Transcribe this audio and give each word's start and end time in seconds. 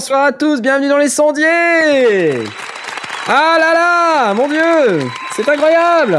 Bonsoir 0.00 0.24
à 0.24 0.32
tous, 0.32 0.62
bienvenue 0.62 0.88
dans 0.88 0.96
les 0.96 1.10
sondiers 1.10 1.44
Ah 3.28 3.58
là 3.60 3.74
là, 3.74 4.32
mon 4.32 4.48
dieu, 4.48 5.06
c'est 5.36 5.46
incroyable 5.46 6.18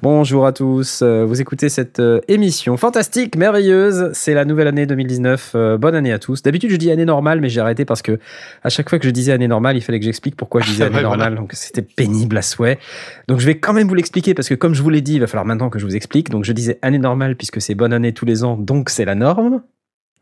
Bonjour 0.00 0.46
à 0.46 0.52
tous, 0.52 1.02
euh, 1.02 1.24
vous 1.24 1.40
écoutez 1.40 1.68
cette 1.68 1.98
euh, 1.98 2.20
émission 2.28 2.76
fantastique, 2.76 3.34
merveilleuse, 3.34 4.10
c'est 4.12 4.34
la 4.34 4.44
nouvelle 4.44 4.68
année 4.68 4.86
2019, 4.86 5.52
euh, 5.56 5.78
bonne 5.78 5.96
année 5.96 6.12
à 6.12 6.20
tous. 6.20 6.42
D'habitude 6.42 6.70
je 6.70 6.76
dis 6.76 6.92
année 6.92 7.04
normale, 7.04 7.40
mais 7.40 7.48
j'ai 7.48 7.60
arrêté 7.60 7.84
parce 7.84 8.02
que 8.02 8.20
à 8.62 8.68
chaque 8.68 8.88
fois 8.88 9.00
que 9.00 9.04
je 9.04 9.10
disais 9.10 9.32
année 9.32 9.48
normale, 9.48 9.76
il 9.76 9.80
fallait 9.80 9.98
que 9.98 10.06
j'explique 10.06 10.36
pourquoi 10.36 10.60
je 10.60 10.70
disais 10.70 10.84
année 10.84 11.02
normale, 11.02 11.34
donc 11.34 11.50
c'était 11.54 11.82
pénible 11.82 12.38
à 12.38 12.42
souhait. 12.42 12.78
Donc 13.26 13.40
je 13.40 13.46
vais 13.46 13.58
quand 13.58 13.72
même 13.72 13.88
vous 13.88 13.96
l'expliquer 13.96 14.32
parce 14.32 14.48
que 14.48 14.54
comme 14.54 14.74
je 14.74 14.82
vous 14.82 14.90
l'ai 14.90 15.00
dit, 15.00 15.14
il 15.14 15.20
va 15.20 15.26
falloir 15.26 15.44
maintenant 15.44 15.70
que 15.70 15.80
je 15.80 15.86
vous 15.86 15.96
explique. 15.96 16.30
Donc 16.30 16.44
je 16.44 16.52
disais 16.52 16.78
année 16.82 16.98
normale 16.98 17.34
puisque 17.34 17.60
c'est 17.60 17.74
bonne 17.74 17.92
année 17.92 18.12
tous 18.12 18.26
les 18.26 18.44
ans, 18.44 18.56
donc 18.56 18.90
c'est 18.90 19.04
la 19.04 19.16
norme, 19.16 19.62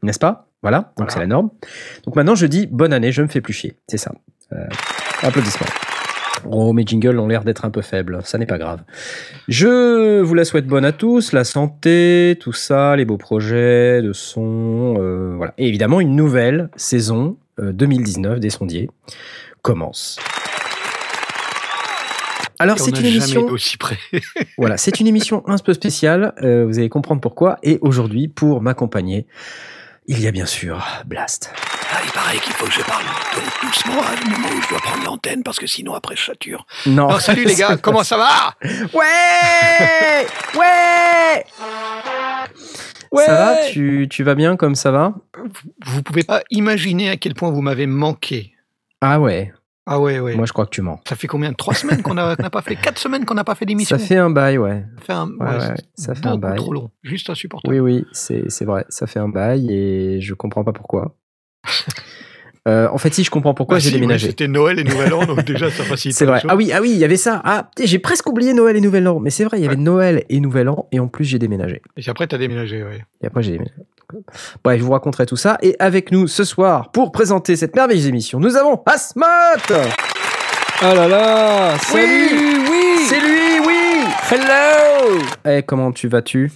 n'est-ce 0.02 0.18
pas? 0.18 0.46
Voilà, 0.62 0.78
donc 0.78 0.92
Voilà. 0.96 1.12
c'est 1.12 1.20
la 1.20 1.26
norme. 1.26 1.50
Donc 2.04 2.16
maintenant 2.16 2.34
je 2.34 2.46
dis 2.46 2.66
bonne 2.66 2.92
année, 2.92 3.12
je 3.12 3.22
me 3.22 3.28
fais 3.28 3.40
plus 3.40 3.52
chier, 3.52 3.76
c'est 3.88 3.98
ça. 3.98 4.12
Euh, 4.52 4.64
applaudissements. 5.22 5.66
Oh, 6.46 6.72
mes 6.72 6.84
jingles 6.86 7.18
ont 7.18 7.26
l'air 7.26 7.42
d'être 7.44 7.64
un 7.64 7.70
peu 7.70 7.82
faibles, 7.82 8.20
ça 8.24 8.38
n'est 8.38 8.46
pas 8.46 8.58
grave. 8.58 8.80
Je 9.48 10.20
vous 10.20 10.34
la 10.34 10.44
souhaite 10.44 10.66
bonne 10.66 10.84
à 10.84 10.92
tous, 10.92 11.32
la 11.32 11.44
santé, 11.44 12.36
tout 12.40 12.52
ça, 12.52 12.94
les 12.96 13.04
beaux 13.04 13.16
projets 13.16 14.02
de 14.02 14.12
son, 14.12 14.94
euh, 14.98 15.34
voilà. 15.36 15.52
Et 15.58 15.66
évidemment, 15.68 16.00
une 16.00 16.14
nouvelle 16.14 16.70
saison 16.76 17.36
euh, 17.60 17.72
2019 17.72 18.38
des 18.40 18.50
sondiers 18.50 18.88
commence. 19.62 20.18
Alors, 22.60 22.78
c'est 22.78 22.98
une 22.98 23.06
émission. 23.06 23.46
aussi 23.46 23.76
près. 23.76 23.98
Voilà, 24.58 24.76
c'est 24.76 24.98
une 24.98 25.06
émission 25.06 25.44
un 25.46 25.56
peu 25.58 25.72
spéciale, 25.74 26.34
euh, 26.42 26.64
vous 26.66 26.78
allez 26.78 26.88
comprendre 26.88 27.20
pourquoi. 27.20 27.58
Et 27.62 27.78
aujourd'hui, 27.82 28.26
pour 28.26 28.60
m'accompagner, 28.60 29.26
il 30.08 30.20
y 30.20 30.26
a 30.26 30.30
bien 30.30 30.46
sûr 30.46 30.84
Blast. 31.06 31.52
Ah, 31.92 31.98
il 32.04 32.10
paraît 32.12 32.38
qu'il 32.38 32.52
faut 32.54 32.66
que 32.66 32.72
je 32.72 32.82
parle 32.82 33.04
doucement 33.62 34.00
à 34.02 34.14
le 34.24 34.30
moment 34.30 34.48
où 34.48 34.62
je 34.62 34.68
dois 34.68 34.78
prendre 34.78 35.04
l'antenne 35.04 35.42
parce 35.42 35.58
que 35.58 35.66
sinon 35.66 35.94
après 35.94 36.16
je 36.16 36.24
sature. 36.24 36.66
Non, 36.86 37.08
Alors 37.08 37.20
salut 37.20 37.44
les 37.44 37.54
gars, 37.54 37.76
comment 37.82 38.02
ça 38.02 38.16
va? 38.16 38.54
Ouais 38.94 40.26
Ouais 40.58 41.44
Ouais 43.12 43.24
Ça 43.24 43.32
va? 43.34 43.56
Tu, 43.70 44.06
tu 44.10 44.22
vas 44.22 44.34
bien 44.34 44.56
comme 44.56 44.74
ça 44.74 44.90
va? 44.90 45.14
Vous 45.86 46.02
pouvez 46.02 46.24
pas 46.24 46.42
imaginer 46.50 47.10
à 47.10 47.16
quel 47.16 47.34
point 47.34 47.50
vous 47.50 47.62
m'avez 47.62 47.86
manqué. 47.86 48.54
Ah 49.00 49.20
ouais, 49.20 49.52
Ah 49.90 49.98
ouais, 50.00 50.20
ouais. 50.20 50.34
moi 50.36 50.44
je 50.46 50.52
crois 50.52 50.66
que 50.66 50.70
tu 50.70 50.82
mens. 50.82 51.00
Ça 51.08 51.16
fait 51.16 51.26
combien? 51.26 51.52
Trois 51.54 51.74
semaines 51.74 52.02
qu'on 52.02 52.14
n'a 52.14 52.36
pas 52.36 52.62
fait? 52.62 52.76
Quatre 52.76 52.98
semaines 52.98 53.24
qu'on 53.24 53.34
n'a 53.34 53.44
pas 53.44 53.54
fait 53.54 53.64
d'émission 53.64 53.98
Ça 53.98 54.04
fait 54.04 54.16
un 54.18 54.30
bail, 54.30 54.58
ouais. 54.58 54.84
Ça 54.98 55.04
fait 55.04 55.12
un, 55.14 55.28
Ouais, 55.28 55.46
ouais, 55.68 55.74
ça 55.94 56.14
fait 56.14 56.26
un 56.26 56.36
bail. 56.36 56.56
trop 56.56 56.72
long. 56.72 56.90
Juste 57.02 57.30
insupportable. 57.30 57.74
Oui, 57.74 57.80
oui, 57.80 58.04
c'est 58.12 58.64
vrai, 58.64 58.84
ça 58.90 59.06
fait 59.06 59.18
un 59.18 59.28
bail 59.28 59.72
et 59.72 60.20
je 60.20 60.34
comprends 60.34 60.62
pas 60.64 60.72
pourquoi. 60.72 61.16
Euh, 62.66 62.86
en 62.92 62.98
fait, 62.98 63.14
si 63.14 63.24
je 63.24 63.30
comprends 63.30 63.54
pourquoi 63.54 63.76
Ah 63.76 63.78
j'ai 63.78 63.88
si, 63.88 63.94
ouais, 63.94 64.00
déménagé. 64.00 64.26
C'était 64.26 64.46
Noël 64.46 64.78
et 64.78 64.84
Nouvel 64.84 65.14
An, 65.14 65.24
donc 65.24 65.42
déjà 65.42 65.70
ça 65.70 65.84
facilite. 65.84 66.14
C'est 66.18 66.26
vrai. 66.26 66.42
Ah 66.48 66.54
oui, 66.54 66.70
ah 66.74 66.82
oui, 66.82 66.90
il 66.90 66.98
y 66.98 67.04
avait 67.04 67.16
ça. 67.16 67.40
Ah, 67.42 67.70
j'ai 67.82 67.98
presque 67.98 68.28
oublié 68.28 68.52
Noël 68.52 68.76
et 68.76 68.82
Nouvel 68.82 69.08
An. 69.08 69.20
Mais 69.20 69.30
c'est 69.30 69.44
vrai, 69.44 69.58
il 69.58 69.64
y 69.64 69.66
avait 69.66 69.76
Noël 69.76 70.24
et 70.28 70.38
Nouvel 70.38 70.68
An 70.68 70.86
et 70.92 71.00
en 71.00 71.08
plus 71.08 71.24
j'ai 71.24 71.38
déménagé. 71.38 71.80
Et 71.96 72.06
après 72.10 72.26
t'as 72.26 72.36
déménagé, 72.36 72.82
ouais. 72.84 73.06
Et 73.22 73.26
après 73.26 73.42
j'ai 73.42 73.52
déménagé. 73.52 73.74
Bref, 74.64 74.78
je 74.80 74.84
vous 74.84 74.92
raconterai 74.92 75.26
tout 75.26 75.36
ça. 75.36 75.58
Et 75.62 75.76
avec 75.78 76.12
nous 76.12 76.26
ce 76.26 76.44
soir, 76.44 76.90
pour 76.92 77.12
présenter 77.12 77.56
cette 77.56 77.74
merveilleuse 77.76 78.06
émission, 78.06 78.40
nous 78.40 78.56
avons 78.56 78.82
Asmot 78.86 79.24
Ah 80.80 80.94
là 80.94 81.08
là 81.08 81.78
Salut 81.78 82.28
Oui, 82.70 83.04
C'est 83.06 83.20
lui, 83.20 83.66
oui 83.66 84.04
Hello 84.30 85.18
Eh, 85.46 85.62
comment 85.62 85.92
tu 85.92 86.08
vas-tu? 86.08 86.50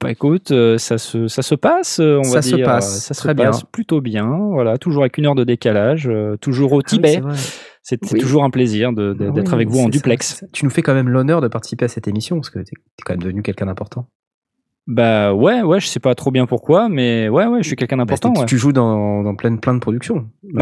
Bah 0.00 0.10
écoute, 0.10 0.50
euh, 0.50 0.78
ça 0.78 0.96
se, 0.96 1.28
ça 1.28 1.42
se 1.42 1.54
passe, 1.54 2.00
euh, 2.00 2.18
on 2.18 2.24
Ça 2.24 2.34
va 2.36 2.42
se 2.42 2.54
dire. 2.56 2.64
passe, 2.66 3.02
Ça 3.04 3.12
se 3.14 3.22
passe 3.22 3.34
bien. 3.36 3.50
plutôt 3.70 4.00
bien. 4.00 4.26
Voilà, 4.52 4.78
toujours 4.78 5.02
avec 5.02 5.18
une 5.18 5.26
heure 5.26 5.34
de 5.34 5.44
décalage, 5.44 6.08
euh, 6.08 6.36
toujours 6.38 6.72
au 6.72 6.76
Ah 6.78 6.84
oui, 6.84 6.96
Tibet. 6.96 7.12
c'est 7.14 7.20
vrai. 7.20 7.34
c'est 7.82 8.12
Oui. 8.12 8.18
toujours 8.18 8.44
un 8.44 8.50
plaisir 8.50 8.90
Ah 8.96 9.14
d'être 9.14 9.48
oui, 9.48 9.52
avec 9.54 9.68
vous 9.68 9.80
en 9.80 9.90
duplex. 9.90 10.42
Tu 10.54 10.64
nous 10.64 10.70
fais 10.70 10.80
quand 10.80 10.94
même 10.94 11.10
l'honneur 11.10 11.42
de 11.42 11.48
participer 11.48 11.84
à 11.84 11.88
cette 11.88 12.08
émission 12.08 12.36
parce 12.36 12.48
que 12.48 12.60
t'es 12.60 12.72
es 12.72 13.02
quand 13.04 13.12
même 13.12 13.22
devenu 13.22 13.42
quelqu'un 13.42 13.66
d'important. 13.66 14.06
Bah 14.86 15.32
ouais, 15.32 15.62
ouais, 15.62 15.80
je 15.80 15.86
sais 15.86 16.00
pas 16.00 16.14
trop 16.14 16.30
bien 16.30 16.44
pourquoi, 16.46 16.88
mais 16.90 17.28
ouais, 17.30 17.46
ouais, 17.46 17.62
je 17.62 17.68
suis 17.68 17.76
quelqu'un 17.76 17.96
Bah, 17.96 18.02
d'important. 18.04 18.34
ouais. 18.38 18.46
Tu 18.46 18.58
joues 18.58 18.72
dans, 18.72 19.22
dans 19.22 19.34
plein, 19.34 19.56
plein 19.56 19.74
de 19.74 19.78
productions. 19.80 20.26
Et, 20.52 20.58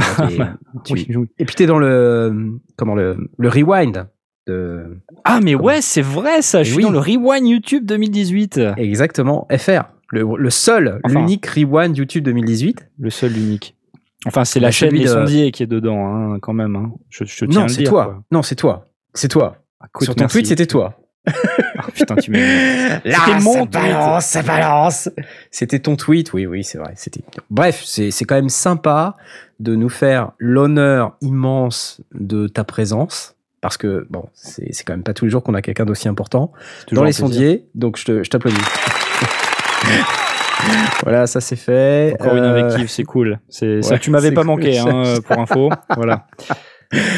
tu- 0.85 0.93
Oui, 0.93 1.07
oui. 1.17 1.27
et 1.39 1.45
puis 1.45 1.55
t'es 1.57 1.67
dans 1.67 1.79
le 1.79 2.53
comment 2.77 2.95
le, 2.95 3.17
le 3.39 3.49
rewind 3.49 4.07
de 4.47 4.99
Ah 5.25 5.41
mais 5.43 5.53
Comment 5.55 5.65
ouais, 5.67 5.81
c'est 5.81 6.03
vrai 6.03 6.41
ça, 6.43 6.63
je 6.63 6.69
Eh 6.71 6.73
suis 6.73 6.77
oui. 6.79 6.83
dans 6.85 6.91
le 6.93 6.99
Rewind 6.99 7.47
YouTube 7.49 7.85
2018. 7.85 8.61
exactement 8.77 9.47
FR, 9.57 9.83
le, 10.11 10.25
le 10.37 10.51
seul, 10.51 11.01
Enfin. 11.05 11.19
l'unique 11.21 11.47
rewind 11.47 11.97
YouTube 11.97 12.25
2018. 12.25 12.91
Le 13.01 13.11
seul, 13.11 13.33
l'unique. 13.33 13.77
Enfin, 14.25 14.45
c'est 14.45 14.61
la 14.61 14.69
Bah, 14.69 14.71
chaîne 14.73 14.91
celui 14.91 15.01
Les 15.01 15.07
de- 15.07 15.11
Sondiers 15.11 15.51
qui 15.51 15.65
est 15.65 15.67
dedans, 15.67 16.07
hein, 16.07 16.39
quand 16.41 16.53
même. 16.53 16.77
hein. 16.77 16.93
Je, 17.11 17.25
je 17.25 17.45
tiens 17.45 17.63
Non, 17.63 17.69
c'est 17.69 17.83
toi. 17.83 18.05
quoi. 18.05 18.23
Non, 18.31 18.43
c'est 18.43 18.55
toi. 18.55 18.87
C'est 19.15 19.27
toi. 19.29 19.57
Écoute, 19.85 20.05
Sur 20.05 20.15
ton 20.15 20.23
merci. 20.23 20.37
tweet, 20.39 20.47
c'était 20.47 20.67
toi. 20.67 20.95
Ah, 21.27 21.87
putain, 21.95 22.17
tu 22.17 22.31
m'as. 22.33 22.39
Là, 23.05 23.19
mon 23.41 23.53
ça 23.53 23.59
tweet. 23.61 23.71
balance, 23.73 24.27
ça 24.27 24.43
balance. 24.43 25.09
C'était 25.51 25.79
ton 25.79 25.97
tweet, 25.97 26.33
oui, 26.33 26.47
oui, 26.47 26.65
c'est 26.65 26.79
vrai. 26.79 26.93
C'était. 26.97 27.23
Bref, 27.51 27.83
c'est 27.85 28.11
c'est 28.11 28.25
quand 28.25 28.35
même 28.35 28.49
sympa 28.49 29.17
de 29.61 29.77
nous 29.77 29.89
faire 29.89 30.33
l'honneur 30.39 31.17
immense 31.21 32.01
de 32.15 32.49
ta 32.49 32.65
présence. 32.65 33.37
Parce 33.61 33.77
que, 33.77 34.09
bon, 34.11 34.25
c'est 34.35 34.73
c'est 34.75 34.83
quand 34.83 34.95
même 34.95 35.05
pas 35.05 35.15
tous 35.15 35.25
les 35.27 35.31
jours 35.31 35.45
qu'on 35.45 35.55
a 35.55 35.63
quelqu'un 35.63 35.85
d'aussi 35.85 36.09
important 36.09 36.51
dans 36.91 37.03
un 37.03 37.05
les 37.05 37.13
sondiers. 37.13 37.67
Donc, 37.77 37.97
je 37.97 38.05
te- 38.05 38.25
je 38.25 38.31
t'applaudis. 38.31 38.57
voilà, 41.03 41.27
ça 41.29 41.41
c'est 41.41 41.55
fait. 41.57 42.15
Encore 42.21 42.35
une 42.37 42.45
Euh, 42.45 42.51
invective, 42.59 42.89
c'est 42.89 43.05
cool. 43.05 43.39
C'est 43.49 43.83
ça, 43.83 43.95
ouais, 43.95 43.99
tu 44.01 44.11
m'avais 44.11 44.31
pas 44.33 44.41
cool. 44.43 44.47
manqué, 44.49 44.79
hein, 44.79 45.03
pour 45.27 45.39
info. 45.39 45.71
voilà. 45.97 46.27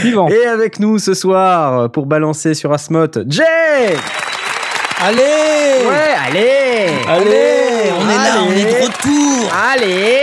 Suivant. 0.01 0.29
Et 0.29 0.47
avec 0.47 0.79
nous 0.81 0.99
ce 0.99 1.15
soir, 1.15 1.91
pour 1.91 2.07
balancer 2.07 2.55
sur 2.55 2.73
Asmot, 2.73 3.07
Jay 3.27 3.43
Allez 5.03 5.21
Ouais, 5.87 6.15
allez 6.29 6.89
Allez 7.09 7.93
On 7.99 8.09
est 8.09 8.15
là, 8.15 8.43
on 8.47 8.53
est 8.53 8.65
de 8.65 8.85
retour 8.85 9.53
Allez 9.73 10.21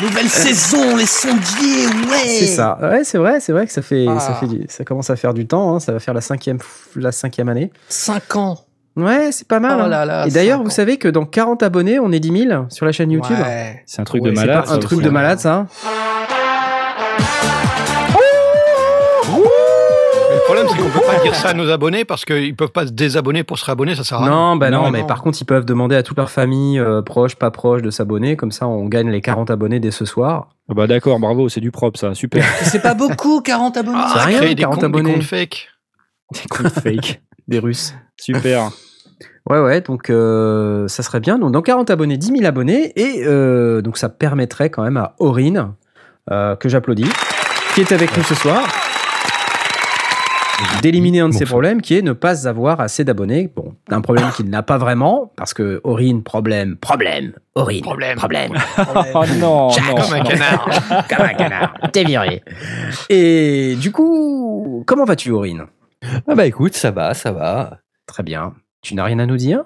Nouvelle 0.00 0.28
saison, 0.28 0.96
les 0.96 1.06
sondiers, 1.06 1.86
ouais 2.10 2.26
C'est 2.26 2.46
ça. 2.46 2.78
Ouais, 2.80 3.04
c'est 3.04 3.18
vrai, 3.18 3.40
c'est 3.40 3.52
vrai 3.52 3.66
que 3.66 3.72
ça 3.72 3.82
fait, 3.82 4.06
Ah. 4.08 4.18
ça 4.20 4.34
fait, 4.34 4.46
ça 4.68 4.84
commence 4.84 5.10
à 5.10 5.16
faire 5.16 5.34
du 5.34 5.46
temps. 5.46 5.74
hein, 5.76 5.80
Ça 5.80 5.92
va 5.92 6.00
faire 6.00 6.14
la 6.14 6.20
cinquième, 6.22 6.58
la 6.96 7.12
cinquième 7.12 7.48
année. 7.50 7.70
5 7.88 8.36
ans 8.36 8.58
Ouais, 8.96 9.30
c'est 9.32 9.46
pas 9.48 9.60
mal. 9.60 9.76
Oh 9.78 9.82
hein. 9.84 9.88
là 9.88 10.04
là, 10.04 10.26
Et 10.26 10.30
d'ailleurs, 10.30 10.58
cinq 10.58 10.64
vous 10.64 10.70
savez 10.70 10.96
que 10.98 11.08
dans 11.08 11.24
40 11.26 11.62
abonnés, 11.62 11.98
on 11.98 12.10
est 12.12 12.20
10 12.20 12.46
000 12.48 12.66
sur 12.70 12.84
la 12.86 12.92
chaîne 12.92 13.10
YouTube. 13.10 13.36
Ouais. 13.38 13.82
C'est 13.86 14.00
un 14.00 14.04
truc 14.04 14.22
Ouais, 14.22 14.30
de 14.30 14.34
c'est 14.36 14.46
malade. 14.46 14.64
Un 14.68 14.78
truc 14.78 15.00
de 15.02 15.10
malade, 15.10 15.38
ça. 15.40 15.66
Problème 20.54 20.66
c'est 20.70 20.82
qu'on 20.82 20.90
peut 21.00 21.06
pas 21.06 21.22
dire 21.22 21.34
ça 21.34 21.48
à 21.48 21.54
nos 21.54 21.70
abonnés 21.70 22.04
parce 22.04 22.24
qu'ils 22.24 22.54
peuvent 22.54 22.72
pas 22.72 22.86
se 22.86 22.92
désabonner 22.92 23.42
pour 23.44 23.58
se 23.58 23.64
réabonner, 23.64 23.94
ça 23.94 24.04
sert 24.04 24.18
à 24.18 24.24
rien. 24.24 24.30
Non, 24.30 24.56
bah 24.56 24.70
non, 24.70 24.84
Non, 24.84 24.90
mais 24.90 25.00
non. 25.00 25.06
par 25.06 25.22
contre, 25.22 25.38
ils 25.40 25.44
peuvent 25.44 25.64
demander 25.64 25.96
à 25.96 26.02
toute 26.02 26.16
leur 26.16 26.30
famille, 26.30 26.78
euh, 26.78 27.02
proche, 27.02 27.36
pas 27.36 27.50
proche, 27.50 27.82
de 27.82 27.90
s'abonner. 27.90 28.36
Comme 28.36 28.52
ça, 28.52 28.66
on 28.66 28.86
gagne 28.86 29.10
les 29.10 29.20
40 29.20 29.50
abonnés 29.50 29.80
dès 29.80 29.90
ce 29.90 30.04
soir. 30.04 30.48
Ah 30.68 30.74
bah 30.74 30.86
d'accord, 30.86 31.18
bravo, 31.18 31.48
c'est 31.48 31.60
du 31.60 31.70
propre 31.70 31.98
ça, 31.98 32.14
super. 32.14 32.44
C'est 32.62 32.82
pas 32.82 32.94
beaucoup, 32.94 33.40
40 33.40 33.76
abonnés 33.76 33.98
Ah, 34.00 34.12
C'est 34.14 34.24
rien, 34.26 34.38
créer 34.38 34.54
des 34.54 34.62
40 34.62 34.74
comptes, 34.74 34.80
des 34.80 34.86
abonnés. 34.98 35.14
comptes 35.14 35.22
fake. 35.22 35.68
Des 36.32 36.48
comptes 36.48 36.72
fake. 36.80 37.22
Des 37.48 37.58
Russes. 37.58 37.94
Super. 38.20 38.70
Ouais, 39.50 39.58
ouais, 39.58 39.80
donc 39.80 40.08
euh, 40.08 40.86
ça 40.86 41.02
serait 41.02 41.18
bien. 41.18 41.36
Donc, 41.36 41.50
dans 41.50 41.62
40 41.62 41.90
abonnés, 41.90 42.16
10 42.16 42.28
000 42.28 42.44
abonnés. 42.44 42.92
Et 42.94 43.24
euh, 43.26 43.82
donc, 43.82 43.98
ça 43.98 44.08
permettrait 44.08 44.70
quand 44.70 44.84
même 44.84 44.96
à 44.96 45.16
Aurine, 45.18 45.72
euh, 46.30 46.54
que 46.54 46.68
j'applaudis, 46.68 47.08
qui 47.74 47.80
est 47.80 47.90
avec 47.90 48.16
nous 48.16 48.22
ce 48.22 48.36
soir, 48.36 48.62
d'éliminer 50.82 51.20
un 51.20 51.28
de 51.28 51.34
ses 51.34 51.44
problèmes 51.44 51.80
qui 51.80 51.94
est 51.96 52.02
ne 52.02 52.12
pas 52.12 52.48
avoir 52.48 52.80
assez 52.80 53.04
d'abonnés. 53.04 53.50
Bon, 53.54 53.74
un 53.90 54.00
problème 54.00 54.30
qu'il 54.34 54.48
n'a 54.50 54.62
pas 54.62 54.78
vraiment, 54.78 55.32
parce 55.36 55.54
que 55.54 55.80
Aurine, 55.84 56.22
problème, 56.22 56.76
problème, 56.76 57.32
Aurine, 57.54 57.82
Problème. 57.82 58.16
problème. 58.16 58.52
Oh 59.14 59.24
non, 59.38 59.68
Jack, 59.70 59.84
non, 59.88 59.94
Comme 60.02 60.14
un 60.14 60.22
canard. 60.22 61.06
Comme 61.08 61.26
un 61.26 61.34
canard, 61.34 61.74
t'es 61.92 62.04
viré. 62.04 62.42
Et 63.08 63.76
du 63.80 63.92
coup, 63.92 64.84
comment 64.86 65.04
vas-tu, 65.04 65.30
Aurine? 65.30 65.64
Ah 66.26 66.34
bah 66.34 66.46
écoute, 66.46 66.74
ça 66.74 66.90
va, 66.90 67.14
ça 67.14 67.30
va. 67.32 67.78
Très 68.06 68.22
bien. 68.22 68.54
Tu 68.82 68.94
n'as 68.94 69.04
rien 69.04 69.18
à 69.20 69.26
nous 69.26 69.36
dire? 69.36 69.62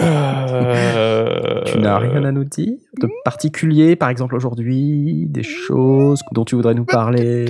Euh, 0.00 1.62
Tu 1.66 1.78
n'as 1.78 1.98
rien 1.98 2.24
à 2.24 2.32
nous 2.32 2.44
dire? 2.44 2.74
De 3.00 3.08
particulier, 3.24 3.96
par 3.96 4.08
exemple 4.08 4.34
aujourd'hui, 4.34 5.26
des 5.28 5.42
choses 5.42 6.20
dont 6.32 6.44
tu 6.44 6.54
voudrais 6.56 6.74
nous 6.74 6.84
parler? 6.84 7.46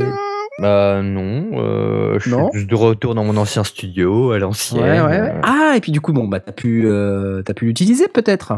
Bah 0.61 1.01
non, 1.03 1.51
euh, 1.55 2.19
je 2.21 2.31
Non 2.31 2.51
suis 2.51 2.61
juste 2.61 2.71
de 2.71 2.77
retour 2.77 3.15
dans 3.17 3.25
mon 3.25 3.37
ancien 3.37 3.65
studio, 3.65 4.31
à 4.33 4.39
l'ancienne. 4.39 4.81
Ouais, 4.83 5.01
ouais, 5.01 5.21
ouais. 5.21 5.41
Ah, 5.43 5.73
et 5.77 5.81
puis 5.81 5.91
du 5.91 6.01
coup, 6.01 6.13
bon, 6.13 6.29
bah, 6.29 6.39
t'as 6.41 6.53
pu, 6.53 6.85
euh, 6.87 7.43
t'as 7.43 7.55
pu 7.55 7.65
l'utiliser 7.67 8.07
peut-être 8.09 8.53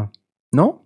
Non? 0.53 0.79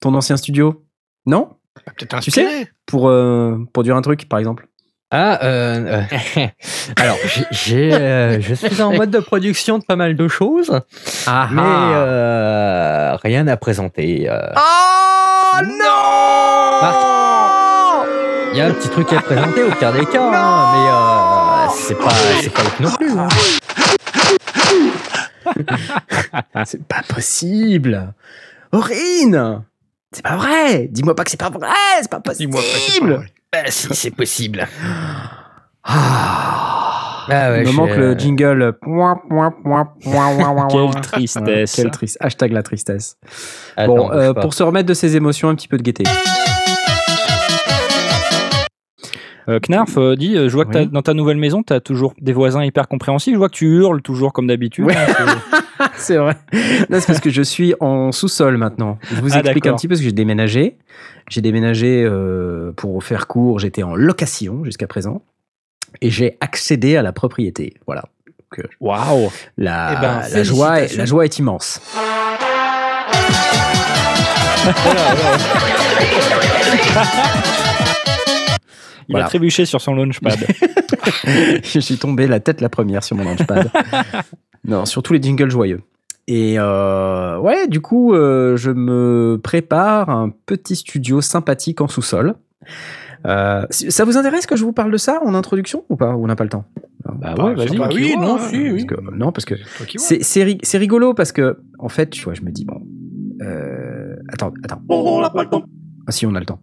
Ton 0.00 0.14
ancien 0.14 0.36
studio? 0.38 0.82
Non? 1.26 1.50
Peut-être 1.98 2.20
Tu 2.20 2.30
sais 2.30 2.42
inspiré. 2.46 2.68
pour, 2.86 3.08
euh, 3.08 3.58
pour 3.74 3.82
dire 3.82 3.96
un 3.96 4.00
truc, 4.02 4.28
par 4.30 4.38
exemple 4.38 4.66
Ah, 5.10 5.44
euh, 5.44 6.00
euh, 6.38 6.46
alors, 6.96 7.16
j'ai- 7.26 7.44
j'ai, 7.50 7.92
euh, 7.94 8.40
je 8.40 8.54
suis 8.54 8.80
en 8.80 8.94
mode 8.94 9.10
de 9.10 9.18
production 9.20 9.78
de 9.78 9.84
pas 9.84 9.96
mal 9.96 10.16
de 10.16 10.26
choses, 10.26 10.80
Ah 11.26 11.48
mais 11.52 11.60
euh, 11.62 13.16
rien 13.16 13.46
à 13.46 13.56
présenter. 13.58 14.26
euh. 14.30 14.40
Oh 14.56 15.58
non 15.62 17.15
Il 18.56 18.60
y 18.60 18.62
a 18.62 18.68
un 18.68 18.72
petit 18.72 18.88
truc 18.88 19.12
à 19.12 19.20
présenter 19.20 19.62
au 19.64 19.70
pire 19.72 19.92
des 19.92 20.06
cas, 20.06 20.30
hein, 20.32 20.72
mais 20.72 20.88
euh, 20.88 21.74
c'est 21.76 21.94
pas, 21.94 22.08
c'est 22.40 22.48
pas 22.48 22.62
ouf 22.62 22.80
non 22.80 22.90
plus. 22.92 23.10
hein. 23.10 23.28
C'est 26.64 26.82
pas 26.88 27.02
possible. 27.06 28.14
Aurine 28.72 29.62
C'est 30.10 30.22
pas 30.24 30.36
vrai 30.36 30.88
Dis-moi 30.90 31.14
pas 31.14 31.24
que 31.24 31.30
c'est 31.30 31.36
pas 31.38 31.50
vrai 31.50 31.68
C'est 32.00 32.10
pas 32.10 32.20
possible 32.20 32.50
Dis-moi 32.54 32.62
pas 32.62 32.78
que 32.78 32.90
c'est 32.92 33.00
pas 33.00 33.06
vrai. 33.16 33.26
Bah, 33.52 33.58
si, 33.68 33.94
c'est 33.94 34.10
possible. 34.10 34.66
Ah, 35.84 37.26
Ah 37.28 37.50
ouais, 37.50 37.60
Il 37.60 37.66
me 37.66 37.72
je 37.72 37.76
manque 37.76 37.90
suis, 37.90 37.98
le 38.00 38.06
euh, 38.06 38.18
jingle. 38.18 38.72
Point, 38.80 39.20
point, 39.28 39.50
point, 39.50 39.84
point, 40.02 40.34
point, 40.34 40.54
point, 40.54 40.66
Quelle 40.68 40.90
point. 40.90 41.00
tristesse. 41.02 41.74
Quelle 41.76 41.90
tristesse. 41.90 42.16
Hashtag 42.20 42.52
la 42.52 42.62
tristesse. 42.62 43.18
attends, 43.76 43.94
bon, 43.96 44.08
bouge 44.08 44.16
euh, 44.16 44.32
pas. 44.32 44.40
pour 44.40 44.54
se 44.54 44.62
remettre 44.62 44.88
de 44.88 44.94
ses 44.94 45.14
émotions, 45.14 45.50
un 45.50 45.54
petit 45.54 45.68
peu 45.68 45.76
de 45.76 45.82
gaieté. 45.82 46.04
Euh, 49.48 49.60
Knarf, 49.60 49.96
euh, 49.96 50.16
dis, 50.16 50.36
euh, 50.36 50.48
je 50.48 50.54
vois 50.54 50.64
que 50.64 50.76
Oui. 50.78 50.86
dans 50.88 51.02
ta 51.02 51.14
nouvelle 51.14 51.36
maison, 51.36 51.62
tu 51.62 51.72
as 51.72 51.80
toujours 51.80 52.14
des 52.20 52.32
voisins 52.32 52.64
hyper 52.64 52.88
compréhensifs. 52.88 53.32
Je 53.34 53.38
vois 53.38 53.48
que 53.48 53.54
tu 53.54 53.66
hurles 53.66 54.02
toujours 54.02 54.32
comme 54.32 54.46
d'habitude. 54.48 54.86
Ouais. 54.86 54.96
hein, 54.96 55.86
c'est- 55.96 56.16
vrai. 56.16 56.36
C'est 56.52 57.06
parce 57.06 57.20
que 57.20 57.30
je 57.30 57.42
suis 57.42 57.74
en 57.80 58.10
sous-sol 58.12 58.56
maintenant. 58.56 58.98
Je 59.14 59.20
vous 59.20 59.34
Ah, 59.34 59.40
explique 59.40 59.66
un 59.66 59.74
petit 59.74 59.86
peu 59.86 59.92
parce 59.92 60.00
que 60.00 60.06
j'ai 60.06 60.12
déménagé. 60.12 60.76
J'ai 61.28 61.42
déménagé 61.42 62.02
euh, 62.04 62.72
pour 62.76 63.02
faire 63.04 63.26
court. 63.28 63.58
J'étais 63.60 63.82
en 63.84 63.94
location 63.94 64.64
jusqu'à 64.64 64.86
présent. 64.88 65.22
Et 66.00 66.10
j'ai 66.10 66.36
accédé 66.40 66.96
à 66.96 67.02
la 67.02 67.12
propriété. 67.12 67.74
Voilà. 67.86 68.04
Waouh 68.80 69.30
La, 69.58 69.94
Eh 69.96 70.00
ben, 70.00 70.20
la, 70.32 70.42
joie 70.42 70.80
est, 70.80 70.96
la 70.96 71.04
joie 71.04 71.24
est 71.24 71.38
immense. 71.38 71.80
Il 79.08 79.12
Voilà. 79.12 79.26
a 79.26 79.28
trébuché 79.28 79.64
sur 79.66 79.80
son 79.80 79.94
launchpad. 79.94 80.36
je 81.62 81.78
suis 81.80 81.96
tombé 81.98 82.26
la 82.26 82.40
tête 82.40 82.60
la 82.60 82.68
première 82.68 83.04
sur 83.04 83.16
mon 83.16 83.24
launchpad. 83.24 83.70
non, 84.64 84.84
sur 84.84 85.02
tous 85.02 85.12
les 85.12 85.22
jingles 85.22 85.50
joyeux. 85.50 85.80
Et 86.28 86.56
euh, 86.58 87.38
ouais, 87.38 87.68
du 87.68 87.80
coup, 87.80 88.14
euh, 88.14 88.56
je 88.56 88.70
me 88.72 89.38
prépare 89.42 90.10
un 90.10 90.30
petit 90.46 90.74
studio 90.76 91.20
sympathique 91.20 91.80
en 91.80 91.86
sous-sol. 91.88 92.34
Euh, 93.26 93.64
ça 93.70 94.04
vous 94.04 94.16
intéresse 94.16 94.46
que 94.46 94.56
je 94.56 94.64
vous 94.64 94.72
parle 94.72 94.90
de 94.92 94.96
ça 94.96 95.20
en 95.24 95.34
introduction 95.34 95.84
ou 95.88 95.96
pas 95.96 96.14
Ou 96.16 96.24
on 96.24 96.26
n'a 96.26 96.36
pas 96.36 96.44
le 96.44 96.50
temps? 96.50 96.64
Bah 97.04 97.34
Bah, 97.36 97.44
ouais, 97.44 97.54
vas-y. 97.54 97.76
Bah 97.76 97.88
oui, 97.92 98.14
non, 98.18 98.36
hein. 98.36 98.38
si, 98.50 98.56
oui. 98.70 98.84
Parce 98.86 99.00
que- 99.00 99.14
Non, 99.14 99.32
parce 99.32 99.44
que 99.44 99.54
C'est 99.96 100.78
rigolo 100.78 101.14
parce 101.14 101.30
que 101.32 101.58
en 101.78 101.88
fait, 101.88 102.10
tu 102.10 102.22
vois, 102.24 102.34
je 102.34 102.42
me 102.42 102.50
dis 102.50 102.64
bon, 102.64 102.80
euh, 103.42 104.16
attends, 104.32 104.52
attends. 104.64 104.82
Ah 106.08 106.12
si, 106.12 106.26
on 106.26 106.34
a 106.34 106.40
le 106.40 106.46
temps. 106.46 106.60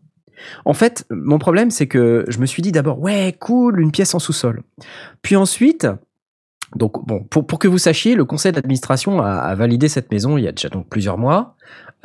En 0.65 0.73
fait, 0.73 1.05
mon 1.09 1.39
problème, 1.39 1.71
c'est 1.71 1.87
que 1.87 2.25
je 2.27 2.39
me 2.39 2.45
suis 2.45 2.61
dit 2.61 2.71
d'abord, 2.71 2.99
ouais, 2.99 3.35
cool, 3.39 3.79
une 3.81 3.91
pièce 3.91 4.13
en 4.15 4.19
sous-sol. 4.19 4.61
Puis 5.21 5.35
ensuite, 5.35 5.87
donc 6.75 7.05
bon, 7.05 7.23
pour, 7.23 7.45
pour 7.45 7.59
que 7.59 7.67
vous 7.67 7.77
sachiez, 7.77 8.15
le 8.15 8.25
conseil 8.25 8.51
d'administration 8.51 9.21
a, 9.21 9.31
a 9.31 9.55
validé 9.55 9.87
cette 9.89 10.11
maison 10.11 10.37
il 10.37 10.43
y 10.43 10.47
a 10.47 10.51
déjà 10.51 10.69
donc 10.69 10.87
plusieurs 10.89 11.17
mois, 11.17 11.55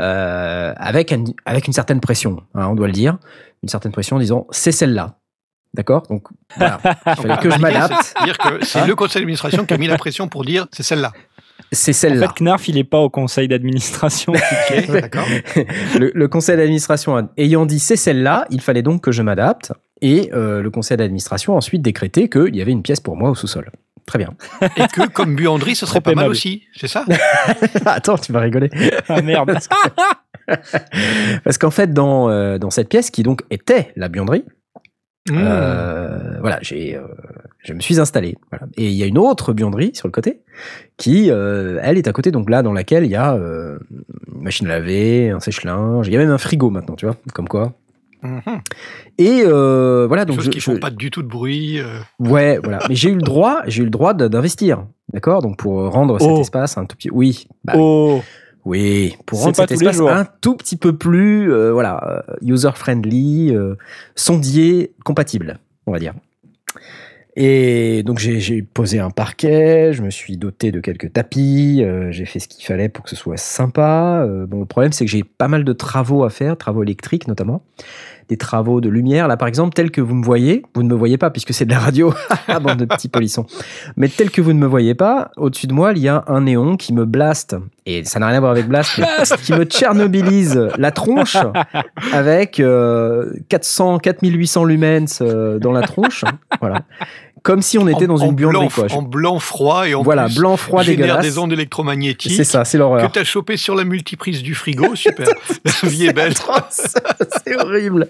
euh, 0.00 0.72
avec, 0.76 1.12
un- 1.12 1.24
avec 1.46 1.66
une 1.66 1.72
certaine 1.72 2.00
pression, 2.00 2.42
hein, 2.54 2.66
on 2.68 2.74
doit 2.74 2.86
le 2.86 2.92
dire, 2.92 3.18
une 3.62 3.68
certaine 3.68 3.92
pression 3.92 4.16
en 4.16 4.18
disant, 4.20 4.46
c'est 4.50 4.72
celle-là. 4.72 5.16
D'accord? 5.74 6.02
Donc, 6.08 6.28
voilà. 6.56 6.80
Il 7.06 7.14
fallait 7.16 7.36
que 7.38 7.50
je 7.50 7.58
m'adapte. 7.58 8.14
dire 8.24 8.38
que 8.38 8.64
c'est 8.64 8.80
Hein? 8.80 8.86
le 8.86 8.94
conseil 8.94 9.20
d'administration 9.20 9.66
qui 9.66 9.74
a 9.74 9.78
mis 9.78 9.86
la 9.86 9.98
pression 9.98 10.26
pour 10.28 10.44
dire 10.44 10.66
c'est 10.72 10.82
celle-là. 10.82 11.12
C'est 11.72 11.90
En 11.90 11.94
celle-là. 11.94 12.28
fait, 12.28 12.40
Knarf, 12.44 12.68
il 12.68 12.78
est 12.78 12.84
pas 12.84 12.98
au 13.00 13.10
conseil 13.10 13.48
d'administration. 13.48 14.32
D'accord. 14.88 15.26
le, 15.98 16.10
le 16.14 16.28
conseil 16.28 16.56
d'administration 16.56 17.28
ayant 17.36 17.66
dit 17.66 17.78
c'est 17.78 17.96
celle-là, 17.96 18.46
il 18.50 18.60
fallait 18.60 18.82
donc 18.82 19.02
que 19.02 19.12
je 19.12 19.22
m'adapte. 19.22 19.72
Et 20.00 20.30
euh, 20.32 20.62
le 20.62 20.70
conseil 20.70 20.96
d'administration 20.96 21.54
a 21.54 21.56
ensuite 21.56 21.82
décrété 21.82 22.28
qu'il 22.28 22.54
y 22.56 22.62
avait 22.62 22.72
une 22.72 22.82
pièce 22.82 23.00
pour 23.00 23.16
moi 23.16 23.30
au 23.30 23.34
sous-sol. 23.34 23.70
Très 24.06 24.18
bien. 24.18 24.30
Et 24.78 24.86
que 24.86 25.06
comme 25.08 25.34
buanderie, 25.36 25.74
ce 25.74 25.84
serait 25.84 26.00
Trop 26.00 26.12
pas 26.12 26.14
mal 26.14 26.30
aussi, 26.30 26.62
c'est 26.74 26.88
ça? 26.88 27.04
Attends, 27.84 28.16
tu 28.16 28.32
vas 28.32 28.40
rigoler. 28.40 28.70
ah 29.08 29.20
merde. 29.20 29.58
Parce 31.44 31.58
qu'en 31.58 31.70
fait, 31.70 31.92
dans, 31.92 32.30
euh, 32.30 32.56
dans 32.58 32.70
cette 32.70 32.88
pièce, 32.88 33.10
qui 33.10 33.22
donc 33.22 33.42
était 33.50 33.92
la 33.96 34.08
buanderie, 34.08 34.44
Mmh. 35.30 35.36
euh, 35.36 36.38
voilà, 36.40 36.58
j'ai, 36.62 36.96
euh, 36.96 37.02
je 37.68 37.74
me 37.74 37.80
suis 37.80 38.00
installé. 38.00 38.36
Voilà. 38.50 38.66
Et 38.76 38.86
il 38.86 38.94
y 38.94 39.02
a 39.02 39.06
une 39.06 39.18
autre 39.18 39.52
buanderie 39.52 39.90
sur 39.94 40.08
le 40.08 40.12
côté, 40.12 40.40
qui, 40.96 41.30
euh, 41.30 41.78
elle, 41.82 41.98
est 41.98 42.08
à 42.08 42.12
côté, 42.12 42.30
donc 42.30 42.48
là, 42.50 42.62
dans 42.62 42.72
laquelle 42.72 43.04
il 43.04 43.10
y 43.10 43.14
a 43.16 43.34
euh, 43.34 43.78
une 44.34 44.42
machine 44.42 44.66
à 44.66 44.70
laver, 44.70 45.30
un 45.30 45.40
sèche-linge, 45.40 46.06
il 46.08 46.12
y 46.12 46.16
a 46.16 46.18
même 46.18 46.30
un 46.30 46.38
frigo 46.38 46.70
maintenant, 46.70 46.96
tu 46.96 47.06
vois, 47.06 47.16
comme 47.34 47.46
quoi. 47.48 47.74
Mhm. 48.22 48.40
Et 49.18 49.42
euh, 49.44 50.06
voilà, 50.08 50.24
donc 50.24 50.36
choses 50.36 50.46
je, 50.46 50.50
qui 50.50 50.58
je- 50.58 50.64
font 50.64 50.78
pas 50.78 50.90
du 50.90 51.10
tout 51.10 51.22
de 51.22 51.28
bruit. 51.28 51.78
Ouais, 52.18 52.58
voilà. 52.62 52.80
Mais 52.88 52.96
j'ai 52.96 53.10
eu 53.10 53.14
le 53.14 53.22
droit, 53.22 53.60
j'ai 53.68 53.82
eu 53.82 53.84
le 53.84 53.90
droit 53.90 54.12
d'investir, 54.14 54.86
d'accord. 55.12 55.40
Donc 55.42 55.56
pour 55.58 55.88
rendre 55.90 56.18
cet 56.18 56.28
Oh. 56.32 56.40
espace 56.40 56.76
un 56.78 56.84
tout 56.86 56.96
petit, 56.96 57.10
oui, 57.12 57.46
bah 57.64 57.74
oui. 57.76 57.80
Oh, 57.82 58.20
oui, 58.64 59.16
pour 59.24 59.40
rendre 59.42 59.54
cet 59.56 59.70
espace 59.70 60.00
un 60.00 60.26
tout 60.40 60.56
petit 60.56 60.76
peu 60.76 60.96
plus, 60.96 61.48
voilà, 61.70 62.24
user 62.42 62.70
friendly, 62.74 63.54
sondier 64.16 64.92
compatible, 65.04 65.58
on 65.86 65.92
va 65.92 65.98
dire. 66.00 66.14
Et 67.40 68.02
donc 68.02 68.18
j'ai 68.18 68.62
posé 68.62 68.98
un 68.98 69.10
parquet, 69.10 69.92
je 69.92 70.02
me 70.02 70.10
suis 70.10 70.36
doté 70.36 70.72
de 70.72 70.80
quelques 70.80 71.12
tapis, 71.12 71.84
euh, 71.84 72.10
j'ai 72.10 72.24
fait 72.24 72.40
ce 72.40 72.48
qu'il 72.48 72.64
fallait 72.64 72.88
pour 72.88 73.04
que 73.04 73.10
ce 73.10 73.14
soit 73.14 73.36
sympa. 73.36 74.24
Euh, 74.26 74.44
bon, 74.44 74.58
le 74.58 74.66
problème 74.66 74.90
c'est 74.90 75.04
que 75.04 75.10
j'ai 75.12 75.22
pas 75.22 75.46
mal 75.46 75.62
de 75.62 75.72
travaux 75.72 76.24
à 76.24 76.30
faire, 76.30 76.56
travaux 76.56 76.82
électriques 76.82 77.28
notamment, 77.28 77.62
des 78.28 78.36
travaux 78.36 78.80
de 78.80 78.88
lumière. 78.88 79.28
Là 79.28 79.36
par 79.36 79.46
exemple, 79.46 79.72
tel 79.72 79.92
que 79.92 80.00
vous 80.00 80.16
me 80.16 80.24
voyez, 80.24 80.64
vous 80.74 80.82
ne 80.82 80.88
me 80.88 80.96
voyez 80.96 81.16
pas 81.16 81.30
puisque 81.30 81.54
c'est 81.54 81.64
de 81.64 81.70
la 81.70 81.78
radio, 81.78 82.12
bande 82.60 82.76
de 82.76 82.86
petits 82.86 83.06
polissons. 83.06 83.46
Mais 83.96 84.08
tel 84.08 84.32
que 84.32 84.40
vous 84.40 84.52
ne 84.52 84.58
me 84.58 84.66
voyez 84.66 84.96
pas, 84.96 85.30
au-dessus 85.36 85.68
de 85.68 85.74
moi 85.74 85.92
il 85.92 86.02
y 86.02 86.08
a 86.08 86.24
un 86.26 86.40
néon 86.40 86.76
qui 86.76 86.92
me 86.92 87.04
blaste 87.04 87.54
et 87.90 88.04
ça 88.04 88.18
n'a 88.18 88.26
rien 88.28 88.36
à 88.36 88.40
voir 88.40 88.52
avec 88.52 88.68
blast, 88.68 88.98
mais 88.98 89.06
qui 89.42 89.52
me 89.54 89.64
tchernobylise 89.64 90.68
la 90.76 90.90
tronche 90.90 91.36
avec 92.12 92.60
euh, 92.60 93.32
400, 93.48 93.98
4800 93.98 94.64
lumens 94.64 95.20
euh, 95.22 95.58
dans 95.58 95.72
la 95.72 95.82
tronche, 95.82 96.24
voilà. 96.60 96.82
Comme 97.44 97.62
si 97.62 97.78
on 97.78 97.86
était 97.86 98.04
En- 98.04 98.08
dans 98.08 98.16
une 98.16 98.34
buanderie, 98.34 98.66
blanc, 98.66 98.86
quoi. 98.88 98.96
En 98.98 99.00
blanc 99.02 99.38
froid 99.38 99.86
et 99.88 99.94
en 99.94 100.02
voilà, 100.02 100.24
plus 100.26 100.38
blanc 100.38 100.56
froid 100.56 100.82
génère 100.82 101.06
dégueulasse. 101.06 101.24
des 101.24 101.38
ondes 101.38 101.52
électromagnétiques. 101.52 102.32
C'est 102.32 102.42
ça, 102.42 102.64
c'est 102.64 102.78
Que 102.78 102.82
l'horreur. 102.82 103.12
t'as 103.12 103.22
chopé 103.22 103.56
sur 103.56 103.76
la 103.76 103.84
multiprise 103.84 104.42
du 104.42 104.56
frigo, 104.56 104.94
super. 104.96 105.28
la 105.64 105.88
vie 105.88 106.06
est 106.08 106.12
belle. 106.12 106.34
c'est 107.46 107.56
horrible. 107.56 108.08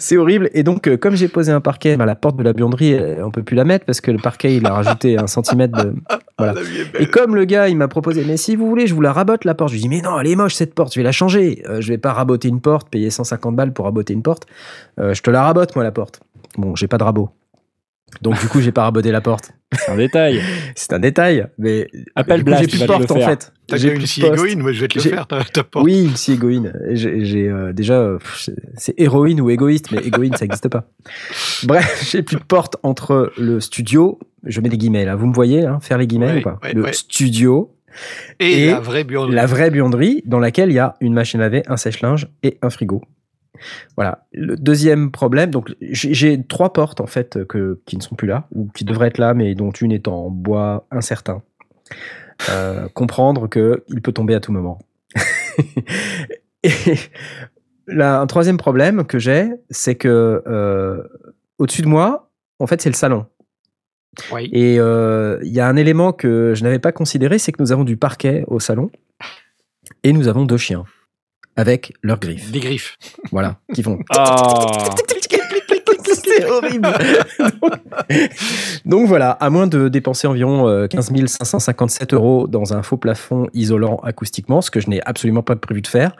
C'est 0.00 0.16
horrible. 0.16 0.48
Et 0.54 0.62
donc, 0.62 0.88
euh, 0.88 0.96
comme 0.96 1.14
j'ai 1.14 1.28
posé 1.28 1.52
un 1.52 1.60
parquet 1.60 1.96
à 2.00 2.06
la 2.06 2.14
porte 2.14 2.36
de 2.36 2.42
la 2.42 2.54
buanderie, 2.54 2.94
euh, 2.94 3.16
on 3.24 3.30
peut 3.30 3.42
plus 3.42 3.54
la 3.54 3.64
mettre 3.64 3.84
parce 3.84 4.00
que 4.00 4.10
le 4.10 4.18
parquet, 4.18 4.56
il 4.56 4.66
a 4.66 4.72
rajouté 4.72 5.18
un 5.18 5.26
centimètre 5.26 5.76
de. 5.84 5.94
Voilà. 6.38 6.52
La 6.54 6.62
vie 6.62 6.78
est 6.94 7.02
Et 7.02 7.06
comme 7.06 7.34
le 7.34 7.44
gars, 7.44 7.68
il 7.68 7.76
m'a 7.76 7.88
proposé, 7.88 8.22
mais 8.24 8.36
si 8.36 8.54
vous 8.54 8.68
voulez, 8.68 8.86
je 8.88 8.94
vous 8.94 9.00
la 9.00 9.12
rabote 9.12 9.44
la 9.44 9.54
porte. 9.54 9.70
Je 9.70 9.74
lui 9.74 9.82
dis, 9.82 9.88
mais 9.88 10.00
non, 10.00 10.18
elle 10.20 10.26
est 10.26 10.36
moche 10.36 10.54
cette 10.54 10.74
porte, 10.74 10.92
je 10.94 10.98
vais 11.00 11.04
la 11.04 11.12
changer. 11.12 11.62
Euh, 11.68 11.80
je 11.80 11.88
vais 11.88 11.98
pas 11.98 12.12
raboter 12.12 12.48
une 12.48 12.60
porte, 12.60 12.88
payer 12.90 13.10
150 13.10 13.54
balles 13.54 13.72
pour 13.72 13.84
raboter 13.84 14.12
une 14.14 14.22
porte. 14.22 14.46
Euh, 14.98 15.14
je 15.14 15.22
te 15.22 15.30
la 15.30 15.42
rabote, 15.42 15.74
moi, 15.76 15.84
la 15.84 15.92
porte. 15.92 16.20
Bon, 16.56 16.74
j'ai 16.74 16.88
pas 16.88 16.98
de 16.98 17.04
rabot. 17.04 17.30
Donc, 18.22 18.40
du 18.40 18.48
coup, 18.48 18.60
j'ai 18.62 18.72
pas 18.72 18.84
raboté 18.84 19.12
la 19.12 19.20
porte. 19.20 19.52
c'est 19.74 19.90
un 19.92 19.96
détail. 19.96 20.40
C'est 20.74 20.94
un 20.94 20.98
détail, 20.98 21.46
mais. 21.58 21.88
Appelle 22.14 22.42
Blast, 22.42 22.62
j'ai 22.62 22.68
plus 22.68 22.80
de 22.80 22.86
porte, 22.86 23.10
en 23.10 23.20
fait. 23.20 23.52
T'as 23.66 23.76
J'ai 23.76 23.90
déjà 23.90 23.94
une 23.96 24.30
poste. 24.30 24.40
égoïne, 24.42 24.60
moi 24.60 24.72
je 24.72 24.80
vais 24.80 24.88
te 24.88 24.94
le 24.96 25.02
J'ai- 25.02 25.10
faire, 25.10 25.26
ta, 25.26 25.44
ta 25.44 25.62
porte. 25.62 25.84
Oui, 25.84 26.04
une 26.06 26.16
scie 26.16 26.32
égoïne. 26.32 26.72
J'ai 26.92 27.48
euh, 27.50 27.74
déjà, 27.74 28.00
euh, 28.00 28.18
c'est- 28.34 28.54
c'est 28.78 28.94
héroïne 28.98 29.42
ou 29.42 29.50
égoïste, 29.50 29.90
mais 29.92 29.98
égoïne, 29.98 30.34
ça 30.36 30.46
n'existe 30.46 30.68
pas. 30.70 30.88
Bref, 31.64 32.08
j'ai 32.10 32.22
plus 32.22 32.36
de 32.36 32.42
porte 32.44 32.76
entre 32.82 33.30
le 33.36 33.60
studio. 33.60 34.18
Je 34.44 34.62
mets 34.62 34.70
des 34.70 34.78
guillemets 34.78 35.04
là. 35.04 35.14
Vous 35.16 35.26
me 35.26 35.34
voyez 35.34 35.66
hein, 35.66 35.78
faire 35.82 35.98
les 35.98 36.06
guillemets 36.06 36.32
Ouais, 36.32 36.38
ou 36.38 36.42
pas? 36.44 36.58
ouais, 36.62 36.72
Le 36.72 36.82
ouais. 36.84 36.92
studio, 36.94 37.74
Et, 38.40 38.64
et 38.64 38.70
la 38.70 38.80
vraie 38.80 39.04
buanderie. 39.04 39.34
la 39.34 39.46
vraie 39.46 39.70
buanderie 39.70 40.22
dans 40.26 40.38
laquelle 40.38 40.70
il 40.70 40.74
y 40.74 40.78
a 40.78 40.94
une 41.00 41.14
machine 41.14 41.40
à 41.40 41.44
laver, 41.44 41.62
un 41.66 41.76
sèche-linge 41.76 42.28
et 42.42 42.58
un 42.62 42.70
frigo. 42.70 43.02
Voilà. 43.96 44.26
Le 44.32 44.56
deuxième 44.56 45.10
problème, 45.10 45.50
donc 45.50 45.74
j'ai 45.80 46.42
trois 46.44 46.72
portes 46.72 47.00
en 47.00 47.06
fait 47.06 47.44
que, 47.46 47.80
qui 47.86 47.96
ne 47.96 48.02
sont 48.02 48.14
plus 48.14 48.28
là 48.28 48.46
ou 48.54 48.68
qui 48.74 48.84
devraient 48.84 49.08
être 49.08 49.18
là, 49.18 49.34
mais 49.34 49.54
dont 49.54 49.70
une 49.70 49.92
est 49.92 50.08
en 50.08 50.30
bois 50.30 50.86
incertain. 50.90 51.42
Euh, 52.50 52.88
comprendre 52.94 53.48
que 53.48 53.84
il 53.88 54.00
peut 54.00 54.12
tomber 54.12 54.34
à 54.34 54.40
tout 54.40 54.52
moment. 54.52 54.78
et 56.62 56.70
là, 57.86 58.20
un 58.20 58.26
troisième 58.26 58.58
problème 58.58 59.04
que 59.04 59.18
j'ai, 59.18 59.50
c'est 59.70 59.96
que 59.96 60.42
euh, 60.46 61.02
au-dessus 61.58 61.82
de 61.82 61.88
moi, 61.88 62.30
en 62.58 62.66
fait, 62.66 62.80
c'est 62.80 62.90
le 62.90 62.94
salon. 62.94 63.26
Oui. 64.32 64.50
Et 64.52 64.78
euh, 64.78 65.38
il 65.42 65.52
y 65.52 65.60
a 65.60 65.68
un 65.68 65.76
élément 65.76 66.12
que 66.12 66.54
je 66.54 66.62
n'avais 66.62 66.78
pas 66.78 66.92
considéré, 66.92 67.38
c'est 67.38 67.52
que 67.52 67.62
nous 67.62 67.72
avons 67.72 67.84
du 67.84 67.96
parquet 67.96 68.44
au 68.46 68.60
salon 68.60 68.90
et 70.04 70.12
nous 70.12 70.28
avons 70.28 70.44
deux 70.44 70.56
chiens 70.56 70.84
avec 71.56 71.92
leurs 72.02 72.20
griffes. 72.20 72.50
Des 72.52 72.60
griffes. 72.60 72.96
Voilà, 73.32 73.58
qui 73.74 73.82
font. 73.82 73.98
Ah, 74.10 74.66
C'est 76.24 76.44
horrible. 76.44 76.88
donc, 77.60 77.72
donc 78.84 79.06
voilà, 79.08 79.32
à 79.32 79.50
moins 79.50 79.66
de 79.66 79.88
dépenser 79.88 80.26
environ 80.26 80.68
euh, 80.68 80.86
15 80.86 81.10
557 81.26 82.14
euros 82.14 82.46
dans 82.46 82.74
un 82.74 82.82
faux 82.82 82.96
plafond 82.96 83.48
isolant 83.54 83.96
acoustiquement, 84.02 84.60
ce 84.60 84.70
que 84.70 84.80
je 84.80 84.88
n'ai 84.88 85.00
absolument 85.04 85.42
pas 85.42 85.56
prévu 85.56 85.82
de 85.82 85.86
faire, 85.86 86.12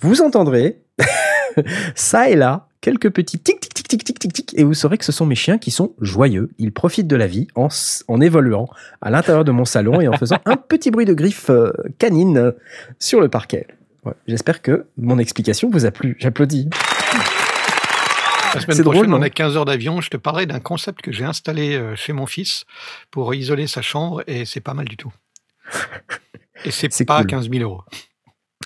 vous 0.00 0.22
entendrez 0.22 0.78
ça 1.94 2.30
et 2.30 2.36
là 2.36 2.66
quelques 2.80 3.10
petits 3.10 3.38
tic 3.38 3.60
tic 3.60 3.74
tic 3.74 3.88
tic 3.88 4.04
tic 4.04 4.18
tic 4.18 4.32
tic 4.32 4.58
et 4.58 4.64
vous 4.64 4.74
saurez 4.74 4.98
que 4.98 5.04
ce 5.04 5.12
sont 5.12 5.26
mes 5.26 5.34
chiens 5.34 5.58
qui 5.58 5.70
sont 5.70 5.92
joyeux. 6.00 6.50
Ils 6.58 6.72
profitent 6.72 7.06
de 7.06 7.16
la 7.16 7.26
vie 7.26 7.48
en, 7.54 7.68
en 8.08 8.20
évoluant 8.20 8.68
à 9.00 9.10
l'intérieur 9.10 9.44
de 9.44 9.52
mon 9.52 9.64
salon 9.64 10.00
et 10.00 10.08
en 10.08 10.12
faisant 10.14 10.38
un 10.44 10.56
petit 10.56 10.90
bruit 10.90 11.04
de 11.04 11.14
griffe 11.14 11.50
euh, 11.50 11.72
canine 11.98 12.38
euh, 12.38 12.52
sur 12.98 13.20
le 13.20 13.28
parquet. 13.28 13.66
Ouais, 14.04 14.14
J'espère 14.26 14.62
que 14.62 14.86
mon 14.96 15.18
explication 15.18 15.68
vous 15.70 15.84
a 15.84 15.90
plu. 15.90 16.16
J'applaudis. 16.18 16.70
La 18.54 18.60
semaine 18.60 18.76
C'est 18.76 18.82
drôle, 18.82 18.96
prochaine, 18.96 19.14
on 19.14 19.22
a 19.22 19.30
15 19.30 19.56
heures 19.56 19.64
d'avion. 19.64 20.00
Je 20.00 20.10
te 20.10 20.16
parlerai 20.16 20.46
d'un 20.46 20.58
concept 20.58 21.02
que 21.02 21.12
j'ai 21.12 21.24
installé 21.24 21.74
euh, 21.74 21.94
chez 21.94 22.12
mon 22.12 22.26
fils 22.26 22.64
pour 23.10 23.32
isoler 23.34 23.66
sa 23.66 23.82
chambre 23.82 24.24
et 24.26 24.44
c'est 24.44 24.60
pas 24.60 24.74
mal 24.74 24.88
du 24.88 24.96
tout. 24.96 25.12
Et 26.64 26.70
c'est 26.70 26.92
C'est 26.92 27.04
pas 27.04 27.18
cool. 27.18 27.26
15 27.26 27.50
000 27.50 27.62
euros. 27.62 27.82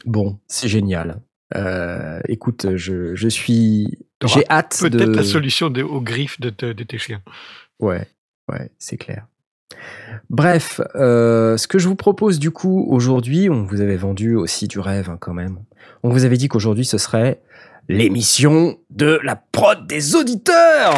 Bon, 0.07 0.38
c'est 0.47 0.69
génial. 0.69 1.21
Euh, 1.57 2.21
écoute, 2.29 2.67
je, 2.77 3.15
je 3.15 3.29
suis. 3.29 3.99
J'ai 4.25 4.45
hâte 4.51 4.83
de. 4.83 4.89
Peut-être 4.89 5.17
la 5.17 5.25
solution 5.25 5.71
de- 5.71 5.83
aux 5.83 6.01
griffes 6.01 6.41
de, 6.41 6.51
te- 6.51 6.73
de 6.73 6.83
tes 6.85 6.99
chiens. 6.99 7.23
Ouais, 7.81 8.09
ouais, 8.51 8.71
c'est 8.79 8.97
clair. 8.97 9.27
Bref, 10.31 10.81
euh, 10.95 11.57
ce 11.57 11.67
que 11.67 11.79
je 11.79 11.89
vous 11.89 11.97
propose 11.97 12.39
du 12.39 12.51
coup 12.51 12.87
aujourd'hui, 12.89 13.51
on 13.51 13.65
vous 13.65 13.81
avait 13.81 13.97
vendu 13.97 14.35
aussi 14.37 14.69
du 14.69 14.79
rêve 14.79 15.11
hein, 15.11 15.19
quand 15.21 15.35
même. 15.35 15.59
On 16.03 16.11
vous 16.11 16.25
avait 16.25 16.37
dit 16.37 16.49
qu'aujourd'hui 16.49 16.85
ce 16.85 16.97
serait 16.99 17.41
l'émission 17.89 18.79
de 18.91 19.19
la 19.23 19.37
prod 19.37 19.87
des 19.87 20.15
auditeurs. 20.15 20.95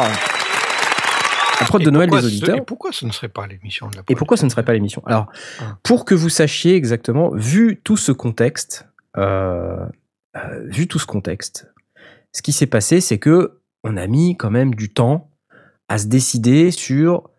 La 1.59 1.65
prod 1.65 1.83
de 1.83 1.89
Noël 1.89 2.09
des 2.09 2.21
ce- 2.21 2.25
auditeurs. 2.25 2.55
Et 2.57 2.61
pourquoi 2.61 2.91
ce 2.91 3.05
ne 3.05 3.11
serait 3.11 3.29
pas 3.29 3.47
l'émission 3.47 3.89
de 3.89 3.95
la 3.97 4.03
Et 4.07 4.15
pourquoi 4.15 4.37
ce 4.37 4.45
ne 4.45 4.49
serait 4.49 4.63
pas 4.63 4.73
l'émission? 4.73 5.01
Alors, 5.05 5.27
Ah. 5.59 5.77
pour 5.83 6.05
que 6.05 6.13
vous 6.15 6.29
sachiez 6.29 6.75
exactement, 6.75 7.31
vu 7.33 7.81
tout 7.83 7.97
ce 7.97 8.11
contexte, 8.11 8.85
euh, 9.17 9.85
euh, 10.35 10.63
vu 10.65 10.87
tout 10.87 10.99
ce 10.99 11.05
contexte, 11.05 11.71
ce 12.31 12.41
qui 12.41 12.51
s'est 12.51 12.67
passé, 12.67 13.01
c'est 13.01 13.19
que 13.19 13.61
on 13.83 13.97
a 13.97 14.07
mis 14.07 14.35
quand 14.35 14.51
même 14.51 14.75
du 14.75 14.93
temps 14.93 15.31
à 15.87 15.97
se 15.97 16.07
décider 16.07 16.71
sur 16.71 17.29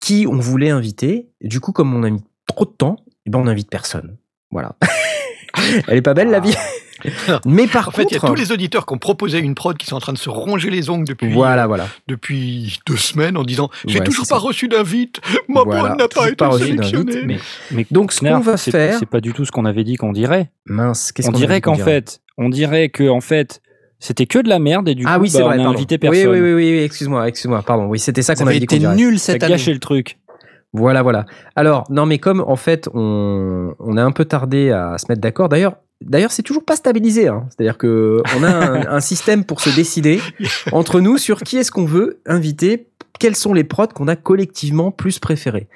qui 0.00 0.26
on 0.28 0.38
voulait 0.38 0.70
inviter. 0.70 1.30
Et 1.40 1.48
du 1.48 1.60
coup, 1.60 1.72
comme 1.72 1.94
on 1.94 2.02
a 2.02 2.10
mis 2.10 2.24
trop 2.46 2.64
de 2.64 2.70
temps, 2.70 2.96
eh 3.26 3.30
ben 3.30 3.40
on 3.40 3.44
n'invite 3.44 3.70
personne. 3.70 4.16
Voilà. 4.50 4.76
Elle 5.88 5.98
est 5.98 6.02
pas 6.02 6.14
belle 6.14 6.30
la 6.30 6.40
vie. 6.40 6.54
Mais 7.46 7.68
par 7.68 7.88
En 7.88 7.90
fait, 7.92 8.02
il 8.10 8.14
y 8.14 8.16
a 8.16 8.20
contre, 8.20 8.34
tous 8.34 8.40
les 8.40 8.50
auditeurs 8.50 8.84
qui 8.84 8.92
ont 8.92 8.98
proposé 8.98 9.38
une 9.38 9.54
prod 9.54 9.76
qui 9.76 9.86
sont 9.86 9.94
en 9.94 10.00
train 10.00 10.12
de 10.12 10.18
se 10.18 10.28
ronger 10.28 10.68
les 10.68 10.90
ongles 10.90 11.06
depuis, 11.06 11.32
voilà, 11.32 11.68
voilà. 11.68 11.86
depuis 12.08 12.80
deux 12.88 12.96
semaines 12.96 13.36
en 13.36 13.44
disant 13.44 13.70
J'ai 13.86 14.00
Ouais, 14.00 14.04
toujours 14.04 14.26
pas 14.26 14.34
ça. 14.34 14.38
reçu 14.40 14.66
d'invite, 14.66 15.20
ma 15.48 15.62
Voilà, 15.62 15.80
prod 15.94 15.98
n'a 15.98 16.08
pas 16.08 16.26
été 16.26 16.34
pas 16.36 16.58
sélectionnée. 16.58 17.22
Mais, 17.24 17.38
mais 17.70 17.86
Donc, 17.92 18.12
ce 18.12 18.18
qu'on 18.20 18.40
va 18.40 18.56
c'est- 18.56 18.72
faire, 18.72 18.98
c'est 18.98 19.06
pas 19.08 19.20
du 19.20 19.32
tout 19.32 19.44
ce 19.44 19.52
qu'on 19.52 19.64
avait 19.64 19.84
dit 19.84 19.94
qu'on 19.94 20.12
dirait. 20.12 20.50
mince, 20.66 21.12
qu'est-ce 21.12 21.28
On 21.28 21.32
qu'on 21.32 21.38
dirait 21.38 21.60
qu'en 21.60 21.76
fait, 21.76 22.20
on 22.36 22.48
dirait 22.48 22.88
que 22.88 23.08
en 23.08 23.20
fait, 23.20 23.60
c'était 24.00 24.26
que 24.26 24.40
de 24.40 24.48
la 24.48 24.58
merde 24.58 24.88
et 24.88 24.94
du 24.96 25.04
ah 25.06 25.16
coup, 25.16 25.22
oui, 25.22 25.30
c'est 25.30 25.38
bah, 25.38 25.44
vrai. 25.44 25.56
on 25.56 25.60
a 25.60 25.62
pardon. 25.64 25.76
invité 25.78 25.94
oui, 25.94 25.98
personne. 25.98 26.28
oui, 26.32 26.40
oui, 26.40 26.52
oui, 26.52 26.72
oui, 26.72 26.78
excuse-moi, 26.82 27.28
excuse-moi, 27.28 27.62
pardon. 27.62 27.86
Oui, 27.86 27.98
c'était 28.00 28.22
ça 28.22 28.34
Ça 28.34 28.42
qu'on 28.42 28.50
avait 28.50 28.58
dit 28.60 28.66
dirait. 28.66 28.94
nul 28.96 29.18
cette 29.20 29.40
année. 29.42 29.52
gâchait 29.52 29.72
le 29.72 29.78
truc. 29.80 30.17
Voilà, 30.72 31.02
voilà. 31.02 31.24
Alors, 31.56 31.84
non, 31.90 32.06
mais 32.06 32.18
comme 32.18 32.40
en 32.46 32.56
fait, 32.56 32.88
on, 32.94 33.74
on 33.78 33.96
a 33.96 34.02
un 34.02 34.12
peu 34.12 34.24
tardé 34.24 34.70
à 34.70 34.98
se 34.98 35.06
mettre 35.08 35.20
d'accord. 35.20 35.48
D'ailleurs, 35.48 35.76
d'ailleurs, 36.02 36.30
c'est 36.30 36.42
toujours 36.42 36.64
pas 36.64 36.76
stabilisé. 36.76 37.28
Hein. 37.28 37.46
C'est-à-dire 37.50 37.78
que 37.78 38.22
on 38.38 38.42
a 38.42 38.48
un, 38.50 38.86
un 38.86 39.00
système 39.00 39.44
pour 39.44 39.60
se 39.60 39.74
décider 39.74 40.20
entre 40.72 41.00
nous 41.00 41.16
sur 41.16 41.40
qui 41.40 41.56
est-ce 41.56 41.70
qu'on 41.72 41.86
veut 41.86 42.20
inviter, 42.26 42.88
quels 43.18 43.36
sont 43.36 43.54
les 43.54 43.64
prods 43.64 43.88
qu'on 43.88 44.08
a 44.08 44.16
collectivement 44.16 44.90
plus 44.90 45.18
préférés. 45.18 45.68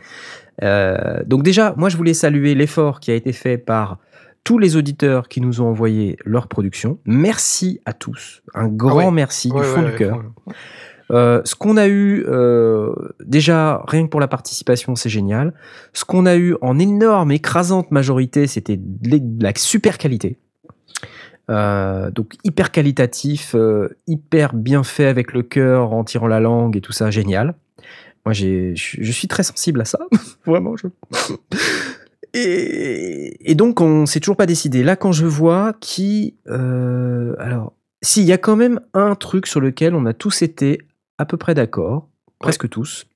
Euh, 0.62 1.22
donc 1.26 1.42
déjà, 1.42 1.74
moi, 1.76 1.88
je 1.88 1.96
voulais 1.96 2.14
saluer 2.14 2.54
l'effort 2.54 3.00
qui 3.00 3.10
a 3.10 3.14
été 3.14 3.32
fait 3.32 3.58
par 3.58 3.98
tous 4.44 4.58
les 4.58 4.76
auditeurs 4.76 5.28
qui 5.28 5.40
nous 5.40 5.60
ont 5.60 5.68
envoyé 5.68 6.16
leur 6.24 6.48
production. 6.48 6.98
Merci 7.04 7.80
à 7.84 7.92
tous. 7.92 8.42
Un 8.54 8.68
grand 8.68 8.98
Ah 8.98 9.04
ouais. 9.06 9.10
merci 9.12 9.50
Ouais, 9.50 9.60
du 9.60 9.66
fond 9.66 9.82
du 9.82 9.94
cœur. 9.94 10.22
Euh, 11.10 11.42
ce 11.44 11.54
qu'on 11.54 11.76
a 11.76 11.88
eu, 11.88 12.24
euh, 12.28 12.94
déjà, 13.24 13.82
rien 13.86 14.04
que 14.04 14.08
pour 14.08 14.20
la 14.20 14.28
participation, 14.28 14.96
c'est 14.96 15.08
génial. 15.08 15.52
Ce 15.92 16.04
qu'on 16.04 16.26
a 16.26 16.36
eu 16.36 16.56
en 16.60 16.78
énorme, 16.78 17.32
écrasante 17.32 17.90
majorité, 17.90 18.46
c'était 18.46 18.78
de 18.78 19.42
la 19.42 19.52
super 19.56 19.98
qualité. 19.98 20.38
Euh, 21.50 22.10
donc 22.12 22.34
hyper 22.44 22.70
qualitatif, 22.70 23.56
hyper 24.06 24.54
bien 24.54 24.84
fait 24.84 25.06
avec 25.06 25.32
le 25.32 25.42
cœur, 25.42 25.92
en 25.92 26.04
tirant 26.04 26.28
la 26.28 26.40
langue 26.40 26.76
et 26.76 26.80
tout 26.80 26.92
ça, 26.92 27.10
génial. 27.10 27.54
Moi, 28.24 28.32
je 28.32 28.74
suis 28.74 29.28
très 29.28 29.42
sensible 29.42 29.80
à 29.80 29.84
ça, 29.84 29.98
vraiment. 30.46 30.74
Et, 32.34 33.54
donc, 33.54 33.82
on 33.82 34.06
s'est 34.06 34.20
toujours 34.20 34.38
pas 34.38 34.46
décidé. 34.46 34.82
Là, 34.82 34.96
quand 34.96 35.12
je 35.12 35.26
vois 35.26 35.74
qui, 35.80 36.36
alors, 36.46 37.74
s'il 38.00 38.24
y 38.24 38.32
a 38.32 38.38
quand 38.38 38.56
même 38.56 38.80
un 38.94 39.14
truc 39.16 39.46
sur 39.46 39.60
lequel 39.60 39.94
on 39.94 40.06
a 40.06 40.14
tous 40.14 40.40
été 40.40 40.78
à 41.22 41.24
peu 41.24 41.36
près 41.36 41.54
d'accord, 41.54 42.08
presque 42.40 42.68
tous, 42.68 43.06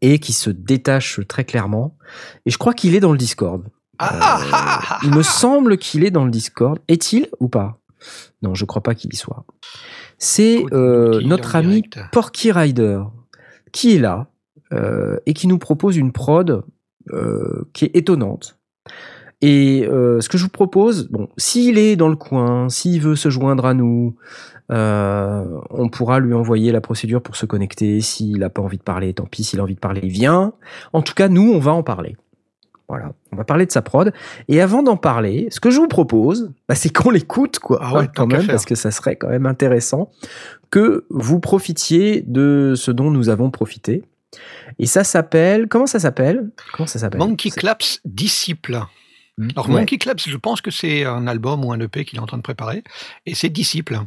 et 0.00 0.18
qui 0.18 0.32
se 0.32 0.48
détache 0.48 1.20
très 1.28 1.44
clairement. 1.44 1.96
Et 2.46 2.50
je 2.50 2.56
crois 2.56 2.72
qu'il 2.72 2.94
est 2.94 3.00
dans 3.00 3.12
le 3.12 3.18
Discord. 3.18 3.64
Ah, 3.98 4.14
Euh, 4.40 4.50
ah, 4.52 4.80
ah, 4.90 4.98
il 5.02 5.10
me 5.10 5.22
semble 5.22 5.76
qu'il 5.76 6.04
est 6.04 6.10
dans 6.10 6.24
le 6.24 6.30
Discord. 6.30 6.78
Est-il 6.86 7.28
ou 7.40 7.48
pas? 7.48 7.80
Non, 8.42 8.54
je 8.54 8.64
crois 8.64 8.82
pas 8.82 8.94
qu'il 8.94 9.12
y 9.12 9.16
soit. 9.16 9.44
C'est 10.18 10.64
euh, 10.72 11.20
notre 11.22 11.56
ami 11.56 11.82
direct 11.82 11.98
Porky 12.12 12.52
Rider 12.52 13.00
qui 13.72 13.96
est 13.96 13.98
là 13.98 14.28
euh, 14.72 15.18
et 15.26 15.34
qui 15.34 15.48
nous 15.48 15.58
propose 15.58 15.96
une 15.96 16.12
prod 16.12 16.62
qui 17.72 17.84
est 17.84 17.94
étonnante. 17.94 18.58
Et 19.40 19.84
ce 19.86 20.28
que 20.28 20.38
je 20.38 20.44
vous 20.44 20.50
propose, 20.50 21.08
bon, 21.08 21.28
s'il 21.36 21.78
est 21.78 21.94
dans 21.94 22.08
le 22.08 22.16
coin, 22.16 22.68
s'il 22.68 23.00
veut 23.00 23.14
se 23.14 23.30
joindre 23.30 23.64
à 23.64 23.74
nous, 23.74 24.16
on 24.70 25.88
pourra 25.90 26.20
lui 26.20 26.34
envoyer 26.34 26.72
la 26.72 26.80
procédure 26.80 27.22
pour 27.22 27.36
se 27.36 27.46
connecter. 27.46 28.00
S'il 28.00 28.38
n'a 28.38 28.50
pas 28.50 28.62
envie 28.62 28.78
de 28.78 28.82
parler, 28.82 29.14
tant 29.14 29.24
pis. 29.26 29.44
S'il 29.44 29.60
a 29.60 29.62
envie 29.62 29.74
de 29.74 29.80
parler, 29.80 30.00
il 30.02 30.10
vient. 30.10 30.52
En 30.92 31.02
tout 31.02 31.14
cas, 31.14 31.28
nous, 31.28 31.52
on 31.52 31.58
va 31.58 31.72
en 31.72 31.82
parler. 31.82 32.16
Voilà, 32.88 33.12
on 33.32 33.36
va 33.36 33.42
parler 33.42 33.66
de 33.66 33.72
sa 33.72 33.82
prod. 33.82 34.12
Et 34.46 34.60
avant 34.60 34.84
d'en 34.84 34.96
parler, 34.96 35.48
ce 35.50 35.58
que 35.58 35.70
je 35.70 35.80
vous 35.80 35.88
propose, 35.88 36.52
bah, 36.68 36.76
c'est 36.76 36.90
qu'on 36.90 37.10
l'écoute, 37.10 37.58
quoi, 37.58 37.80
Ah 37.82 37.94
ouais, 37.94 38.08
quand 38.14 38.28
même, 38.28 38.46
parce 38.46 38.64
que 38.64 38.76
ça 38.76 38.92
serait 38.92 39.16
quand 39.16 39.28
même 39.28 39.46
intéressant 39.46 40.08
que 40.70 41.04
vous 41.10 41.40
profitiez 41.40 42.22
de 42.24 42.74
ce 42.76 42.92
dont 42.92 43.10
nous 43.10 43.28
avons 43.28 43.50
profité. 43.50 44.04
Et 44.78 44.86
ça 44.86 45.02
s'appelle, 45.02 45.66
comment 45.66 45.86
ça 45.88 45.98
s'appelle? 45.98 46.48
Comment 46.74 46.86
ça 46.86 47.00
s'appelle? 47.00 47.18
Monkey 47.18 47.50
Claps 47.50 48.00
Disciple. 48.04 48.74
Alors, 49.38 49.68
Ouais. 49.68 49.80
Monkey 49.80 49.98
Claps, 49.98 50.28
je 50.28 50.36
pense 50.36 50.60
que 50.60 50.70
c'est 50.70 51.04
un 51.04 51.26
album 51.26 51.64
ou 51.64 51.72
un 51.72 51.80
EP 51.80 52.04
qu'il 52.04 52.18
est 52.18 52.22
en 52.22 52.26
train 52.26 52.36
de 52.38 52.42
préparer. 52.42 52.84
Et 53.26 53.34
c'est 53.34 53.48
Disciple. 53.48 53.98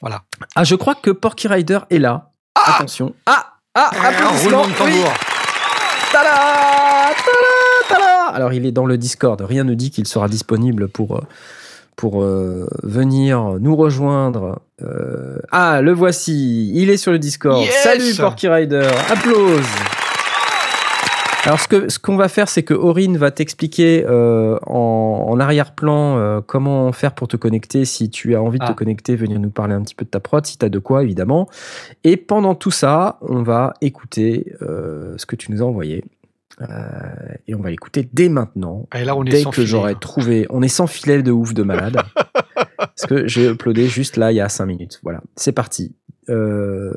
Voilà. 0.00 0.22
Ah, 0.54 0.64
je 0.64 0.74
crois 0.74 0.94
que 0.94 1.10
Porky 1.10 1.48
Rider 1.48 1.78
est 1.90 1.98
là. 1.98 2.30
Attention. 2.54 3.14
Ah 3.26 3.54
Ah, 3.74 3.90
Un 4.00 4.04
applaudissements 4.08 4.62
oui. 4.64 4.72
tambour. 4.78 5.12
Tada 6.12 6.30
Tada 7.16 7.88
Tada 7.88 8.24
Alors, 8.34 8.52
il 8.52 8.64
est 8.66 8.72
dans 8.72 8.86
le 8.86 8.96
Discord. 8.98 9.40
Rien 9.40 9.64
ne 9.64 9.74
dit 9.74 9.90
qu'il 9.90 10.06
sera 10.06 10.28
disponible 10.28 10.88
pour, 10.88 11.16
euh, 11.16 11.22
pour 11.96 12.22
euh, 12.22 12.66
venir 12.82 13.56
nous 13.60 13.76
rejoindre. 13.76 14.60
Euh, 14.82 15.38
Ah, 15.52 15.80
le 15.82 15.92
voici. 15.92 16.72
Il 16.74 16.88
est 16.90 16.96
sur 16.96 17.12
le 17.12 17.18
Discord. 17.18 17.58
Yes 17.60 17.74
Salut 17.82 18.14
Porky 18.16 18.48
Rider. 18.48 18.88
Applause. 19.10 19.66
Alors, 21.46 21.60
ce 21.60 21.68
que 21.68 21.88
ce 21.88 22.00
qu'on 22.00 22.16
va 22.16 22.28
faire, 22.28 22.48
c'est 22.48 22.64
que 22.64 22.74
Aurine 22.74 23.16
va 23.16 23.30
t'expliquer 23.30 24.04
euh, 24.04 24.58
en, 24.66 25.26
en 25.28 25.38
arrière-plan 25.38 26.18
euh, 26.18 26.40
comment 26.44 26.90
faire 26.90 27.14
pour 27.14 27.28
te 27.28 27.36
connecter. 27.36 27.84
Si 27.84 28.10
tu 28.10 28.34
as 28.34 28.42
envie 28.42 28.58
de 28.58 28.64
Ah. 28.64 28.72
te 28.72 28.76
connecter, 28.76 29.14
venir 29.14 29.38
nous 29.38 29.50
parler 29.50 29.74
un 29.74 29.82
petit 29.82 29.94
peu 29.94 30.04
de 30.04 30.10
ta 30.10 30.18
prod, 30.18 30.44
si 30.44 30.58
tu 30.58 30.64
as 30.64 30.68
de 30.68 30.80
quoi, 30.80 31.04
évidemment. 31.04 31.48
Et 32.02 32.16
pendant 32.16 32.56
tout 32.56 32.72
ça, 32.72 33.18
on 33.20 33.44
va 33.44 33.74
écouter 33.80 34.54
euh, 34.60 35.14
ce 35.18 35.24
que 35.26 35.36
tu 35.36 35.52
nous 35.52 35.62
as 35.62 35.66
envoyé. 35.66 36.04
Et 37.46 37.54
on 37.54 37.60
va 37.60 37.70
l'écouter 37.70 38.08
dès 38.12 38.28
maintenant. 38.28 38.88
Et 38.98 39.04
là, 39.04 39.14
on 39.14 39.24
est 39.24 39.30
dès 39.30 39.42
sans 39.42 39.50
que 39.50 39.64
j'aurai 39.64 39.92
hein. 39.92 39.98
trouvé. 40.00 40.46
On 40.50 40.62
est 40.62 40.68
sans 40.68 40.86
filet 40.86 41.22
de 41.22 41.30
ouf 41.30 41.54
de 41.54 41.62
malade. 41.62 41.98
parce 42.76 43.06
que 43.06 43.28
j'ai 43.28 43.48
uploadé 43.50 43.86
juste 43.86 44.16
là, 44.16 44.32
il 44.32 44.36
y 44.36 44.40
a 44.40 44.48
5 44.48 44.66
minutes. 44.66 44.98
Voilà, 45.04 45.20
c'est 45.36 45.52
parti. 45.52 45.94
Euh, 46.28 46.92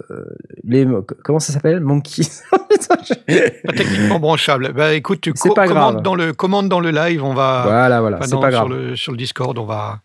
les, 0.64 0.88
comment 1.24 1.40
ça 1.40 1.54
s'appelle? 1.54 1.80
Monkey 1.82 2.24
Pas 2.90 3.74
techniquement 3.74 4.20
branchable. 4.20 4.74
Bah 4.74 4.94
écoute, 4.94 5.22
tu 5.22 5.34
co- 5.34 5.54
pas 5.54 5.68
commandes 5.68 5.94
grave. 5.94 6.04
dans 6.04 6.16
le 6.16 6.34
commande 6.34 6.70
dans 6.70 6.80
le 6.80 6.92
live, 6.92 7.24
on 7.24 7.34
va 7.34 7.64
Voilà, 7.66 8.02
voilà, 8.02 8.20
c'est 8.24 8.32
pas 8.40 8.52
sur 8.52 8.68
grave. 8.68 8.70
le 8.70 8.96
sur 8.96 9.12
le 9.12 9.18
Discord, 9.18 9.58
on 9.58 9.66
va 9.66 10.00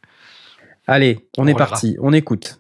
Allez, 0.86 1.26
on 1.38 1.44
On 1.44 1.46
est 1.46 1.54
parti, 1.54 1.96
on 2.00 2.12
écoute. 2.12 2.58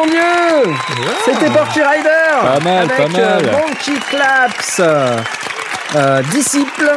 Mon 0.00 0.06
dieu 0.10 0.74
C'était 1.24 1.50
Porky 1.50 1.80
Rider 1.82 2.08
Pas 2.42 2.60
mal, 2.60 2.90
avec, 2.90 2.96
pas 2.96 3.08
mal. 3.08 3.44
euh, 3.46 3.52
Monkey 3.52 4.00
Claps. 4.08 4.80
Euh, 4.80 6.22
Disciple. 6.30 6.90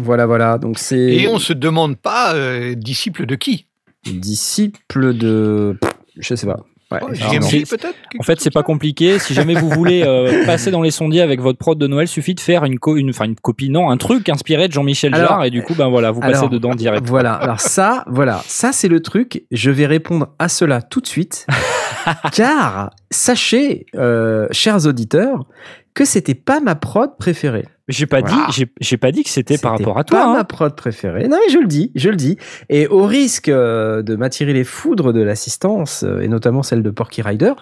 Voilà, 0.00 0.26
voilà, 0.26 0.58
donc 0.58 0.78
c'est... 0.78 0.96
Et 0.98 1.28
on 1.28 1.38
se 1.38 1.52
demande 1.52 1.96
pas 1.96 2.34
euh, 2.34 2.74
disciple 2.74 3.26
de 3.26 3.34
qui? 3.36 3.66
Disciple 4.04 5.14
de... 5.14 5.78
Je 6.18 6.34
sais 6.34 6.46
pas. 6.46 6.60
Ouais, 6.90 7.00
Oh, 7.02 7.08
peut-être? 7.08 7.97
En 8.18 8.22
fait, 8.22 8.40
c'est 8.40 8.50
pas 8.52 8.62
compliqué. 8.62 9.18
Si 9.18 9.34
jamais 9.34 9.54
vous 9.54 9.68
voulez 9.68 10.02
euh, 10.04 10.44
passer 10.46 10.70
dans 10.70 10.82
les 10.82 10.90
sondiers 10.90 11.20
avec 11.22 11.40
votre 11.40 11.58
prod 11.58 11.78
de 11.78 11.86
Noël, 11.86 12.08
suffit 12.08 12.34
de 12.34 12.40
faire 12.40 12.64
une, 12.64 12.78
co- 12.78 12.96
une, 12.96 13.12
une 13.24 13.34
copie, 13.36 13.70
non, 13.70 13.90
un 13.90 13.96
truc 13.96 14.28
inspiré 14.28 14.68
de 14.68 14.72
Jean-Michel 14.72 15.14
Jarre 15.26 15.44
et 15.44 15.50
du 15.50 15.62
coup, 15.62 15.74
ben 15.74 15.88
voilà, 15.88 16.10
vous 16.10 16.20
passez 16.20 16.48
dedans 16.48 16.74
direct. 16.74 17.06
Voilà, 17.08 17.34
alors 17.34 17.60
ça, 17.60 18.04
voilà, 18.06 18.42
ça 18.46 18.72
c'est 18.72 18.88
le 18.88 19.00
truc. 19.00 19.44
Je 19.50 19.70
vais 19.70 19.86
répondre 19.86 20.28
à 20.38 20.48
cela 20.48 20.82
tout 20.82 21.00
de 21.00 21.06
suite, 21.06 21.46
car 22.32 22.90
sachez, 23.10 23.86
euh, 23.94 24.46
chers 24.50 24.86
auditeurs, 24.86 25.46
que 25.94 26.04
c'était 26.04 26.34
pas 26.34 26.60
ma 26.60 26.74
prod 26.74 27.10
préférée. 27.18 27.66
J'ai 27.88 28.06
pas 28.06 28.20
Voilà. 28.20 28.46
dit, 28.48 28.52
j'ai- 28.52 28.68
j'ai 28.80 28.96
pas 28.98 29.10
dit 29.12 29.22
que 29.24 29.30
c'était 29.30 29.56
par 29.58 29.72
rapport 29.72 29.96
à 29.98 30.04
Pas 30.04 30.10
toi. 30.22 30.32
ma 30.34 30.40
hein. 30.40 30.44
prod 30.44 30.76
préférée. 30.76 31.26
Non, 31.26 31.38
mais 31.44 31.52
je 31.52 31.58
le 31.58 31.66
dis, 31.66 31.90
je 31.94 32.10
le 32.10 32.16
dis. 32.16 32.36
Et 32.68 32.86
au 32.86 33.04
risque 33.06 33.48
euh, 33.48 34.02
de 34.02 34.14
m'attirer 34.14 34.52
les 34.52 34.64
foudres 34.64 35.12
de 35.14 35.22
l'assistance, 35.22 36.04
euh, 36.04 36.20
et 36.20 36.28
notamment 36.28 36.62
celle 36.62 36.82
de 36.82 36.90
Porky 36.90 37.22
Rider, 37.22 37.52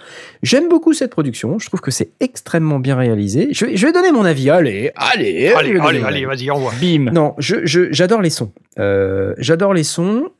j'aime 0.42 0.68
beaucoup 0.68 0.92
cette 0.94 1.10
production. 1.12 1.58
Je 1.60 1.66
trouve 1.68 1.80
que 1.80 1.90
c'est 1.92 2.10
extrêmement 2.20 2.80
bien 2.80 2.96
réalisé. 2.96 3.48
Je 3.52 3.66
vais, 3.66 3.76
je 3.76 3.86
vais 3.86 3.92
donner 3.92 4.10
mon 4.10 4.24
avis. 4.24 4.50
Allez, 4.50 4.90
allez, 4.96 5.52
Allez, 5.56 5.78
allez, 5.78 6.02
allez, 6.02 6.24
vas-y, 6.26 6.50
envoie. 6.50 6.72
Bim. 6.80 7.10
Non, 7.12 7.34
je, 7.38 7.64
je- 7.64 7.92
j'adore 7.92 8.20
les 8.20 8.30
sons. 8.30 8.52
Euh, 8.78 9.32
j'adore 9.38 9.74
les 9.74 9.84
sons. 9.84 10.30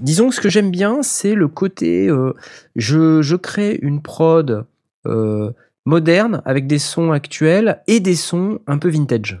Disons 0.00 0.28
que 0.28 0.34
ce 0.34 0.40
que 0.40 0.48
j'aime 0.50 0.70
bien, 0.70 1.02
c'est 1.02 1.34
le 1.34 1.48
côté. 1.48 2.08
euh, 2.08 2.34
je, 2.76 3.20
je 3.22 3.34
crée 3.36 3.78
une 3.82 4.00
prod 4.02 4.64
euh, 5.06 5.50
moderne 5.84 6.42
avec 6.44 6.66
des 6.66 6.78
sons 6.78 7.12
actuels 7.12 7.82
et 7.86 8.00
des 8.00 8.16
sons 8.16 8.60
un 8.66 8.78
peu 8.78 8.88
vintage. 8.88 9.40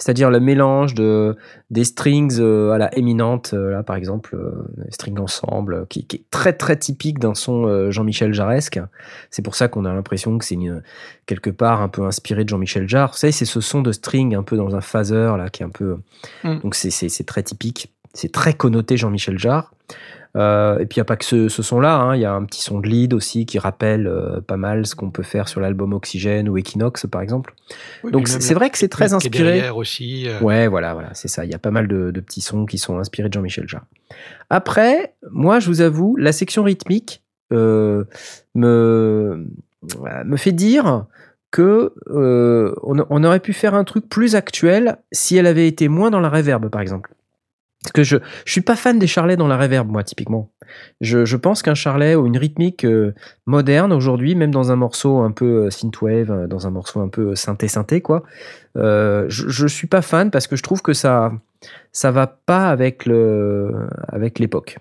C'est-à-dire 0.00 0.30
le 0.30 0.38
mélange 0.38 0.94
de, 0.94 1.36
des 1.70 1.82
strings 1.82 2.38
euh, 2.38 2.70
à 2.70 2.78
la 2.78 2.96
éminente, 2.96 3.50
euh, 3.52 3.72
là 3.72 3.82
par 3.82 3.96
exemple, 3.96 4.36
euh, 4.36 4.64
les 4.84 4.92
strings 4.92 5.18
ensemble, 5.18 5.88
qui, 5.88 6.06
qui 6.06 6.16
est 6.16 6.24
très 6.30 6.52
très 6.52 6.76
typique 6.76 7.18
d'un 7.18 7.34
son 7.34 7.90
Jean-Michel 7.90 8.32
Jarresque. 8.32 8.80
C'est 9.30 9.42
pour 9.42 9.56
ça 9.56 9.66
qu'on 9.66 9.84
a 9.84 9.92
l'impression 9.92 10.38
que 10.38 10.44
c'est 10.44 10.56
quelque 11.26 11.50
part 11.50 11.82
un 11.82 11.88
peu 11.88 12.04
inspiré 12.04 12.44
de 12.44 12.48
Jean-Michel 12.48 12.88
Jarre. 12.88 13.10
Vous 13.10 13.18
savez, 13.18 13.32
c'est 13.32 13.44
ce 13.44 13.60
son 13.60 13.82
de 13.82 13.90
string 13.90 14.36
un 14.36 14.44
peu 14.44 14.56
dans 14.56 14.76
un 14.76 14.80
phaser, 14.80 15.36
là, 15.36 15.48
qui 15.50 15.64
est 15.64 15.66
un 15.66 15.70
peu. 15.70 15.96
Mm. 16.44 16.60
Donc 16.60 16.76
c'est 16.76 17.26
très 17.26 17.42
typique. 17.42 17.92
C'est 18.14 18.32
très 18.32 18.54
connoté 18.54 18.96
Jean-Michel 18.96 19.38
Jarre. 19.38 19.72
Euh, 20.38 20.78
et 20.78 20.86
puis 20.86 20.96
il 20.96 21.00
n'y 21.00 21.02
a 21.02 21.04
pas 21.04 21.16
que 21.16 21.24
ce, 21.24 21.48
ce 21.48 21.62
son-là, 21.62 21.96
hein. 21.96 22.14
il 22.14 22.20
y 22.22 22.24
a 22.24 22.32
un 22.32 22.44
petit 22.44 22.62
son 22.62 22.78
de 22.78 22.86
lead 22.88 23.12
aussi 23.12 23.44
qui 23.44 23.58
rappelle 23.58 24.06
euh, 24.06 24.40
pas 24.40 24.56
mal 24.56 24.86
ce 24.86 24.94
qu'on 24.94 25.10
peut 25.10 25.24
faire 25.24 25.48
sur 25.48 25.60
l'album 25.60 25.92
Oxygène 25.92 26.48
ou 26.48 26.56
Equinox 26.56 27.06
par 27.10 27.22
exemple. 27.22 27.54
Oui, 28.04 28.12
Donc 28.12 28.28
c'est 28.28 28.54
vrai 28.54 28.70
que 28.70 28.78
c'est 28.78 28.88
très 28.88 29.14
inspiré. 29.14 29.68
aussi. 29.70 30.28
euh, 30.28 30.38
Ouais, 30.40 30.68
voilà, 30.68 30.94
voilà, 30.94 31.12
c'est 31.14 31.26
ça. 31.28 31.44
Il 31.44 31.50
y 31.50 31.54
a 31.54 31.58
pas 31.58 31.72
mal 31.72 31.88
de, 31.88 32.12
de 32.12 32.20
petits 32.20 32.40
sons 32.40 32.66
qui 32.66 32.78
sont 32.78 32.98
inspirés 32.98 33.28
de 33.28 33.34
Jean-Michel 33.34 33.68
Jarre. 33.68 33.84
Après, 34.48 35.14
moi, 35.30 35.58
je 35.58 35.66
vous 35.68 35.80
avoue, 35.80 36.14
la 36.16 36.32
section 36.32 36.62
rythmique 36.62 37.22
me, 37.50 38.06
me 38.54 40.36
fait 40.36 40.52
dire 40.52 41.06
que 41.50 41.94
on, 42.06 43.04
on 43.10 43.24
aurait 43.24 43.40
pu 43.40 43.52
faire 43.52 43.74
un 43.74 43.84
truc 43.84 44.08
plus 44.08 44.36
actuel 44.36 44.98
si 45.12 45.36
elle 45.36 45.46
avait 45.46 45.66
été 45.66 45.88
moins 45.88 46.10
dans 46.10 46.20
la 46.20 46.28
reverb, 46.28 46.68
par 46.68 46.80
exemple. 46.80 47.10
Parce 47.82 47.92
que 47.92 48.02
je, 48.02 48.16
je 48.44 48.52
suis 48.52 48.60
pas 48.60 48.74
fan 48.74 48.98
des 48.98 49.06
charlets 49.06 49.36
dans 49.36 49.46
la 49.46 49.56
reverb, 49.56 49.88
moi, 49.88 50.02
typiquement. 50.02 50.50
Je, 51.00 51.24
je 51.24 51.36
pense 51.36 51.62
qu'un 51.62 51.76
charlet 51.76 52.16
ou 52.16 52.26
une 52.26 52.36
rythmique 52.36 52.84
euh, 52.84 53.14
moderne 53.46 53.92
aujourd'hui, 53.92 54.34
même 54.34 54.50
dans 54.50 54.72
un 54.72 54.76
morceau 54.76 55.20
un 55.20 55.30
peu 55.30 55.66
euh, 55.66 55.70
synthwave, 55.70 56.30
euh, 56.30 56.46
dans 56.48 56.66
un 56.66 56.70
morceau 56.70 57.00
un 57.00 57.08
peu 57.08 57.36
synthé-synthé, 57.36 58.00
quoi, 58.00 58.24
je, 58.74 59.26
je 59.28 59.66
suis 59.66 59.86
pas 59.86 60.02
fan 60.02 60.30
parce 60.30 60.46
que 60.46 60.54
je 60.54 60.62
trouve 60.62 60.82
que 60.82 60.92
ça, 60.92 61.32
ça 61.92 62.10
va 62.10 62.26
pas 62.26 62.68
avec 62.68 63.06
le, 63.06 63.88
avec 64.08 64.38
l'époque 64.38 64.78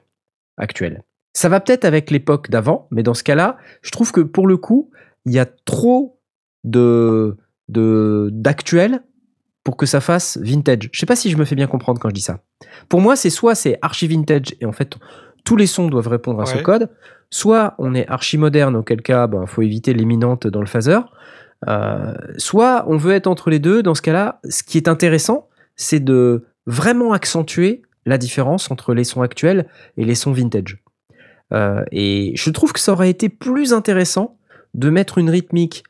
actuelle. 0.57 1.03
Ça 1.33 1.49
va 1.49 1.59
peut-être 1.59 1.85
avec 1.85 2.09
l'époque 2.11 2.49
d'avant, 2.49 2.87
mais 2.91 3.03
dans 3.03 3.13
ce 3.13 3.23
cas-là, 3.23 3.57
je 3.81 3.91
trouve 3.91 4.11
que 4.11 4.21
pour 4.21 4.47
le 4.47 4.57
coup, 4.57 4.89
il 5.25 5.33
y 5.33 5.39
a 5.39 5.45
trop 5.45 6.19
de, 6.63 7.37
de, 7.69 8.29
d'actuel 8.31 9.01
pour 9.67 9.75
que 9.75 9.85
ça 9.85 9.99
fasse 9.99 10.37
vintage. 10.41 10.87
Je 10.93 10.97
sais 10.97 11.05
pas 11.05 11.17
si 11.17 11.29
je 11.29 11.35
me 11.35 11.43
fais 11.43 11.53
bien 11.53 11.67
comprendre 11.67 11.99
quand 11.99 12.07
je 12.07 12.13
dis 12.13 12.21
ça. 12.21 12.39
Pour 12.87 13.01
moi, 13.01 13.17
c'est 13.17 13.29
soit 13.29 13.53
c'est 13.53 13.77
archi 13.81 14.07
vintage 14.07 14.55
et 14.61 14.65
en 14.65 14.71
fait 14.71 14.95
tous 15.43 15.57
les 15.57 15.67
sons 15.67 15.89
doivent 15.89 16.07
répondre 16.07 16.39
à 16.39 16.45
ce 16.45 16.57
code, 16.59 16.89
soit 17.29 17.75
on 17.77 17.93
est 17.93 18.07
archi 18.07 18.37
moderne 18.37 18.77
auquel 18.77 19.01
cas 19.01 19.27
il 19.29 19.45
faut 19.45 19.61
éviter 19.63 19.93
l'éminente 19.93 20.47
dans 20.47 20.61
le 20.61 20.67
phaser, 20.67 20.99
euh, 21.67 22.13
soit 22.37 22.85
on 22.87 22.95
veut 22.95 23.11
être 23.11 23.27
entre 23.27 23.49
les 23.49 23.59
deux. 23.59 23.83
Dans 23.83 23.93
ce 23.93 24.01
cas-là, 24.01 24.39
ce 24.49 24.63
qui 24.63 24.77
est 24.77 24.87
intéressant, 24.87 25.49
c'est 25.75 25.99
de 25.99 26.45
vraiment 26.65 27.11
accentuer 27.11 27.81
la 28.05 28.17
différence 28.17 28.71
entre 28.71 28.93
les 28.93 29.03
sons 29.03 29.21
actuels 29.21 29.67
et 29.97 30.05
les 30.05 30.15
sons 30.15 30.31
vintage. 30.31 30.81
Euh, 31.51 31.83
et 31.91 32.31
je 32.37 32.49
trouve 32.51 32.71
que 32.71 32.79
ça 32.79 32.93
aurait 32.93 33.09
été 33.09 33.27
plus 33.27 33.73
intéressant 33.73 34.37
de 34.75 34.89
mettre 34.89 35.17
une 35.17 35.29
rythmique 35.29 35.83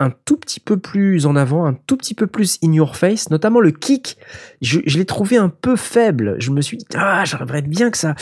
un 0.00 0.10
tout 0.24 0.36
petit 0.36 0.60
peu 0.60 0.78
plus 0.78 1.26
en 1.26 1.36
avant, 1.36 1.66
un 1.66 1.74
tout 1.74 1.96
petit 1.96 2.14
peu 2.14 2.26
plus 2.26 2.58
in 2.64 2.72
your 2.72 2.96
face, 2.96 3.30
notamment 3.30 3.60
le 3.60 3.70
kick. 3.70 4.16
Je, 4.62 4.80
je 4.86 4.98
l'ai 4.98 5.04
trouvé 5.04 5.36
un 5.36 5.50
peu 5.50 5.76
faible. 5.76 6.36
Je 6.38 6.50
me 6.50 6.62
suis 6.62 6.78
dit, 6.78 6.86
ah, 6.94 7.24
j'aimerais 7.24 7.62
bien 7.62 7.90
que 7.90 7.98
ça, 7.98 8.14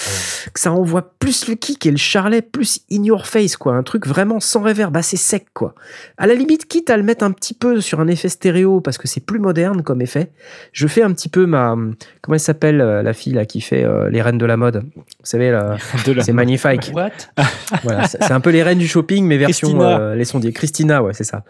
que 0.53 0.61
ça 0.61 0.73
envoie 0.73 1.13
plus 1.19 1.49
le 1.49 1.55
kick 1.55 1.87
et 1.87 1.91
le 1.91 1.97
charlet 1.97 2.43
plus 2.43 2.81
in 2.93 3.05
your 3.05 3.27
face, 3.27 3.57
quoi. 3.57 3.75
Un 3.75 3.85
truc 3.85 4.07
vraiment 4.07 4.41
sans 4.41 4.61
réverb, 4.63 4.97
assez 4.97 5.17
sec, 5.17 5.47
quoi. 5.55 5.75
À 6.17 6.27
la 6.27 6.35
limite, 6.35 6.67
quitte 6.67 6.91
à 6.91 6.97
le 6.97 7.05
mettre 7.05 7.25
un 7.25 7.31
petit 7.31 7.55
peu 7.55 7.81
sur 7.81 8.01
un 8.01 8.09
effet 8.09 8.29
stéréo 8.29 8.81
parce 8.81 8.99
que 8.99 9.07
c'est 9.07 9.25
plus 9.25 9.39
moderne 9.39 9.83
comme 9.83 10.03
effet, 10.03 10.33
je 10.73 10.87
fais 10.89 11.03
un 11.03 11.13
petit 11.13 11.29
peu 11.29 11.47
ma. 11.47 11.77
Comment 12.21 12.35
elle 12.35 12.41
s'appelle, 12.41 12.81
euh, 12.81 13.03
la 13.03 13.13
fille 13.13 13.33
là 13.35 13.47
qui 13.47 13.61
fait 13.61 13.85
euh, 13.85 14.11
les 14.11 14.21
reines 14.21 14.39
de 14.39 14.47
la 14.47 14.57
mode? 14.57 14.83
Vous 14.97 15.05
savez, 15.23 15.57
c'est 16.21 16.33
magnifique. 16.33 16.91
What? 16.93 17.11
Voilà, 17.85 18.09
c'est 18.09 18.33
un 18.33 18.41
peu 18.41 18.51
les 18.51 18.63
reines 18.65 18.79
du 18.79 18.89
shopping, 18.89 19.25
mais 19.25 19.39
version 19.39 19.69
Christina. 19.69 20.01
euh, 20.01 20.15
les 20.17 20.25
sondiers. 20.25 20.53
Christina, 20.53 21.03
ouais, 21.03 21.15
c'est 21.15 21.25
ça. 21.25 21.45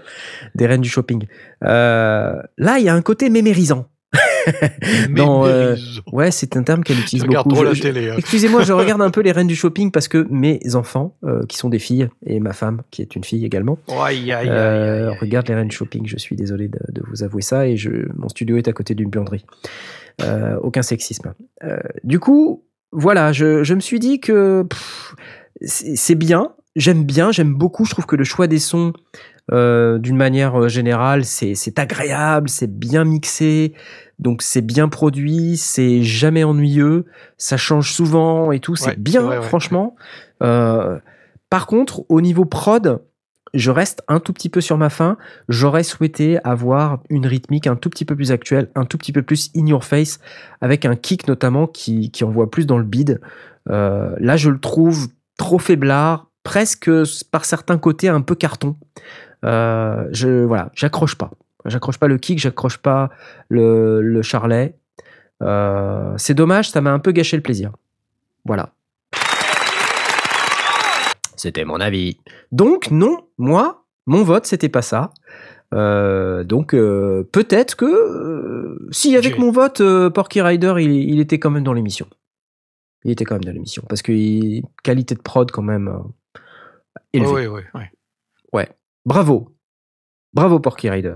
Des 0.55 0.67
reines 0.67 0.81
du 0.81 0.89
shopping. 0.89 1.27
Euh, 1.65 2.35
là, 2.59 2.79
il 2.79 2.85
y 2.85 2.89
a 2.89 2.95
un 2.95 3.03
côté 3.03 3.31
mémérisant. 3.31 3.87
Dans, 5.11 5.47
euh. 5.47 5.77
Ouais, 6.13 6.31
c'est 6.31 6.57
un 6.57 6.63
terme 6.63 6.83
qu'elle 6.83 6.97
Je 6.97 7.03
utilise 7.03 7.25
regarde 7.25 7.45
beaucoup. 7.49 7.57
trop 7.57 7.65
Je- 7.65 7.69
la 7.69 7.75
je- 7.75 7.83
télé. 7.83 8.09
hein. 8.11 8.15
Excusez-moi, 8.17 8.63
je 8.63 8.73
regarde 8.75 9.03
un 9.03 9.11
peu 9.11 9.21
les 9.21 9.33
reines 9.33 9.47
du 9.47 9.55
shopping 9.55 9.91
parce 9.91 10.09
que 10.09 10.27
mes 10.31 10.61
enfants, 10.75 11.17
euh, 11.25 11.45
qui 11.47 11.59
sont 11.59 11.69
des 11.69 11.79
filles, 11.79 12.09
et 12.25 12.41
ma 12.41 12.55
femme, 12.55 12.81
qui 12.91 13.03
est 13.03 13.15
une 13.17 13.25
fille 13.25 13.45
également, 13.45 13.79
Aïe, 14.03 14.33
euh, 14.33 15.11
regardent 15.21 15.49
les 15.49 15.55
reines 15.55 15.69
du 15.69 15.77
shopping. 15.77 16.07
Je 16.07 16.17
suis 16.17 16.37
désolé 16.37 16.69
de, 16.69 16.79
de 16.89 17.03
vous 17.11 17.23
avouer 17.23 17.43
ça, 17.43 17.67
et 17.67 17.77
je, 17.77 17.91
mon 18.17 18.29
studio 18.31 18.57
est 18.57 18.69
à 18.69 18.73
côté 18.73 18.95
d'une 18.95 19.11
buanderie. 19.11 19.45
Aucun 20.63 20.83
sexisme. 20.83 21.35
Du 22.03 22.19
coup, 22.19 22.65
voilà, 22.93 23.33
je, 23.33 23.63
je 23.63 23.75
me 23.75 23.81
suis 23.81 23.99
dit 24.01 24.19
que 24.21 24.65
c'est 25.61 26.15
bien, 26.15 26.53
j'aime 26.77 27.05
bien, 27.05 27.31
j'aime 27.33 27.55
beaucoup. 27.55 27.85
Je 27.85 27.91
trouve 27.91 28.07
que 28.07 28.17
le 28.17 28.25
choix 28.25 28.47
des 28.47 28.59
sons, 28.59 28.93
euh, 29.53 29.99
d'une 29.99 30.17
manière 30.17 30.61
euh, 30.61 30.69
générale, 30.69 31.25
c'est 31.25 31.79
agréable, 31.79 32.49
c'est 32.49 32.71
bien 32.71 33.05
mixé, 33.05 33.73
donc 34.19 34.43
c'est 34.43 34.63
bien 34.63 34.89
produit, 34.89 35.57
c'est 35.57 36.03
jamais 36.03 36.45
ennuyeux, 36.45 37.07
ça 37.37 37.57
change 37.57 37.93
souvent 37.93 38.53
et 38.53 38.61
tout, 38.61 38.77
c'est 38.77 38.91
Ouais, 38.91 38.97
bien, 38.97 39.27
ouais. 39.27 39.43
franchement. 39.43 39.97
Euh, 40.43 40.99
par 41.51 41.67
contre, 41.67 42.05
au 42.09 42.21
niveau 42.21 42.45
prod, 42.45 43.01
je 43.55 43.71
reste 43.71 44.03
un 44.09 44.21
tout 44.21 44.35
petit 44.35 44.51
peu 44.51 44.61
sur 44.61 44.77
ma 44.77 44.91
faim. 44.91 45.17
J'aurais 45.49 45.83
souhaité 45.83 46.39
avoir 46.45 47.01
une 47.09 47.27
rythmique 47.27 47.67
un 47.67 47.77
tout 47.77 47.89
petit 47.89 48.05
peu 48.05 48.15
plus 48.15 48.31
actuelle, 48.31 48.69
un 48.75 48.85
tout 48.85 48.99
petit 48.99 49.13
peu 49.13 49.23
plus 49.23 49.51
in 49.57 49.67
your 49.67 49.85
face, 49.85 50.21
avec 50.61 50.85
un 50.85 50.97
kick 50.97 51.27
notamment 51.29 51.67
qui, 51.67 52.11
qui 52.11 52.25
envoie 52.25 52.51
plus 52.51 52.67
dans 52.67 52.77
le 52.77 52.85
bide. 52.85 53.21
Euh, 53.71 54.15
là, 54.19 54.37
je 54.37 54.51
le 54.51 54.59
trouve 54.59 55.09
trop 55.39 55.59
faiblard, 55.59 56.27
presque 56.43 56.91
par 57.31 57.45
certains 57.47 57.79
côtés 57.79 58.09
un 58.09 58.21
peu 58.21 58.35
carton. 58.35 58.77
Euh, 59.45 60.09
je 60.13 60.45
voilà, 60.45 60.71
j'accroche 60.75 61.15
pas. 61.17 61.31
J'accroche 61.65 61.99
pas 61.99 62.09
le 62.09 62.19
kick, 62.19 62.39
j'accroche 62.39 62.79
pas 62.79 63.11
le, 63.49 64.01
le 64.01 64.23
charlet. 64.23 64.75
Euh, 65.43 66.15
c'est 66.17 66.35
dommage, 66.35 66.71
ça 66.71 66.81
m'a 66.81 66.93
un 66.93 66.99
peu 66.99 67.13
gâché 67.13 67.37
le 67.37 67.43
plaisir. 67.43 67.73
Voilà. 68.45 68.73
C'était 71.37 71.65
mon 71.65 71.81
avis. 71.81 72.19
Donc 72.51 72.91
non, 72.91 73.19
moi, 73.39 73.85
mon 74.07 74.25
vote, 74.25 74.47
c'était 74.47 74.69
pas 74.69 74.83
ça. 74.83 75.13
Euh, 75.75 76.43
donc 76.45 76.75
euh, 76.75 77.29
peut-être 77.31 77.77
que 77.77 77.85
euh, 77.85 78.89
si 78.91 79.15
avec 79.17 79.35
J'ai- 79.35 79.39
mon 79.41 79.53
vote, 79.53 79.83
Porky 80.15 80.41
Rider, 80.41 80.75
il, 80.79 80.91
il 80.91 81.21
était 81.21 81.39
quand 81.39 81.51
même 81.51 81.63
dans 81.65 81.75
l'émission. 81.75 82.07
Il 83.05 83.13
était 83.13 83.25
quand 83.25 83.35
même 83.37 83.45
dans 83.45 83.53
l'émission 83.53 83.85
parce 83.89 84.03
que 84.03 84.11
il- 84.13 84.65
qualité 84.83 85.15
de 85.15 85.21
prod 85.21 85.51
quand 85.51 85.63
même 85.63 85.93
élevée. 87.13 87.47
Oui, 87.49 87.63
oui, 87.75 87.83
oui. 88.55 88.63
Bravo, 89.09 89.57
bravo 90.35 90.61
Porky 90.61 90.91
Rider. 90.91 91.15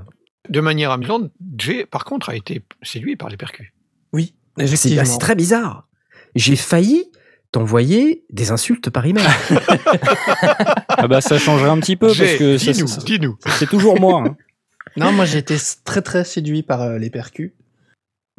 De 0.49 0.61
manière 0.61 0.91
amusante, 0.93 1.31
Jay, 1.59 1.85
par 1.85 2.07
contre, 2.07 2.31
a 2.31 2.35
été 2.35 2.65
séduit 2.83 3.17
par 3.17 3.29
les 3.29 3.37
percus. 3.37 3.71
Oui, 4.15 4.35
C'est 4.57 4.65
effectivement. 4.65 5.05
c'est 5.05 5.19
très 5.19 5.35
bizarre. 5.35 5.87
j'ai 6.35 6.57
failli 6.57 7.05
t'envoyer 7.51 8.25
des 8.31 8.51
insultes 8.51 8.89
par 8.89 9.05
email. 9.05 9.27
Ah 10.89 11.09
bah 11.09 11.21
ça 11.21 11.39
changerait 11.39 11.71
un 11.71 11.81
petit 11.81 11.97
peu 11.97 12.07
parce 12.07 12.19
que 12.19 12.57
dis-nous, 12.57 12.87
dis-nous. 13.05 13.37
c'est 13.59 13.69
toujours 13.69 13.99
moi. 14.01 14.23
hein. 14.27 14.37
Non, 14.97 15.11
moi 15.13 15.25
j'ai 15.25 15.39
été 15.39 15.57
très 15.85 16.01
très 16.03 16.23
séduit 16.25 16.63
par 16.63 16.83
euh, 16.83 16.99
les 16.99 17.11
percus. 17.11 17.53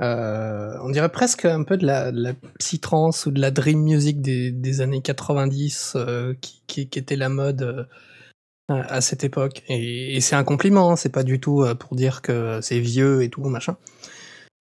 Euh, 0.02 0.76
on 0.84 0.90
dirait 0.92 1.10
presque 1.12 1.46
un 1.46 1.64
peu 1.64 1.78
de 1.78 1.86
la, 1.86 2.12
de 2.12 2.22
la 2.22 2.34
psytrance 2.60 3.26
ou 3.26 3.32
de 3.32 3.40
la 3.42 3.52
dream 3.52 3.82
music 3.82 4.22
des, 4.22 4.52
des 4.52 4.82
années 4.82 5.02
90 5.02 5.94
euh, 5.96 6.34
qui, 6.42 6.64
qui, 6.68 6.90
qui 6.90 7.00
était 7.00 7.16
la 7.16 7.30
mode 7.30 7.62
euh, 7.64 7.84
à 8.82 9.02
cette 9.02 9.24
époque. 9.24 9.64
Et, 9.70 10.20
c'est 10.22 10.36
un 10.36 10.44
compliment, 10.44 10.92
hein, 10.92 10.96
c'est 10.96 11.12
pas 11.12 11.24
du 11.24 11.40
tout 11.40 11.62
euh, 11.62 11.76
pour 11.76 11.96
dire 11.96 12.22
que 12.22 12.60
c'est 12.62 12.80
vieux 12.80 13.24
et 13.24 13.30
tout, 13.30 13.44
machin. 13.44 13.78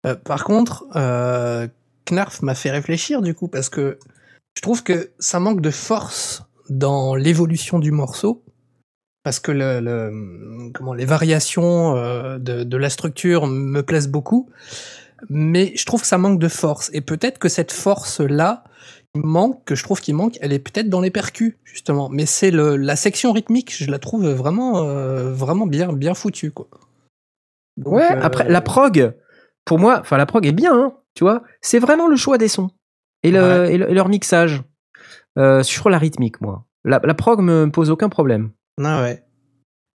Euh, 0.06 0.16
par 0.16 0.44
contre, 0.44 0.86
euh, 0.96 1.68
Knarf 2.10 2.42
m'a 2.42 2.56
fait 2.56 2.72
réfléchir 2.72 3.22
du 3.22 3.34
coup 3.34 3.48
parce 3.48 3.70
que 3.70 4.00
je 4.56 4.62
trouve 4.62 4.84
que 4.84 5.12
ça 5.20 5.40
manque 5.40 5.62
de 5.62 5.70
force 5.70 6.44
dans 6.70 7.16
l'évolution 7.16 7.80
du 7.80 7.92
morceau 7.92 8.44
parce 9.24 9.40
que 9.40 9.52
le, 9.52 10.72
comment, 10.74 10.94
les 10.94 11.06
variations 11.06 11.94
de, 12.40 12.78
la 12.78 12.90
structure 12.90 13.46
me 13.46 13.82
plaisent 13.82 14.08
beaucoup, 14.08 14.50
mais 15.30 15.74
je 15.76 15.86
trouve 15.86 16.02
que 16.02 16.08
ça 16.08 16.18
manque 16.18 16.40
de 16.40 16.48
force. 16.48 16.90
Et 16.94 17.02
peut-être 17.02 17.38
que 17.38 17.48
cette 17.48 17.72
force-là, 17.72 18.64
manque, 19.16 19.64
que 19.66 19.76
je 19.76 19.84
trouve 19.84 20.00
qu'il 20.02 20.16
manque, 20.16 20.38
elle 20.42 20.54
est 20.54 20.60
peut-être 20.60 20.90
dans 20.90 21.02
les 21.02 21.12
percus, 21.12 21.58
justement. 21.64 22.10
Mais 22.10 22.26
c'est 22.26 22.52
le- 22.52 22.78
la 22.78 22.96
section 22.96 23.32
rythmique, 23.34 23.74
je 23.76 23.90
la 23.92 24.00
trouve 24.00 24.26
vraiment, 24.30 24.84
euh, 24.84 25.32
vraiment 25.34 25.68
bien, 25.68 25.92
bien 25.94 26.14
foutue, 26.14 26.52
quoi. 26.52 26.68
Donc, 27.78 27.94
Ouais, 27.96 28.12
euh, 28.12 28.20
après, 28.22 28.48
la 28.50 28.62
prog, 28.62 29.14
pour 29.66 29.80
moi, 29.80 30.00
enfin, 30.00 30.18
la 30.18 30.26
prog 30.26 30.46
est 30.46 30.52
bien, 30.52 30.74
hein, 30.74 30.94
tu 31.16 31.24
vois. 31.24 31.44
C'est 31.62 31.80
vraiment 31.80 32.08
le 32.08 32.16
choix 32.16 32.38
des 32.38 32.48
sons 32.48 32.70
et, 33.24 33.32
le, 33.32 33.40
Ouais. 33.42 33.74
et, 33.74 33.78
le- 33.78 33.90
et 33.92 33.94
leur 33.94 34.10
mixage 34.10 34.64
euh, 35.38 35.64
sur 35.64 35.90
la 35.90 35.98
rythmique, 35.98 36.42
moi. 36.42 36.66
La, 36.84 37.00
la 37.04 37.14
prog 37.14 37.42
me 37.42 37.70
pose 37.72 37.90
aucun 37.90 38.10
problème. 38.10 38.52
Ah 38.84 39.02
ouais. 39.04 39.24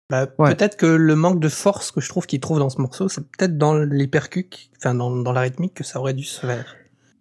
Bah, 0.10 0.28
Ouais. 0.38 0.54
Peut-être 0.56 0.78
que 0.78 0.86
le 0.86 1.16
manque 1.16 1.40
de 1.40 1.50
force 1.50 1.92
que 1.92 2.00
je 2.00 2.08
trouve 2.10 2.26
qu'il 2.28 2.40
trouve 2.40 2.60
dans 2.60 2.70
ce 2.70 2.80
morceau, 2.80 3.10
c'est 3.10 3.22
peut-être 3.32 3.58
dans 3.58 3.74
les 3.76 4.08
percus, 4.08 4.46
qui- 4.50 4.70
enfin 4.78 4.94
dans, 4.94 5.10
dans 5.12 5.32
la 5.34 5.42
rythmique 5.42 5.74
que 5.74 5.84
ça 5.84 6.00
aurait 6.00 6.14
dû 6.14 6.24
se 6.24 6.40
faire. 6.46 6.76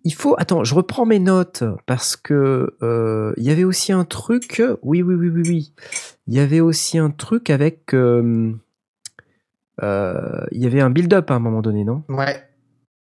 Il 0.05 0.13
faut. 0.15 0.35
Attends, 0.39 0.65
je 0.65 0.75
reprends 0.75 1.07
mes 1.07 1.19
notes 1.19 1.65
parce 1.87 2.17
que 2.17 2.75
euh, 2.83 3.33
il 3.39 3.45
y 3.45 3.51
avait 3.51 3.65
aussi 3.65 3.93
un 3.93 4.05
truc. 4.05 4.63
Oui, 4.83 5.03
oui, 5.03 5.15
oui, 5.15 5.29
oui, 5.29 5.43
oui. 5.47 5.73
Il 6.27 6.35
y 6.35 6.41
avait 6.41 6.61
aussi 6.61 6.99
un 6.99 7.11
truc 7.11 7.49
avec. 7.51 7.95
euh, 7.95 8.53
euh, 9.83 10.45
Il 10.53 10.63
y 10.63 10.67
avait 10.67 10.81
un 10.81 10.91
build-up 10.91 11.31
à 11.31 11.35
un 11.35 11.39
moment 11.39 11.63
donné, 11.63 11.85
non? 11.85 12.03
Ouais. 12.09 12.43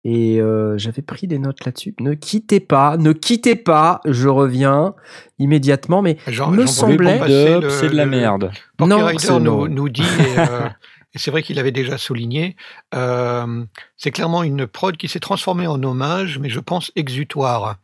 Et 0.04 0.39
euh, 0.39 0.78
j'avais 0.78 1.02
pris 1.02 1.28
des 1.28 1.38
notes 1.38 1.65
là-dessus. 1.65 1.93
Ne 2.00 2.13
quittez 2.13 2.62
pas, 2.62 2.95
ne 2.95 3.12
quittez 3.12 3.56
pas. 3.58 4.00
Je 4.06 4.30
reviens 4.30 4.95
immédiatement. 5.38 6.02
Mais 6.02 6.15
J'en- 6.28 6.50
Me 6.52 6.65
semblait- 6.65 7.19
le- 7.60 7.69
c'est 7.69 7.89
de 7.89 7.95
la 7.95 8.06
le- 8.06 8.12
merde. 8.12 8.52
Porky 8.78 8.89
Non, 8.89 9.06
Rider 9.06 9.19
c'est 9.19 9.39
nous, 9.41 9.67
nous 9.67 9.89
dit, 9.89 10.04
et, 11.18 11.20
c'est 11.20 11.32
vrai 11.32 11.44
qu'il 11.44 11.60
avait 11.60 11.72
déjà 11.72 11.98
souligné, 11.98 12.56
euh, 12.94 13.64
c'est 13.98 14.12
clairement 14.12 14.44
une 14.44 14.68
prod 14.68 14.96
qui 14.96 15.08
s'est 15.08 15.20
transformée 15.20 15.68
en 15.68 15.82
hommage, 15.84 16.40
mais 16.40 16.50
je 16.50 16.60
pense 16.60 16.92
exutoire. 16.96 17.78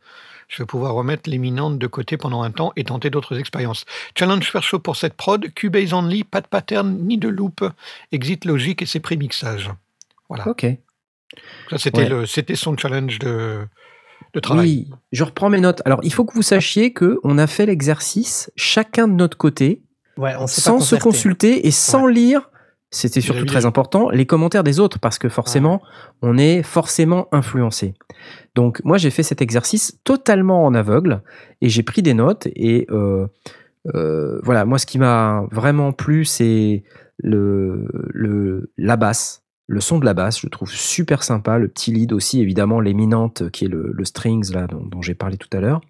Je 0.48 0.62
vais 0.62 0.66
pouvoir 0.66 0.94
remettre 0.94 1.28
l'éminente 1.28 1.78
de 1.78 1.86
côté 1.86 2.16
pendant 2.16 2.42
un 2.42 2.50
temps 2.50 2.72
et 2.76 2.84
tenter 2.84 3.10
d'autres 3.10 3.38
expériences. 3.38 3.86
Challenge 4.16 4.52
perso 4.52 4.78
pour 4.78 4.96
cette 4.96 5.14
prod, 5.14 5.52
Cubase 5.54 5.92
only, 5.92 6.22
pas 6.22 6.40
de 6.40 6.46
pattern 6.46 6.96
ni 7.02 7.18
de 7.18 7.28
loop, 7.28 7.64
exit 8.12 8.44
logique 8.44 8.82
et 8.82 8.86
ses 8.86 9.00
prémixages. 9.00 9.70
Voilà. 10.28 10.46
ok. 10.48 10.66
Ça, 11.70 11.78
c'était 11.78 12.02
Ouais. 12.02 12.08
le, 12.08 12.26
c'était 12.26 12.54
son 12.54 12.76
challenge 12.76 13.18
de, 13.18 13.66
de 14.34 14.40
travail. 14.40 14.86
Oui, 14.88 14.90
je 15.12 15.24
reprends 15.24 15.48
mes 15.50 15.60
notes. 15.60 15.82
Alors, 15.84 15.98
il 16.02 16.12
faut 16.12 16.24
que 16.24 16.34
vous 16.34 16.42
sachiez 16.42 16.92
que 16.92 17.18
on 17.24 17.38
a 17.38 17.46
fait 17.46 17.66
l'exercice 17.66 18.52
chacun 18.54 19.08
de 19.08 19.14
notre 19.14 19.36
côté, 19.36 19.82
Ouais, 20.16 20.34
on 20.38 20.46
s'est 20.46 20.62
pas 20.62 20.78
sans 20.78 20.80
se 20.80 20.94
consulter 20.96 21.66
et 21.66 21.70
sans 21.72 22.06
lire. 22.06 22.50
C'était 22.94 23.20
surtout 23.20 23.44
très 23.44 23.66
important 23.66 24.08
les 24.10 24.24
commentaires 24.24 24.62
des 24.62 24.78
autres 24.78 25.00
parce 25.00 25.18
que 25.18 25.28
forcément, 25.28 25.82
on 26.22 26.38
est 26.38 26.62
forcément 26.62 27.26
influencé. 27.32 27.94
Donc, 28.54 28.80
moi, 28.84 28.98
j'ai 28.98 29.10
fait 29.10 29.24
cet 29.24 29.42
exercice 29.42 29.98
totalement 30.04 30.64
en 30.64 30.74
aveugle 30.74 31.22
et 31.60 31.68
j'ai 31.68 31.82
pris 31.82 32.02
des 32.02 32.14
notes 32.14 32.46
et 32.54 32.86
euh, 32.90 33.26
euh, 33.96 34.38
voilà. 34.44 34.64
Moi, 34.64 34.78
ce 34.78 34.86
qui 34.86 34.98
m'a 34.98 35.44
vraiment 35.50 35.92
plu, 35.92 36.24
c'est 36.24 36.84
le, 37.18 37.88
le 38.12 38.70
la 38.78 38.96
basse. 38.96 39.42
Le 39.66 39.80
son 39.80 39.98
de 39.98 40.04
la 40.04 40.14
basse, 40.14 40.40
je 40.40 40.46
trouve 40.46 40.70
super 40.70 41.24
sympa. 41.24 41.58
Le 41.58 41.66
petit 41.66 41.90
lead 41.90 42.12
aussi, 42.12 42.40
évidemment, 42.40 42.78
l'éminente 42.80 43.50
qui 43.50 43.64
est 43.64 43.68
le, 43.68 43.90
le 43.92 44.04
strings 44.04 44.52
là 44.52 44.68
dont, 44.68 44.84
dont 44.86 45.02
j'ai 45.02 45.14
parlé 45.14 45.36
tout 45.36 45.48
à 45.52 45.60
l'heure. 45.60 45.80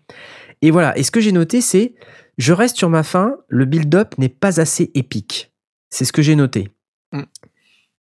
Et 0.63 0.71
voilà. 0.71 0.97
Et 0.97 1.03
ce 1.03 1.11
que 1.11 1.21
j'ai 1.21 1.33
noté, 1.33 1.61
c'est 1.61 1.95
je 2.39 2.55
reste 2.55 2.79
sur 2.79 2.89
ma 2.89 3.03
fin. 3.03 3.37
Le 3.49 3.67
build-up 3.67 4.15
n'est 4.17 4.31
pas 4.31 4.59
assez 4.59 4.91
épique. 4.95 5.53
C'est 5.91 6.07
ce 6.07 6.13
que 6.13 6.23
j'ai 6.23 6.35
noté. 6.35 6.71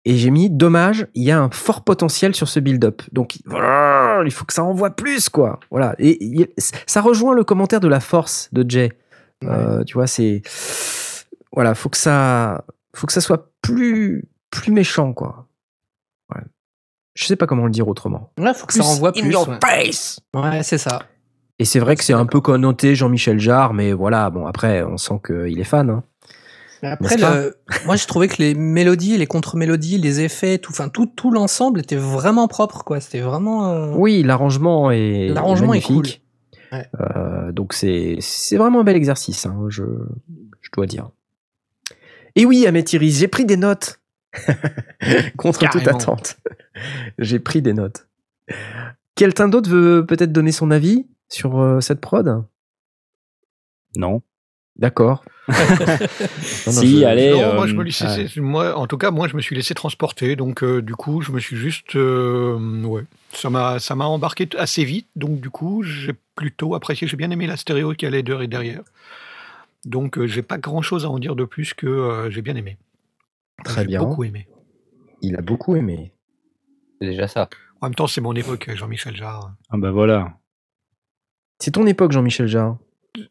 Et 0.05 0.17
j'ai 0.17 0.31
mis 0.31 0.51
dommage. 0.51 1.07
Il 1.15 1.23
y 1.23 1.31
a 1.31 1.41
un 1.41 1.49
fort 1.51 1.85
potentiel 1.85 2.35
sur 2.35 2.49
ce 2.49 2.59
build-up. 2.59 3.03
Donc 3.13 3.39
voilà, 3.47 4.23
il 4.25 4.33
faut 4.33 4.45
que 4.45 4.53
ça 4.53 4.65
envoie 4.65 4.91
plus 4.91 5.29
quoi. 5.29 5.61
Voilà. 5.71 5.95
Et 5.99 6.51
ça 6.59 7.01
rejoint 7.01 7.35
le 7.35 7.45
commentaire 7.45 7.79
de 7.81 7.89
la 7.89 8.01
force 8.01 8.49
de 8.53 8.69
Jay. 8.69 8.93
Euh, 9.45 9.85
tu 9.85 9.95
vois, 9.95 10.07
c'est 10.09 10.43
voilà, 11.53 11.75
faut 11.75 11.89
que 11.89 11.97
ça, 11.97 12.65
faut 12.97 13.07
que 13.07 13.13
ça 13.13 13.21
soit 13.21 13.51
plus 13.63 14.25
plus 14.51 14.73
méchant 14.73 15.13
quoi. 15.13 15.47
Ouais. 16.35 16.43
Je 17.15 17.25
sais 17.25 17.37
pas 17.37 17.47
comment 17.47 17.65
le 17.67 17.71
dire 17.71 17.87
autrement. 17.89 18.33
Ouais, 18.39 18.55
faut 18.55 18.67
que 18.67 18.73
ça 18.75 18.85
envoie 18.85 19.13
plus. 19.13 19.37
ouais. 19.37 19.59
face. 19.65 20.21
Ouais, 20.35 20.63
c'est 20.63 20.79
ça. 20.79 21.03
Et 21.59 21.65
c'est 21.65 21.79
vrai 21.79 21.95
que 21.97 22.03
c'est 22.03 22.13
un 22.13 22.27
peu 22.27 22.41
connoté 22.41 22.95
Jean-Michel 22.97 23.39
Jarre, 23.39 23.73
mais 23.73 23.93
voilà, 23.93 24.31
bon 24.31 24.47
après 24.47 24.83
on 24.83 24.97
sent 24.97 25.21
qu'il 25.25 25.61
est 25.61 25.65
fan. 25.65 25.91
hein. 25.91 26.03
Mais 26.83 26.89
Après, 26.89 27.17
le- 27.17 27.57
moi, 27.87 27.95
j'ai 27.97 28.07
trouvé 28.07 28.27
que 28.29 28.37
les 28.43 28.55
mélodies, 28.55 29.17
les 29.17 29.27
contre-mélodies, 29.27 29.99
les 29.99 30.21
effets, 30.21 30.59
tout, 30.59 30.73
enfin, 30.73 30.89
tout, 30.89 31.07
tout 31.07 31.31
l'ensemble 31.31 31.81
était 31.81 31.97
vraiment 31.97 32.49
propre, 32.49 32.83
quoi. 32.85 33.01
C'était 33.01 33.21
vraiment. 33.21 33.69
euh, 33.71 33.93
Oui, 33.95 34.23
l'arrangement 34.25 34.91
est 34.91 35.29
L'arrangement 35.29 35.75
est 35.75 35.89
magnifique. 35.89 36.23
cool. 36.73 36.79
Ouais. 36.79 36.87
Euh, 37.01 37.53
donc 37.53 37.75
c'est 37.75 38.17
c'est 38.21 38.57
vraiment 38.57 38.81
un 38.81 38.85
bel 38.85 38.97
exercice, 38.97 39.45
hein, 39.45 39.67
je, 39.69 39.83
je 40.63 40.71
dois 40.73 40.87
dire. 40.87 41.11
Et 42.35 42.47
oui, 42.47 42.67
Améthyris, 42.67 43.19
j'ai 43.19 43.29
pris 43.29 43.45
des 43.45 43.59
notes. 43.59 44.01
Contre 45.37 45.69
toute 45.71 45.87
attente. 45.87 46.39
j'ai 47.19 47.39
pris 47.39 47.61
des 47.63 47.75
notes. 47.75 48.09
Quelqu'un 49.15 49.49
d'autre 49.49 49.69
veut 49.69 50.07
peut-être 50.07 50.33
donner 50.33 50.51
son 50.53 50.71
avis 50.71 51.07
sur 51.29 51.61
euh, 51.61 51.81
cette 51.81 52.01
prod? 52.01 52.43
Non. 53.97 54.23
D'accord. 54.77 55.25
Si, 56.49 57.01
je- 57.01 57.05
allez. 57.05 57.31
Non, 57.33 57.41
euh, 57.43 57.55
moi, 57.55 57.67
je 57.67 57.75
me 57.75 57.83
laissais- 57.83 58.05
ouais. 58.07 58.29
c'est- 58.29 58.41
moi, 58.41 58.77
en 58.77 58.87
tout 58.87 58.97
cas, 58.97 59.11
moi, 59.11 59.29
je 59.29 59.37
me 59.37 59.43
suis 59.43 59.55
laissé 59.55 59.75
transporter. 59.75 60.37
Donc, 60.37 60.63
euh, 60.63 60.81
du 60.81 60.95
coup, 60.95 61.21
je 61.21 61.31
me 61.33 61.41
suis 61.41 61.57
juste. 61.57 61.95
euh, 61.97 62.83
ouais. 62.85 63.03
Ça 63.33 63.51
m'a, 63.51 63.79
ça 63.79 63.95
m'a 63.95 64.07
embarqué 64.07 64.49
assez 64.57 64.85
vite. 64.85 65.09
Donc, 65.17 65.41
du 65.41 65.51
coup, 65.51 65.83
j'ai 65.83 66.15
plutôt 66.37 66.75
apprécié. 66.75 67.07
J'ai 67.07 67.17
bien 67.17 67.31
aimé 67.31 67.47
la 67.47 67.57
stéréo 67.57 67.93
qui 67.95 68.07
allait 68.07 68.23
de- 68.23 68.41
et 68.43 68.47
derrière. 68.47 68.81
Donc, 69.85 70.17
euh, 70.17 70.27
j'ai 70.27 70.43
pas 70.43 70.59
grand 70.59 70.81
chose 70.83 71.05
à 71.05 71.11
en 71.11 71.19
dire 71.19 71.37
de 71.37 71.45
plus 71.45 71.75
que 71.75 71.87
euh, 71.87 72.31
j'ai 72.31 72.41
bien 72.43 72.57
aimé. 72.57 72.79
Très 73.65 73.85
bien. 73.85 74.01
beaucoup 74.01 74.25
aimé. 74.25 74.49
Il 75.21 75.37
a 75.37 75.41
beaucoup 75.43 75.77
aimé. 75.77 76.13
C'est 77.01 77.09
déjà 77.09 77.29
ça. 77.29 77.49
En 77.81 77.87
même 77.87 77.95
temps, 77.95 78.07
c'est 78.07 78.21
mon 78.21 78.35
époque, 78.35 78.71
Jean-Michel 78.75 79.17
Jarre. 79.17 79.53
Ah 79.71 79.77
bah 79.77 79.91
voilà. 79.91 80.35
C'est 81.59 81.73
ton 81.73 81.87
époque, 81.87 82.13
Jean-Michel 82.13 82.47
Jarre. 82.47 82.79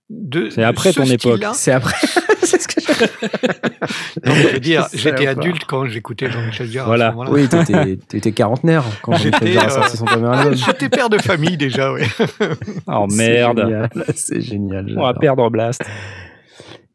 De- 0.09 0.49
C'est 0.51 0.63
après 0.63 0.91
ce 0.91 0.99
ton 0.99 1.05
époque. 1.05 1.43
C'est 1.53 1.71
après. 1.71 1.95
C'est 2.43 2.61
ce 2.61 2.67
que 2.67 2.81
je... 2.81 4.27
non, 4.27 4.35
mais 4.35 4.41
je 4.43 4.47
veux 4.53 4.59
dire, 4.59 4.87
j'étais 4.93 5.25
adulte 5.27 5.63
quand 5.65 5.85
j'écoutais 5.85 6.29
Jean-Michel 6.29 6.67
Jarre. 6.69 6.85
Voilà. 6.85 7.07
À 7.07 7.11
ce 7.11 7.15
moment-là. 7.15 7.31
Oui, 7.31 7.47
t'étais 7.47 7.97
t'étais 8.07 8.31
quarantenaire 8.31 8.83
quand 9.01 9.13
Jean-Michel 9.13 9.33
J'étais, 9.39 9.53
Jarre 9.53 9.63
a 9.63 9.67
euh, 9.67 9.81
sorti 9.81 9.97
son 9.97 10.05
premier 10.05 10.27
album. 10.27 10.53
J'étais 10.55 10.89
père 10.89 11.09
de 11.09 11.17
famille 11.17 11.57
déjà, 11.57 11.91
oui. 11.93 12.01
Oh 12.87 13.07
C'est 13.09 13.17
merde. 13.17 13.59
génial, 13.59 13.89
C'est 14.15 14.41
génial. 14.41 14.93
On 14.97 15.03
va 15.03 15.13
perdre 15.13 15.49
Blast. 15.49 15.81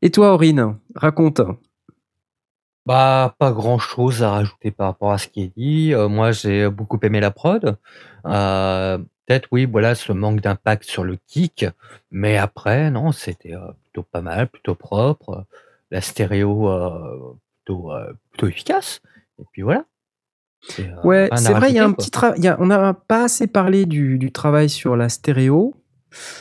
Et 0.02 0.10
toi, 0.10 0.34
Aurine, 0.34 0.76
raconte. 0.94 1.40
Bah, 2.84 3.34
pas 3.40 3.50
grand 3.50 3.78
chose 3.80 4.22
à 4.22 4.30
rajouter 4.30 4.70
par 4.70 4.86
rapport 4.88 5.10
à 5.12 5.18
ce 5.18 5.26
qui 5.26 5.42
est 5.42 5.52
dit. 5.56 5.92
Euh, 5.92 6.08
moi, 6.08 6.30
j'ai 6.30 6.68
beaucoup 6.68 6.98
aimé 7.02 7.18
la 7.18 7.32
prod. 7.32 7.76
Euh, 8.26 8.98
Peut-être, 9.26 9.48
oui, 9.50 9.64
voilà, 9.64 9.94
ce 9.94 10.12
manque 10.12 10.40
d'impact 10.40 10.84
sur 10.84 11.02
le 11.02 11.18
kick. 11.26 11.66
Mais 12.10 12.36
après, 12.36 12.90
non, 12.90 13.12
c'était 13.12 13.54
euh, 13.54 13.72
plutôt 13.82 14.04
pas 14.04 14.20
mal, 14.20 14.48
plutôt 14.48 14.74
propre. 14.74 15.44
La 15.90 16.00
stéréo, 16.00 16.68
euh, 16.68 17.36
plutôt, 17.64 17.92
euh, 17.92 18.12
plutôt 18.30 18.46
efficace. 18.46 19.00
Et 19.40 19.44
puis 19.52 19.62
voilà. 19.62 19.84
Ouais, 21.04 21.28
c'est 21.36 21.52
vrai, 21.52 21.70
il 21.70 21.76
y 21.76 21.78
a 21.78 21.84
un 21.84 21.92
petit 21.92 22.10
travail. 22.10 22.54
On 22.58 22.66
n'a 22.66 22.94
pas 22.94 23.24
assez 23.24 23.46
parlé 23.46 23.84
du, 23.84 24.18
du 24.18 24.32
travail 24.32 24.68
sur 24.68 24.96
la 24.96 25.08
stéréo. 25.08 25.74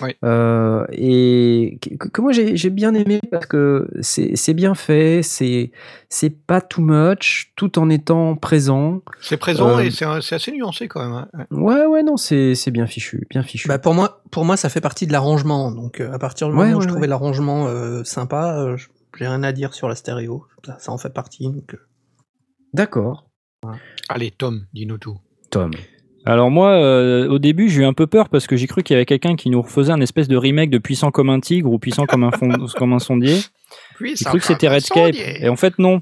Oui. 0.01 0.15
Euh, 0.23 0.85
et 0.91 1.79
que, 1.81 2.07
que 2.09 2.21
moi 2.21 2.31
j'ai 2.31 2.69
bien 2.69 2.93
aimé 2.93 3.19
parce 3.31 3.45
que 3.45 3.87
c'est 4.01 4.53
bien 4.53 4.75
fait, 4.75 5.21
c'est 5.23 5.71
c'est 6.09 6.29
pas 6.29 6.61
too 6.61 6.81
much, 6.81 7.51
tout 7.55 7.77
en 7.79 7.89
étant 7.89 8.35
présent. 8.35 9.01
C'est 9.21 9.37
présent 9.37 9.77
Euh, 9.77 9.81
et 9.81 9.91
c'est 9.91 10.05
un- 10.05 10.21
c'est 10.21 10.35
assez 10.35 10.51
nuancé 10.51 10.87
quand 10.87 11.03
même. 11.03 11.13
hein. 11.33 11.45
Ouais. 11.51 11.85
Ouais, 11.85 12.03
non, 12.03 12.17
c'est 12.17 12.55
c'est 12.55 12.71
bien 12.71 12.87
fichu, 12.87 13.25
bien 13.29 13.43
fichu. 13.43 13.67
Bah, 13.67 13.79
pour 13.79 13.93
moi, 13.93 14.21
pour 14.31 14.45
moi, 14.45 14.57
ça 14.57 14.69
fait 14.69 14.81
partie 14.81 15.07
de 15.07 15.11
l'arrangement. 15.11 15.71
Donc, 15.71 15.99
euh, 16.01 16.11
à 16.11 16.19
partir 16.19 16.47
du 16.47 16.53
moment 16.53 16.65
Ouais, 16.67 16.73
où 16.73 16.77
ouais, 16.77 16.81
je 16.83 16.87
ouais. 16.87 16.91
trouvais 16.93 17.07
l'arrangement 17.07 17.67
euh, 17.67 18.03
sympa, 18.03 18.57
euh, 18.59 18.77
je- 18.77 18.87
j'ai 19.17 19.27
rien 19.27 19.43
à 19.43 19.51
dire 19.51 19.73
sur 19.73 19.87
la 19.87 19.95
stéréo. 19.95 20.45
Ça, 20.65 20.77
ça 20.79 20.91
en 20.91 20.97
fait 20.97 21.13
partie. 21.13 21.45
donc, 21.45 21.73
euh. 21.73 21.77
D'accord. 22.73 23.27
Allez, 24.09 24.31
Tom, 24.31 24.65
dis-nous 24.73 24.97
tout. 24.97 25.17
Tom. 25.49 25.71
Alors 26.25 26.49
moi, 26.49 26.71
euh, 26.71 27.27
au 27.29 27.37
début, 27.39 27.69
j'ai 27.69 27.81
eu 27.81 27.85
un 27.85 27.93
peu 27.93 28.07
peur 28.07 28.29
parce 28.29 28.47
que 28.47 28.55
j'ai 28.55 28.65
cru 28.67 28.81
qu'il 28.83 28.95
y 28.95 28.97
avait 28.97 29.05
quelqu'un 29.05 29.35
qui 29.35 29.49
nous 29.49 29.61
refaisait 29.61 29.91
un 29.91 30.01
espèce 30.01 30.27
de 30.27 30.37
remake 30.37 30.69
de 30.71 30.77
Puissant 30.79 31.11
comme 31.11 31.29
un 31.29 31.39
tigre 31.39 31.71
ou 31.71 31.77
Puissant 31.79 32.05
comme 32.05 32.23
un, 32.23 32.31
fond- 32.31 32.49
comme 32.77 32.93
un 32.93 32.99
sondier. 32.99 33.37
J'ai 34.15 34.25
cru 34.25 34.39
que 34.39 34.45
c'était 34.45 34.67
Redscape. 34.67 35.13
Et 35.45 35.49
en 35.49 35.55
fait, 35.55 35.77
non. 35.77 35.99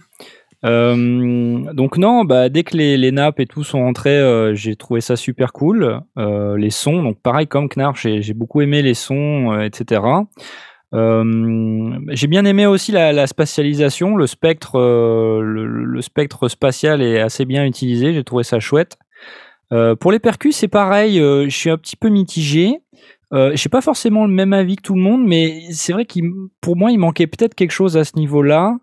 Euh, 0.65 1.73
donc 1.73 1.97
non, 1.97 2.23
bah, 2.23 2.47
dès 2.47 2.63
que 2.63 2.77
les, 2.77 2.95
les 2.95 3.12
nappes 3.12 3.41
et 3.41 3.45
tout 3.45 3.63
sont 3.65 3.79
rentrés, 3.81 4.17
euh, 4.17 4.55
j'ai 4.55 4.77
trouvé 4.77 5.01
ça 5.01 5.17
super 5.17 5.51
cool. 5.51 5.99
Les 6.15 6.69
sons, 6.69 7.03
donc 7.03 7.19
pareil 7.21 7.47
comme 7.47 7.67
Knarf, 7.67 7.99
j'ai 8.01 8.33
beaucoup 8.33 8.62
aimé 8.62 8.81
les 8.81 8.93
sons, 8.93 9.59
etc. 9.62 10.01
Euh, 10.93 11.97
j'ai 12.12 12.27
bien 12.27 12.45
aimé 12.45 12.65
aussi 12.67 12.91
la, 12.91 13.12
la 13.12 13.25
spatialisation, 13.27 14.15
le 14.15 14.27
spectre, 14.27 14.79
euh, 14.79 15.41
le, 15.41 15.65
le 15.65 16.01
spectre 16.01 16.47
spatial 16.47 17.01
est 17.01 17.19
assez 17.19 17.45
bien 17.45 17.65
utilisé. 17.65 18.13
J'ai 18.13 18.23
trouvé 18.23 18.43
ça 18.43 18.59
chouette. 18.59 18.97
Euh, 19.73 19.95
pour 19.95 20.12
les 20.12 20.19
percus, 20.19 20.55
c'est 20.55 20.67
pareil. 20.67 21.19
euh, 21.19 21.45
je 21.49 21.55
suis 21.55 21.69
un 21.69 21.77
petit 21.77 21.95
peu 21.95 22.09
mitigé. 22.09 22.79
Euh, 23.33 23.51
j'ai 23.55 23.69
pas 23.69 23.81
forcément 23.81 24.25
le 24.25 24.31
même 24.31 24.53
avis 24.53 24.75
que 24.75 24.83
tout 24.83 24.93
le 24.93 25.01
monde, 25.01 25.25
mais 25.25 25.62
c'est 25.71 25.91
vrai 25.91 26.05
qu'il, 26.05 26.31
pour 26.62 26.77
moi, 26.77 26.91
il 26.91 26.99
manquait 26.99 27.25
peut-être 27.27 27.55
quelque 27.55 27.71
chose 27.71 27.97
à 27.97 28.03
ce 28.03 28.15
niveau-là. 28.15 28.77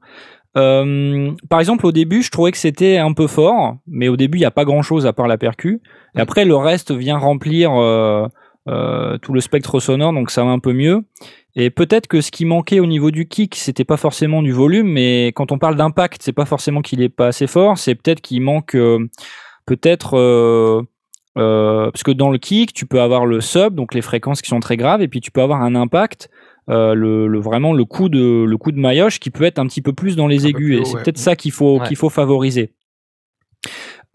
Euh, 0.56 1.30
par 1.48 1.60
exemple, 1.60 1.86
au 1.86 1.92
début, 1.92 2.22
je 2.22 2.30
trouvais 2.30 2.50
que 2.50 2.58
c'était 2.58 2.98
un 2.98 3.12
peu 3.12 3.28
fort, 3.28 3.76
mais 3.86 4.08
au 4.08 4.16
début, 4.16 4.38
il 4.38 4.40
n'y 4.40 4.46
a 4.46 4.50
pas 4.50 4.64
grand-chose 4.64 5.06
à 5.06 5.12
part 5.12 5.28
la 5.28 5.38
percu. 5.38 5.80
Et 6.16 6.20
après, 6.20 6.44
le 6.44 6.56
reste 6.56 6.90
vient 6.90 7.18
remplir 7.18 7.70
euh, 7.72 8.26
euh, 8.68 9.16
tout 9.18 9.32
le 9.32 9.40
spectre 9.40 9.78
sonore, 9.78 10.12
donc 10.12 10.32
ça 10.32 10.42
va 10.42 10.50
un 10.50 10.58
peu 10.58 10.72
mieux. 10.72 11.02
Et 11.54 11.70
peut-être 11.70 12.08
que 12.08 12.20
ce 12.20 12.32
qui 12.32 12.44
manquait 12.44 12.80
au 12.80 12.86
niveau 12.86 13.12
du 13.12 13.28
kick, 13.28 13.54
c'était 13.54 13.84
pas 13.84 13.96
forcément 13.96 14.42
du 14.42 14.50
volume, 14.50 14.88
mais 14.88 15.28
quand 15.28 15.52
on 15.52 15.58
parle 15.58 15.76
d'impact, 15.76 16.22
c'est 16.22 16.32
pas 16.32 16.44
forcément 16.44 16.80
qu'il 16.80 17.02
est 17.02 17.08
pas 17.08 17.28
assez 17.28 17.46
fort, 17.46 17.78
c'est 17.78 17.94
peut-être 17.94 18.20
qu'il 18.20 18.40
manque 18.40 18.76
peut-être 19.76 20.18
euh, 20.18 20.82
euh, 21.38 21.90
parce 21.92 22.02
que 22.02 22.10
dans 22.10 22.30
le 22.30 22.38
kick, 22.38 22.72
tu 22.72 22.86
peux 22.86 23.00
avoir 23.00 23.24
le 23.24 23.40
sub, 23.40 23.74
donc 23.76 23.94
les 23.94 24.02
fréquences 24.02 24.42
qui 24.42 24.48
sont 24.48 24.58
très 24.58 24.76
graves, 24.76 25.00
et 25.00 25.06
puis 25.06 25.20
tu 25.20 25.30
peux 25.30 25.42
avoir 25.42 25.62
un 25.62 25.76
impact, 25.76 26.28
euh, 26.68 26.94
le, 26.94 27.28
le- 27.28 27.38
vraiment 27.40 27.72
le 27.72 27.84
coup 27.84 28.08
de 28.08 28.44
le 28.44 28.56
coup 28.56 28.72
de 28.72 28.80
maillotche 28.80 29.20
qui 29.20 29.30
peut 29.30 29.44
être 29.44 29.60
un 29.60 29.66
petit 29.66 29.80
peu 29.80 29.92
plus 29.92 30.16
dans 30.16 30.26
les 30.26 30.48
aigus, 30.48 30.80
et 30.80 30.84
c'est 30.84 30.96
ouais. 30.96 31.02
peut-être 31.04 31.18
ça 31.18 31.36
qu'il 31.36 31.52
faut 31.52 31.78
Ouais. 31.78 31.86
qu'il 31.86 31.96
faut 31.96 32.10
favoriser. 32.10 32.72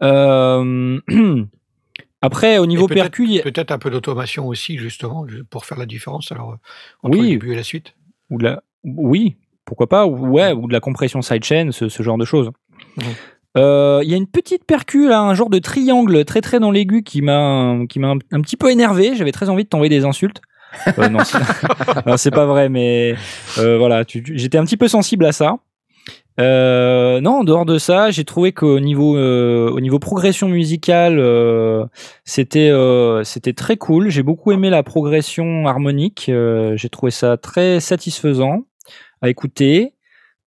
Après, 2.22 2.58
au 2.58 2.66
niveau 2.66 2.86
peut-être- 2.86 3.02
percu, 3.02 3.24
il 3.24 3.32
y 3.32 3.40
a- 3.40 3.42
Peut-être 3.42 3.70
un 3.70 3.78
peu 3.78 3.90
d'automation 3.90 4.46
aussi, 4.48 4.76
justement, 4.78 5.26
pour 5.50 5.64
faire 5.64 5.78
la 5.78 5.86
différence 5.86 6.32
alors, 6.32 6.56
entre 7.02 7.18
Oui. 7.18 7.24
le 7.24 7.30
début 7.38 7.52
et 7.52 7.56
la 7.56 7.62
suite. 7.62 7.94
ou 8.30 8.38
la, 8.38 8.62
oui, 8.84 9.36
pourquoi 9.64 9.88
pas, 9.88 10.06
ou, 10.06 10.28
ouais, 10.28 10.52
ou 10.52 10.66
de 10.66 10.72
la 10.72 10.80
compression 10.80 11.22
sidechain, 11.22 11.70
ce, 11.72 11.88
ce 11.88 12.02
genre 12.02 12.18
de 12.18 12.24
choses. 12.24 12.50
Euh, 13.56 14.00
Il 14.04 14.10
y 14.10 14.14
a 14.14 14.16
une 14.16 14.26
petite 14.26 14.64
percu, 14.64 15.08
là, 15.08 15.20
un 15.20 15.34
genre 15.34 15.50
de 15.50 15.58
triangle 15.58 16.24
très 16.24 16.40
très 16.40 16.60
dans 16.60 16.70
l'aigu 16.70 17.02
qui 17.02 17.22
m'a 17.22 17.78
qui 17.88 17.98
m'a 17.98 18.08
un, 18.08 18.18
un 18.32 18.40
petit 18.40 18.56
peu 18.56 18.70
énervé. 18.70 19.14
J'avais 19.16 19.32
très 19.32 19.48
envie 19.48 19.64
de 19.64 19.68
t'envoyer 19.68 19.90
des 19.90 20.04
insultes. 20.04 20.40
Euh, 20.98 21.08
non, 22.06 22.16
c'est 22.16 22.30
pas 22.30 22.46
vrai, 22.46 22.68
mais 22.68 23.14
euh, 23.58 23.78
voilà, 23.78 24.04
j'étais 24.06 24.58
un 24.58 24.64
petit 24.64 24.76
peu 24.76 24.88
sensible 24.88 25.24
à 25.24 25.32
ça. 25.32 25.58
Euh, 26.38 27.20
non, 27.20 27.40
en 27.40 27.44
dehors 27.44 27.64
de 27.64 27.78
ça, 27.78 28.10
j'ai 28.10 28.24
trouvé 28.24 28.52
qu'au 28.52 28.78
niveau 28.78 29.16
euh, 29.16 29.70
au 29.70 29.80
niveau 29.80 29.98
progression 29.98 30.48
musicale, 30.48 31.18
euh, 31.18 31.86
c'était 32.24 32.70
c'était 33.24 33.54
très 33.54 33.76
cool. 33.76 34.10
J'ai 34.10 34.22
beaucoup 34.22 34.52
aimé 34.52 34.70
la 34.70 34.82
progression 34.82 35.66
harmonique. 35.66 36.30
j'ai 36.74 36.88
trouvé 36.90 37.10
ça 37.10 37.36
très 37.36 37.80
satisfaisant 37.80 38.64
à 39.22 39.28
écouter. 39.30 39.94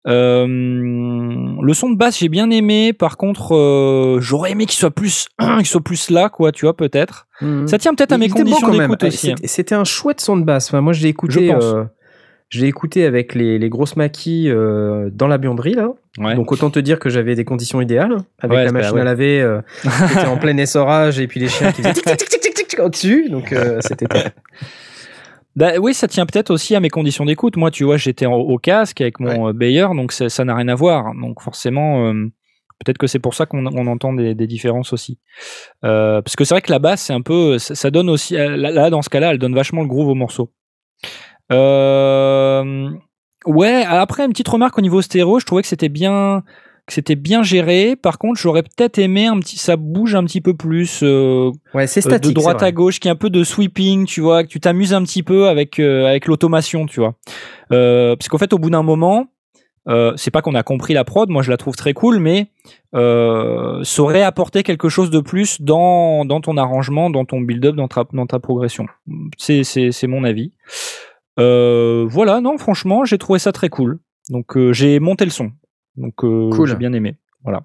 Euh, 0.07 0.45
le 0.47 1.73
son 1.73 1.89
de 1.89 1.95
basse, 1.97 2.19
j'ai 2.19 2.29
bien 2.29 2.49
aimé. 2.49 2.93
Par 2.93 3.17
contre, 3.17 3.55
euh, 3.55 4.19
j'aurais 4.21 4.51
aimé 4.51 4.65
qu'il 4.65 4.79
soit 4.79 4.91
plus 4.91 5.27
qu'il 5.57 5.65
soit 5.65 5.81
plus 5.83 6.09
là, 6.09 6.29
quoi. 6.29 6.51
Tu 6.51 6.65
vois, 6.65 6.75
peut-être. 6.75 7.27
Mhm. 7.41 7.67
Ça 7.67 7.77
tient 7.77 7.93
peut-être 7.93 8.11
à 8.13 8.17
mes 8.17 8.29
conditions 8.29 8.69
d'écoute 8.69 8.99
Eh, 9.03 9.07
aussi. 9.07 9.31
hein. 9.31 9.35
c'était- 9.43 9.75
un 9.75 9.83
chouette 9.83 10.21
son 10.21 10.37
de 10.37 10.43
basse. 10.43 10.67
Enfin, 10.69 10.81
moi, 10.81 10.93
je 10.93 11.01
l'ai 11.03 11.09
écouté. 11.09 11.47
Je 11.47 11.53
pense. 11.53 11.63
euh, 11.63 11.83
je 12.49 12.61
l'ai 12.61 12.67
écouté 12.67 13.05
avec 13.05 13.35
les, 13.35 13.59
les 13.59 13.69
grosses 13.69 13.95
maquis 13.95 14.49
euh, 14.49 15.11
dans 15.13 15.27
la 15.27 15.37
buanderie 15.37 15.75
là. 15.75 15.89
Ouais. 16.17 16.33
Donc 16.33 16.51
autant 16.51 16.71
te 16.71 16.79
dire 16.79 16.97
que 16.97 17.07
j'avais 17.09 17.35
des 17.35 17.45
conditions 17.45 17.79
idéales 17.79 18.17
avec 18.39 18.57
Ouais, 18.57 18.65
la 18.65 18.71
machine 18.71 18.95
ouais. 18.95 19.01
à 19.01 19.03
laver 19.03 19.39
euh, 19.39 19.61
qui 19.83 19.87
était 20.17 20.25
en 20.25 20.37
plein 20.37 20.57
essorage 20.57 21.19
et 21.19 21.27
puis 21.27 21.39
les 21.39 21.47
chiens 21.47 21.71
qui 21.71 21.83
faisaient 21.83 21.93
tic 21.93 22.03
tic 22.05 22.17
tic 22.17 22.39
tic 22.41 22.53
tic 22.55 22.67
tic, 22.69 22.79
au-dessus. 22.79 23.29
Donc 23.29 23.53
euh, 23.53 23.77
c'était. 23.81 24.07
Bah, 25.55 25.71
oui, 25.79 25.93
ça 25.93 26.07
tient 26.07 26.25
peut-être 26.25 26.51
aussi 26.51 26.75
à 26.75 26.79
mes 26.79 26.89
conditions 26.89 27.25
d'écoute. 27.25 27.57
Moi, 27.57 27.71
tu 27.71 27.83
vois, 27.83 27.97
j'étais 27.97 28.25
au 28.25 28.57
casque 28.57 29.01
avec 29.01 29.19
mon 29.19 29.49
euh, 29.49 29.53
Bayer, 29.53 29.87
donc 29.95 30.11
ça 30.11 30.45
n'a 30.45 30.55
rien 30.55 30.67
à 30.67 30.75
voir. 30.75 31.13
Donc 31.15 31.41
forcément, 31.41 32.05
euh, 32.05 32.13
peut-être 32.83 32.97
que 32.97 33.07
c'est 33.07 33.19
pour 33.19 33.33
ça 33.33 33.45
qu'on 33.45 33.65
on 33.65 33.87
entend 33.87 34.13
des, 34.13 34.35
des 34.35 34.47
différences 34.47 34.93
aussi. 34.93 35.19
Euh, 35.83 36.21
parce 36.21 36.35
que 36.35 36.43
c'est 36.43 36.53
vrai 36.53 36.61
que 36.61 36.71
la 36.71 36.79
basse, 36.79 37.01
c'est 37.01 37.13
un 37.13 37.21
peu, 37.21 37.57
ça, 37.57 37.75
ça 37.75 37.91
donne 37.91 38.09
aussi, 38.09 38.35
là, 38.35 38.57
là, 38.57 38.89
dans 38.89 39.01
ce 39.01 39.09
cas-là, 39.09 39.31
elle 39.31 39.39
donne 39.39 39.55
vachement 39.55 39.81
le 39.81 39.87
groove 39.87 40.09
au 40.09 40.15
morceau. 40.15 40.53
Euh, 41.51 42.89
ouais. 43.45 43.83
Après, 43.85 44.25
une 44.25 44.31
petite 44.31 44.47
remarque 44.47 44.77
au 44.77 44.81
niveau 44.81 45.01
stéréo, 45.01 45.39
je 45.39 45.45
trouvais 45.45 45.61
que 45.61 45.67
c'était 45.67 45.89
bien, 45.89 46.43
que 46.89 46.93
c'était 46.95 47.15
bien 47.15 47.43
géré. 47.43 47.95
Par 47.95 48.17
contre, 48.17 48.39
j'aurais 48.39 48.63
peut-être 48.63 48.97
aimé 48.97 49.27
un 49.27 49.39
petit, 49.39 49.57
ça 49.57 49.77
bouge 49.77 50.15
un 50.15 50.23
petit 50.25 50.41
peu 50.41 50.55
plus. 50.55 51.01
euh, 51.03 51.51
Ouais, 51.73 51.87
c'est 51.87 51.99
euh, 52.05 52.09
statique. 52.09 52.31
de 52.31 52.33
droite 52.35 52.63
à 52.63 52.71
gauche, 52.71 52.99
qui 52.99 53.07
est 53.07 53.11
un 53.11 53.15
peu 53.15 53.29
de 53.29 53.43
sweeping, 53.43 54.05
tu 54.05 54.21
vois, 54.21 54.43
que 54.43 54.49
tu 54.49 54.59
t'amuses 54.59 54.93
un 54.93 55.03
petit 55.03 55.23
peu 55.23 55.47
avec 55.47 55.79
euh, 55.79 56.07
avec 56.07 56.25
l'automation, 56.25 56.87
tu 56.87 56.99
vois. 56.99 57.15
Euh, 57.71 58.15
parce 58.15 58.27
qu'en 58.27 58.39
fait, 58.39 58.51
au 58.53 58.57
bout 58.57 58.69
d'un 58.71 58.83
moment, 58.83 59.27
c'est 60.17 60.29
pas 60.31 60.41
qu'on 60.41 60.53
a 60.55 60.61
compris 60.63 60.93
la 60.93 61.03
prod, 61.03 61.29
moi 61.29 61.41
je 61.41 61.49
la 61.49 61.57
trouve 61.57 61.75
très 61.75 61.93
cool, 61.93 62.19
mais 62.19 62.51
ça 62.93 64.01
aurait 64.03 64.21
apporté 64.21 64.61
quelque 64.61 64.87
chose 64.89 65.09
de 65.09 65.19
plus 65.19 65.61
dans, 65.61 66.25
dans 66.25 66.41
ton 66.41 66.57
arrangement, 66.57 67.09
dans 67.09 67.25
ton 67.25 67.41
build-up, 67.41 67.75
dans 67.75 67.87
ta, 67.87 68.03
dans 68.13 68.27
ta 68.27 68.37
progression. 68.39 68.85
C'est, 69.37 69.63
c'est, 69.63 70.07
mon 70.07 70.23
avis. 70.25 70.53
Voilà, 71.37 72.39
non, 72.41 72.57
franchement, 72.59 73.05
j'ai 73.05 73.17
trouvé 73.17 73.39
ça 73.39 73.51
très 73.51 73.69
cool. 73.69 73.99
Donc 74.29 74.55
j'ai 74.73 74.99
monté 74.99 75.25
le 75.25 75.31
son. 75.31 75.51
Donc 75.97 76.23
euh, 76.23 76.49
Cool. 76.51 76.67
j'ai 76.67 76.75
bien 76.75 76.93
aimé. 76.93 77.17
Voilà. 77.43 77.63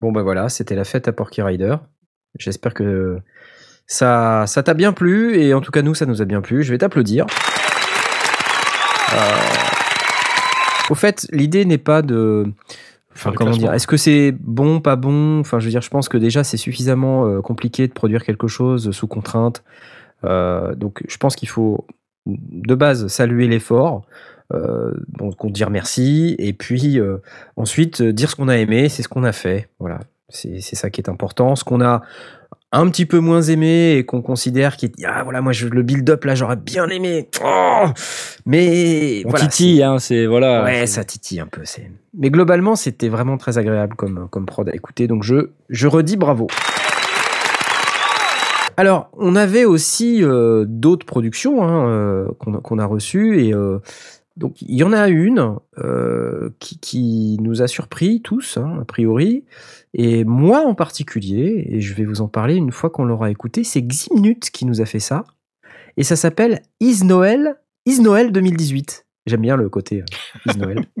Bon 0.00 0.12
bah 0.12 0.22
voilà, 0.22 0.48
c'était 0.48 0.74
la 0.74 0.84
fête 0.84 1.08
à 1.08 1.12
Porky 1.12 1.42
Rider. 1.42 1.76
J'espère 2.38 2.74
que 2.74 3.18
ça 3.86 4.44
ça 4.46 4.62
t'a 4.62 4.74
bien 4.74 4.92
plu 4.92 5.36
et 5.38 5.54
en 5.54 5.60
tout 5.60 5.70
cas 5.70 5.82
nous 5.82 5.94
ça 5.94 6.06
nous 6.06 6.20
a 6.22 6.24
bien 6.24 6.40
plu. 6.40 6.62
Je 6.62 6.70
vais 6.70 6.78
t'applaudir. 6.78 7.26
Euh, 9.14 10.90
Au 10.90 10.94
fait, 10.94 11.26
l'idée 11.32 11.64
n'est 11.64 11.78
pas 11.78 12.02
de 12.02 12.46
Enfin, 13.16 13.32
comment 13.32 13.52
dire 13.52 13.72
Est-ce 13.72 13.86
que 13.86 13.96
c'est 13.96 14.32
bon, 14.32 14.80
pas 14.80 14.96
bon? 14.96 15.38
Enfin, 15.40 15.60
je 15.60 15.66
veux 15.66 15.70
dire, 15.70 15.82
je 15.82 15.90
pense 15.90 16.08
que 16.08 16.18
déjà 16.18 16.42
c'est 16.42 16.56
suffisamment 16.56 17.26
euh, 17.26 17.40
compliqué 17.40 17.86
de 17.86 17.92
produire 17.92 18.24
quelque 18.24 18.48
chose 18.48 18.90
sous 18.90 19.06
contrainte. 19.06 19.62
Euh, 20.24 20.74
donc, 20.74 21.04
je 21.06 21.16
pense 21.16 21.36
qu'il 21.36 21.48
faut 21.48 21.86
de 22.26 22.74
base 22.74 23.06
saluer 23.06 23.46
l'effort, 23.46 24.04
euh, 24.52 24.92
donc 25.08 25.50
dire 25.50 25.70
merci, 25.70 26.34
et 26.38 26.52
puis 26.52 27.00
euh, 27.00 27.18
ensuite 27.56 28.00
euh, 28.02 28.12
dire 28.12 28.30
ce 28.30 28.36
qu'on 28.36 28.48
a 28.48 28.56
aimé, 28.58 28.88
c'est 28.88 29.02
ce 29.02 29.08
qu'on 29.08 29.24
a 29.24 29.32
fait. 29.32 29.68
Voilà, 29.78 30.00
c'est 30.28 30.60
c'est 30.60 30.76
ça 30.76 30.90
qui 30.90 31.00
est 31.00 31.08
important. 31.08 31.56
Ce 31.56 31.64
qu'on 31.64 31.80
a 31.80 32.02
un 32.72 32.88
petit 32.90 33.06
peu 33.06 33.20
moins 33.20 33.40
aimé 33.42 33.92
et 33.92 34.04
qu'on 34.04 34.20
considère 34.20 34.76
qui 34.76 34.90
ah 35.06 35.22
voilà 35.22 35.40
moi 35.40 35.52
je, 35.52 35.68
le 35.68 35.82
build-up 35.82 36.24
là 36.24 36.34
j'aurais 36.34 36.56
bien 36.56 36.88
aimé 36.88 37.28
Oh 37.44 37.84
mais 38.46 39.22
On 39.24 39.30
voilà, 39.30 39.46
titille, 39.46 39.82
hein, 39.82 39.98
c'est 40.00 40.26
voilà. 40.26 40.64
Ouais, 40.64 40.86
ça 40.86 41.04
titille 41.04 41.38
un 41.40 41.46
peu. 41.46 41.60
C'est. 41.64 41.88
Mais 42.18 42.30
globalement, 42.30 42.74
c'était 42.76 43.08
vraiment 43.08 43.36
très 43.38 43.58
agréable 43.58 43.94
comme, 43.96 44.28
comme 44.30 44.44
prod 44.44 44.68
à 44.68 44.74
écouter. 44.74 45.06
Donc 45.06 45.22
je, 45.22 45.50
je 45.68 45.86
redis 45.86 46.16
bravo. 46.16 46.48
Alors, 48.76 49.08
on 49.12 49.36
avait 49.36 49.64
aussi 49.64 50.24
euh, 50.24 50.64
d'autres 50.66 51.06
productions 51.06 51.62
hein, 51.62 51.88
euh, 51.88 52.26
qu'on 52.40 52.54
a- 52.56 52.60
qu'on 52.60 52.78
a 52.80 52.86
reçues. 52.86 53.40
Et 53.44 53.54
euh, 53.54 53.78
donc, 54.36 54.60
il 54.62 54.74
y 54.74 54.82
en 54.82 54.92
a 54.92 55.08
une 55.08 55.56
euh, 55.78 56.50
qui, 56.58 56.78
qui 56.78 57.36
nous 57.40 57.62
a 57.62 57.68
surpris 57.68 58.20
tous, 58.20 58.56
hein, 58.56 58.78
a 58.80 58.84
priori. 58.84 59.44
Et 59.92 60.24
moi 60.24 60.66
en 60.66 60.74
particulier, 60.74 61.66
et 61.68 61.80
je 61.80 61.94
vais 61.94 62.04
vous 62.04 62.20
en 62.20 62.28
parler 62.28 62.56
une 62.56 62.72
fois 62.72 62.90
qu'on 62.90 63.04
l'aura 63.04 63.30
écouté, 63.30 63.62
c'est 63.62 63.82
Ximnut 63.82 64.50
qui 64.50 64.66
nous 64.66 64.80
a 64.80 64.86
fait 64.86 64.98
ça. 64.98 65.24
Et 65.96 66.02
ça 66.02 66.16
s'appelle 66.16 66.62
Is 66.80 67.04
Noël, 67.04 67.60
Is 67.86 68.00
Noël 68.00 68.32
2018. 68.32 69.06
J'aime 69.26 69.42
bien 69.42 69.56
le 69.56 69.68
côté 69.68 70.02
euh, 70.02 70.52
Is 70.52 70.58
Noël. 70.58 70.84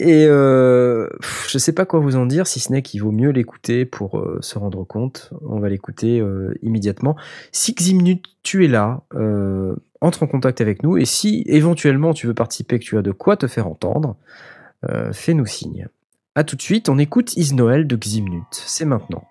Et 0.00 0.26
euh, 0.28 1.08
je 1.48 1.58
sais 1.58 1.72
pas 1.72 1.84
quoi 1.84 1.98
vous 1.98 2.14
en 2.14 2.24
dire, 2.24 2.46
si 2.46 2.60
ce 2.60 2.72
n'est 2.72 2.82
qu'il 2.82 3.02
vaut 3.02 3.10
mieux 3.10 3.30
l'écouter 3.30 3.84
pour 3.84 4.20
euh, 4.20 4.38
se 4.40 4.56
rendre 4.56 4.84
compte. 4.84 5.30
On 5.42 5.58
va 5.58 5.68
l'écouter 5.68 6.20
euh, 6.20 6.54
immédiatement. 6.62 7.16
Si 7.50 7.74
Ximnut, 7.74 8.24
tu 8.44 8.64
es 8.64 8.68
là, 8.68 9.02
euh, 9.14 9.74
entre 10.00 10.22
en 10.22 10.26
contact 10.26 10.60
avec 10.60 10.82
nous. 10.82 10.96
Et 10.96 11.04
si 11.04 11.42
éventuellement 11.46 12.14
tu 12.14 12.26
veux 12.26 12.34
participer, 12.34 12.78
que 12.78 12.84
tu 12.84 12.98
as 12.98 13.02
de 13.02 13.12
quoi 13.12 13.36
te 13.36 13.46
faire 13.46 13.66
entendre, 13.66 14.16
euh, 14.88 15.12
fais-nous 15.12 15.46
signe. 15.46 15.88
A 16.34 16.44
tout 16.44 16.56
de 16.56 16.62
suite, 16.62 16.88
on 16.88 16.98
écoute 16.98 17.36
Is 17.36 17.54
Noël 17.54 17.86
de 17.86 17.96
Ximnut. 17.96 18.44
C'est 18.50 18.84
maintenant. 18.84 19.24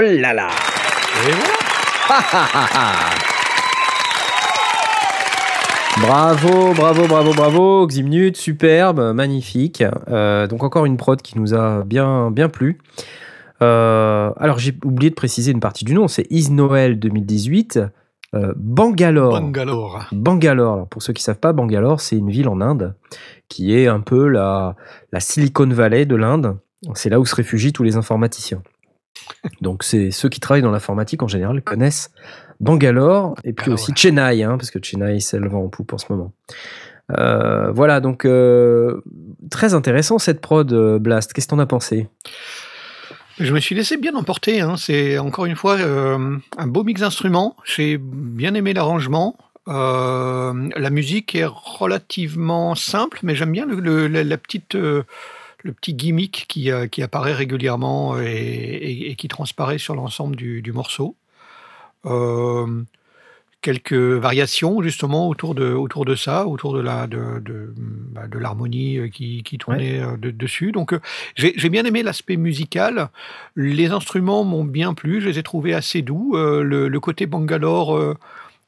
Oh 0.00 0.02
là 0.02 0.32
là 0.32 0.48
Et 1.28 1.32
voilà. 1.32 1.52
Bravo, 6.00 6.72
bravo, 6.72 7.06
bravo, 7.06 7.34
bravo, 7.34 7.86
Ximnut, 7.86 8.34
superbe, 8.34 9.12
magnifique. 9.12 9.84
Euh, 10.08 10.46
donc 10.46 10.62
encore 10.62 10.86
une 10.86 10.96
prod 10.96 11.20
qui 11.20 11.38
nous 11.38 11.52
a 11.52 11.84
bien, 11.84 12.30
bien 12.30 12.48
plu. 12.48 12.78
Euh, 13.60 14.30
alors 14.38 14.58
j'ai 14.58 14.74
oublié 14.82 15.10
de 15.10 15.14
préciser 15.14 15.52
une 15.52 15.60
partie 15.60 15.84
du 15.84 15.92
nom, 15.92 16.08
c'est 16.08 16.26
Is 16.30 16.50
Noël 16.50 16.98
2018, 16.98 17.80
euh, 18.34 18.54
Bangalore. 18.56 19.38
Bangalore. 19.38 20.06
Bangalore, 20.12 20.74
alors, 20.74 20.88
pour 20.88 21.02
ceux 21.02 21.12
qui 21.12 21.22
savent 21.22 21.40
pas, 21.40 21.52
Bangalore, 21.52 22.00
c'est 22.00 22.16
une 22.16 22.30
ville 22.30 22.48
en 22.48 22.62
Inde 22.62 22.94
qui 23.50 23.76
est 23.76 23.86
un 23.86 24.00
peu 24.00 24.28
la, 24.28 24.76
la 25.12 25.20
Silicon 25.20 25.68
Valley 25.68 26.06
de 26.06 26.16
l'Inde. 26.16 26.56
C'est 26.94 27.10
là 27.10 27.20
où 27.20 27.26
se 27.26 27.34
réfugient 27.34 27.74
tous 27.74 27.82
les 27.82 27.96
informaticiens. 27.96 28.62
Donc 29.60 29.82
c'est 29.84 30.10
ceux 30.10 30.28
qui 30.28 30.40
travaillent 30.40 30.62
dans 30.62 30.70
l'informatique 30.70 31.22
en 31.22 31.28
général 31.28 31.62
connaissent 31.62 32.10
Bangalore 32.60 33.34
et 33.44 33.52
puis 33.52 33.70
Ah 33.70 33.74
aussi 33.74 33.90
ouais. 33.92 33.96
Chennai, 33.96 34.42
hein, 34.42 34.56
parce 34.58 34.70
que 34.70 34.78
Chennai 34.82 35.20
c'est 35.20 35.38
le 35.38 35.48
vent 35.48 35.64
en 35.64 35.68
poupe 35.68 35.92
en 35.92 35.98
ce 35.98 36.06
moment. 36.10 36.32
Euh, 37.18 37.70
voilà, 37.72 38.00
donc 38.00 38.24
euh, 38.24 39.00
très 39.50 39.74
intéressant 39.74 40.18
cette 40.18 40.40
prod 40.40 40.72
euh, 40.72 40.98
Blast. 40.98 41.32
Qu'est-ce 41.32 41.46
que 41.46 41.50
t'en 41.50 41.58
as 41.58 41.66
pensé? 41.66 42.08
Je 43.38 43.52
me 43.54 43.60
suis 43.60 43.74
laissé 43.74 43.96
bien 43.96 44.14
emporter. 44.14 44.60
hein. 44.60 44.76
C'est 44.76 45.18
encore 45.18 45.46
une 45.46 45.56
fois 45.56 45.76
euh, 45.78 46.36
un 46.58 46.66
beau 46.66 46.84
mix 46.84 47.00
d'instruments. 47.00 47.56
J'ai 47.64 47.96
bien 47.98 48.54
aimé 48.54 48.74
l'arrangement. 48.74 49.36
Euh, 49.68 50.68
la 50.76 50.90
musique 50.90 51.34
est 51.34 51.46
relativement 51.46 52.74
simple, 52.74 53.18
mais 53.22 53.34
j'aime 53.34 53.52
bien 53.52 53.66
le, 53.66 53.76
le- 53.80 54.08
la, 54.08 54.24
la 54.24 54.36
petite, 54.36 54.74
euh, 54.74 55.02
le 55.62 55.72
petit 55.72 55.94
gimmick 55.94 56.46
qui, 56.48 56.70
euh, 56.70 56.86
qui 56.86 57.02
apparaît 57.02 57.34
régulièrement 57.34 58.18
et, 58.20 58.24
et- 58.26 59.10
et 59.10 59.14
qui 59.16 59.28
transparaît 59.28 59.78
sur 59.78 59.94
l'ensemble 59.94 60.36
du, 60.36 60.62
du 60.62 60.72
morceau. 60.72 61.16
Euh, 62.06 62.82
quelques 63.62 63.92
variations 63.92 64.80
justement 64.80 65.28
autour 65.28 65.54
de, 65.54 65.70
autour 65.74 66.06
de 66.06 66.14
ça, 66.14 66.46
autour 66.46 66.72
de 66.72 66.80
la 66.80 67.06
de, 67.06 67.40
de, 67.40 67.74
bah, 67.76 68.26
de 68.26 68.38
l'harmonie 68.38 68.96
euh, 68.96 69.08
qui, 69.08 69.42
qui 69.42 69.58
tournait 69.58 70.00
de- 70.18 70.30
dessus. 70.30 70.72
Donc 70.72 70.94
euh, 70.94 71.00
j'ai 71.36 71.68
bien 71.68 71.84
aimé 71.84 72.02
l'aspect 72.02 72.36
musical. 72.36 73.10
Les 73.56 73.90
instruments 73.90 74.44
m'ont 74.44 74.64
bien 74.64 74.94
plu, 74.94 75.20
je 75.20 75.28
les 75.28 75.38
ai 75.38 75.42
trouvés 75.42 75.74
assez 75.74 76.00
doux. 76.00 76.32
Euh, 76.36 76.62
le, 76.62 76.88
le 76.88 77.00
côté 77.00 77.26
Bangalore 77.26 78.16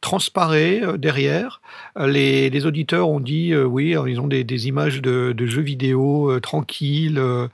transparaît 0.03 0.83
euh, 0.83 0.99
derrière. 0.99 1.63
Euh, 1.99 2.07
Les, 2.07 2.51
les 2.51 2.67
auditeurs 2.67 3.09
ont 3.09 3.21
dit 3.21 3.55
euh, 3.55 3.65
oui, 3.65 3.97
ils 4.07 4.21
ont 4.21 4.27
des, 4.29 4.45
des 4.45 4.69
images 4.69 5.01
de, 5.01 5.33
de 5.33 5.47
jeux 5.47 5.63
vidéo 5.63 6.31
euh, 6.31 6.41
tranquilles. 6.41 7.19
euh, 7.19 7.49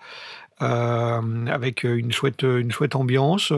avec 0.61 1.85
une 1.85 2.11
chouette, 2.11 2.43
une 2.43 2.73
chouette 2.73 2.97
ambiance, 2.97 3.53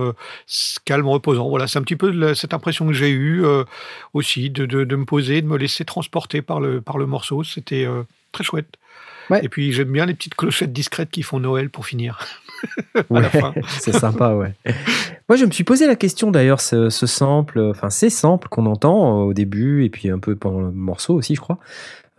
calme, 0.84 1.08
reposant. 1.08 1.48
Voilà, 1.48 1.66
c'est 1.66 1.78
un 1.78 1.82
petit 1.82 1.96
peu 1.96 2.10
la- 2.10 2.34
cette 2.34 2.52
impression 2.52 2.86
que 2.86 2.92
j'ai 2.92 3.10
eue 3.10 3.42
aussi 4.12 4.50
de, 4.50 4.66
de, 4.66 4.84
de 4.84 4.96
me 4.96 5.06
poser, 5.06 5.40
de 5.40 5.46
me 5.46 5.56
laisser 5.56 5.84
transporter 5.86 6.42
par 6.42 6.60
le, 6.60 6.82
par 6.82 6.98
le 6.98 7.06
morceau. 7.06 7.42
C'était 7.42 7.86
très 8.32 8.44
chouette. 8.44 8.74
Ouais. 9.30 9.42
Et 9.44 9.48
puis 9.48 9.72
j'aime 9.72 9.92
bien 9.92 10.04
les 10.06 10.14
petites 10.14 10.34
clochettes 10.34 10.72
discrètes 10.74 11.10
qui 11.10 11.22
font 11.22 11.40
Noël 11.40 11.70
pour 11.70 11.86
finir. 11.86 12.18
Ouais, 13.10 13.22
c'est 13.68 13.92
sympa, 13.92 14.34
ouais. 14.34 14.54
Moi, 15.28 15.36
je 15.36 15.44
me 15.44 15.50
suis 15.50 15.64
posé 15.64 15.86
la 15.86 15.96
question 15.96 16.30
d'ailleurs, 16.30 16.60
ce, 16.60 16.90
ce 16.90 17.06
sample, 17.06 17.60
enfin 17.60 17.90
ces 17.90 18.10
samples 18.10 18.48
qu'on 18.48 18.66
entend 18.66 19.20
euh, 19.20 19.24
au 19.24 19.32
début 19.32 19.84
et 19.84 19.90
puis 19.90 20.10
un 20.10 20.18
peu 20.18 20.36
pendant 20.36 20.60
le 20.60 20.70
morceau 20.70 21.14
aussi, 21.14 21.34
je 21.34 21.40
crois, 21.40 21.58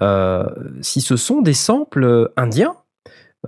euh, 0.02 0.46
si 0.82 1.02
ce 1.02 1.16
sont 1.16 1.42
des 1.42 1.54
samples 1.54 2.04
euh, 2.04 2.34
indiens 2.36 2.76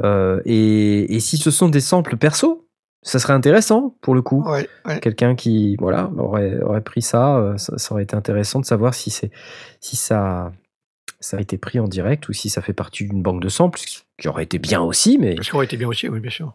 euh, 0.04 0.42
et, 0.46 1.16
et 1.16 1.20
si 1.20 1.38
ce 1.38 1.50
sont 1.50 1.70
des 1.70 1.80
samples 1.80 2.18
perso, 2.18 2.68
ça 3.02 3.20
serait 3.20 3.34
intéressant 3.34 3.96
pour 4.02 4.16
le 4.16 4.22
coup. 4.22 4.44
Ouais, 4.48 4.70
ouais. 4.86 5.00
Quelqu'un 5.00 5.36
qui 5.36 5.76
voilà 5.78 6.10
aurait, 6.18 6.62
aurait 6.62 6.82
pris 6.82 7.02
ça, 7.02 7.54
ça, 7.58 7.78
ça 7.78 7.94
aurait 7.94 8.04
été 8.04 8.16
intéressant 8.16 8.60
de 8.60 8.66
savoir 8.66 8.94
si 8.94 9.10
c'est 9.10 9.32
si 9.82 9.96
ça 9.96 10.52
ça 11.24 11.38
a 11.38 11.42
été 11.42 11.58
pris 11.58 11.80
en 11.80 11.88
direct 11.88 12.28
ou 12.30 12.34
si 12.34 12.50
ça 12.50 12.62
fait 12.62 12.74
partie 12.74 13.06
d'une 13.06 13.22
banque 13.22 13.42
de 13.42 13.50
samples, 13.50 13.80
ce 13.80 14.02
qui 14.20 14.28
aurait 14.28 14.44
été 14.44 14.60
bien 14.60 14.82
aussi, 14.82 15.18
mais 15.20 15.36
Ce 15.42 15.50
qui 15.50 15.56
aurait 15.56 15.66
été 15.66 15.78
bien 15.78 15.88
aussi, 15.88 16.08
oui, 16.10 16.20
bien 16.20 16.30
sûr. 16.32 16.52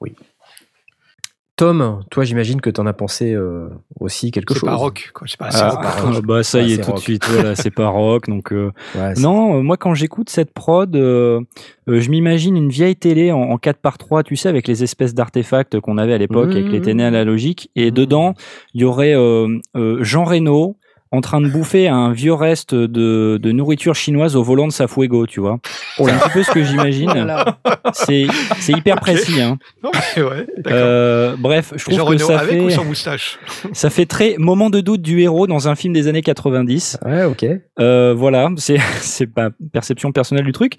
Tom, 1.56 2.04
toi, 2.12 2.22
j'imagine 2.22 2.60
que 2.60 2.70
tu 2.70 2.80
en 2.80 2.86
as 2.86 2.92
pensé 2.92 3.32
euh, 3.34 3.68
aussi 3.98 4.30
quelque 4.30 4.54
C'est 4.54 4.60
chose. 4.60 4.68
pas 4.68 4.76
rock, 4.76 5.10
quoi. 5.12 5.26
C'est 5.26 5.36
pas 5.36 5.46
assez 5.46 5.58
Ah, 5.60 5.70
rock. 5.70 6.14
rock. 6.14 6.24
bah 6.24 6.42
ça 6.44 6.60
y 6.62 6.72
est 6.72 6.76
c'est 6.76 6.82
tout 6.82 6.92
de 6.92 6.98
suite 7.00 7.26
voilà 7.28 7.56
c'est 7.56 7.72
pas 7.72 7.88
rock 7.88 8.28
donc 8.28 8.52
euh, 8.52 8.70
Ouais, 8.94 9.16
c'est- 9.16 9.20
non 9.22 9.58
euh, 9.58 9.62
moi 9.62 9.76
quand 9.76 9.92
j'écoute 9.92 10.30
cette 10.30 10.52
prod 10.54 10.94
euh, 10.94 11.40
euh, 11.88 11.98
je 12.00 12.10
m'imagine 12.10 12.56
une 12.56 12.68
vieille 12.68 12.94
télé 12.94 13.32
en, 13.32 13.40
en 13.40 13.58
4 13.58 13.78
par 13.80 13.98
3 13.98 14.22
tu 14.22 14.36
sais 14.36 14.48
avec 14.48 14.68
les 14.68 14.84
espèces 14.84 15.14
d'artefacts 15.14 15.80
qu'on 15.80 15.98
avait 15.98 16.14
à 16.14 16.18
l'époque 16.18 16.52
avec 16.52 16.68
les 16.70 16.80
télés 16.80 17.02
Mmh. 17.02 17.06
analogiques 17.06 17.70
et 17.74 17.88
Mmh. 17.90 17.94
dedans 17.94 18.34
il 18.74 18.82
y 18.82 18.84
aurait 18.84 19.16
euh, 19.16 19.48
euh, 19.76 19.98
Jean 20.04 20.22
Reno 20.22 20.76
en 21.11 21.20
train 21.20 21.40
de 21.40 21.48
bouffer 21.48 21.88
un 21.88 22.12
vieux 22.12 22.34
reste 22.34 22.74
de, 22.74 23.38
de 23.40 23.52
nourriture 23.52 23.94
chinoise 23.94 24.36
au 24.36 24.42
volant 24.42 24.66
de 24.66 24.72
sa 24.72 24.88
Fuego, 24.88 25.26
tu 25.26 25.40
vois. 25.40 25.59
C'est 25.96 26.11
un 26.11 26.18
petit 26.18 26.30
peu 26.30 26.42
ce 26.42 26.50
que 26.50 26.62
j'imagine. 26.62 27.11
Voilà. 27.11 27.59
C'est 27.92 28.26
hyper 28.68 29.00
précis. 29.00 29.40
Hein. 29.40 29.59
Non, 29.82 29.90
mais 30.16 30.22
ouais, 30.22 30.46
d'accord. 30.59 30.72
Euh, 30.74 31.36
bref, 31.38 31.72
je 31.76 31.84
trouve 31.84 31.96
Jean 31.96 32.06
que 32.06 32.18
ça 32.18 32.38
avec 32.38 32.62
ou 32.62 32.68
fait, 32.68 32.76
sans 32.76 32.84
moustache? 32.84 33.38
ça 33.72 33.90
fait 33.90 34.06
très 34.06 34.36
moment 34.38 34.70
de 34.70 34.80
doute 34.80 35.02
du 35.02 35.20
héros 35.20 35.46
dans 35.46 35.68
un 35.68 35.74
film 35.74 35.94
des 35.94 36.09
années 36.09 36.22
90. 36.22 36.98
Ouais, 37.04 37.24
ok. 37.24 37.46
Euh, 37.80 38.14
voilà, 38.16 38.50
c'est 38.56 39.26
pas 39.34 39.50
perception 39.72 40.12
personnelle 40.12 40.44
du 40.44 40.52
truc. 40.52 40.74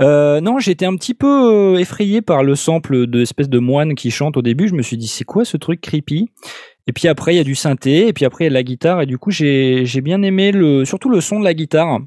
Euh, 0.00 0.40
non, 0.40 0.58
j'étais 0.58 0.86
un 0.86 0.96
petit 0.96 1.14
peu 1.14 1.74
euh, 1.74 1.78
effrayé 1.78 2.22
par 2.22 2.42
le 2.42 2.54
sample 2.56 3.06
de 3.06 3.22
espèce 3.22 3.48
de 3.48 3.58
moine 3.58 3.94
qui 3.94 4.10
chante 4.10 4.36
au 4.36 4.42
début. 4.42 4.68
Je 4.68 4.74
me 4.74 4.82
suis 4.82 4.96
dit 4.96 5.08
c'est 5.08 5.24
quoi 5.24 5.44
ce 5.44 5.56
truc 5.56 5.80
creepy? 5.80 6.30
Et 6.88 6.92
puis 6.92 7.06
après 7.06 7.34
il 7.34 7.36
y 7.36 7.40
a 7.40 7.44
du 7.44 7.54
synthé 7.54 8.08
et 8.08 8.12
puis 8.12 8.24
après 8.24 8.44
il 8.44 8.46
y 8.46 8.48
a 8.48 8.50
de 8.50 8.54
la 8.54 8.62
guitare 8.64 9.02
et 9.02 9.06
du 9.06 9.18
coup 9.18 9.30
j'ai 9.30 9.84
j'ai 9.84 10.00
bien 10.00 10.22
aimé 10.22 10.50
le 10.50 10.84
surtout 10.84 11.10
le 11.10 11.20
son 11.20 11.38
de 11.38 11.44
la 11.44 11.54
guitare. 11.54 12.00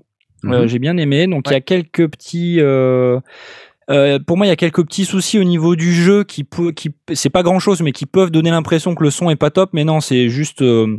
Euh, 0.44 0.62
Mhm. 0.64 0.68
j'ai 0.68 0.80
bien 0.80 0.98
aimé. 0.98 1.28
Donc 1.28 1.44
il 1.50 1.54
y 1.54 1.56
a 1.56 1.62
quelques 1.62 2.10
petits 2.10 2.58
euh, 2.60 3.20
euh, 3.90 4.20
pour 4.26 4.38
moi, 4.38 4.46
il 4.46 4.50
y 4.50 4.54
a 4.54 4.56
quelques 4.56 4.84
petits 4.86 5.06
soucis 5.06 5.38
au 5.38 5.44
niveau 5.44 5.76
du 5.76 5.94
jeu 5.94 6.24
qui 6.24 6.44
peut, 6.44 6.72
qui 6.72 6.92
c'est 7.14 7.30
pas 7.30 7.44
grand 7.44 7.60
chose, 7.60 7.82
mais 7.82 7.92
qui 7.92 8.06
peuvent 8.06 8.32
donner 8.32 8.50
l'impression 8.50 8.96
que 8.96 9.04
le 9.04 9.12
son 9.12 9.30
est 9.30 9.36
pas 9.36 9.50
top. 9.50 9.72
Mais 9.74 9.84
non, 9.84 10.00
c'est 10.00 10.30
juste, 10.30 10.62
euh, 10.62 10.98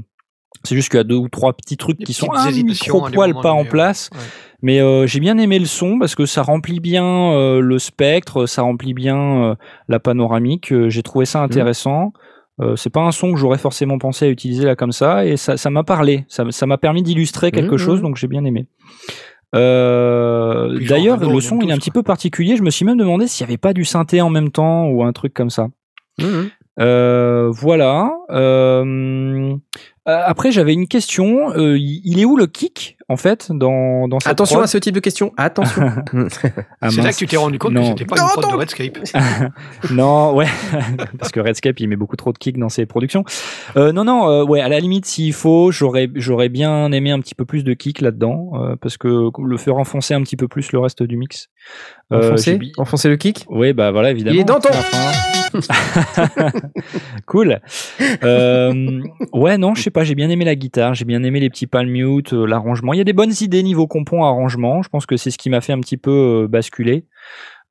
c'est 0.64 0.74
juste 0.74 0.90
qu'il 0.90 0.98
y 0.98 1.00
a 1.00 1.04
deux 1.04 1.16
ou 1.16 1.28
trois 1.28 1.54
petits 1.54 1.76
trucs 1.76 1.98
Des 1.98 2.04
qui 2.04 2.12
sont 2.12 2.32
un 2.32 2.50
micro 2.50 3.08
des 3.08 3.14
poil 3.14 3.34
pas 3.40 3.52
en 3.52 3.64
place. 3.64 4.10
Ouais. 4.12 4.18
Mais 4.62 4.80
euh, 4.80 5.06
j'ai 5.06 5.20
bien 5.20 5.38
aimé 5.38 5.58
le 5.58 5.64
son 5.64 5.98
parce 5.98 6.14
que 6.14 6.26
ça 6.26 6.42
remplit 6.42 6.80
bien 6.80 7.04
euh, 7.32 7.60
le 7.60 7.78
spectre, 7.78 8.46
ça 8.46 8.62
remplit 8.62 8.94
bien 8.94 9.18
euh, 9.18 9.54
la 9.88 9.98
panoramique. 9.98 10.72
J'ai 10.88 11.02
trouvé 11.02 11.24
ça 11.24 11.40
intéressant. 11.42 12.12
Euh, 12.60 12.76
c'est 12.76 12.90
pas 12.90 13.00
un 13.00 13.12
son 13.12 13.32
que 13.32 13.38
j'aurais 13.38 13.58
forcément 13.58 13.98
pensé 13.98 14.26
à 14.26 14.28
utiliser 14.28 14.64
là 14.66 14.76
comme 14.76 14.92
ça 14.92 15.24
et 15.24 15.36
ça 15.38 15.56
ça 15.56 15.70
m'a 15.70 15.84
parlé. 15.84 16.26
Ça 16.28 16.66
m'a 16.66 16.78
permis 16.78 17.02
d'illustrer 17.02 17.50
quelque 17.50 17.72
Mhm. 17.72 17.78
chose 17.78 18.02
donc 18.02 18.16
j'ai 18.16 18.28
bien 18.28 18.44
aimé. 18.44 18.66
Euh, 19.54 20.78
D'ailleurs, 20.88 21.18
le 21.18 21.40
son 21.40 21.58
il 21.60 21.70
est 21.70 21.72
un 21.72 21.78
petit 21.78 21.90
peu 21.90 22.02
particulier. 22.02 22.56
Je 22.56 22.62
me 22.62 22.70
suis 22.70 22.84
même 22.84 22.96
demandé 22.98 23.26
s'il 23.26 23.46
n'y 23.46 23.50
avait 23.50 23.58
pas 23.58 23.72
du 23.72 23.84
synthé 23.84 24.20
en 24.20 24.30
même 24.30 24.50
temps 24.50 24.86
ou 24.86 25.02
un 25.04 25.12
truc 25.12 25.34
comme 25.34 25.50
ça. 25.50 25.68
Mhm. 26.18 26.50
Euh, 26.80 27.48
voilà. 27.50 28.10
Euh, 28.30 29.54
après, 30.04 30.50
j'avais 30.50 30.72
une 30.72 30.88
question. 30.88 31.52
Euh, 31.56 31.78
il 31.78 32.18
est 32.18 32.24
où 32.24 32.36
le 32.36 32.46
kick 32.46 32.96
en 33.08 33.16
fait 33.16 33.52
dans 33.52 34.08
dans 34.08 34.18
cette 34.20 34.32
Attention 34.32 34.56
prod 34.56 34.64
à 34.64 34.66
ce 34.66 34.78
type 34.78 34.94
de 34.94 35.00
questions. 35.00 35.32
Attention. 35.36 35.90
Ah, 36.80 36.90
c'est 36.90 36.96
là 36.96 37.04
mince. 37.04 37.14
que 37.14 37.18
tu 37.20 37.26
t'es 37.28 37.36
rendu 37.36 37.58
compte 37.58 37.72
Non. 37.72 37.82
que 37.82 37.86
c'était 37.88 38.04
pas 38.04 38.20
une 38.20 38.26
prod 38.40 38.50
de 38.50 38.56
Redscape. 38.56 38.98
non, 39.90 40.34
ouais, 40.34 40.46
parce 41.18 41.30
que 41.30 41.38
Redscape 41.40 41.78
il 41.78 41.88
met 41.88 41.96
beaucoup 41.96 42.16
trop 42.16 42.32
de 42.32 42.38
kick 42.38 42.58
dans 42.58 42.68
ses 42.68 42.86
productions. 42.86 43.24
Euh, 43.76 43.92
non, 43.92 44.04
non, 44.04 44.28
euh, 44.28 44.44
ouais, 44.44 44.60
à 44.60 44.68
la 44.68 44.80
limite 44.80 45.06
s'il 45.06 45.32
faut, 45.32 45.70
j'aurais 45.70 46.10
j'aurais 46.14 46.48
bien 46.48 46.90
aimé 46.92 47.10
un 47.12 47.20
petit 47.20 47.34
peu 47.34 47.44
plus 47.44 47.62
de 47.62 47.74
kick 47.74 48.00
là-dedans, 48.00 48.52
euh, 48.54 48.76
parce 48.76 48.96
que 48.96 49.30
le 49.38 49.56
faire 49.56 49.76
enfoncer 49.76 50.14
un 50.14 50.22
petit 50.22 50.36
peu 50.36 50.48
plus 50.48 50.72
le 50.72 50.80
reste 50.80 51.02
du 51.02 51.16
mix. 51.16 51.48
Euh, 52.12 52.28
Enfoncer, 52.32 52.58
enfoncer 52.78 53.08
le 53.08 53.16
kick. 53.16 53.46
Oui, 53.48 53.72
bah 53.72 53.92
voilà, 53.92 54.10
évidemment. 54.10 54.34
Il 54.34 54.40
est 54.40 54.44
dans 54.44 54.58
ton-. 54.60 54.70
cool. 57.26 57.60
Euh, 58.22 59.02
ouais, 59.32 59.58
non, 59.58 59.74
je 59.74 59.82
sais 59.82 59.90
pas, 59.90 60.04
j'ai 60.04 60.14
bien 60.14 60.30
aimé 60.30 60.44
la 60.44 60.54
guitare, 60.54 60.94
j'ai 60.94 61.04
bien 61.04 61.22
aimé 61.22 61.40
les 61.40 61.50
petits 61.50 61.66
palm 61.66 61.88
mute, 61.88 62.32
euh, 62.32 62.46
l'arrangement. 62.46 62.92
Il 62.92 62.98
y 62.98 63.00
a 63.00 63.04
des 63.04 63.12
bonnes 63.12 63.32
idées 63.40 63.62
niveau 63.62 63.86
compon, 63.86 64.24
arrangement. 64.24 64.82
Je 64.82 64.88
pense 64.88 65.06
que 65.06 65.16
c'est 65.16 65.30
ce 65.30 65.38
qui 65.38 65.50
m'a 65.50 65.60
fait 65.60 65.72
un 65.72 65.80
petit 65.80 65.96
peu 65.96 66.44
euh, 66.44 66.48
basculer. 66.48 67.06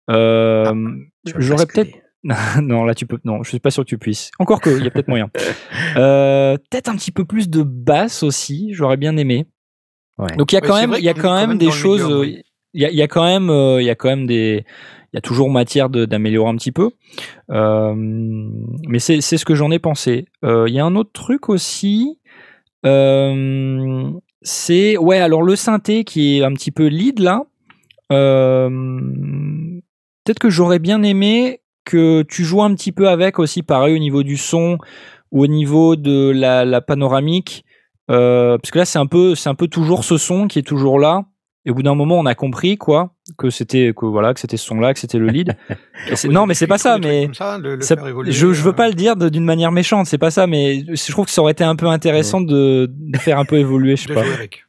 Euh, 0.09 0.63
vas 0.63 1.33
J'aurais 1.37 1.65
peut-être. 1.65 1.91
non, 2.61 2.83
là, 2.83 2.93
tu 2.93 3.05
peux. 3.05 3.17
Non, 3.23 3.43
je 3.43 3.49
suis 3.49 3.59
pas 3.59 3.71
sûr 3.71 3.83
que 3.83 3.89
tu 3.89 3.97
puisses. 3.97 4.31
Encore 4.39 4.61
que, 4.61 4.69
il 4.69 4.83
y 4.83 4.87
a 4.87 4.91
peut-être 4.91 5.07
moyen. 5.07 5.29
Euh, 5.97 6.55
peut-être 6.69 6.87
un 6.87 6.95
petit 6.95 7.11
peu 7.11 7.25
plus 7.25 7.49
de 7.49 7.63
basse 7.63 8.23
aussi, 8.23 8.69
j'aurais 8.71 8.95
bien 8.95 9.17
aimé. 9.17 9.45
Ouais. 10.17 10.33
Donc 10.37 10.53
il 10.53 10.55
y 10.55 10.57
a 10.57 10.61
quand 10.61 10.79
même, 10.79 10.95
il 10.97 11.03
y 11.03 11.09
a 11.09 11.13
quand 11.13 11.35
même 11.35 11.57
des 11.57 11.69
choses. 11.69 12.25
Il 12.73 12.81
y 12.81 12.85
a, 12.85 12.89
il 12.91 12.95
y 12.95 13.01
a 13.01 13.09
quand 13.09 13.25
même, 13.25 13.49
il 13.81 13.85
y 13.85 13.89
a 13.89 13.95
quand 13.95 14.07
même 14.07 14.27
des, 14.27 14.63
y 15.13 15.17
a 15.17 15.21
toujours 15.21 15.49
matière 15.49 15.89
d'améliorer 15.89 16.49
un 16.49 16.55
petit 16.55 16.71
peu. 16.71 16.91
Euh, 17.51 17.93
mais 17.95 18.99
c'est 18.99 19.21
ce 19.21 19.45
que 19.45 19.55
j'en 19.55 19.71
ai 19.71 19.79
pensé. 19.79 20.25
Euh, 20.45 20.65
Il 20.67 20.73
y 20.73 20.79
a 20.79 20.85
un 20.85 20.95
autre 20.95 21.11
truc 21.13 21.49
aussi. 21.49 22.19
euh, 22.85 24.09
c'est 24.41 24.97
ouais, 24.97 25.19
alors 25.19 25.43
le 25.43 25.55
synthé 25.55 26.03
qui 26.03 26.39
est 26.39 26.43
un 26.43 26.53
petit 26.53 26.71
peu 26.71 26.87
lead 26.87 27.19
là. 27.19 27.43
euh, 28.11 28.69
Peut-être 30.23 30.39
que 30.39 30.49
j'aurais 30.49 30.79
bien 30.79 31.03
aimé 31.03 31.61
que 31.85 32.23
tu 32.23 32.43
joues 32.43 32.61
un 32.63 32.73
petit 32.75 32.91
peu 32.91 33.09
avec 33.09 33.39
aussi, 33.39 33.63
pareil 33.63 33.95
au 33.95 33.99
niveau 33.99 34.23
du 34.23 34.37
son 34.37 34.77
ou 35.31 35.43
au 35.43 35.47
niveau 35.47 35.95
de 35.95 36.29
la, 36.31 36.81
panoramique. 36.81 37.65
Euh, 38.09 38.57
parce 38.57 38.71
que 38.71 38.79
là, 38.79 38.85
c'est 38.85 38.99
un 38.99 39.07
c'est 39.35 39.49
un 39.49 39.55
peu 39.55 39.67
toujours 39.67 40.03
ce 40.03 40.17
son 40.17 40.47
qui 40.47 40.59
est 40.59 40.63
toujours 40.63 40.99
là. 40.99 41.25
Et 41.65 41.69
au 41.71 41.75
bout 41.75 41.83
d'un 41.83 41.93
moment, 41.93 42.17
on 42.17 42.25
a 42.25 42.33
compris 42.33 42.77
quoi 42.77 43.13
que 43.37 43.49
c'était, 43.51 43.93
que 43.95 44.05
voilà, 44.07 44.33
que 44.33 44.39
c'était 44.39 44.57
ce 44.57 44.65
son-là, 44.65 44.93
que 44.95 44.99
c'était 44.99 45.19
le 45.19 45.27
lead. 45.27 45.55
Et 46.09 46.15
c'est- 46.15 46.27
non, 46.27 46.45
mais 46.47 46.55
c'est 46.55 46.65
pas 46.67 46.79
ça. 46.79 46.97
Mais 46.97 47.29
ça, 47.33 47.57
le, 47.59 47.75
le 47.75 47.81
ça- 47.81 47.95
faire 47.95 48.07
évoluer, 48.07 48.31
je, 48.31 48.51
je 48.51 48.61
veux 48.63 48.71
euh, 48.71 48.73
pas 48.73 48.87
le 48.87 48.95
dire 48.95 49.15
de- 49.15 49.29
d'une 49.29 49.45
manière 49.45 49.71
méchante. 49.71 50.07
C'est 50.07 50.17
pas 50.17 50.31
ça. 50.31 50.47
Mais 50.47 50.83
je 50.87 51.11
trouve 51.11 51.25
que 51.25 51.31
ça 51.31 51.41
aurait 51.41 51.51
été 51.51 51.63
un 51.63 51.75
peu 51.75 51.85
intéressant 51.87 52.41
de, 52.41 52.87
de 52.91 53.17
faire 53.19 53.37
un 53.37 53.45
peu 53.45 53.57
évoluer. 53.59 53.95
Je 53.95 54.07
sais 54.07 54.13
pas. 54.13 54.21
avec. 54.21 54.63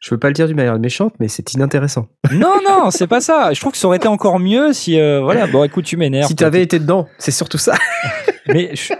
Je 0.00 0.10
veux 0.14 0.18
pas 0.18 0.28
le 0.28 0.34
dire 0.34 0.46
d'une 0.46 0.56
manière 0.56 0.78
méchante, 0.78 1.14
mais 1.18 1.26
c'est 1.26 1.54
inintéressant. 1.54 2.06
Non, 2.32 2.54
non, 2.64 2.92
c'est 2.92 3.08
pas 3.08 3.20
ça. 3.20 3.52
Je 3.52 3.58
trouve 3.60 3.72
que 3.72 3.78
ça 3.78 3.88
aurait 3.88 3.96
été 3.96 4.06
encore 4.06 4.38
mieux 4.38 4.72
si, 4.72 4.96
euh, 5.00 5.20
voilà. 5.20 5.48
Bon, 5.48 5.64
écoute, 5.64 5.84
tu 5.86 5.96
m'énerves. 5.96 6.28
Si 6.28 6.36
tu 6.36 6.44
avais 6.44 6.62
été 6.62 6.78
dedans, 6.78 7.08
c'est 7.18 7.32
surtout 7.32 7.58
ça. 7.58 7.74
Mais 8.46 8.76
je- 8.76 8.92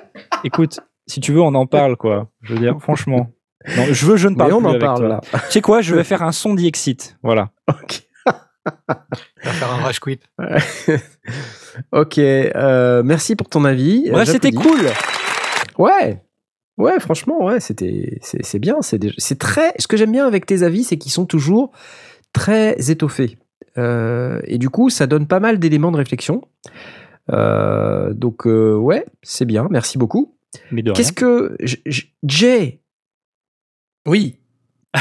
écoute, 0.42 0.80
si 1.06 1.20
tu 1.20 1.32
veux, 1.32 1.40
on 1.40 1.54
en 1.54 1.66
parle, 1.66 1.96
quoi. 1.96 2.28
Je 2.42 2.54
veux 2.54 2.58
dire, 2.58 2.76
franchement. 2.80 3.30
Non, 3.76 3.84
je 3.90 4.06
veux, 4.06 4.16
je 4.16 4.28
ne 4.28 4.34
parle 4.36 4.50
Mais 4.50 4.54
on 4.56 4.58
plus 4.60 4.66
en 4.66 4.70
avec 4.70 4.80
parle 4.82 4.98
toi. 5.00 5.08
là. 5.08 5.20
Tu 5.46 5.52
sais 5.52 5.60
quoi 5.60 5.80
Je 5.80 5.94
vais 5.94 6.04
faire 6.04 6.22
un 6.22 6.32
son 6.32 6.54
d'Exit. 6.54 7.18
Voilà. 7.22 7.50
Ok. 7.68 8.02
va 8.88 9.52
faire 9.52 9.72
un 9.72 9.84
rush 9.84 10.00
quit. 10.00 10.20
ok, 11.92 12.18
euh, 12.18 13.02
merci 13.02 13.36
pour 13.36 13.48
ton 13.48 13.64
avis. 13.64 14.10
Ouais, 14.10 14.26
c'était 14.26 14.50
J'applaudis. 14.52 14.82
cool. 14.82 15.84
Ouais, 15.84 16.22
ouais, 16.76 17.00
franchement, 17.00 17.44
ouais, 17.44 17.60
c'était, 17.60 18.18
c'est 18.22 18.44
c'est 18.44 18.58
bien. 18.58 18.80
C'est 18.82 18.98
déjà- 18.98 19.14
c'est 19.18 19.38
très. 19.38 19.72
Ce 19.78 19.86
que 19.86 19.96
j'aime 19.96 20.12
bien 20.12 20.26
avec 20.26 20.46
tes 20.46 20.62
avis, 20.62 20.84
c'est 20.84 20.96
qu'ils 20.98 21.12
sont 21.12 21.26
toujours 21.26 21.72
très 22.32 22.90
étoffés. 22.90 23.38
Euh, 23.76 24.40
et 24.44 24.58
du 24.58 24.70
coup, 24.70 24.90
ça 24.90 25.06
donne 25.06 25.26
pas 25.26 25.40
mal 25.40 25.58
d'éléments 25.58 25.92
de 25.92 25.96
réflexion. 25.96 26.42
Euh, 27.32 28.12
donc, 28.12 28.46
euh, 28.46 28.74
ouais, 28.76 29.04
c'est 29.22 29.44
bien. 29.44 29.66
Merci 29.70 29.98
beaucoup. 29.98 30.34
Mais 30.72 30.82
de 30.82 30.90
rien. 30.90 30.96
Qu'est-ce 30.96 31.12
que 31.12 31.56
J- 31.60 31.82
J- 31.86 32.14
Jay 32.24 32.80
Oui. 34.08 34.36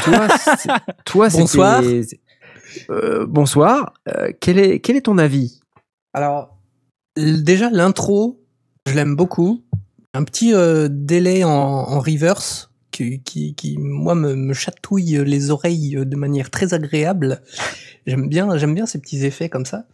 Toi, 0.04 0.28
c'est- 0.28 0.68
toi, 1.04 1.30
c'était- 1.30 1.42
Bonsoir. 1.42 1.82
Euh, 2.90 3.26
bonsoir. 3.26 3.94
Euh, 4.08 4.30
quel 4.40 4.58
est 4.58 4.80
quel 4.80 4.96
est 4.96 5.02
ton 5.02 5.18
avis? 5.18 5.60
Alors, 6.12 6.56
déjà, 7.16 7.70
l'intro, 7.70 8.40
je 8.86 8.94
l'aime 8.94 9.16
beaucoup. 9.16 9.64
Un 10.14 10.24
petit 10.24 10.52
euh, 10.54 10.88
délai 10.90 11.44
en, 11.44 11.50
en 11.50 12.00
reverse 12.00 12.70
qui, 12.90 13.22
qui, 13.22 13.54
qui, 13.54 13.78
moi, 13.78 14.14
me, 14.14 14.34
me 14.34 14.52
chatouille 14.54 15.22
les 15.24 15.50
oreilles 15.50 15.98
de 16.04 16.16
manière 16.16 16.50
très 16.50 16.74
agréable. 16.74 17.42
J'aime 18.06 18.28
bien, 18.28 18.56
j'aime 18.58 18.74
bien 18.74 18.86
ces 18.86 19.00
petits 19.00 19.24
effets 19.24 19.48
comme 19.48 19.66
ça. 19.66 19.84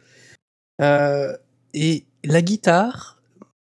Euh, 0.80 1.36
et 1.72 2.06
la 2.24 2.42
guitare, 2.42 3.20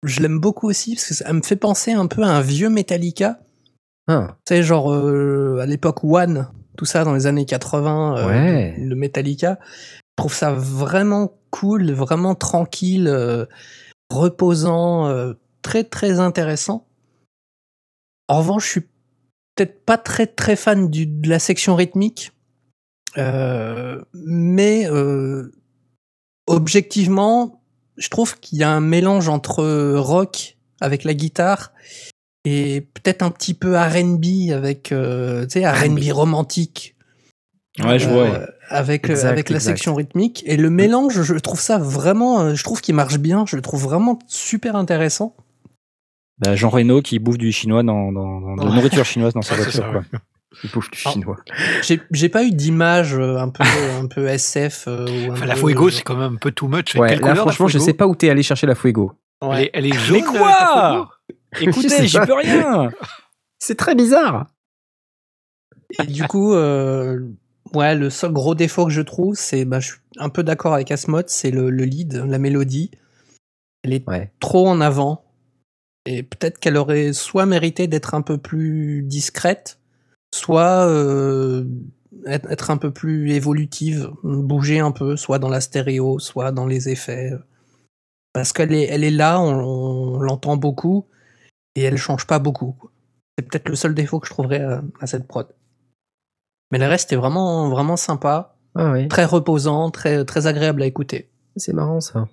je 0.03 0.21
l'aime 0.21 0.39
beaucoup 0.39 0.67
aussi 0.67 0.95
parce 0.95 1.07
que 1.07 1.13
ça 1.13 1.31
me 1.33 1.41
fait 1.41 1.55
penser 1.55 1.91
un 1.93 2.07
peu 2.07 2.23
à 2.23 2.27
un 2.29 2.41
vieux 2.41 2.69
Metallica. 2.69 3.39
Ah, 4.09 4.35
Tu 4.45 4.55
sais, 4.55 4.63
genre 4.63 4.91
euh, 4.91 5.59
à 5.61 5.65
l'époque 5.65 6.03
One, 6.03 6.47
tout 6.77 6.85
ça 6.85 7.03
dans 7.03 7.13
les 7.13 7.27
années 7.27 7.45
80 7.45 8.17
euh, 8.17 8.27
Ouais. 8.27 8.75
de 8.79 8.95
Metallica. 8.95 9.59
Je 9.67 10.23
trouve 10.23 10.33
ça 10.33 10.51
vraiment 10.51 11.37
cool, 11.51 11.91
vraiment 11.91 12.35
tranquille, 12.35 13.07
euh, 13.07 13.45
reposant, 14.11 15.07
euh, 15.07 15.33
très 15.61 15.83
très 15.83 16.19
intéressant. 16.19 16.87
En 18.27 18.39
revanche, 18.39 18.65
je 18.65 18.69
suis 18.71 18.81
peut-être 19.55 19.85
pas 19.85 19.97
très 19.97 20.25
très 20.27 20.55
fan 20.55 20.89
du, 20.89 21.05
de 21.05 21.29
la 21.29 21.39
section 21.39 21.75
rythmique, 21.75 22.31
euh, 23.17 24.01
mais 24.13 24.87
euh, 24.89 25.51
objectivement, 26.47 27.61
je 27.97 28.09
trouve 28.09 28.39
qu'il 28.39 28.57
y 28.57 28.63
a 28.63 28.71
un 28.71 28.81
mélange 28.81 29.29
entre 29.29 29.93
rock 29.97 30.57
avec 30.81 31.03
la 31.03 31.13
guitare 31.13 31.73
et 32.45 32.81
peut-être 32.93 33.21
un 33.21 33.31
petit 33.31 33.53
peu 33.53 33.77
R&B 33.77 34.51
avec 34.53 34.91
euh, 34.91 35.45
tu 35.45 35.59
sais 35.59 35.69
R&B 35.69 36.11
romantique 36.11 36.95
Ouais, 37.83 37.97
je 37.99 38.09
vois. 38.09 38.23
euh, 38.23 38.31
ouais. 38.41 38.45
avec 38.69 39.09
euh, 39.09 39.13
Exact, 39.13 39.29
avec 39.29 39.49
la 39.49 39.57
exact. 39.57 39.71
section 39.71 39.95
rythmique 39.95 40.43
et 40.45 40.57
le 40.57 40.69
mélange 40.69 41.21
je 41.21 41.33
trouve 41.35 41.59
ça 41.59 41.77
vraiment 41.77 42.53
je 42.55 42.63
trouve 42.63 42.81
qu'il 42.81 42.95
marche 42.95 43.17
bien 43.19 43.45
je 43.47 43.55
le 43.55 43.61
trouve 43.61 43.83
vraiment 43.83 44.19
super 44.27 44.75
intéressant 44.75 45.35
Bah, 46.39 46.55
Jean 46.55 46.69
Reno 46.69 47.01
qui 47.01 47.19
bouffe 47.19 47.37
du 47.37 47.51
chinois 47.51 47.83
dans, 47.83 48.11
dans, 48.11 48.41
dans- 48.41 48.55
de 48.55 48.65
la 48.69 48.75
nourriture 48.75 49.05
chinoise 49.05 49.33
dans 49.33 49.41
sa 49.41 49.55
voiture. 49.59 49.73
ça, 49.73 49.89
quoi. 49.91 50.03
il 50.63 50.71
bouffe 50.71 50.89
du 50.91 50.99
Ah. 51.05 51.09
chinois. 51.11 51.37
j'ai 51.83 52.01
j'ai 52.11 52.29
pas 52.29 52.43
eu 52.43 52.51
d'image 52.51 53.13
un 53.13 53.49
peu 53.49 53.63
un 54.01 54.07
peu 54.07 54.27
SF 54.27 54.85
euh, 54.87 55.05
ou 55.05 55.31
un 55.31 55.33
Enfin, 55.33 55.45
la 55.45 55.53
peu- 55.55 55.59
Fuego, 55.61 55.89
c'est 55.89 56.01
quand 56.03 56.15
même 56.17 56.33
un 56.33 56.37
peu 56.37 56.51
too 56.51 56.67
much. 56.67 56.95
Ouais, 56.95 57.11
là, 57.11 57.17
couleur, 57.19 57.35
la 57.35 57.41
franchement, 57.41 57.67
je 57.67 57.77
sais 57.79 57.93
pas 57.93 58.07
où 58.07 58.15
t'es 58.15 58.29
allé 58.29 58.43
chercher 58.43 58.67
la 58.67 58.75
Fuego. 58.75 59.13
Elle 59.41 59.59
est, 59.65 59.69
elle 59.73 59.85
est 59.85 59.93
jaune. 59.97 60.17
Mais 60.31 60.39
quoi 60.39 61.09
Écoutez, 61.61 62.07
j'y 62.07 62.19
peux 62.19 62.33
rien. 62.33 62.91
C'est 63.59 63.75
très 63.77 63.95
bizarre. 63.95 64.47
Et 66.01 66.05
du 66.07 66.23
coup, 66.25 66.53
euh, 66.53 67.19
ouais, 67.73 67.95
le 67.95 68.09
seul 68.09 68.31
gros 68.31 68.55
défaut 68.55 68.85
que 68.85 68.91
je 68.91 69.01
trouve, 69.01 69.35
c'est, 69.35 69.65
bah, 69.65 69.79
je 69.79 69.87
suis 69.87 69.99
un 70.17 70.29
peu 70.29 70.43
d'accord 70.43 70.73
avec 70.73 70.91
Asmod, 70.91 71.29
c'est 71.29 71.51
le, 71.51 71.69
le 71.69 71.83
lead, 71.85 72.13
la 72.27 72.37
mélodie. 72.37 72.91
Elle 73.83 73.93
est 73.93 74.07
Ouais. 74.07 74.31
trop 74.39 74.67
en 74.67 74.81
avant. 74.81 75.25
Et 76.05 76.23
peut-être 76.23 76.59
qu'elle 76.59 76.77
aurait 76.77 77.13
soit 77.13 77.45
mérité 77.45 77.87
d'être 77.87 78.13
un 78.13 78.21
peu 78.21 78.37
plus 78.37 79.01
discrète, 79.03 79.79
soit 80.33 80.87
euh, 80.87 81.65
être, 82.25 82.49
être 82.51 82.71
un 82.71 82.77
peu 82.77 82.91
plus 82.91 83.31
évolutive, 83.31 84.11
bouger 84.23 84.79
un 84.79 84.91
peu, 84.91 85.17
soit 85.17 85.39
dans 85.39 85.49
la 85.49 85.61
stéréo, 85.61 86.19
soit 86.19 86.51
dans 86.51 86.65
les 86.67 86.89
effets. 86.89 87.31
Parce 88.33 88.53
qu'elle 88.53 88.73
est, 88.73 88.83
elle 88.85 89.03
est 89.03 89.11
là, 89.11 89.41
on, 89.41 89.53
on 89.59 90.19
l'entend 90.19 90.55
beaucoup, 90.55 91.07
et 91.79 91.83
elle 91.83 91.97
change 91.97 92.27
pas 92.27 92.39
beaucoup. 92.39 92.75
C'est 93.37 93.47
peut-être 93.47 93.69
le 93.69 93.75
seul 93.75 93.93
défaut 93.95 94.19
que 94.19 94.27
je 94.27 94.33
trouverais 94.33 94.61
à, 94.61 94.81
à 94.99 95.07
cette 95.07 95.27
prod. 95.27 95.47
Mais 96.71 96.77
le 96.79 96.85
reste 96.87 97.11
est 97.13 97.15
vraiment, 97.15 97.69
vraiment 97.69 97.95
sympa, 97.97 98.55
Ah 98.75 98.91
oui, 98.91 99.07
très 99.07 99.25
reposant, 99.25 99.89
très, 99.91 100.25
très 100.25 100.45
agréable 100.47 100.81
à 100.83 100.85
écouter. 100.85 101.29
c'est 101.55 101.73
marrant 101.73 102.01
ça. 102.01 102.27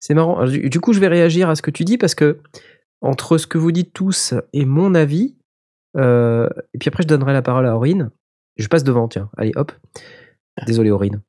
C'est 0.00 0.14
marrant. 0.14 0.36
Alors, 0.38 0.50
du, 0.50 0.68
du 0.68 0.80
coup, 0.80 0.92
je 0.92 1.00
vais 1.00 1.08
réagir 1.08 1.48
à 1.48 1.56
ce 1.56 1.62
que 1.62 1.70
tu 1.70 1.84
dis 1.84 1.98
parce 1.98 2.14
que 2.14 2.38
entre 3.00 3.38
ce 3.38 3.46
que 3.46 3.58
vous 3.58 3.72
dites 3.72 3.92
tous 3.92 4.34
et 4.52 4.64
mon 4.64 4.94
avis, 4.94 5.36
euh, 5.96 6.48
et 6.74 6.78
puis 6.78 6.88
après 6.88 7.02
je 7.02 7.08
donnerai 7.08 7.32
la 7.32 7.42
parole 7.42 7.66
à 7.66 7.74
Aurine. 7.76 8.10
Je 8.56 8.68
passe 8.68 8.84
devant, 8.84 9.08
tiens. 9.08 9.30
Allez, 9.36 9.52
hop. 9.56 9.72
Désolé, 10.66 10.90
Aurine. 10.90 11.20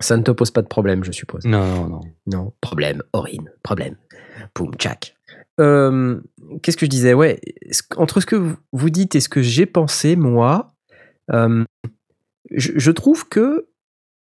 Ça 0.00 0.16
ne 0.16 0.22
te 0.22 0.30
pose 0.30 0.50
pas 0.50 0.62
de 0.62 0.66
problème, 0.68 1.04
je 1.04 1.12
suppose. 1.12 1.44
Non, 1.44 1.64
non, 1.66 1.88
non. 1.88 2.00
Non, 2.26 2.52
problème, 2.60 3.02
Aurine, 3.12 3.50
problème. 3.62 3.96
Poum, 4.52 4.74
tchac. 4.74 5.13
Euh, 5.60 6.20
Qu'est-ce 6.62 6.76
que 6.76 6.86
je 6.86 6.90
disais? 6.90 7.14
Ouais, 7.14 7.40
entre 7.96 8.20
ce 8.20 8.26
que 8.26 8.36
vous- 8.72 8.90
dites 8.90 9.14
et 9.14 9.20
ce 9.20 9.28
que 9.28 9.42
j'ai 9.42 9.66
pensé, 9.66 10.14
moi, 10.16 10.72
euh, 11.32 11.64
je, 12.50 12.72
je 12.76 12.90
trouve 12.90 13.28
que, 13.28 13.66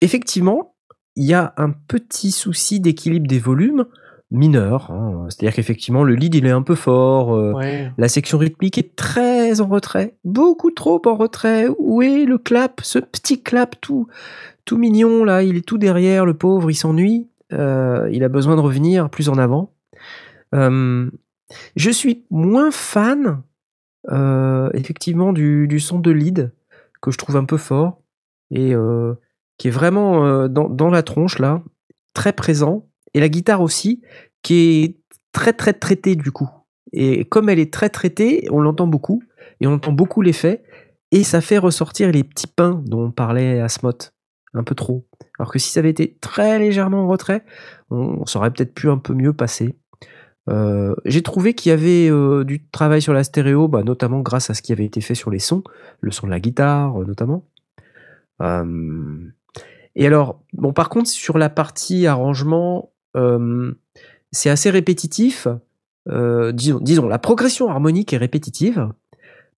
effectivement, 0.02 0.76
il 1.16 1.26
y 1.26 1.34
a 1.34 1.54
un 1.58 1.72
petit 1.72 2.32
souci 2.32 2.80
d'équilibre 2.80 3.28
des 3.28 3.40
volumes 3.40 3.86
mineur. 4.32 4.90
hein. 4.92 5.28
C'est-à-dire 5.30 5.54
qu'effectivement, 5.56 6.04
le 6.04 6.16
lead, 6.16 6.34
il 6.34 6.46
est 6.48 6.52
un 6.52 6.64
peu 6.64 6.74
fort. 6.76 7.36
euh, 7.36 7.54
Ouais. 7.54 7.92
la 7.98 8.08
section 8.08 8.38
rythmique 8.40 8.78
est 8.80 8.96
très 8.96 9.62
en 9.62 9.68
retrait, 9.68 10.16
beaucoup 10.24 10.72
trop 10.72 11.02
en 11.06 11.16
retrait. 11.16 11.68
Où 11.78 12.02
est 12.02 12.26
le 12.26 12.38
clap, 12.40 12.82
ce 12.84 12.98
petit 13.00 13.44
clap 13.44 13.80
tout, 13.82 14.08
tout 14.66 14.78
mignon 14.78 15.24
là? 15.24 15.44
Il 15.44 15.58
est 15.58 15.62
tout 15.66 15.78
derrière, 15.78 16.26
le 16.26 16.34
pauvre, 16.34 16.72
il 16.72 16.76
s'ennuie. 16.76 17.28
Il 17.52 18.24
a 18.24 18.30
besoin 18.30 18.56
de 18.56 18.62
revenir 18.62 19.10
plus 19.12 19.30
en 19.30 19.38
avant. 19.38 19.73
Je 20.54 21.90
suis 21.90 22.26
moins 22.30 22.72
fan, 22.72 23.42
effectivement, 24.74 25.34
du, 25.34 25.80
son 25.80 26.00
de 26.00 26.12
lead 26.12 26.54
que 27.02 27.12
je 27.12 27.18
trouve 27.18 27.36
un 27.36 27.46
peu 27.46 27.58
fort 27.58 28.02
et 28.52 28.74
qui 29.58 29.68
est 29.68 29.72
vraiment 29.72 30.48
dans, 30.48 30.70
dans 30.70 30.90
la 30.90 31.04
tronche 31.04 31.40
là, 31.40 31.64
très 32.14 32.34
présent. 32.34 32.88
Et 33.14 33.20
la 33.20 33.30
guitare 33.30 33.62
aussi, 33.62 34.02
qui 34.42 34.84
est 34.84 34.98
très 35.34 35.54
très 35.54 35.74
traitée 35.74 36.16
du 36.16 36.32
coup. 36.32 36.50
Et 36.92 37.26
comme 37.26 37.50
elle 37.50 37.60
est 37.60 37.74
très 37.74 37.90
traitée, 37.90 38.48
on 38.52 38.60
l'entend 38.60 38.88
beaucoup, 38.88 39.24
et 39.60 39.68
on 39.68 39.74
entend 39.74 39.92
beaucoup 39.92 40.22
l'effet, 40.22 40.64
et 41.12 41.24
ça 41.24 41.42
fait 41.42 41.58
ressortir 41.58 42.12
les 42.12 42.24
petits 42.24 42.48
pains 42.48 42.82
dont 42.86 43.06
on 43.06 43.12
parlait 43.12 43.60
à 43.60 43.70
Smot, 43.70 43.98
un 44.54 44.64
peu 44.64 44.76
trop. 44.76 45.08
Alors 45.40 45.52
que 45.52 45.60
si 45.60 45.72
ça 45.72 45.80
avait 45.80 45.90
été 45.90 46.18
très 46.22 46.60
légèrement 46.60 47.04
en 47.04 47.08
retrait, 47.08 47.44
on, 47.90 48.22
on 48.22 48.26
saurait 48.26 48.52
peut-être 48.52 48.74
pu 48.74 48.90
un 48.90 48.98
peu 48.98 49.14
mieux 49.14 49.34
passer. 49.34 49.76
Euh, 50.50 50.94
J'ai 51.06 51.22
trouvé 51.22 51.54
qu'il 51.54 51.70
y 51.70 51.74
avait 51.74 52.10
euh, 52.10 52.44
du 52.44 52.66
travail 52.68 53.02
sur 53.02 53.14
la 53.14 53.24
stéréo, 53.24 53.68
bah, 53.68 53.84
notamment 53.84 54.20
grâce 54.20 54.50
à 54.50 54.54
ce 54.54 54.62
qui 54.62 54.72
avait 54.74 54.86
été 54.86 55.00
fait 55.02 55.16
sur 55.16 55.32
les 55.32 55.40
sons, 55.40 55.64
le 56.02 56.12
son 56.12 56.28
de 56.28 56.32
la 56.32 56.40
guitare 56.40 57.02
euh, 57.02 57.06
notamment. 57.06 57.46
Et 59.96 60.06
alors, 60.08 60.42
bon, 60.54 60.74
par 60.74 60.90
contre, 60.90 61.08
sur 61.10 61.38
la 61.38 61.50
partie 61.50 62.08
arrangement, 62.08 62.92
c'est 64.32 64.50
assez 64.50 64.70
répétitif. 64.70 65.48
Disons, 66.08 66.80
disons, 66.82 67.08
la 67.08 67.20
progression 67.20 67.70
harmonique 67.70 68.12
est 68.12 68.18
répétitive, 68.18 68.90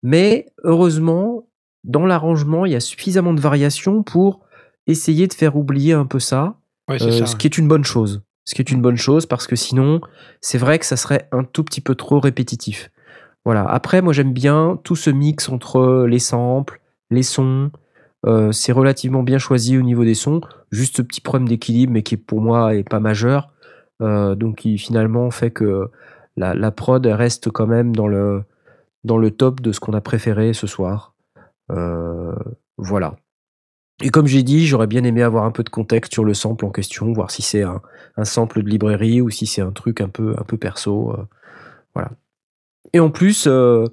mais 0.03 0.53
heureusement, 0.65 1.47
dans 1.85 2.05
l'arrangement, 2.05 2.67
il 2.67 2.73
y 2.73 2.77
a 2.77 2.81
suffisamment 2.81 3.33
de 3.33 3.41
variations 3.41 4.03
pour 4.03 4.41
essayer 4.87 5.29
de 5.29 5.33
faire 5.33 5.57
oublier 5.57 5.95
un 5.95 6.05
peu 6.05 6.19
ça, 6.19 6.59
Ouais, 6.91 6.99
c'est 6.99 7.13
ça. 7.13 7.27
ce 7.27 7.37
qui 7.37 7.47
est 7.47 7.57
une 7.57 7.69
bonne 7.69 7.85
chose. 7.85 8.23
Ce 8.45 8.55
qui 8.55 8.63
est 8.63 8.71
une 8.71 8.83
bonne 8.83 8.97
chose 8.97 9.27
parce 9.27 9.47
que 9.47 9.57
sinon, 9.57 10.01
c'est 10.41 10.59
vrai 10.59 10.79
que 10.79 10.87
ça 10.87 10.97
serait 10.97 11.29
un 11.33 11.45
tout 11.45 11.65
petit 11.65 11.81
peu 11.81 11.95
trop 11.95 12.21
répétitif. 12.21 12.91
Voilà. 13.45 13.65
Après, 13.65 14.03
moi, 14.03 14.13
j'aime 14.13 14.33
bien 14.33 14.79
tout 14.85 14.97
ce 14.97 15.11
mix 15.11 15.49
entre 15.49 16.07
les 16.09 16.19
samples, 16.19 16.81
les 17.11 17.23
sons. 17.23 17.71
Euh, 18.27 18.53
c'est 18.53 18.73
relativement 18.73 19.23
bien 19.23 19.39
choisi 19.39 19.77
au 19.77 19.83
niveau 19.83 20.05
des 20.05 20.15
sons. 20.15 20.41
Juste 20.71 20.97
ce 20.97 21.03
petit 21.03 21.21
problème 21.21 21.49
d'équilibre, 21.49 21.93
mais 21.93 22.03
qui 22.03 22.17
pour 22.17 22.41
moi 22.41 22.75
est 22.75 22.89
pas 22.89 23.01
majeur. 23.01 23.51
Euh, 24.03 24.35
donc, 24.35 24.57
qui 24.57 24.79
finalement 24.79 25.31
fait 25.31 25.51
que 25.51 25.91
la, 26.37 26.71
prod 26.71 27.05
reste 27.07 27.51
quand 27.51 27.67
même 27.67 27.95
dans 27.95 28.09
le, 28.09 28.45
dans 29.05 29.19
le 29.19 29.31
top 29.31 29.61
de 29.61 29.73
ce 29.73 29.81
qu'on 29.81 29.93
a 29.93 30.01
préféré 30.01 30.53
ce 30.53 30.67
soir. 30.67 31.15
Euh, 31.71 32.35
voilà. 32.77 33.17
Et 34.03 34.11
comme 34.11 34.27
j'ai 34.27 34.43
dit, 34.43 34.67
j'aurais 34.67 34.87
bien 34.87 35.05
aimé 35.05 35.23
avoir 35.23 35.45
un 35.45 35.51
peu 35.53 35.63
de 35.63 35.69
contexte 35.69 36.13
sur 36.13 36.25
le 36.25 36.35
sample 36.35 36.65
en 36.65 36.71
question, 36.71 37.13
voir 37.13 37.31
si 37.31 37.43
c'est 37.43 37.63
un, 37.63 37.81
sample 38.25 38.63
de 38.63 38.69
librairie 38.69 39.21
ou 39.21 39.31
si 39.31 39.47
c'est 39.47 39.63
un 39.63 39.71
truc 39.71 40.01
un 40.01 40.09
peu, 40.09 40.35
un 40.39 40.45
peu 40.45 40.57
perso. 40.57 41.13
euh, 41.13 41.27
voilà. 41.95 42.11
Et 42.93 43.01
en 43.01 43.11
plus, 43.11 43.47
euh, 43.47 43.87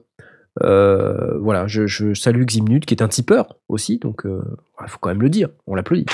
Euh, 0.62 1.40
voilà, 1.40 1.66
je, 1.68 1.88
je 1.88 2.14
salue 2.14 2.44
Ximnut 2.44 2.86
qui 2.86 2.94
est 2.94 3.02
un 3.02 3.08
tipeur 3.08 3.56
aussi, 3.70 4.00
donc 4.00 4.24
il 4.26 4.88
faut 4.90 5.00
quand 5.00 5.08
même 5.08 5.22
le 5.22 5.30
dire, 5.30 5.48
on 5.66 5.76
l'applaudit. 5.76 6.08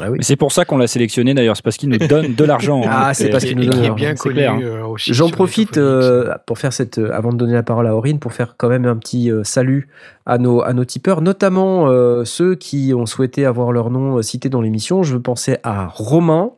Ah 0.00 0.10
oui. 0.10 0.18
C'est 0.22 0.36
pour 0.36 0.52
ça 0.52 0.64
qu'on 0.64 0.78
l'a 0.78 0.86
sélectionné 0.86 1.34
d'ailleurs, 1.34 1.56
c'est 1.56 1.62
parce 1.62 1.76
qu'il 1.76 1.90
nous 1.90 1.98
donne 1.98 2.34
de 2.34 2.44
l'argent. 2.44 2.82
hein. 2.84 2.88
Ah, 2.90 3.14
c'est 3.14 3.28
parce 3.28 3.44
qu'il 3.44 3.58
nous 3.58 3.66
donne 3.66 3.82
de 3.82 3.90
bien 3.90 4.14
l'argent, 4.14 4.30
hein. 4.30 4.60
euh. 4.62 4.94
J'en 4.96 5.28
profite 5.28 5.76
euh, 5.76 6.32
pour 6.46 6.58
faire 6.58 6.72
cette, 6.72 6.98
euh, 6.98 7.10
avant 7.12 7.30
de 7.32 7.36
donner 7.36 7.52
la 7.52 7.62
parole 7.62 7.86
à 7.86 7.94
Aurine, 7.94 8.18
pour 8.18 8.32
faire 8.32 8.54
quand 8.56 8.68
même 8.68 8.86
un 8.86 8.96
petit 8.96 9.30
euh, 9.30 9.44
salut 9.44 9.88
à 10.24 10.38
nos, 10.38 10.62
à 10.62 10.72
nos 10.72 10.84
tipeurs, 10.84 11.20
notamment 11.20 11.88
euh, 11.88 12.24
ceux 12.24 12.54
qui 12.54 12.92
ont 12.96 13.04
souhaité 13.06 13.44
avoir 13.44 13.70
leur 13.72 13.90
nom 13.90 14.16
euh, 14.18 14.22
cité 14.22 14.48
dans 14.48 14.62
l'émission. 14.62 15.02
Je 15.02 15.14
veux 15.14 15.22
penser 15.22 15.58
à 15.62 15.86
Romain. 15.88 16.52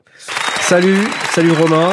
Salut, 0.61 0.97
salut 1.31 1.51
Romain. 1.53 1.93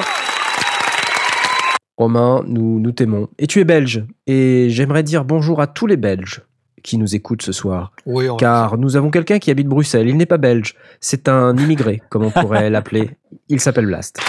Romain, 1.98 2.44
nous, 2.48 2.80
nous 2.80 2.92
t'aimons. 2.92 3.28
Et 3.40 3.48
tu 3.48 3.60
es 3.60 3.64
belge. 3.64 4.04
Et 4.28 4.68
j'aimerais 4.70 5.04
dire 5.04 5.24
bonjour 5.26 5.60
à 5.62 5.68
tous 5.68 5.88
les 5.88 5.98
Belges 5.98 6.42
qui 6.84 6.98
nous 6.98 7.16
écoutent 7.16 7.42
ce 7.42 7.52
soir. 7.52 7.92
Oui, 8.06 8.26
Car 8.38 8.78
nous 8.78 8.96
avons 8.96 9.10
quelqu'un 9.12 9.40
qui 9.40 9.52
habite 9.52 9.68
Bruxelles. 9.68 10.08
Il 10.08 10.18
n'est 10.18 10.26
pas 10.26 10.38
belge. 10.38 10.76
C'est 11.00 11.28
un 11.30 11.56
immigré, 11.58 12.02
comme 12.10 12.24
on 12.24 12.32
pourrait 12.32 12.70
l'appeler. 12.72 13.10
Il 13.50 13.60
s'appelle 13.60 13.86
Blast. 13.86 14.20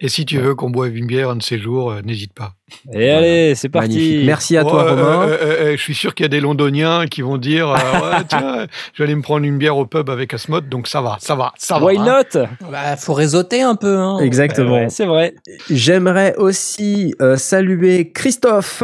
Et 0.00 0.08
si 0.08 0.24
tu 0.24 0.38
veux 0.38 0.54
qu'on 0.54 0.70
boive 0.70 0.96
une 0.96 1.06
bière 1.06 1.30
un 1.30 1.36
de 1.36 1.42
ces 1.42 1.58
jours, 1.58 1.90
euh, 1.90 2.00
n'hésite 2.04 2.32
pas. 2.32 2.52
Et 2.92 3.10
allez, 3.10 3.54
c'est 3.56 3.68
parti. 3.68 3.88
Magnifique. 3.88 4.26
Merci 4.26 4.56
à 4.56 4.62
toi, 4.62 4.84
Ouais, 4.84 4.90
Romain. 4.90 5.02
euh, 5.02 5.26
euh, 5.28 5.36
euh, 5.42 5.76
je 5.76 5.82
suis 5.82 5.94
sûr 5.94 6.14
qu'il 6.14 6.22
y 6.24 6.26
a 6.26 6.28
des 6.28 6.40
Londoniens 6.40 7.06
qui 7.06 7.22
vont 7.22 7.36
dire 7.38 7.70
euh, 7.70 7.74
Ouais, 8.02 8.24
tiens, 8.28 8.66
je 8.92 9.02
vais 9.02 9.04
aller 9.06 9.14
me 9.16 9.22
prendre 9.22 9.44
une 9.44 9.58
bière 9.58 9.76
au 9.78 9.86
pub 9.86 10.10
avec 10.10 10.32
Asmod, 10.34 10.68
donc 10.68 10.86
ça 10.86 11.00
va, 11.00 11.16
ça 11.18 11.34
va, 11.34 11.52
ça 11.56 11.78
va. 11.78 11.86
Why 11.86 11.96
hein. 11.98 12.22
not? 12.34 12.40
Bah, 12.70 12.96
faut 12.96 13.14
réseauter 13.14 13.62
un 13.62 13.74
peu. 13.74 13.96
Hein. 13.96 14.18
Exactement. 14.20 14.74
Ouais, 14.74 14.88
C'est 14.90 15.06
vrai. 15.06 15.34
J'aimerais 15.70 16.36
aussi 16.36 17.14
euh, 17.20 17.36
saluer 17.36 18.10
Christophe. 18.12 18.82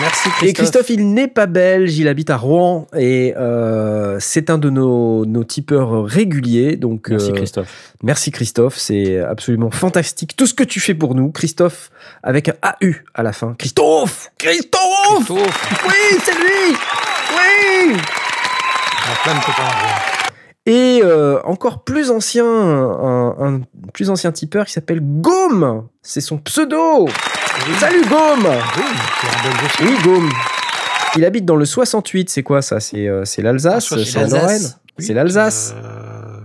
Merci 0.00 0.28
Christophe. 0.28 0.48
Et 0.48 0.52
Christophe, 0.52 0.90
il 0.90 1.12
n'est 1.14 1.28
pas 1.28 1.46
belge, 1.46 1.96
il 1.98 2.08
habite 2.08 2.30
à 2.30 2.36
Rouen 2.36 2.86
et 2.96 3.34
euh, 3.36 4.18
c'est 4.20 4.50
un 4.50 4.58
de 4.58 4.68
nos, 4.70 5.24
nos 5.24 5.44
tipeurs 5.44 6.04
réguliers. 6.04 6.76
Donc, 6.76 7.08
Merci 7.08 7.30
euh, 7.30 7.34
Christophe. 7.34 7.92
merci 8.02 8.30
Christophe, 8.30 8.76
c'est 8.76 9.18
absolument 9.20 9.70
fantastique 9.70 10.36
tout 10.36 10.46
ce 10.46 10.54
que 10.54 10.64
tu 10.64 10.80
fais 10.80 10.94
pour 10.94 11.14
nous. 11.14 11.30
Christophe, 11.30 11.90
avec 12.22 12.48
un 12.48 12.54
AU 12.82 12.92
à 13.14 13.22
la 13.22 13.32
fin. 13.32 13.54
Christophe 13.58 14.30
Christophe 14.38 14.76
Christophe, 15.26 15.30
Oui, 15.30 16.18
c'est 16.24 16.34
lui 16.34 16.76
Oui 17.34 17.96
il 19.06 19.10
y 19.10 19.12
a 19.12 19.22
plein 19.22 19.34
de 19.38 19.44
copains. 19.44 19.62
Et 20.66 21.00
euh, 21.04 21.40
encore 21.44 21.84
plus 21.84 22.10
ancien, 22.10 22.44
un, 22.44 23.36
un 23.38 23.60
plus 23.94 24.10
ancien 24.10 24.32
tipeur 24.32 24.66
qui 24.66 24.72
s'appelle 24.72 25.00
Gaume. 25.00 25.86
C'est 26.02 26.20
son 26.20 26.38
pseudo. 26.38 27.06
Salut 27.78 28.02
Gaume. 28.08 28.46
Oui, 29.82 29.88
Gaume. 30.04 30.28
Il 31.16 31.24
habite 31.24 31.44
dans 31.44 31.56
le 31.56 31.64
68. 31.64 32.28
C'est 32.30 32.42
quoi 32.42 32.62
ça? 32.62 32.80
C'est 32.80 33.08
euh, 33.08 33.24
c'est 33.24 33.42
l'Alsace 33.42 33.92
Ah, 33.92 33.96
C'est. 34.04 34.20
Lorraine? 34.28 34.62
Oui, 34.98 35.04
C'est 35.04 35.14
l'Alsace 35.14 35.74
euh, 35.76 36.38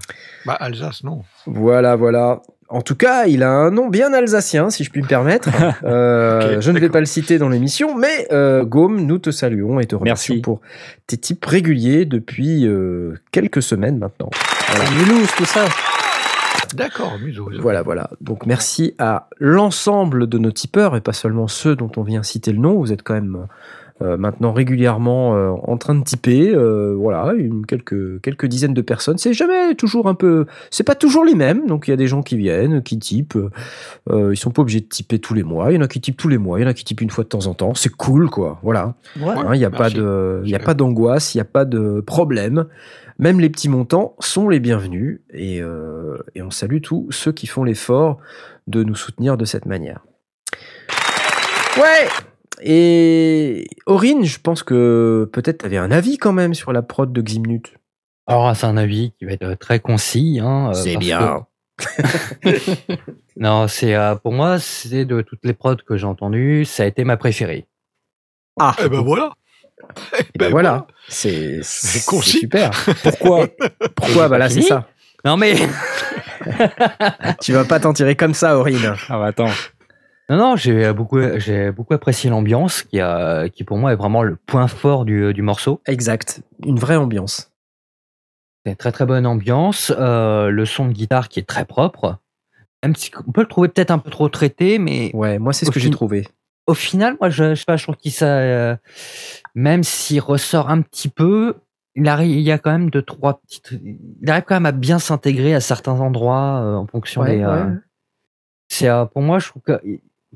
Bah, 0.46 0.54
Alsace, 0.60 1.04
non. 1.04 1.24
Voilà, 1.46 1.96
voilà. 1.96 2.42
En 2.70 2.82
tout 2.82 2.96
cas, 2.96 3.26
il 3.26 3.44
a 3.44 3.50
un 3.52 3.70
nom 3.70 3.90
bien 3.90 4.14
alsacien, 4.14 4.70
si 4.70 4.86
je 4.86 4.90
puis 4.90 5.02
me 5.02 5.08
permettre. 5.08 5.50
Euh, 5.84 6.62
je 6.62 6.72
ne 6.72 6.80
vais 6.80 6.90
pas 6.90 7.00
le 7.02 7.06
citer 7.06 7.38
dans 7.38 7.50
l'émission, 7.50 7.96
mais 7.98 8.28
euh, 8.32 8.64
Gaume, 8.64 9.02
nous 9.02 9.18
te 9.18 9.32
saluons 9.32 9.80
et 9.80 9.86
te 9.86 9.96
remercions 9.96 10.36
Merci. 10.36 10.42
pour 10.42 10.62
tes 11.08 11.18
types 11.18 11.44
réguliers 11.44 12.06
depuis 12.06 12.66
euh, 12.68 13.16
quelques 13.32 13.62
semaines 13.64 13.98
maintenant. 13.98 14.30
Voilà. 14.70 14.90
Mulhouse, 14.92 15.30
tout 15.36 15.46
ça? 15.46 15.66
D'accord, 16.76 17.18
museau. 17.20 17.50
Voilà, 17.60 17.82
voilà. 17.82 18.10
Donc 18.22 18.46
merci 18.46 18.94
à 18.98 19.28
l'ensemble 19.40 20.28
de 20.28 20.38
nos 20.38 20.52
tipeurs 20.52 20.96
et 20.96 21.02
pas 21.02 21.14
seulement 21.14 21.48
ceux 21.48 21.76
dont 21.76 21.92
on 21.98 22.04
vient 22.04 22.24
citer 22.24 22.52
le 22.52 22.60
nom. 22.60 22.80
Vous 22.80 22.92
êtes 22.92 23.04
quand 23.04 23.14
même 23.14 23.48
euh, 24.02 24.18
maintenant 24.18 24.52
régulièrement 24.52 25.36
euh, 25.36 25.52
en 25.64 25.78
train 25.78 25.96
de 25.96 26.04
tiper. 26.04 26.50
euh, 26.54 26.96
voilà, 26.98 27.34
une, 27.34 27.66
quelques, 27.66 28.22
quelques 28.22 28.46
dizaines 28.46 28.74
de 28.74 28.82
personnes. 28.82 29.18
C'est 29.18 29.34
jamais 29.34 29.76
toujours 29.76 30.08
un 30.08 30.16
peu. 30.16 30.46
C'est 30.70 30.84
pas 30.84 30.96
toujours 30.96 31.24
les 31.24 31.36
mêmes. 31.36 31.68
Donc 31.68 31.88
il 31.88 31.92
y 31.92 31.94
a 31.94 31.98
des 31.98 32.08
gens 32.08 32.22
qui 32.22 32.38
viennent, 32.38 32.84
qui 32.84 32.98
typent. 33.00 33.38
Euh, 34.10 34.34
ils 34.34 34.38
sont 34.38 34.52
pas 34.52 34.62
obligés 34.62 34.82
de 34.82 34.86
typer 34.86 35.20
tous 35.20 35.34
les 35.34 35.44
mois. 35.44 35.72
Il 35.72 35.76
y 35.76 35.78
en 35.78 35.82
a 35.82 35.88
qui 35.88 36.02
typent 36.02 36.18
tous 36.18 36.30
les 36.30 36.38
mois. 36.38 36.60
Il 36.60 36.64
y 36.64 36.66
en 36.66 36.70
a 36.70 36.74
qui 36.74 36.84
typent 36.84 37.02
une 37.02 37.10
fois 37.10 37.24
de 37.24 37.30
temps 37.30 37.48
en 37.48 37.54
temps. 37.54 37.74
C'est 37.74 37.92
cool, 37.92 38.30
quoi. 38.30 38.60
Voilà. 38.64 38.96
Ouais. 39.20 39.34
Hein, 39.36 39.52
Il 39.54 39.60
n'y 39.60 39.66
a, 39.66 39.70
pas 39.70 39.84
merci. 39.84 39.96
de, 39.98 40.42
il 40.44 40.50
y 40.50 40.56
a 40.56 40.60
pas 40.60 40.74
d'angoisse, 40.74 41.34
il 41.34 41.38
n'y 41.38 41.42
a 41.42 41.46
pas 41.46 41.66
de 41.66 42.02
problème. 42.02 42.66
Même 43.20 43.40
les 43.40 43.50
petits 43.50 43.70
montants 43.70 44.16
sont 44.20 44.50
les 44.50 44.60
bienvenus 44.60 45.22
et, 45.32 45.62
euh, 45.62 46.18
et 46.34 46.42
on 46.42 46.50
salue 46.50 46.82
tous 46.82 47.08
ceux 47.12 47.32
qui 47.32 47.46
font 47.46 47.64
l'effort 47.64 48.18
de 48.66 48.84
nous 48.84 48.96
soutenir 48.96 49.38
de 49.38 49.46
cette 49.46 49.68
manière. 49.68 50.04
Ouais 51.78 52.08
Et 52.62 53.68
Aurine, 53.86 54.24
je 54.24 54.40
pense 54.40 54.64
que 54.64 55.30
peut-être 55.34 55.60
tu 55.60 55.66
avais 55.66 55.78
un 55.78 55.92
avis 55.92 56.18
quand 56.18 56.34
même 56.34 56.54
sur 56.54 56.72
la 56.74 56.82
prod 56.82 57.12
de 57.12 57.22
Ximnut. 57.22 57.74
Alors, 58.28 58.56
c'est 58.56 58.68
un 58.68 58.78
avis 58.78 59.14
qui 59.18 59.26
va 59.26 59.34
être 59.34 59.54
très 59.56 59.80
concis. 59.80 60.40
Hein, 60.42 60.72
euh, 60.76 60.94
parce 60.94 61.06
que- 61.06 62.96
Non, 63.38 63.68
c'est 63.68 63.96
euh, 63.96 64.16
pour 64.16 64.32
moi, 64.34 64.60
c'est 64.60 65.06
de 65.06 65.22
toutes 65.22 65.44
les 65.44 65.54
prods 65.54 65.76
que 65.78 65.98
j'ai 65.98 66.06
entendues, 66.06 66.66
ça 66.66 66.84
a 66.84 66.86
été 66.86 67.04
ma 67.04 67.18
préférée. 67.18 67.68
Ah 68.60 68.76
Eh 68.84 68.90
ben 68.90 69.02
voilà. 69.02 69.32
Eh 70.20 70.22
Et 70.36 70.38
ben 70.38 70.52
voilà, 70.52 70.86
c'est 71.08 71.60
C'est 71.64 71.88
c'est 72.00 72.06
concis. 72.06 72.38
super. 72.40 72.70
Pourquoi 73.04 73.48
Pourquoi 73.96 74.28
Bah 74.30 74.38
là, 74.38 74.50
c'est 74.50 74.62
ça. 74.62 74.88
Non 75.26 75.38
mais, 75.38 75.56
Tu 77.42 77.54
vas 77.54 77.66
pas 77.66 77.80
t'en 77.80 77.94
tirer 77.94 78.16
comme 78.16 78.34
ça, 78.34 78.58
Aurine. 78.58 78.94
Ah 79.10 79.18
bah 79.18 79.28
attends. 79.28 79.50
Non 80.30 80.38
non, 80.38 80.56
j'ai 80.56 80.94
beaucoup, 80.94 81.20
j'ai 81.40 81.72
beaucoup 81.72 81.94
apprécié 81.94 82.30
l'ambiance 82.30 82.84
qui, 82.84 83.00
a, 83.02 83.50
qui 83.50 83.64
pour 83.64 83.78
moi 83.78 83.92
est 83.92 83.96
vraiment 83.98 84.24
le 84.24 84.36
point 84.38 84.68
fort 84.68 85.04
du, 85.06 85.34
du 85.34 85.42
morceau. 85.42 85.82
Exact. 85.88 86.42
Une 86.66 86.80
vraie 86.80 86.96
ambiance. 86.96 87.52
C'est 88.66 88.72
une 88.72 88.78
très 88.78 88.92
très 88.92 89.06
bonne 89.06 89.26
ambiance, 89.26 89.92
euh, 89.98 90.50
le 90.50 90.66
son 90.66 90.86
de 90.88 90.94
guitare 90.94 91.28
qui 91.30 91.40
est 91.40 91.48
très 91.48 91.66
propre. 91.66 92.18
Même 92.84 92.96
si 92.96 93.12
on 93.28 93.32
peut 93.32 93.42
le 93.42 93.48
trouver 93.48 93.68
peut-être 93.68 93.92
un 93.92 93.98
peu 94.00 94.10
trop 94.10 94.30
traité, 94.30 94.78
mais 94.80 95.12
Ouais, 95.14 95.38
moi, 95.40 95.52
c'est 95.54 95.66
ce 95.66 95.72
que 95.72 95.80
j'ai 95.80 95.90
trouvé. 95.90 96.28
au 96.68 96.74
final, 96.74 97.18
moi, 97.20 97.30
je, 97.30 97.50
je 97.54 97.60
sais 97.60 97.66
pas, 97.66 97.76
je 97.76 97.84
trouve 97.84 97.96
qu'il 97.98 98.12
ça, 98.12 98.26
euh, 98.38 98.76
même 99.56 99.84
s'il 99.84 100.20
ressort 100.22 100.70
un 100.70 100.82
petit 100.82 101.10
peu, 101.10 101.56
il 101.96 102.08
arrive, 102.08 102.32
il 102.38 102.42
y 102.42 102.52
a 102.52 102.58
quand 102.58 102.72
même 102.72 102.90
deux 102.90 103.02
trois 103.02 103.42
petites, 103.42 103.72
il 104.22 104.30
arrive 104.30 104.44
quand 104.48 104.56
même 104.56 104.66
à 104.66 104.72
bien 104.72 104.98
s'intégrer 105.00 105.54
à 105.54 105.60
certains 105.60 106.00
endroits 106.00 106.62
euh, 106.64 106.76
en 106.76 106.88
fonction 106.88 107.22
Ouais, 107.22 107.38
des. 107.38 107.46
ouais. 107.46 107.64
c'est 108.70 108.90
pour 109.14 109.22
moi, 109.24 109.40
je 109.40 109.50
trouve 109.50 109.62
que 109.64 109.82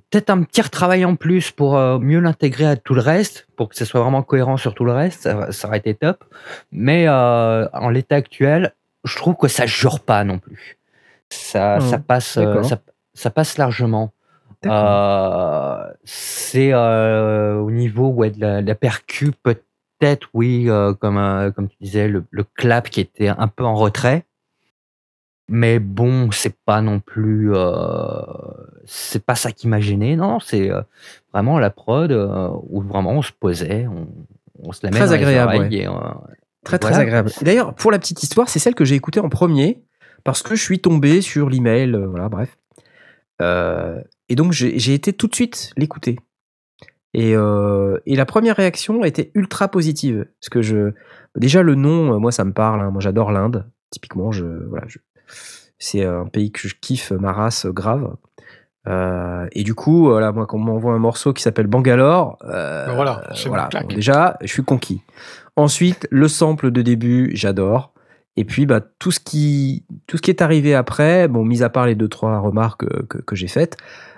peut-être 0.10 0.30
un 0.30 0.44
petit 0.44 0.62
retravail 0.62 1.06
en 1.06 1.16
plus 1.16 1.52
pour 1.52 1.78
euh, 1.78 2.00
mieux 2.00 2.20
l'intégrer 2.20 2.66
à 2.66 2.76
tout 2.76 2.94
le 2.94 3.02
reste, 3.02 3.48
pour 3.56 3.70
que 3.70 3.76
ce 3.76 3.86
soit 3.86 4.02
vraiment 4.02 4.24
cohérent 4.24 4.58
sur 4.58 4.74
tout 4.74 4.86
le 4.86 4.92
reste, 4.92 5.22
ça, 5.24 5.52
ça 5.52 5.68
aurait 5.68 5.78
été 5.78 5.96
top. 5.96 6.24
Mais 6.72 7.08
euh, 7.08 7.68
en 7.74 7.90
l'état 7.90 8.16
actuel, 8.16 8.74
je 9.04 9.16
trouve 9.16 9.36
que 9.36 9.48
ça 9.48 9.66
jure 9.66 10.00
pas 10.00 10.24
non 10.24 10.40
plus. 10.40 10.78
Ça, 11.30 11.80
ça 11.80 11.98
passe, 11.98 12.38
euh, 12.38 12.64
ça, 12.64 12.78
ça 13.14 13.30
passe 13.30 13.58
largement. 13.58 14.12
Euh, 14.66 15.92
c'est 16.04 16.72
euh, 16.74 17.56
au 17.58 17.72
niveau 17.72 18.10
ouais, 18.10 18.32
de, 18.32 18.42
la, 18.42 18.62
de 18.62 18.68
la 18.68 18.76
percu, 18.76 19.32
peut-être, 19.44 20.28
oui, 20.34 20.68
comme, 21.00 21.54
comme 21.56 21.68
tu 21.68 21.78
disais, 21.82 22.08
le, 22.08 22.24
le 22.30 22.44
clap 22.44 22.90
qui 22.90 23.02
était 23.02 23.28
un 23.28 23.48
peu 23.48 23.64
en 23.64 23.76
retrait. 23.76 24.26
Mais 25.48 25.80
bon, 25.80 26.32
c'est 26.32 26.56
pas 26.66 26.82
non 26.82 27.00
plus. 27.00 27.52
euh, 27.54 28.20
c'est 28.86 29.24
pas 29.24 29.36
ça 29.36 29.52
qui 29.52 29.68
m'a 29.68 29.80
gêné. 29.80 30.16
Non, 30.16 30.40
c'est 30.40 30.72
euh, 30.72 30.82
vraiment 31.34 31.60
la 31.60 31.70
prod 31.70 32.12
euh, 32.12 32.50
où 32.70 32.82
vraiment 32.82 33.12
on 33.12 33.22
se 33.22 33.32
posait, 33.32 33.86
on, 33.88 34.08
on 34.64 34.72
se 34.72 34.80
la 34.84 34.90
met 34.92 34.98
Très 34.98 35.06
dans 35.06 35.12
les 35.14 35.18
agréable, 35.20 35.74
et, 35.74 35.88
euh, 35.88 35.92
Très 36.64 36.80
très 36.80 36.90
Voilà. 36.94 37.04
agréable. 37.04 37.32
D'ailleurs, 37.44 37.76
pour 37.76 37.92
la 37.92 38.00
petite 38.00 38.24
histoire, 38.24 38.50
c'est 38.50 38.58
celle 38.58 38.74
que 38.74 38.86
j'ai 38.86 38.96
écoutée 38.96 39.20
en 39.20 39.30
premier 39.30 39.84
parce 40.24 40.42
que 40.42 40.56
je 40.56 40.64
suis 40.64 40.80
tombé 40.80 41.22
sur 41.22 41.48
l'email, 41.48 41.92
voilà, 42.10 42.28
bref. 42.30 42.58
Et 44.30 44.36
donc 44.36 44.52
j'ai 44.54 44.94
été 44.96 45.14
tout 45.14 45.28
de 45.28 45.36
suite 45.36 45.72
l'écouter. 45.78 46.18
Et, 47.14 47.34
et 47.34 48.16
la 48.16 48.26
première 48.26 48.56
réaction 48.56 49.04
a 49.04 49.08
été 49.08 49.30
ultra 49.36 49.68
positive 49.68 50.26
parce 50.42 50.50
que 50.50 50.64
je 50.64 50.94
déjà 51.36 51.62
le 51.62 51.76
nom, 51.76 52.20
moi 52.20 52.32
ça 52.32 52.44
me 52.46 52.54
parle. 52.54 52.82
hein. 52.82 52.90
moi 52.90 53.02
j'adore 53.02 53.32
l'Inde. 53.32 53.70
Typiquement, 53.92 54.32
je 54.32 54.46
voilà, 54.68 54.86
je- 54.88 54.98
c'est 55.78 56.06
un 56.06 56.26
pays 56.26 56.52
que 56.52 56.68
je 56.68 56.76
kiffe 56.80 57.12
ma 57.12 57.32
race 57.32 57.66
euh, 57.66 57.72
grave. 57.72 58.16
Euh, 58.88 59.48
et 59.52 59.64
du 59.64 59.74
coup, 59.74 60.06
voilà, 60.06 60.32
moi, 60.32 60.46
quand 60.46 60.58
on 60.58 60.62
m'envoie 60.62 60.94
un 60.94 61.00
morceau 61.00 61.34
qui 61.34 61.42
s'appelle 61.42 61.68
Bangalore, 61.68 62.38
euh, 62.44 62.86
Ben 62.86 62.96
voilà, 62.96 63.24
voilà, 63.48 63.70
bon, 63.72 63.88
déjà, 63.88 64.38
je 64.42 64.48
suis 64.48 64.64
conquis. 64.64 65.02
Ensuite, 65.56 66.08
le 66.12 66.28
sample 66.28 66.72
de 66.72 66.82
début, 66.82 67.32
j'adore. 67.34 67.94
Et 68.38 68.44
puis, 68.44 68.66
bah, 68.66 68.82
tout, 69.00 69.12
ce 69.12 69.20
qui, 69.20 69.86
tout 70.08 70.18
ce 70.18 70.22
qui 70.22 70.30
est 70.30 70.42
arrivé 70.42 70.76
après, 70.76 71.28
bon, 71.28 71.46
mis 71.46 71.64
à 71.64 71.70
part 71.70 71.86
les 71.86 71.96
deux, 71.96 72.10
trois 72.10 72.38
remarques 72.40 72.84
euh, 72.84 73.06
que, 73.10 73.18
que 73.18 73.36
j'ai 73.36 73.48
faites, 73.48 73.78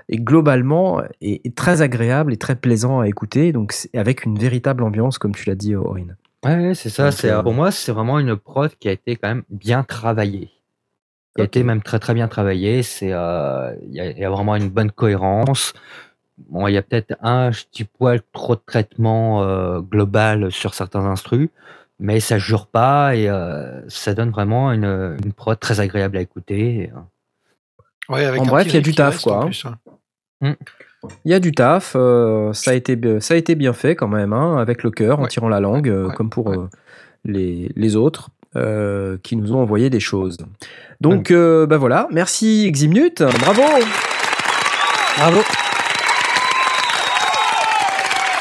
et 0.09 0.17
globalement, 0.17 1.01
est, 1.21 1.45
est 1.45 1.55
très 1.55 1.81
agréable 1.81 2.33
et 2.33 2.37
très 2.37 2.55
plaisant 2.55 2.99
à 2.99 3.07
écouter, 3.07 3.51
donc 3.51 3.73
avec 3.93 4.25
une 4.25 4.37
véritable 4.37 4.83
ambiance, 4.83 5.17
comme 5.17 5.35
tu 5.35 5.47
l'as 5.47 5.55
dit, 5.55 5.75
Aurine. 5.75 6.15
Ouais, 6.45 6.73
c'est 6.75 6.89
ça. 6.89 7.11
C'est, 7.11 7.31
euh, 7.31 7.41
Pour 7.41 7.53
moi, 7.53 7.71
c'est 7.71 7.91
vraiment 7.91 8.19
une 8.19 8.35
prod 8.35 8.71
qui 8.79 8.87
a 8.89 8.91
été 8.91 9.15
quand 9.15 9.27
même 9.27 9.43
bien 9.49 9.83
travaillée. 9.83 10.49
Qui 11.37 11.41
a 11.41 11.45
été 11.45 11.63
même 11.63 11.81
très 11.83 11.99
très 11.99 12.13
bien 12.15 12.27
travaillé. 12.27 12.81
C'est, 12.83 13.11
euh, 13.13 13.75
il 13.87 13.93
y, 13.93 13.99
a- 14.01 14.09
il 14.11 14.17
y 14.17 14.25
a 14.25 14.29
vraiment 14.29 14.55
une 14.55 14.69
bonne 14.69 14.91
cohérence. 14.91 15.73
Bon, 16.49 16.67
il 16.67 16.73
y 16.73 16.77
a 16.77 16.81
peut-être 16.81 17.15
un 17.21 17.51
petit 17.51 17.83
poil 17.83 18.21
trop 18.33 18.55
de 18.55 18.61
traitement 18.65 19.43
euh, 19.43 19.79
global 19.79 20.51
sur 20.51 20.73
certains 20.73 21.05
instrus, 21.05 21.49
mais 21.99 22.19
ça 22.19 22.37
jure 22.37 22.67
pas 22.67 23.15
et 23.15 23.29
euh, 23.29 23.87
ça 23.87 24.13
donne 24.13 24.31
vraiment 24.31 24.71
une, 24.71 25.17
une 25.23 25.33
prod 25.33 25.59
très 25.59 25.79
agréable 25.79 26.17
à 26.17 26.21
écouter. 26.21 26.91
Ouais, 28.09 28.25
avec 28.25 28.41
En 28.41 28.45
un 28.45 28.47
bref, 28.47 28.63
petit 28.65 28.71
il 28.71 28.75
y 28.75 28.77
a 28.77 28.81
du 28.81 28.93
taf, 28.95 29.21
quoi, 29.21 29.45
en 29.45 29.47
hein. 29.47 29.77
hein. 30.41 30.55
Il 31.25 31.31
y 31.31 31.33
a 31.35 31.39
du 31.39 31.51
taf, 31.51 31.93
euh, 31.95 32.51
ça, 32.53 32.71
a 32.71 32.73
été, 32.73 32.99
ça 33.21 33.33
a 33.35 33.37
été 33.37 33.55
bien 33.55 33.73
fait 33.73 33.95
quand 33.95 34.07
même, 34.07 34.33
hein, 34.33 34.57
avec 34.57 34.81
le 34.83 34.91
cœur, 34.91 35.19
en 35.19 35.23
Ouais. 35.23 35.27
tirant 35.29 35.49
la 35.49 35.59
langue, 35.59 35.89
euh, 35.89 36.07
Ouais. 36.07 36.13
comme 36.15 36.29
pour 36.29 36.47
Ouais. 36.47 36.57
euh, 36.57 36.67
les, 37.25 37.71
les 37.75 37.95
autres 37.95 38.29
euh, 38.57 39.17
qui 39.23 39.35
nous 39.35 39.53
ont 39.53 39.61
envoyé 39.61 39.89
des 39.89 39.99
choses. 39.99 40.37
Donc, 40.99 41.31
euh, 41.31 41.65
bah 41.67 41.77
voilà, 41.77 42.07
merci 42.11 42.65
Eximnut, 42.67 43.21
bravo 43.21 43.61
Bravo. 45.17 45.41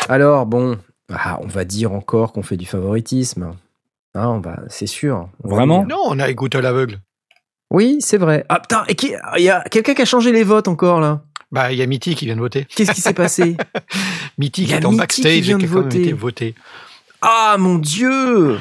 Alors, 0.09 0.47
bon, 0.47 0.79
ah, 1.13 1.39
on 1.43 1.47
va 1.47 1.65
dire 1.65 1.93
encore 1.93 2.33
qu'on 2.33 2.43
fait 2.43 2.57
du 2.57 2.67
favoritisme. 2.67 3.53
Hein, 4.15 4.29
on 4.29 4.41
va, 4.41 4.61
c'est 4.69 4.87
sûr. 4.87 5.29
on 5.45 5.49
Vraiment. 5.49 5.85
Non, 5.85 5.99
on 6.07 6.19
a 6.19 6.29
écouté 6.29 6.59
à 6.59 6.61
l'aveugle. 6.61 6.99
Oui, 7.71 7.97
c'est 8.01 8.17
vrai. 8.17 8.45
Ah 8.49 8.61
putain, 8.61 8.85
et 8.89 8.95
qui- 8.95 9.13
il 9.37 9.43
y 9.43 9.51
a 9.51 9.63
quelqu'un 9.63 9.95
qui 9.95 10.03
a 10.03 10.07
changé 10.07 10.31
les 10.33 10.45
votes 10.45 10.69
encore 10.69 11.01
là? 11.01 11.23
Bah, 11.51 11.73
il 11.73 11.79
y 11.79 11.83
a 11.83 11.87
Mitty 11.87 12.15
qui 12.15 12.25
vient 12.27 12.37
de 12.37 12.41
voter. 12.41 12.65
Qu'est-ce 12.65 12.93
qui 12.93 13.01
s'est 13.01 13.13
passé? 13.15 13.57
Mitty 14.39 14.67
qui 14.67 14.73
est 14.73 14.85
en 14.85 14.93
backstage 14.93 15.33
qui 15.33 15.39
et 15.39 15.41
vient 15.41 15.59
qui 15.59 15.65
de 15.67 15.71
voter. 15.71 16.13
voté. 16.13 16.55
Ah 17.23 17.57
mon 17.59 17.79
dieu 17.79 18.59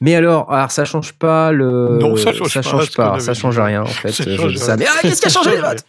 mais 0.00 0.14
alors, 0.14 0.50
alors 0.52 0.70
ça 0.70 0.84
change 0.84 1.12
pas 1.14 1.52
le. 1.52 1.98
Non, 2.00 2.16
ça 2.16 2.32
change 2.32 2.52
ça 2.52 2.62
pas 2.62 2.68
change 2.68 2.92
pas, 2.94 3.10
avait 3.12 3.20
ça 3.20 3.34
change 3.34 3.58
rien 3.58 3.82
en 3.82 3.86
fait. 3.86 4.12
Ça 4.12 4.24
je 4.24 4.56
ça. 4.56 4.76
Mais 4.76 4.86
ah, 4.88 4.98
qu'est-ce 5.02 5.20
qui 5.20 5.26
a 5.26 5.30
changé 5.30 5.50
les 5.56 5.60
votes 5.60 5.84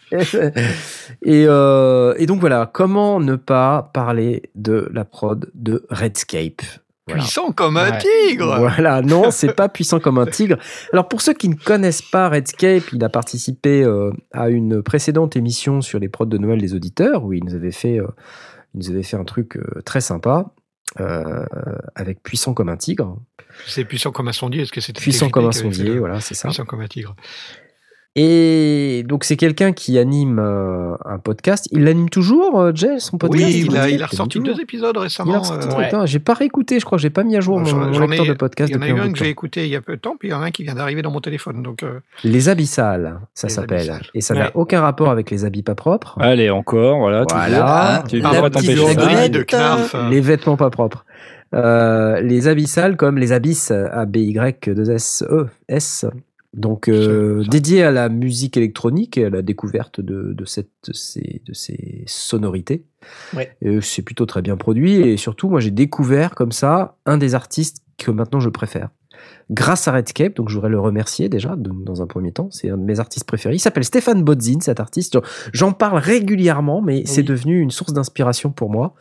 et, 1.22 1.44
euh, 1.48 2.14
et 2.18 2.26
donc 2.26 2.40
voilà, 2.40 2.68
comment 2.72 3.20
ne 3.20 3.36
pas 3.36 3.90
parler 3.94 4.42
de 4.54 4.88
la 4.92 5.04
prod 5.04 5.50
de 5.54 5.86
Redscape? 5.90 6.62
Voilà. 7.08 7.22
Puissant 7.22 7.50
comme 7.50 7.76
un 7.78 7.90
Ouais. 7.90 7.98
tigre. 8.28 8.56
Voilà, 8.60 9.02
non, 9.02 9.32
c'est 9.32 9.54
pas 9.54 9.68
puissant 9.70 9.98
comme 9.98 10.18
un 10.18 10.26
tigre. 10.26 10.56
Alors 10.92 11.08
pour 11.08 11.20
ceux 11.20 11.32
qui 11.32 11.48
ne 11.48 11.56
connaissent 11.56 12.00
pas 12.02 12.28
Redscape, 12.28 12.92
il 12.92 13.02
a 13.02 13.08
participé 13.08 13.82
euh, 13.82 14.12
à 14.32 14.48
une 14.50 14.82
précédente 14.82 15.34
émission 15.34 15.80
sur 15.80 15.98
les 15.98 16.08
prods 16.08 16.26
de 16.26 16.38
Noël 16.38 16.60
des 16.60 16.74
auditeurs 16.74 17.24
où 17.24 17.32
il 17.32 17.44
nous 17.44 17.54
avait 17.56 17.72
fait, 17.72 17.98
euh, 17.98 18.06
il 18.74 18.78
nous 18.78 18.90
avait 18.90 19.02
fait 19.02 19.16
un 19.16 19.24
truc 19.24 19.56
euh, 19.56 19.82
très 19.84 20.00
sympa. 20.00 20.46
Euh, 21.00 21.44
avec 21.94 22.22
puissant 22.22 22.54
comme 22.54 22.68
un 22.68 22.76
tigre, 22.76 23.18
C'est 23.66 23.84
puissant 23.84 24.12
comme 24.12 24.28
un 24.28 24.32
sondier. 24.32 24.62
Est-ce 24.62 24.72
que 24.72 24.80
c'était 24.80 25.00
puissant 25.00 25.30
comme 25.30 25.46
un 25.46 25.52
fait 25.52 25.60
sondier, 25.60 25.98
voilà, 25.98 26.20
c'est 26.20 26.34
ça. 26.34 26.48
Puissant 26.48 26.64
comme 26.64 26.80
un 26.80 26.88
tigre. 26.88 27.16
Et 28.14 29.04
donc 29.08 29.24
c'est 29.24 29.38
quelqu'un 29.38 29.72
qui 29.72 29.98
anime 29.98 30.38
euh, 30.38 30.94
un 31.06 31.18
podcast. 31.18 31.66
Il 31.72 31.84
l'anime 31.84 32.10
toujours, 32.10 32.60
euh, 32.60 32.70
Jay, 32.74 32.98
son 32.98 33.16
podcast? 33.16 33.42
Oui, 33.50 33.64
il 33.66 33.74
a, 33.76 33.88
il 33.88 34.02
a 34.02 34.06
ressorti 34.06 34.38
deux 34.38 34.60
épisodes 34.60 34.94
récemment. 34.98 35.42
a 35.42 35.54
euh, 35.54 35.78
ouais. 35.78 35.88
J'ai 36.06 36.18
pas 36.18 36.34
réécouté, 36.34 36.78
je 36.78 36.84
crois, 36.84 36.98
j'ai 36.98 37.08
pas 37.08 37.24
mis 37.24 37.36
à 37.36 37.40
jour 37.40 37.58
mon, 37.58 37.98
lecteur 38.00 38.26
ai- 38.26 38.28
de 38.28 38.34
podcast 38.34 38.70
Il 38.70 38.74
y 38.74 38.78
en 38.78 38.82
a 38.82 38.86
depuis 38.86 38.98
eu 38.98 39.02
un 39.02 39.12
que 39.12 39.18
j'ai 39.18 39.30
écouté 39.30 39.64
il 39.64 39.70
y 39.70 39.76
a 39.76 39.80
peu 39.80 39.96
de 39.96 40.00
temps, 40.00 40.16
puis 40.18 40.28
il 40.28 40.32
y 40.32 40.34
en 40.34 40.42
a 40.42 40.44
un 40.44 40.50
qui 40.50 40.62
vient 40.62 40.74
d'arriver 40.74 41.00
dans 41.00 41.10
mon 41.10 41.22
téléphone. 41.22 41.62
Donc, 41.62 41.82
euh, 41.82 42.00
Les 42.22 42.50
abyssales, 42.50 43.18
ça 43.32 43.48
s'appelle. 43.48 43.98
Et 44.12 44.20
ça 44.20 44.34
n'a 44.34 44.50
aucun 44.54 44.82
rapport 44.82 45.08
avec 45.08 45.30
les 45.30 45.46
habits 45.46 45.62
pas 45.62 45.74
propres. 45.74 46.18
Allez, 46.20 46.50
encore, 46.50 46.98
voilà. 46.98 47.24
Voilà. 47.30 48.04
toujours. 48.06 48.50
Tu 48.90 49.30
de 49.30 50.10
Les 50.10 50.20
vêtements 50.20 50.58
pas 50.58 50.68
propres. 50.68 51.06
Euh, 51.54 52.20
les 52.20 52.48
abyssales 52.48 52.96
comme 52.96 53.16
les 53.18 53.32
abysses, 53.32 53.70
A-B-Y-2-S-E-S. 53.70 56.06
Donc, 56.54 56.88
euh, 56.88 57.44
dédié 57.44 57.82
à 57.82 57.90
la 57.90 58.10
musique 58.10 58.58
électronique 58.58 59.16
et 59.16 59.24
à 59.24 59.30
la 59.30 59.40
découverte 59.40 60.00
de, 60.00 60.34
de, 60.34 60.44
cette, 60.44 60.70
de, 60.86 60.92
ces, 60.92 61.40
de 61.46 61.54
ces 61.54 62.04
sonorités. 62.06 62.84
Ouais. 63.34 63.56
C'est 63.80 64.02
plutôt 64.02 64.26
très 64.26 64.42
bien 64.42 64.56
produit. 64.56 64.96
Et 64.96 65.16
surtout, 65.16 65.48
moi, 65.48 65.60
j'ai 65.60 65.70
découvert 65.70 66.34
comme 66.34 66.52
ça 66.52 66.96
un 67.06 67.16
des 67.16 67.34
artistes 67.34 67.78
que 67.96 68.10
maintenant 68.10 68.40
je 68.40 68.50
préfère. 68.50 68.90
Grâce 69.50 69.86
à 69.88 69.92
Redscape, 69.92 70.34
donc 70.34 70.48
je 70.48 70.54
voudrais 70.54 70.70
le 70.70 70.80
remercier 70.80 71.28
déjà 71.28 71.54
dans 71.56 72.02
un 72.02 72.06
premier 72.06 72.32
temps. 72.32 72.48
C'est 72.50 72.70
un 72.70 72.76
de 72.76 72.82
mes 72.82 73.00
artistes 73.00 73.26
préférés. 73.26 73.54
Il 73.54 73.60
s'appelle 73.60 73.84
Stéphane 73.84 74.22
Bodzin, 74.22 74.60
cet 74.60 74.80
artiste. 74.80 75.18
J'en 75.52 75.72
parle 75.72 75.98
régulièrement, 75.98 76.82
mais 76.82 77.04
c'est 77.06 77.22
devenu 77.22 77.60
une 77.60 77.70
source 77.70 77.92
d'inspiration 77.92 78.50
pour 78.50 78.70
moi. 78.70 78.94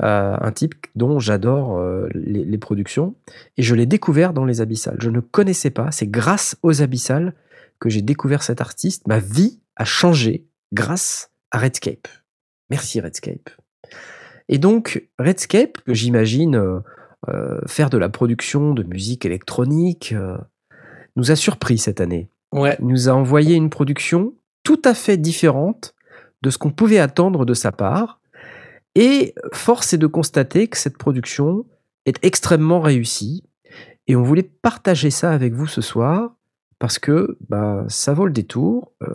Euh, 0.00 0.36
un 0.40 0.52
type 0.52 0.74
dont 0.94 1.18
j'adore 1.18 1.76
euh, 1.78 2.08
les, 2.14 2.44
les 2.44 2.58
productions. 2.58 3.16
Et 3.56 3.62
je 3.62 3.74
l'ai 3.74 3.86
découvert 3.86 4.32
dans 4.32 4.44
les 4.44 4.60
Abyssales. 4.60 4.98
Je 5.00 5.10
ne 5.10 5.18
connaissais 5.18 5.70
pas. 5.70 5.90
C'est 5.90 6.06
grâce 6.06 6.56
aux 6.62 6.82
Abyssales 6.82 7.34
que 7.80 7.88
j'ai 7.88 8.02
découvert 8.02 8.44
cet 8.44 8.60
artiste. 8.60 9.08
Ma 9.08 9.18
vie 9.18 9.58
a 9.74 9.84
changé 9.84 10.46
grâce 10.72 11.32
à 11.50 11.58
Redscape. 11.58 12.06
Merci 12.70 13.00
Redscape. 13.00 13.50
Et 14.48 14.58
donc, 14.58 15.08
Redscape, 15.18 15.78
que 15.84 15.94
j'imagine 15.94 16.80
euh, 17.28 17.60
faire 17.66 17.90
de 17.90 17.98
la 17.98 18.08
production 18.08 18.74
de 18.74 18.84
musique 18.84 19.26
électronique, 19.26 20.14
nous 21.16 21.32
a 21.32 21.36
surpris 21.36 21.78
cette 21.78 22.00
année. 22.00 22.30
Ouais. 22.52 22.76
Il 22.78 22.86
nous 22.86 23.08
a 23.08 23.12
envoyé 23.12 23.56
une 23.56 23.70
production 23.70 24.34
tout 24.62 24.80
à 24.84 24.94
fait 24.94 25.16
différente 25.16 25.96
de 26.42 26.50
ce 26.50 26.58
qu'on 26.58 26.70
pouvait 26.70 27.00
attendre 27.00 27.44
de 27.44 27.54
sa 27.54 27.72
part. 27.72 28.17
Et 28.94 29.34
force 29.52 29.92
est 29.92 29.98
de 29.98 30.06
constater 30.06 30.68
que 30.68 30.76
cette 30.76 30.98
production 30.98 31.66
est 32.06 32.18
extrêmement 32.24 32.80
réussie. 32.80 33.44
Et 34.06 34.16
on 34.16 34.22
voulait 34.22 34.42
partager 34.42 35.10
ça 35.10 35.32
avec 35.32 35.52
vous 35.52 35.66
ce 35.66 35.80
soir 35.80 36.37
parce 36.80 36.98
que 37.00 37.36
bah, 37.48 37.84
ça 37.88 38.12
vaut 38.12 38.26
le 38.26 38.32
détour. 38.32 38.92
Euh, 39.02 39.06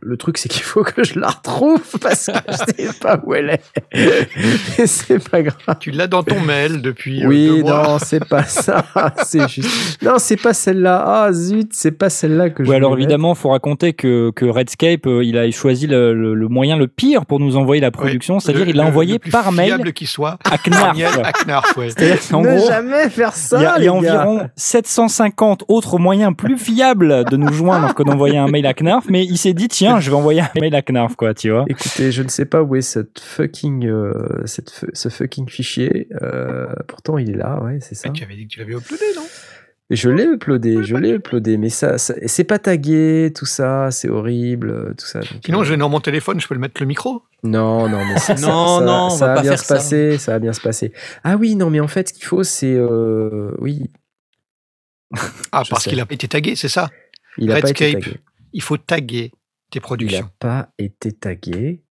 le 0.00 0.16
truc, 0.16 0.36
c'est 0.38 0.48
qu'il 0.48 0.62
faut 0.62 0.82
que 0.82 1.04
je 1.04 1.18
la 1.18 1.28
retrouve 1.28 1.80
parce 2.00 2.26
que 2.26 2.32
je 2.48 2.56
sais 2.84 2.98
pas 3.00 3.18
où 3.24 3.34
elle 3.34 3.50
est. 3.50 4.78
Et 4.78 4.86
c'est 4.86 5.26
pas 5.30 5.42
grave. 5.42 5.56
Tu 5.80 5.90
l'as 5.90 6.06
dans 6.06 6.22
ton 6.22 6.40
mail 6.40 6.82
depuis 6.82 7.24
euh, 7.24 7.28
Oui, 7.28 7.46
deux 7.48 7.62
mois. 7.62 7.82
non, 7.88 7.98
c'est 8.02 8.24
pas 8.26 8.42
ça. 8.44 8.84
C'est 9.24 9.48
juste. 9.48 10.02
Non, 10.02 10.14
c'est 10.18 10.36
pas 10.40 10.52
celle-là. 10.54 11.02
Ah 11.06 11.32
zut, 11.32 11.70
c'est 11.72 11.92
pas 11.92 12.10
celle-là 12.10 12.50
que 12.50 12.62
je. 12.64 12.68
Oui, 12.70 12.76
alors 12.76 12.94
évidemment, 12.94 13.32
il 13.34 13.38
faut 13.38 13.50
raconter 13.50 13.92
que, 13.94 14.30
que 14.30 14.44
Redscape, 14.44 15.06
euh, 15.06 15.24
il 15.24 15.38
a 15.38 15.50
choisi 15.50 15.86
le, 15.86 16.12
le- 16.14 16.34
le 16.34 16.48
moyen 16.48 16.76
le 16.76 16.88
pire 16.88 17.24
pour 17.26 17.40
nous 17.40 17.56
envoyer 17.56 17.80
la 17.80 17.90
production, 17.90 18.38
c'est-à-dire 18.40 18.64
Le- 18.66 18.70
il 18.70 18.76
l'a 18.76 19.18
plus 19.18 19.30
par 19.30 19.52
mail 19.52 19.66
fiable 19.66 19.92
qui 19.92 20.06
soit. 20.06 20.38
à 20.44 20.58
Knarf. 20.58 20.98
À 21.24 21.32
Knarf, 21.44 21.76
ouais. 21.76 21.88
C'est-à-dire 21.90 22.18
qu'en 22.30 22.42
ne 22.42 22.56
gros, 22.56 22.68
jamais 22.68 23.08
faire 23.08 23.32
ça. 23.34 23.58
il 23.58 23.62
y 23.62 23.66
a, 23.66 23.78
il 23.78 23.84
y 23.84 23.88
a 23.88 23.94
environ 23.94 24.48
750 24.56 25.64
autres 25.68 25.98
moyens 25.98 26.34
plus 26.36 26.56
fiables 26.58 26.97
de 26.98 27.36
nous 27.36 27.52
joindre 27.52 27.94
que 27.94 28.02
d'envoyer 28.02 28.38
un 28.38 28.48
mail 28.48 28.66
à 28.66 28.74
Knarf, 28.74 29.06
mais 29.08 29.24
il 29.24 29.38
s'est 29.38 29.52
dit, 29.54 29.68
tiens, 29.68 30.00
je 30.00 30.10
vais 30.10 30.16
envoyer 30.16 30.40
un 30.42 30.60
mail 30.60 30.74
à 30.74 30.82
Knarf, 30.82 31.16
quoi, 31.16 31.34
tu 31.34 31.50
vois. 31.50 31.64
Écoutez, 31.68 32.10
je 32.12 32.22
ne 32.22 32.28
sais 32.28 32.44
pas 32.44 32.62
où 32.62 32.76
est 32.76 32.80
cette 32.82 33.20
fucking, 33.20 33.86
euh, 33.86 34.12
cette 34.44 34.84
ce 34.92 35.08
fucking 35.08 35.48
fichier. 35.48 36.08
Euh, 36.22 36.66
pourtant, 36.86 37.18
il 37.18 37.30
est 37.30 37.36
là, 37.36 37.62
ouais, 37.62 37.78
c'est 37.80 37.94
ça. 37.94 38.08
Mais 38.08 38.12
tu 38.14 38.24
avais 38.24 38.34
dit 38.34 38.46
que 38.46 38.52
tu 38.52 38.58
l'avais 38.60 38.72
uploadé, 38.74 39.04
non? 39.16 39.22
Je 39.90 40.10
l'ai 40.10 40.24
uploadé, 40.24 40.82
je 40.82 40.96
l'ai 40.96 41.12
uploadé, 41.12 41.56
mais 41.56 41.70
ça, 41.70 41.96
ça- 41.96 42.12
c'est 42.26 42.44
pas 42.44 42.58
tagué, 42.58 43.32
tout 43.34 43.46
ça, 43.46 43.90
c'est 43.90 44.10
horrible, 44.10 44.68
euh, 44.68 44.88
tout 44.98 45.06
ça. 45.06 45.20
donc, 45.20 45.28
Sinon, 45.46 45.60
euh, 45.62 45.64
j'ai 45.64 45.78
dans 45.78 45.88
mon 45.88 46.00
téléphone, 46.00 46.38
je 46.42 46.46
peux 46.46 46.52
le 46.52 46.60
mettre 46.60 46.78
le 46.82 46.86
micro. 46.86 47.22
Non, 47.42 47.88
non, 47.88 48.04
mais 48.04 48.18
ça, 48.18 48.36
ça- 48.36 48.46
Non, 48.46 48.80
ça- 48.80 48.84
non, 48.84 49.06
on 49.06 49.08
ça 49.10 49.26
va 49.26 49.30
va 49.32 49.36
pas 49.36 49.42
bien 49.42 49.50
faire 49.52 49.60
se 49.60 49.64
ça. 49.64 49.74
passer, 49.76 50.18
ça 50.18 50.32
va 50.32 50.38
bien 50.40 50.52
se 50.52 50.60
passer. 50.60 50.92
Ah 51.24 51.36
oui, 51.36 51.56
non, 51.56 51.70
mais 51.70 51.80
en 51.80 51.88
fait, 51.88 52.08
ce 52.08 52.12
qu'il 52.12 52.26
faut, 52.26 52.42
c'est, 52.42 52.74
euh, 52.74 53.50
oui, 53.60 53.90
Ah, 55.52 55.62
parce 55.68 55.84
qu'il 55.84 56.00
a 56.00 56.06
été 56.10 56.28
tagué, 56.28 56.54
c'est 56.56 56.68
ça 56.68 56.90
il 57.38 57.50
a 57.52 57.60
pas 57.60 57.70
été 57.70 57.84
Redscape. 57.86 58.02
tagué. 58.04 58.16
Il 58.52 58.62
faut 58.62 58.76
taguer 58.76 59.30
tes 59.70 59.78
Il 59.78 59.80
productions. 59.80 60.20
n'a 60.26 60.32
pas 60.38 60.72
été 60.78 61.12
tagué. 61.12 61.82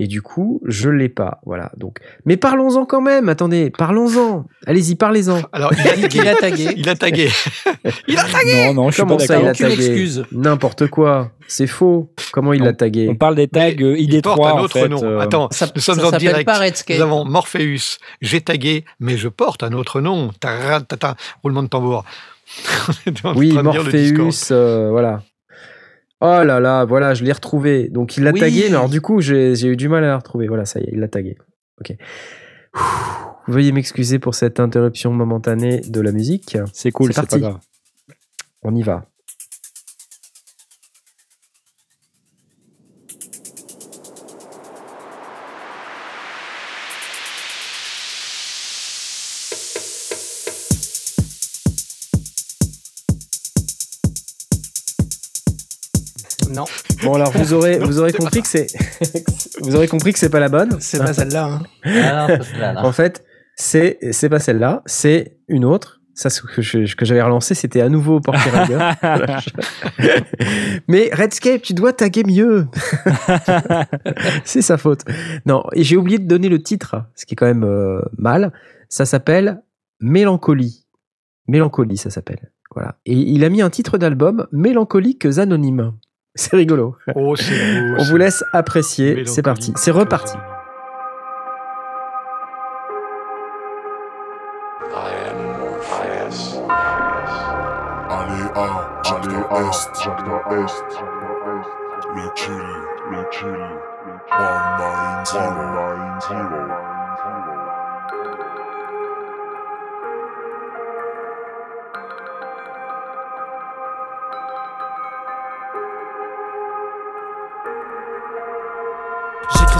Et 0.00 0.06
du 0.06 0.22
coup, 0.22 0.60
je 0.64 0.88
l'ai 0.90 1.08
pas. 1.08 1.40
Voilà. 1.44 1.70
Donc, 1.76 1.98
mais 2.24 2.36
parlons-en 2.36 2.86
quand 2.86 3.00
même. 3.00 3.28
Attendez, 3.28 3.70
parlons-en. 3.70 4.44
Allez-y, 4.66 4.94
parlez-en. 4.94 5.40
Alors, 5.52 5.72
il 5.72 5.80
a 5.88 5.94
Il 5.96 6.02
tagué. 6.08 6.28
a 6.28 6.34
tagué. 6.36 6.68
Il 6.76 6.88
a 6.88 6.94
tagué. 6.94 7.28
il 8.08 8.18
a 8.18 8.22
tagué 8.24 8.66
Non, 8.68 8.74
non, 8.74 8.88
je 8.90 8.94
suis 8.94 9.02
Comment 9.02 9.16
pas 9.16 9.24
ça, 9.26 9.34
il 9.38 9.44
d'accord. 9.44 9.48
a 9.48 9.50
Aucune 9.52 9.68
tagué 9.68 9.86
excuse. 9.86 10.24
N'importe 10.32 10.86
quoi. 10.88 11.32
C'est 11.48 11.66
faux. 11.66 12.12
Comment 12.32 12.52
il 12.52 12.62
l'a 12.62 12.72
tagué 12.74 13.08
On 13.10 13.16
parle 13.16 13.34
des 13.34 13.48
tags 13.48 13.70
Mais 13.76 13.82
euh, 13.82 13.96
Il 13.98 14.22
porte 14.22 14.38
ID3, 14.40 14.48
un 14.48 14.52
en 14.52 14.60
autre 14.60 14.78
fait. 14.78 14.88
nom. 14.88 15.02
euh, 15.02 15.18
Attends, 15.18 15.48
Ça, 15.50 15.66
nous 15.74 15.80
sommes 15.80 15.98
ça 16.00 16.06
en 16.08 16.16
direct. 16.16 16.44
pas 16.46 16.58
Redscape. 16.58 16.96
Nous 16.98 17.02
avons 17.02 17.24
Morpheus. 17.24 17.98
J'ai 18.20 18.40
tagué, 18.40 18.84
mais 19.00 19.16
je 19.16 19.28
porte 19.28 19.62
un 19.62 19.72
autre 19.72 20.00
nom. 20.00 20.30
Roulement 21.42 21.62
de 21.62 21.68
tambour. 21.68 22.04
Est 23.06 23.22
Oui. 23.34 23.52
Morpheus. 23.52 24.48
euh, 24.52 24.88
voilà. 24.90 25.22
Oh 26.20 26.42
là 26.44 26.58
là, 26.60 26.84
voilà, 26.84 27.14
je 27.14 27.24
l'ai 27.24 27.32
retrouvé. 27.32 27.88
Donc 27.88 28.16
il 28.16 28.24
l'a 28.24 28.32
Oui. 28.32 28.40
tagué, 28.40 28.62
mais 28.68 28.74
alors 28.74 28.88
du 28.88 29.00
coup, 29.00 29.20
j'ai 29.20 29.52
eu 29.66 29.76
du 29.76 29.88
mal 29.88 30.02
à 30.04 30.08
la 30.08 30.16
retrouver. 30.16 30.48
Voilà, 30.48 30.64
ça 30.64 30.80
y 30.80 30.84
est, 30.84 30.90
il 30.92 30.98
l'a 31.00 31.08
tagué. 31.08 31.36
Ok. 31.80 31.94
Ouh, 32.74 32.80
Veuillez 33.52 33.72
m'excuser 33.72 34.18
pour 34.18 34.34
cette 34.34 34.60
interruption 34.60 35.12
momentanée 35.12 35.80
de 35.80 36.00
la 36.00 36.12
musique. 36.12 36.58
C'est 36.72 36.90
cool, 36.90 37.12
C'est 37.12 37.20
c'est 37.20 37.20
pas 37.22 37.26
parti. 37.28 37.40
grave. 37.40 37.58
On 38.62 38.74
y 38.74 38.82
va. 38.82 39.06
Non, 56.58 56.64
Bon 57.04 57.14
alors 57.14 57.30
vous 57.32 57.52
aurez 57.54 57.78
vous 57.78 57.98
aurez 58.00 58.12
compris 58.12 58.42
que 58.42 58.48
c'est 58.48 58.66
vous 59.60 59.74
aurez 59.76 59.88
compris 59.88 60.12
que 60.12 60.18
c'est 60.18 60.28
pas 60.30 60.40
la 60.40 60.48
bonne. 60.48 60.76
c'est 60.80 60.98
pas 60.98 61.12
celle-là. 61.14 61.44
hein. 61.46 61.62
Ah 61.84 62.72
non. 62.74 62.80
En 62.80 62.92
fait, 62.92 63.24
c'est 63.56 63.98
c'est 64.12 64.28
pas 64.28 64.38
celle-là, 64.40 64.82
c'est 64.86 65.38
une 65.48 65.64
autre. 65.64 65.94
Ça 66.14 66.30
ce 66.30 66.42
que 66.42 66.60
je- 66.62 66.96
que 66.96 67.04
j'avais 67.04 67.22
relancé, 67.22 67.54
c'était 67.54 67.80
à 67.80 67.88
nouveau 67.88 68.18
Porky 68.20 68.48
Rider. 68.50 68.78
Mais 70.88 71.10
Redscape, 71.12 71.62
tu 71.62 71.74
dois 71.74 71.92
taguer 71.92 72.24
mieux. 72.24 72.66
c'est 74.44 74.62
sa 74.62 74.78
faute. 74.78 75.02
Non, 75.46 75.62
et 75.74 75.84
j'ai 75.84 75.96
oublié 75.96 76.18
de 76.18 76.26
donner 76.26 76.48
le 76.48 76.60
titre, 76.62 76.96
ce 77.14 77.24
qui 77.24 77.34
est 77.34 77.36
quand 77.36 77.46
même 77.46 77.62
euh, 77.64 78.00
mal. 78.16 78.52
Ça 78.88 79.06
s'appelle 79.06 79.62
Mélancolie. 80.00 80.86
Mélancolie, 81.46 81.96
ça 81.96 82.10
s'appelle. 82.10 82.50
Voilà. 82.74 82.96
Et 83.06 83.14
il 83.14 83.44
a 83.44 83.48
mis 83.48 83.62
un 83.62 83.70
titre 83.70 83.96
d'album 83.98 84.46
Mélancoliques 84.52 85.26
Anonymes. 85.38 85.92
C'est 86.34 86.56
rigolo. 86.56 86.96
Oh, 87.14 87.34
beau. 87.34 87.96
On 87.98 88.04
vous 88.04 88.16
laisse 88.16 88.44
apprécier. 88.52 89.24
C'est 89.26 89.42
parti. 89.42 89.72
C'est 89.76 89.90
reparti. 89.90 90.36
Allez 98.10 99.28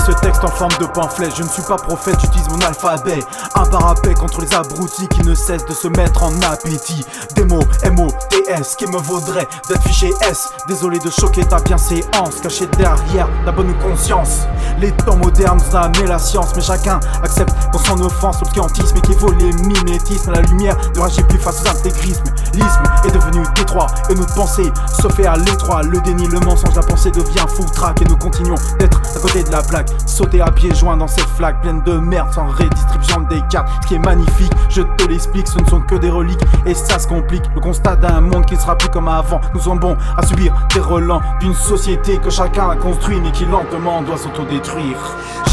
ce 0.09 0.13
texte 0.21 0.43
en 0.43 0.49
forme 0.49 0.73
de 0.81 0.87
pamphlet, 0.87 1.29
je 1.37 1.43
ne 1.43 1.49
suis 1.49 1.63
pas 1.63 1.77
prophète, 1.77 2.19
j'utilise 2.21 2.49
mon 2.49 2.61
alphabet. 2.63 3.19
Un 3.55 3.67
parapet 3.67 4.15
contre 4.15 4.41
les 4.41 4.55
abrutis 4.55 5.07
qui 5.09 5.21
ne 5.23 5.35
cessent 5.35 5.67
de 5.67 5.75
se 5.75 5.89
mettre 5.89 6.23
en 6.23 6.33
appétit. 6.43 7.05
Des 7.35 7.45
mots 7.45 7.65
M-O-T-S 7.83 8.77
qui 8.77 8.87
me 8.87 8.97
vaudraient 8.97 9.47
d'être 9.69 9.83
fiché 9.83 10.11
S. 10.31 10.49
Désolé 10.67 10.99
de 10.99 11.11
choquer 11.11 11.45
ta 11.45 11.61
bienséance, 11.61 12.41
cachée 12.43 12.67
derrière 12.79 13.29
la 13.45 13.53
bonne 13.53 13.75
conscience. 13.81 14.47
Les 14.81 14.93
temps 14.93 15.17
modernes 15.17 15.59
nous 15.59 15.77
amené 15.77 16.07
la 16.07 16.19
science, 16.19 16.55
mais 16.57 16.63
chacun 16.63 17.01
accepte 17.23 17.55
dans 17.73 17.79
son 17.79 18.01
offense 18.01 18.41
l'obscurantisme 18.41 18.97
et 18.97 19.01
qui 19.03 19.13
vaut 19.13 19.33
les 19.33 19.53
mimétismes. 19.53 20.33
La 20.33 20.41
lumière 20.41 20.77
ne 20.95 21.01
réagit 21.01 21.23
plus 21.25 21.39
face 21.39 21.63
aux 21.63 21.69
intégrismes. 21.69 22.25
L'isme 22.55 22.83
est 23.05 23.11
devenu 23.11 23.43
détroit 23.55 23.89
et 24.09 24.15
notre 24.15 24.35
pensée 24.35 24.73
se 25.03 25.09
fait 25.09 25.27
à 25.27 25.37
l'étroit. 25.37 25.83
Le 25.83 26.01
déni, 26.01 26.27
le 26.29 26.41
mensonge, 26.41 26.75
la 26.75 26.83
pensée 26.83 27.11
devient 27.11 27.45
foutraque 27.49 28.01
et 28.01 28.05
nous 28.07 28.17
continuons 28.17 28.57
d'être 28.79 29.01
à 29.15 29.21
côté 29.21 29.43
de 29.43 29.51
la 29.51 29.63
plaque. 29.63 29.91
Sauter 30.07 30.41
à 30.41 30.51
pieds 30.51 30.75
joints 30.75 30.97
dans 30.97 31.07
cette 31.07 31.29
flaque 31.29 31.61
pleine 31.63 31.83
de 31.83 31.93
merde 31.93 32.33
sans 32.33 32.47
redistribution 32.47 33.21
des 33.23 33.41
cartes. 33.51 33.69
Ce 33.83 33.89
qui 33.89 33.95
est 33.95 34.05
magnifique, 34.05 34.53
je 34.69 34.83
te 34.83 35.09
l'explique, 35.09 35.47
ce 35.47 35.59
ne 35.59 35.67
sont 35.67 35.81
que 35.81 35.95
des 35.95 36.11
reliques 36.11 36.43
et 36.67 36.75
ça 36.75 36.99
se 36.99 37.07
complique. 37.07 37.45
Le 37.55 37.61
constat 37.61 37.97
d'un 37.97 38.21
monde 38.21 38.47
qui 38.47 38.55
ne 38.55 38.61
sera 38.61 38.77
plus 38.77 38.89
comme 38.89 39.09
avant. 39.09 39.41
Nous 39.55 39.61
sommes 39.61 39.79
bons 39.79 39.97
à 40.17 40.27
subir 40.27 40.53
des 40.75 40.81
relents 40.81 41.21
d'une 41.41 41.55
société 41.55 42.19
que 42.19 42.31
chacun 42.31 42.71
a 42.71 42.77
construit 42.77 43.21
mais 43.21 43.31
qui 43.33 43.45
lentement 43.45 44.03
doit 44.03 44.17
s'autodétruire. 44.17 44.99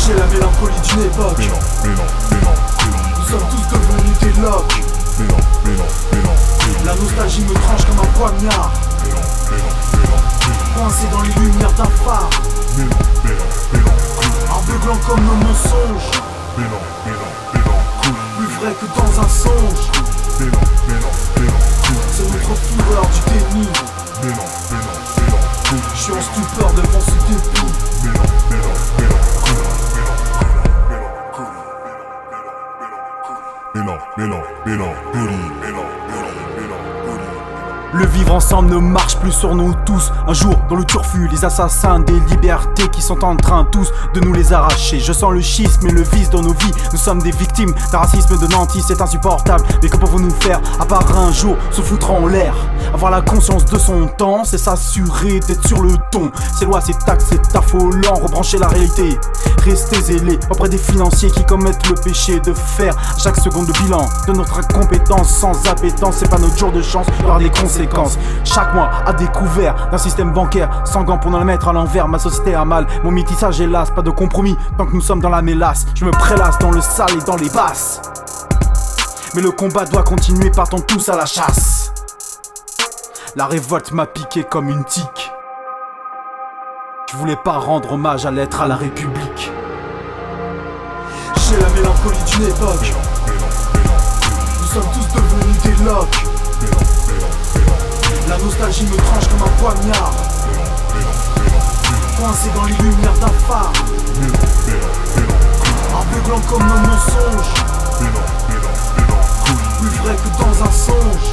J'ai 0.06 0.14
la 0.14 0.26
mélancolie 0.28 0.82
d'une 0.88 1.04
époque. 1.04 1.38
Mélan, 1.38 1.60
mélan, 1.84 2.06
mélancolie. 2.32 3.06
Nous 3.18 3.26
sommes 3.26 3.48
tous 3.50 3.66
devenus 3.76 4.20
des 4.20 4.42
loques. 4.42 4.82
Mélan, 5.20 5.38
mélan, 5.66 5.86
mélancolie. 6.12 6.86
La 6.86 6.96
nostalgie 6.96 7.44
me 7.44 7.54
tranche 7.54 7.86
comme 7.86 8.00
un 8.00 8.12
poignard. 8.18 8.72
Mélan, 9.04 9.22
mélan, 9.52 9.72
mélancolie. 9.92 10.74
Coincé 10.76 11.08
dans 11.12 11.22
les 11.22 11.34
lumières 11.46 11.74
d'un 11.74 11.86
phare. 11.86 12.30
Mélancolie. 14.66 14.76
Aveuglant 14.76 14.98
comme 15.08 15.24
le 15.24 15.36
mensonge. 15.46 16.10
Mélan, 16.58 16.82
mélan, 17.06 17.32
mélancolie. 17.54 18.26
Plus 18.38 18.50
vrai 18.56 18.74
que 18.74 18.86
dans 18.98 19.14
un 19.22 19.30
songe. 19.30 19.84
Mélan, 20.40 20.66
mélan, 20.88 21.14
mélancolie. 21.40 22.06
C'est 22.12 22.28
notre 22.32 22.56
fureur 22.56 23.06
du 23.08 23.20
déni. 23.32 23.68
Je 25.94 26.00
suis 26.00 26.14
en 26.14 26.22
stupeur 26.22 26.70
devant 26.74 27.02
ce 27.02 27.12
mélancolie. 35.62 35.85
Le 37.98 38.06
vivre 38.08 38.34
ensemble 38.34 38.72
ne 38.72 38.78
marche 38.78 39.16
plus 39.20 39.32
sur 39.32 39.56
nous 39.56 39.74
tous. 39.86 40.12
Un 40.28 40.34
jour, 40.34 40.54
dans 40.70 40.76
le 40.76 40.84
turfu, 40.84 41.30
les 41.30 41.46
assassins 41.46 42.00
des 42.00 42.20
libertés 42.30 42.90
qui 42.90 43.02
sont 43.02 43.24
en 43.24 43.38
train 43.38 43.64
tous 43.64 43.90
de 44.14 44.20
nous 44.20 44.34
les 44.34 44.52
arracher. 44.52 45.00
Je 45.00 45.14
sens 45.14 45.32
le 45.32 45.40
schisme 45.40 45.88
et 45.88 45.92
le 45.92 46.02
vice 46.02 46.30
dans 46.30 46.42
nos 46.42 46.52
vies. 46.52 46.74
Nous 46.92 46.98
sommes 46.98 47.22
des 47.22 47.32
victimes 47.32 47.74
d'un 47.94 48.00
racisme 48.00 48.38
de 48.38 48.48
nantis, 48.48 48.84
c'est 48.86 49.02
insupportable. 49.02 49.64
Mais 49.82 49.88
que 49.88 49.96
pouvons-nous 49.96 50.34
faire 50.42 50.60
à 50.78 50.86
part 50.86 51.06
un 51.18 51.32
jour 51.32 51.56
se 51.72 51.82
foutre 51.82 52.12
en 52.12 52.28
l'air? 52.28 52.54
Avoir 52.94 53.12
la 53.12 53.22
conscience 53.22 53.64
de 53.64 53.80
son 53.80 54.08
temps, 54.08 54.44
c'est 54.44 54.58
s'assurer 54.58 55.40
d'être 55.40 55.66
sur 55.66 55.82
le 55.82 55.94
ton. 56.12 56.32
Ces 56.60 56.66
lois, 56.66 56.82
ces 56.82 56.96
taxes, 56.96 57.28
c'est 57.30 57.56
affolant. 57.56 58.16
Rebrancher 58.16 58.58
la 58.58 58.68
réalité. 58.68 59.18
Rester 59.64 60.02
zélé 60.02 60.38
auprès 60.50 60.68
des 60.68 60.78
financiers 60.78 61.32
qui 61.32 61.46
commettent 61.46 61.88
le 61.88 61.96
péché 61.96 62.42
de 62.42 62.54
faire 62.54 62.94
chaque 63.18 63.38
seconde 63.38 63.68
de 63.68 63.72
bilan 63.72 64.06
de 64.28 64.34
notre 64.34 64.60
incompétence 64.60 65.30
sans 65.30 65.66
appétence. 65.68 66.18
C'est 66.18 66.30
pas 66.30 66.38
notre 66.38 66.58
jour 66.58 66.74
de 66.74 66.82
chance, 66.82 67.08
y 67.22 67.26
aura 67.26 67.40
des 67.40 67.50
Chaque 68.44 68.74
mois 68.74 68.90
à 69.06 69.14
découvert 69.14 69.90
d'un 69.92 69.98
système 69.98 70.32
bancaire 70.32 70.70
gants 71.04 71.18
pour 71.18 71.32
nous 71.32 71.40
le 71.40 71.46
mettre 71.46 71.68
à 71.68 71.74
l'envers. 71.74 72.08
Ma 72.08 72.20
société 72.20 72.56
a 72.56 72.66
mal, 72.66 72.88
mon 73.04 73.12
métissage 73.12 73.60
hélas, 73.60 73.92
pas 73.92 74.02
de 74.02 74.12
compromis 74.12 74.58
tant 74.78 74.86
que 74.86 74.94
nous 74.94 75.02
sommes 75.02 75.20
dans 75.20 75.30
la 75.30 75.42
mélasse. 75.42 75.86
Je 75.96 76.06
me 76.06 76.12
prélasse 76.12 76.58
dans 76.60 76.72
le 76.72 76.82
sale 76.82 77.18
et 77.18 77.26
dans 77.26 77.36
les 77.36 77.50
basses. 77.50 78.02
Mais 79.36 79.42
le 79.42 79.52
combat 79.52 79.86
doit 79.86 80.04
continuer, 80.04 80.50
partons 80.50 80.80
tous 80.80 81.10
à 81.10 81.18
la 81.18 81.26
chasse. 81.26 81.92
La 83.36 83.48
révolte 83.48 83.92
m'a 83.92 84.06
piqué 84.06 84.46
comme 84.46 84.70
une 84.70 84.86
tique. 84.86 85.32
Je 87.12 87.18
voulais 87.18 87.36
pas 87.36 87.58
rendre 87.58 87.94
hommage 87.94 88.26
à 88.26 88.32
l'être 88.32 88.62
à 88.62 88.68
la 88.68 88.76
République. 88.76 89.52
J'ai 91.38 91.58
la 91.58 91.70
mélancolie 91.70 92.24
d'une 92.32 92.48
époque. 92.48 92.94
Nous 94.60 94.68
sommes 94.68 94.92
tous 94.94 95.14
devenus 95.14 95.62
des 95.64 95.84
loques. 95.84 96.35
La 98.28 98.38
nostalgie 98.38 98.86
me 98.86 98.96
tranche 98.98 99.28
comme 99.30 99.44
un 99.44 99.52
poignard. 99.62 100.14
Coincé 102.18 102.50
dans 102.56 102.66
les 102.66 102.74
lumières 102.74 103.14
d'un 103.20 103.28
phare. 103.48 103.72
Aveuglant 105.94 106.42
comme 106.50 106.64
un 106.64 106.82
mensonge. 106.88 107.54
Plus 109.80 109.90
vrai 110.00 110.16
que 110.16 110.30
dans 110.42 110.64
un 110.64 110.72
songe. 110.72 111.28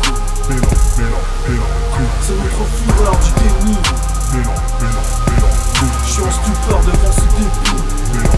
C'est 2.20 2.36
notre 2.36 2.64
fureur 2.76 3.16
du 3.16 3.30
déni. 3.42 3.76
Je 6.04 6.12
suis 6.12 6.22
en 6.22 6.30
stupeur 6.30 6.80
devant 6.80 7.12
ce 7.12 7.20
dépit. 7.20 8.31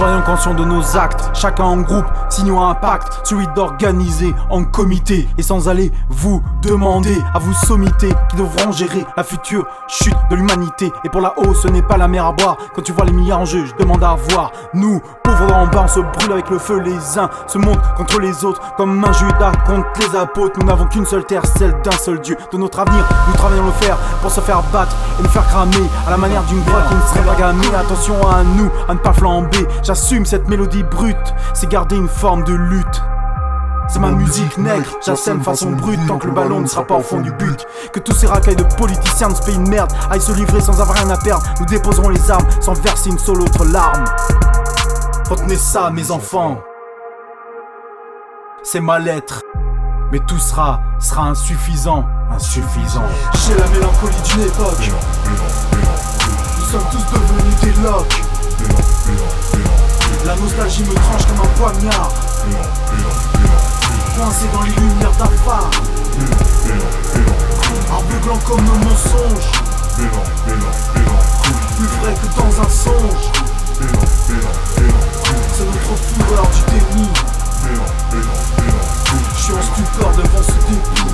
Soyons 0.00 0.22
conscients 0.22 0.54
de 0.54 0.64
nos 0.64 0.96
actes, 0.96 1.30
chacun 1.34 1.64
en 1.64 1.76
groupe, 1.76 2.06
signons 2.30 2.66
un 2.66 2.74
pacte, 2.74 3.20
celui 3.22 3.46
d'organiser 3.48 4.34
en 4.48 4.64
comité 4.64 5.28
et 5.36 5.42
sans 5.42 5.68
aller 5.68 5.92
vous 6.08 6.42
demander 6.62 7.18
à 7.34 7.38
vous 7.38 7.52
sommiter 7.52 8.08
qui 8.30 8.36
devront 8.36 8.72
gérer 8.72 9.04
la 9.18 9.24
future 9.24 9.66
chute 9.88 10.16
de 10.30 10.36
l'humanité. 10.36 10.90
Et 11.04 11.10
pour 11.10 11.20
la 11.20 11.38
haut, 11.38 11.52
ce 11.52 11.68
n'est 11.68 11.82
pas 11.82 11.98
la 11.98 12.08
mer 12.08 12.24
à 12.24 12.32
boire. 12.32 12.56
Quand 12.74 12.80
tu 12.80 12.92
vois 12.92 13.04
les 13.04 13.12
milliards 13.12 13.40
en 13.40 13.44
jeu, 13.44 13.66
je 13.66 13.74
demande 13.74 14.02
à 14.02 14.16
voir. 14.30 14.52
Nous, 14.72 15.02
pauvres 15.22 15.52
en 15.54 15.66
bas, 15.66 15.82
on 15.84 15.88
se 15.88 16.00
brûle 16.00 16.32
avec 16.32 16.48
le 16.48 16.58
feu, 16.58 16.78
les 16.80 17.18
uns 17.18 17.28
se 17.46 17.58
montent 17.58 17.82
contre 17.98 18.20
les 18.20 18.42
autres 18.42 18.62
comme 18.78 19.04
un 19.04 19.12
Judas 19.12 19.52
contre 19.66 19.86
les 20.00 20.16
apôtres. 20.16 20.58
Nous 20.60 20.66
n'avons 20.66 20.86
qu'une 20.86 21.04
seule 21.04 21.26
terre, 21.26 21.42
celle 21.58 21.78
d'un 21.82 21.90
seul 21.90 22.22
Dieu. 22.22 22.38
De 22.50 22.56
notre 22.56 22.80
avenir, 22.80 23.06
nous 23.28 23.34
travaillons 23.34 23.66
le 23.66 23.72
faire 23.72 23.98
pour 24.22 24.30
se 24.30 24.40
faire 24.40 24.62
battre 24.72 24.96
et 25.18 25.22
nous 25.22 25.28
faire 25.28 25.46
cramer 25.46 25.90
à 26.06 26.10
la 26.10 26.16
manière 26.16 26.42
d'une 26.44 26.62
grotte 26.62 26.88
qui 26.88 26.94
ne 26.94 27.00
serait 27.02 27.34
pas 27.34 27.38
gammée. 27.38 27.66
Attention 27.78 28.14
à 28.26 28.42
nous, 28.42 28.70
à 28.88 28.94
ne 28.94 28.98
pas 28.98 29.12
flamber. 29.12 29.68
J'assume 29.90 30.24
cette 30.24 30.46
mélodie 30.46 30.84
brute, 30.84 31.34
c'est 31.52 31.68
garder 31.68 31.96
une 31.96 32.06
forme 32.06 32.44
de 32.44 32.54
lutte. 32.54 33.02
C'est 33.88 33.98
ma 33.98 34.12
musique 34.12 34.56
nègre, 34.56 34.88
j'assème 35.04 35.42
façon 35.42 35.72
brute 35.72 35.98
tant 36.06 36.16
que 36.16 36.28
le 36.28 36.32
ballon 36.32 36.60
ne 36.60 36.66
sera 36.66 36.86
pas 36.86 36.94
au 36.94 37.02
fond 37.02 37.18
du 37.18 37.32
but. 37.32 37.66
Que 37.92 37.98
tous 37.98 38.12
ces 38.12 38.28
racailles 38.28 38.54
de 38.54 38.62
politiciens 38.62 39.30
de 39.30 39.34
ce 39.34 39.42
pays 39.42 39.58
de 39.58 39.68
merde 39.68 39.92
aillent 40.08 40.20
se 40.20 40.30
livrer 40.30 40.60
sans 40.60 40.80
avoir 40.80 40.96
rien 40.96 41.10
à 41.10 41.16
perdre. 41.16 41.42
Nous 41.58 41.66
déposerons 41.66 42.08
les 42.08 42.30
armes 42.30 42.46
sans 42.60 42.74
verser 42.74 43.10
une 43.10 43.18
seule 43.18 43.40
autre 43.40 43.64
larme. 43.64 44.04
Retenez 45.28 45.56
ça, 45.56 45.90
mes 45.90 46.12
enfants. 46.12 46.60
C'est 48.62 48.80
ma 48.80 49.00
lettre. 49.00 49.42
Mais 50.12 50.20
tout 50.20 50.38
sera, 50.38 50.82
sera 51.00 51.24
insuffisant. 51.24 52.06
Insuffisant. 52.30 53.02
J'ai 53.44 53.56
la 53.58 53.66
mélancolie 53.66 54.22
d'une 54.22 54.42
époque. 54.42 54.88
Nous 56.60 56.64
sommes 56.64 56.86
tous 56.92 57.12
devenus 57.12 57.60
des 57.60 57.82
loques. 57.82 58.29
La 60.26 60.36
nostalgie 60.36 60.84
me 60.84 60.94
tranche 60.94 61.26
comme 61.26 61.40
un 61.40 61.48
poignard. 61.58 62.12
Coincé 64.16 64.46
dans 64.52 64.62
les 64.62 64.70
lumières 64.70 65.12
d'un 65.18 65.30
phare. 65.44 65.70
Aveuglant 67.90 68.38
comme 68.46 68.64
nos 68.64 68.78
mensonges. 68.88 69.50
Plus 71.76 71.90
vrai 72.00 72.14
que 72.14 72.28
dans 72.36 72.52
un 72.60 72.68
songe. 72.68 73.24
C'est 75.56 75.66
notre 75.66 75.94
fureur 76.02 76.46
du 76.46 76.62
déni. 76.70 77.08
Je 79.36 79.42
suis 79.42 79.52
en 79.52 79.62
stupeur 79.62 80.10
devant 80.16 80.42
ce 80.42 80.58
début. 80.70 81.10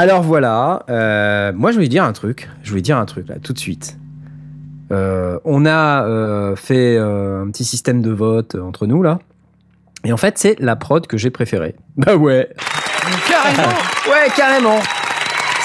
Alors 0.00 0.22
voilà, 0.22 0.82
euh, 0.88 1.52
moi 1.54 1.72
je 1.72 1.76
voulais 1.76 1.88
dire 1.88 2.04
un 2.04 2.14
truc, 2.14 2.48
je 2.62 2.70
voulais 2.70 2.80
dire 2.80 2.96
un 2.96 3.04
truc 3.04 3.28
là, 3.28 3.34
tout 3.42 3.52
de 3.52 3.58
suite. 3.58 3.98
Euh, 4.90 5.38
on 5.44 5.66
a 5.66 6.06
euh, 6.06 6.56
fait 6.56 6.96
euh, 6.96 7.42
un 7.42 7.50
petit 7.50 7.64
système 7.64 8.00
de 8.00 8.10
vote 8.10 8.54
entre 8.54 8.86
nous 8.86 9.02
là, 9.02 9.18
et 10.04 10.14
en 10.14 10.16
fait 10.16 10.38
c'est 10.38 10.58
la 10.58 10.74
prod 10.74 11.06
que 11.06 11.18
j'ai 11.18 11.28
préférée. 11.28 11.74
Bah 11.98 12.16
ouais 12.16 12.48
Carrément 13.28 13.68
Ouais, 14.10 14.30
carrément 14.34 14.78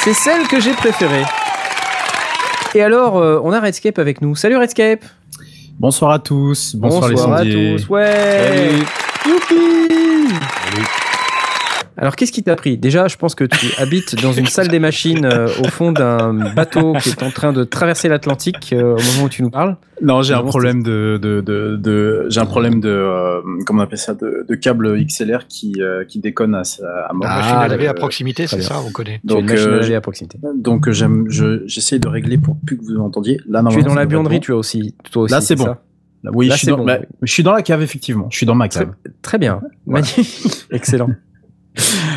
C'est 0.04 0.14
celle 0.14 0.46
que 0.50 0.60
j'ai 0.60 0.74
préférée. 0.74 1.24
Et 2.74 2.82
alors, 2.82 3.16
euh, 3.16 3.40
on 3.42 3.54
a 3.54 3.62
Redscape 3.62 4.00
avec 4.00 4.22
nous. 4.22 4.36
Salut 4.36 4.58
Redscape 4.58 5.06
Bonsoir 5.80 6.12
à 6.12 6.20
tous. 6.20 6.76
Bonsoir, 6.76 7.10
les 7.10 7.22
à 7.22 7.78
tous. 7.78 7.88
Ouais. 7.88 8.80
Youpi. 9.26 9.86
Alors, 11.98 12.16
qu'est-ce 12.18 12.32
qui 12.34 12.44
t'a 12.44 12.56
pris? 12.58 12.78
Déjà, 12.78 13.08
je 13.08 13.16
pense 13.16 13.36
que 13.36 13.46
tu 13.46 13.68
habites 13.78 14.22
dans 14.22 14.34
une 14.34 14.48
salle 14.48 14.68
des 14.68 14.80
machines 14.80 15.24
euh, 15.26 15.48
au 15.64 15.68
fond 15.70 15.94
d'un 15.94 16.34
bateau 16.54 16.94
qui 17.02 17.10
est 17.10 17.24
en 17.24 17.32
train 17.32 17.54
de 17.54 17.64
traverser 17.64 18.10
l'Atlantique 18.10 18.74
euh, 18.74 18.96
au 18.98 19.02
moment 19.14 19.24
où 19.26 19.30
tu 19.30 19.42
nous 19.44 19.50
parles. 19.50 19.78
Non, 20.02 20.22
j'ai 20.22 20.34
un 20.34 20.44
problème 20.44 20.84
de, 20.84 21.18
de, 21.22 21.40
de, 21.40 21.78
de- 21.78 22.26
j'ai 22.30 22.42
un 22.42 22.46
problème 22.46 22.82
de, 22.82 22.90
euh, 22.90 23.40
comment 23.66 23.82
on 23.82 23.84
appelle 23.86 23.98
ça, 23.98 24.14
de, 24.14 24.46
de 24.48 24.56
câble 24.56 25.02
XLR 25.06 25.48
qui, 25.48 25.76
euh, 25.82 26.04
qui 26.04 26.20
déconne 26.20 26.54
à, 26.54 26.66
sa- 26.66 26.84
à 27.10 27.14
mort. 27.14 27.28
Ah, 27.30 27.38
machine 27.40 27.58
à 27.60 27.68
laver 27.70 27.88
à 27.88 27.94
proximité, 27.94 28.46
c'est 28.48 28.62
ça, 28.62 28.82
on 28.86 28.92
connaît. 28.92 29.22
Donc, 29.24 29.50
à 29.52 30.02
proximité. 30.02 30.38
j'aime, 30.92 31.26
j'essaie 31.66 32.00
de 32.00 32.08
régler 32.10 32.38
pour 32.38 32.58
plus 32.66 32.78
que 32.78 32.84
vous 32.84 32.98
entendiez. 33.00 33.40
Là, 33.48 33.64
Tu 33.70 33.80
es 33.80 33.84
dans 33.84 33.96
la 33.96 34.06
buanderie, 34.06 34.42
tu 34.42 34.52
as 34.52 34.58
aussi. 34.58 34.96
Toi 35.12 35.24
aussi 35.24 35.34
Là, 35.34 35.40
c'est 35.40 35.56
bon. 35.56 35.64
ça? 35.66 35.82
Oui, 36.34 36.48
Là, 36.48 36.56
je 36.56 36.58
suis, 36.58 36.66
c'est 36.66 36.72
dans, 36.72 36.78
bon, 36.80 36.86
bah, 36.86 36.98
oui. 37.00 37.06
je 37.22 37.32
suis 37.32 37.44
dans 37.44 37.54
la 37.54 37.62
cave, 37.62 37.82
effectivement. 37.84 38.28
Je 38.32 38.38
suis 38.38 38.46
dans 38.48 38.56
ma 38.56 38.68
Très, 38.68 38.86
cave. 38.86 38.94
très 39.22 39.38
bien, 39.38 39.62
magnifique, 39.86 40.66
excellent. 40.72 41.10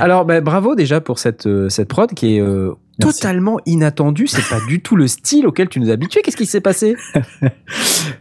Alors, 0.00 0.24
bah, 0.24 0.40
bravo 0.40 0.74
déjà 0.74 1.00
pour 1.00 1.18
cette, 1.18 1.46
euh, 1.46 1.68
cette 1.68 1.88
prod 1.88 2.12
qui 2.12 2.36
est 2.36 2.40
euh, 2.40 2.72
Merci. 3.00 3.20
totalement 3.20 3.58
inattendue. 3.66 4.26
C'est 4.26 4.48
pas 4.48 4.60
du 4.66 4.80
tout 4.80 4.96
le 4.96 5.06
style 5.06 5.46
auquel 5.46 5.68
tu 5.68 5.80
nous 5.80 5.90
as 5.90 5.92
habitués. 5.92 6.20
Qu'est-ce 6.22 6.36
qui 6.36 6.46
s'est 6.46 6.60
passé? 6.60 6.96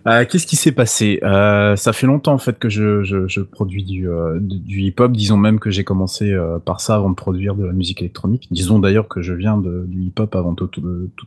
Euh, 0.05 0.25
Qu'est-ce 0.29 0.47
qui 0.47 0.55
s'est 0.55 0.71
passé? 0.71 1.19
Euh, 1.23 1.75
Ça 1.75 1.91
fait 1.93 2.07
longtemps 2.07 2.33
en 2.33 2.37
fait 2.37 2.59
que 2.59 2.69
je, 2.69 3.03
je, 3.03 3.27
je 3.27 3.41
produis 3.41 3.83
du, 3.83 4.09
euh, 4.09 4.37
du 4.41 4.81
hip-hop. 4.81 5.11
Disons 5.11 5.37
même 5.37 5.59
que 5.59 5.69
j'ai 5.69 5.83
commencé 5.83 6.35
par 6.65 6.79
ça 6.81 6.95
avant 6.95 7.09
de 7.09 7.15
produire 7.15 7.55
de 7.55 7.65
la 7.65 7.73
musique 7.73 8.01
électronique. 8.01 8.47
Disons 8.51 8.79
d'ailleurs 8.79 9.07
que 9.07 9.21
je 9.21 9.33
viens 9.33 9.57
de, 9.57 9.85
du 9.87 10.03
hip-hop 10.03 10.33
avant 10.35 10.53
toute, 10.55 10.79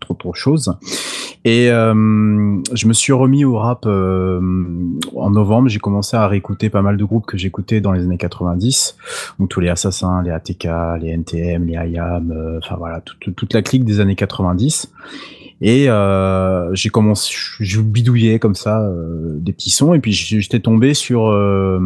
autre 0.09 0.33
chose. 0.35 0.75
Et 1.45 1.67
je 1.69 2.87
me 2.87 2.93
suis 2.93 3.13
remis 3.13 3.45
au 3.45 3.57
rap 3.59 3.87
en 3.87 5.31
novembre. 5.31 5.69
J'ai 5.69 5.79
commencé 5.79 6.17
à 6.17 6.27
réécouter 6.27 6.71
pas 6.71 6.83
mal 6.83 6.97
de 6.97 7.05
groupes 7.05 7.27
que 7.27 7.37
j'écoutais 7.39 7.81
dans 7.81 7.93
les 7.93 8.03
années 8.03 8.19
90. 8.19 8.97
Donc 9.39 9.49
tous 9.49 9.61
les 9.61 9.69
Assassins, 9.69 10.23
les 10.23 10.31
ATK, 10.31 10.69
les 11.01 11.09
NTM, 11.11 11.67
les 11.67 11.75
IAM, 11.75 12.59
enfin 12.63 12.77
voilà, 12.79 13.01
toute, 13.01 13.40
toute 13.41 13.55
la 13.55 13.63
clique 13.63 13.85
des 13.87 14.01
années 14.01 14.17
90. 14.17 14.93
Et 15.63 15.89
euh, 15.89 16.75
j'ai 16.75 16.91
commencé, 16.91 17.33
je 17.59 17.81
bidouillais 17.81 18.39
comme 18.39 18.55
ça 18.55 18.83
euh, 18.83 19.39
des 19.39 19.53
petits 19.53 19.71
sons, 19.71 19.95
et 19.95 19.99
puis 19.99 20.13
j'étais 20.13 20.61
tombé 20.61 20.93
sur 20.93 21.29
euh, 21.29 21.81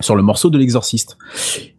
sur 0.00 0.16
le 0.16 0.22
morceau 0.22 0.50
de 0.50 0.58
l'exorciste. 0.58 1.16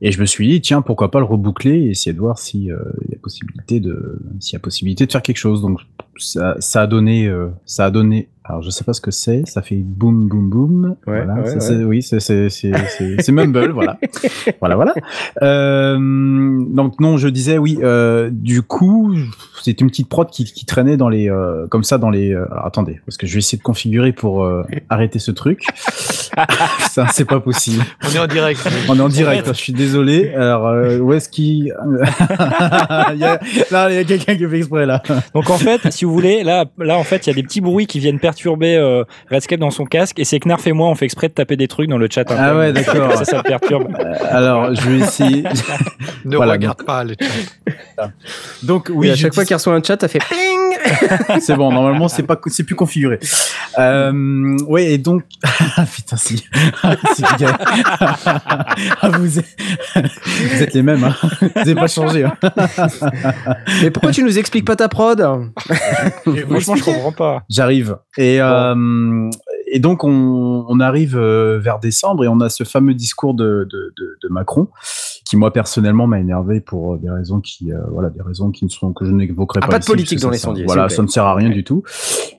Et 0.02 0.12
je 0.12 0.20
me 0.20 0.26
suis 0.26 0.48
dit 0.48 0.62
tiens 0.62 0.82
pourquoi 0.82 1.12
pas 1.12 1.20
le 1.20 1.26
reboucler 1.26 1.74
et 1.74 1.90
essayer 1.92 2.14
de 2.14 2.20
voir 2.20 2.40
si 2.40 2.66
il 2.66 3.12
y 3.12 3.16
a 3.16 3.20
possibilité 3.22 3.80
de 3.80 4.20
s'il 4.40 4.54
y 4.54 4.56
a 4.56 4.60
possibilité 4.60 5.06
de 5.06 5.12
faire 5.12 5.22
quelque 5.22 5.38
chose. 5.38 5.62
Donc 5.62 5.80
ça, 6.18 6.56
ça 6.60 6.82
a 6.82 6.88
donné 6.88 7.32
ça 7.66 7.86
a 7.86 7.92
donné 7.92 8.30
alors 8.48 8.62
je 8.62 8.70
sais 8.70 8.84
pas 8.84 8.94
ce 8.94 9.02
que 9.02 9.12
c'est, 9.12 9.44
ça 9.46 9.62
fait 9.62 9.76
boum 9.76 10.28
boum 10.28 10.50
boum. 10.50 10.96
Ouais, 11.06 11.24
voilà, 11.26 11.42
ouais, 11.42 11.60
ça, 11.60 11.74
ouais. 11.74 11.84
oui 11.84 12.02
c'est 12.02 12.20
c'est 12.20 12.50
c'est 12.50 12.72
c'est 12.98 13.22
c'est 13.22 13.32
Mumble 13.32 13.72
voilà 13.72 13.98
voilà 14.60 14.76
voilà. 14.76 14.94
Euh, 15.42 15.98
donc 16.70 17.00
non, 17.00 17.18
je 17.18 17.28
disais 17.28 17.58
oui. 17.58 17.78
Euh, 17.84 18.30
du 18.32 18.62
coup, 18.62 19.16
c'est 19.64 19.82
une 19.82 19.90
petite 19.90 20.08
prod 20.08 20.30
qui, 20.30 20.46
qui 20.46 20.66
traînait 20.66 20.98
dans 20.98 21.10
les 21.10 21.30
euh, 21.30 21.68
comme 21.68 21.84
ça 21.84 21.98
dans 21.98 22.10
les. 22.10 22.34
euh, 22.34 22.46
alors 22.52 22.66
attendez, 22.66 23.02
parce 23.06 23.18
que 23.18 23.28
je 23.28 23.34
vais 23.34 23.40
essayer 23.40 23.58
de 23.58 23.64
configurer 23.64 24.14
pour 24.14 24.44
euh, 24.44 24.64
arrêter 24.90 25.20
ce 25.20 25.32
truc. 25.32 25.66
ça, 26.90 27.08
c'est 27.12 27.26
pas 27.26 27.40
possible. 27.42 27.84
On 28.04 28.16
est 28.16 28.20
en 28.20 28.28
direct. 28.28 28.66
On 28.88 28.98
est 28.98 29.02
en 29.02 29.10
direct. 29.10 29.48
je 29.48 29.54
suis 29.54 29.74
désolé. 29.74 30.34
Alors 30.34 30.68
euh, 30.68 31.00
où 31.00 31.12
est-ce 31.14 31.28
qu'il 31.30 31.66
il 33.14 33.20
y 33.20 33.24
a, 33.24 33.40
là, 33.72 33.90
il 33.92 33.96
y 33.96 34.00
a 34.00 34.04
quelqu'un 34.06 34.36
qui 34.38 34.48
fait 34.48 34.58
exprès 34.58 34.86
là. 34.86 35.04
Donc 35.34 35.50
en 35.50 35.58
fait, 35.58 35.92
si 35.92 36.06
vous 36.06 36.14
voulez, 36.14 36.44
là, 36.44 36.66
là 36.78 36.98
en 36.98 37.04
fait, 37.04 37.28
il 37.28 37.30
y 37.30 37.34
a 37.34 37.36
des 37.36 37.44
petits 37.44 37.62
bruits 37.62 37.88
qui 37.88 38.00
viennent 38.00 38.20
perturber 38.20 38.37
euh, 38.46 39.04
Redscape 39.32 39.60
dans 39.60 39.72
son 39.72 39.86
casque, 39.86 40.20
et 40.20 40.26
c'est 40.26 40.40
Knarf 40.40 40.66
et 40.68 40.74
moi, 40.74 40.90
on 40.90 40.96
fait 40.96 41.06
exprès 41.06 41.30
de 41.30 41.34
taper 41.34 41.56
des 41.56 41.68
trucs 41.68 41.90
dans 41.90 41.98
le 41.98 42.08
chat. 42.10 42.26
Ah 42.30 42.56
ouais, 42.56 42.74
d'accord. 42.74 43.26
Ça, 43.26 43.44
perturbe. 43.44 43.88
Euh, 43.98 44.14
alors 44.30 44.74
je 44.76 44.90
vais 44.90 45.00
essayer. 45.00 45.44
Ne 46.26 46.36
Voilà, 46.38 46.54
regarde 46.54 46.84
pas 46.84 47.04
le 47.04 47.16
chat. 47.20 48.12
Donc 48.64 48.92
Oui, 48.94 49.10
à 49.10 49.16
chaque 49.16 49.34
fois 49.34 49.44
qu'il 49.44 49.56
reçoit 49.56 49.74
un 49.74 49.82
chat, 49.82 50.00
ça 50.00 50.08
fait 50.08 50.20
ping 50.20 50.68
c'est 51.42 51.56
bon, 51.56 51.72
normalement 51.72 52.08
c'est 52.08 52.24
pas 52.24 52.40
c'est 52.48 52.64
plus 52.64 52.76
configuré. 52.76 53.20
Euh, 53.78 54.58
ouais 54.68 54.94
et 54.94 54.98
donc 54.98 55.24
Ah, 55.76 55.86
putain 55.86 56.18
si, 56.18 56.46
bien. 57.38 57.58
Ah, 59.02 59.10
vous, 59.18 59.40
êtes... 59.40 59.58
vous 59.96 60.64
êtes 60.64 60.74
les 60.74 60.84
mêmes, 60.84 61.04
hein. 61.04 61.16
vous 61.42 61.50
n'avez 61.56 61.76
pas 61.76 61.88
changé. 61.88 62.24
Hein. 62.24 62.38
Mais 63.82 63.92
pourquoi 63.92 64.12
tu 64.12 64.24
nous 64.24 64.38
expliques 64.38 64.66
pas 64.66 64.76
ta 64.76 64.88
prod? 64.88 65.20
Franchement, 66.50 66.76
je 66.76 66.84
comprends 66.84 67.12
pas. 67.12 67.44
J'arrive 67.50 67.98
et 68.18 68.27
euh, 68.40 69.30
et 69.68 69.80
donc 69.80 70.04
on, 70.04 70.66
on 70.68 70.80
arrive 70.80 71.18
euh, 71.18 71.60
vers 71.60 71.80
décembre 71.80 72.24
et 72.24 72.28
on 72.28 72.40
a 72.42 72.50
ce 72.50 72.64
fameux 72.64 72.94
discours 72.94 73.34
de, 73.34 73.68
de, 73.72 73.94
de, 73.98 74.18
de 74.22 74.28
Macron 74.30 74.68
qui 75.26 75.36
moi 75.38 75.52
personnellement 75.52 76.08
m'a 76.08 76.20
énervé 76.20 76.62
pour 76.62 76.94
euh, 76.94 76.98
des 76.98 77.10
raisons 77.10 77.42
qui 77.42 77.72
voilà 77.92 78.10
des 78.10 78.22
raisons 78.22 78.52
qui 78.52 78.66
ne 78.66 78.70
sont 78.70 78.94
que 78.94 79.06
je 79.06 79.12
n'évoquerai 79.12 79.60
Ah, 79.64 79.68
pas 79.68 79.74
pas 79.74 79.80
de 79.80 79.84
ici, 79.84 79.92
politique 79.92 80.20
dans 80.20 80.28
ça, 80.30 80.32
les 80.32 80.38
sondiers, 80.38 80.66
voilà 80.66 80.90
ça 80.90 81.02
ne 81.02 81.08
sert 81.08 81.26
à 81.26 81.36
rien 81.36 81.50
du 81.50 81.64
tout. 81.64 81.84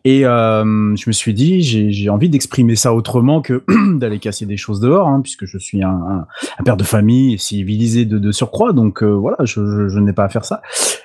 Et 0.04 0.20
je 0.22 1.08
me 1.08 1.12
suis 1.12 1.34
dit 1.34 1.60
j'ai 1.62 1.90
j'ai 1.90 2.08
envie 2.10 2.28
d'exprimer 2.28 2.76
ça 2.76 2.94
autrement 2.94 3.42
que 3.42 3.62
d'aller 3.98 4.18
casser 4.18 4.46
des 4.46 4.56
choses 4.56 4.80
dehors 4.80 5.08
hein, 5.08 5.20
puisque 5.22 5.44
je 5.44 5.58
suis 5.58 5.82
un, 5.82 5.90
un, 5.90 6.26
un 6.58 6.64
père 6.64 6.76
de 6.76 6.84
famille 6.84 7.38
civilisé 7.38 8.04
de, 8.04 8.18
de 8.18 8.32
surcroît. 8.32 8.72
Donc 8.72 9.02
euh, 9.02 9.06
voilà 9.06 9.36
je, 9.40 9.64
je, 9.64 9.88
je 9.88 9.98
n'ai 9.98 10.12
pas 10.12 10.24
à 10.24 10.28
faire 10.28 10.44
ça 10.44 10.62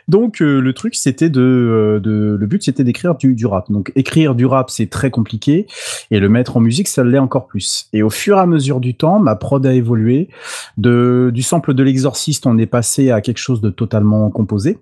Donc 0.08 0.42
euh, 0.42 0.60
le 0.60 0.74
truc 0.74 0.96
c'était 0.96 1.30
de, 1.30 1.42
euh, 1.42 2.00
de 2.00 2.38
le 2.40 2.46
but 2.46 2.64
c'était 2.64 2.84
d'écrire 2.84 3.16
du, 3.16 3.36
du 3.36 3.46
rap. 3.46 3.72
Donc 3.72 3.92
écrire 3.96 4.36
du 4.36 4.46
rap 4.46 4.70
c'est 4.70 4.90
très 4.90 5.12
compliqué 5.12 5.68
et 6.12 6.20
le 6.20 6.30
mettre 6.30 6.58
en 6.58 6.60
musique 6.60 6.88
ça 6.88 7.04
l'est 7.04 7.20
encore 7.20 7.48
plus. 7.48 7.88
Et 7.94 8.04
au 8.04 8.10
fur 8.10 8.38
et 8.38 8.42
à 8.42 8.46
mesure 8.46 8.80
du 8.80 8.96
temps, 8.96 9.20
ma 9.20 9.36
prod 9.36 9.66
a 9.66 9.74
évolué. 9.74 10.30
De 10.78 11.32
du 11.34 11.42
sample 11.42 11.74
de 11.74 11.84
l'exorciste, 11.84 12.46
on 12.46 12.58
est 12.58 12.66
passé 12.66 13.12
à 13.12 13.22
quelque 13.22 13.38
chose 13.38 13.62
de 13.62 13.70
totalement 13.70 14.30
composé. 14.30 14.80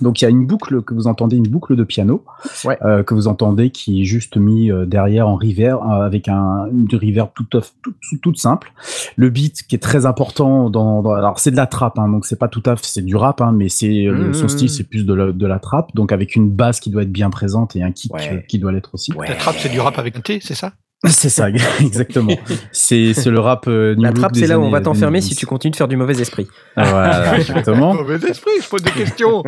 Donc 0.00 0.20
il 0.20 0.24
y 0.24 0.26
a 0.26 0.30
une 0.30 0.46
boucle 0.46 0.82
que 0.82 0.92
vous 0.94 1.06
entendez, 1.06 1.36
une 1.36 1.46
boucle 1.48 1.76
de 1.76 1.84
piano 1.84 2.24
Ouais. 2.64 2.76
euh, 2.82 3.02
que 3.02 3.14
vous 3.14 3.28
entendez 3.28 3.70
qui 3.70 4.00
est 4.02 4.04
juste 4.04 4.36
mis 4.36 4.70
euh, 4.70 4.86
derrière 4.86 5.28
en 5.28 5.36
reverb 5.36 5.80
euh, 5.82 6.04
avec 6.04 6.28
un 6.28 6.66
une 6.72 6.88
reverb 6.92 7.30
toute 7.34 7.54
off- 7.54 7.74
toute 7.82 8.20
toute 8.22 8.38
simple. 8.38 8.72
Le 9.16 9.30
beat 9.30 9.62
qui 9.66 9.74
est 9.76 9.78
très 9.82 10.06
important 10.06 10.70
dans, 10.70 11.02
dans- 11.02 11.12
alors 11.12 11.38
c'est 11.38 11.50
de 11.50 11.56
la 11.56 11.66
trappe 11.66 11.98
hein, 11.98 12.08
donc 12.08 12.26
c'est 12.26 12.38
pas 12.38 12.48
tout 12.48 12.62
à 12.66 12.76
fait 12.76 12.84
c'est 12.86 13.02
du 13.02 13.16
rap 13.16 13.40
hein, 13.40 13.52
mais 13.52 13.68
c'est 13.68 14.06
euh, 14.06 14.26
Mhm. 14.28 14.34
son 14.34 14.48
style 14.48 14.70
c'est 14.70 14.84
plus 14.84 15.04
de 15.06 15.14
la, 15.14 15.32
de 15.32 15.46
la 15.46 15.58
trappe 15.58 15.94
donc 15.94 16.12
avec 16.12 16.34
une 16.36 16.50
basse 16.50 16.80
qui 16.80 16.90
doit 16.90 17.02
être 17.02 17.12
bien 17.12 17.30
présente 17.30 17.76
et 17.76 17.82
un 17.82 17.92
kick 17.92 18.12
Ouais. 18.14 18.44
qui 18.48 18.58
doit 18.58 18.72
l'être 18.72 18.90
aussi. 18.94 19.12
La 19.28 19.34
trappe, 19.36 19.56
c'est 19.58 19.68
du 19.70 19.80
rap 19.80 19.98
avec 19.98 20.16
un 20.16 20.20
T, 20.20 20.38
c'est 20.40 20.54
ça? 20.54 20.72
C'est 21.08 21.28
ça 21.28 21.48
exactement. 21.80 22.34
c'est 22.72 23.12
le 23.26 23.38
rap 23.38 23.66
euh, 23.68 23.94
La 23.98 24.12
trappe, 24.12 24.34
c'est 24.34 24.46
là 24.46 24.58
où 24.58 24.62
on 24.62 24.70
va 24.70 24.80
t'enfermer 24.80 25.18
2010. 25.18 25.28
si 25.28 25.36
tu 25.36 25.46
continues 25.46 25.72
de 25.72 25.76
faire 25.76 25.88
du 25.88 25.96
mauvais 25.96 26.18
esprit. 26.18 26.48
Voilà, 26.76 27.36
exactement. 27.38 27.94
Mauvais 27.94 28.16
esprit, 28.26 28.52
je 28.62 28.68
pose 28.68 28.82
des 28.82 28.90
questions. 28.90 29.42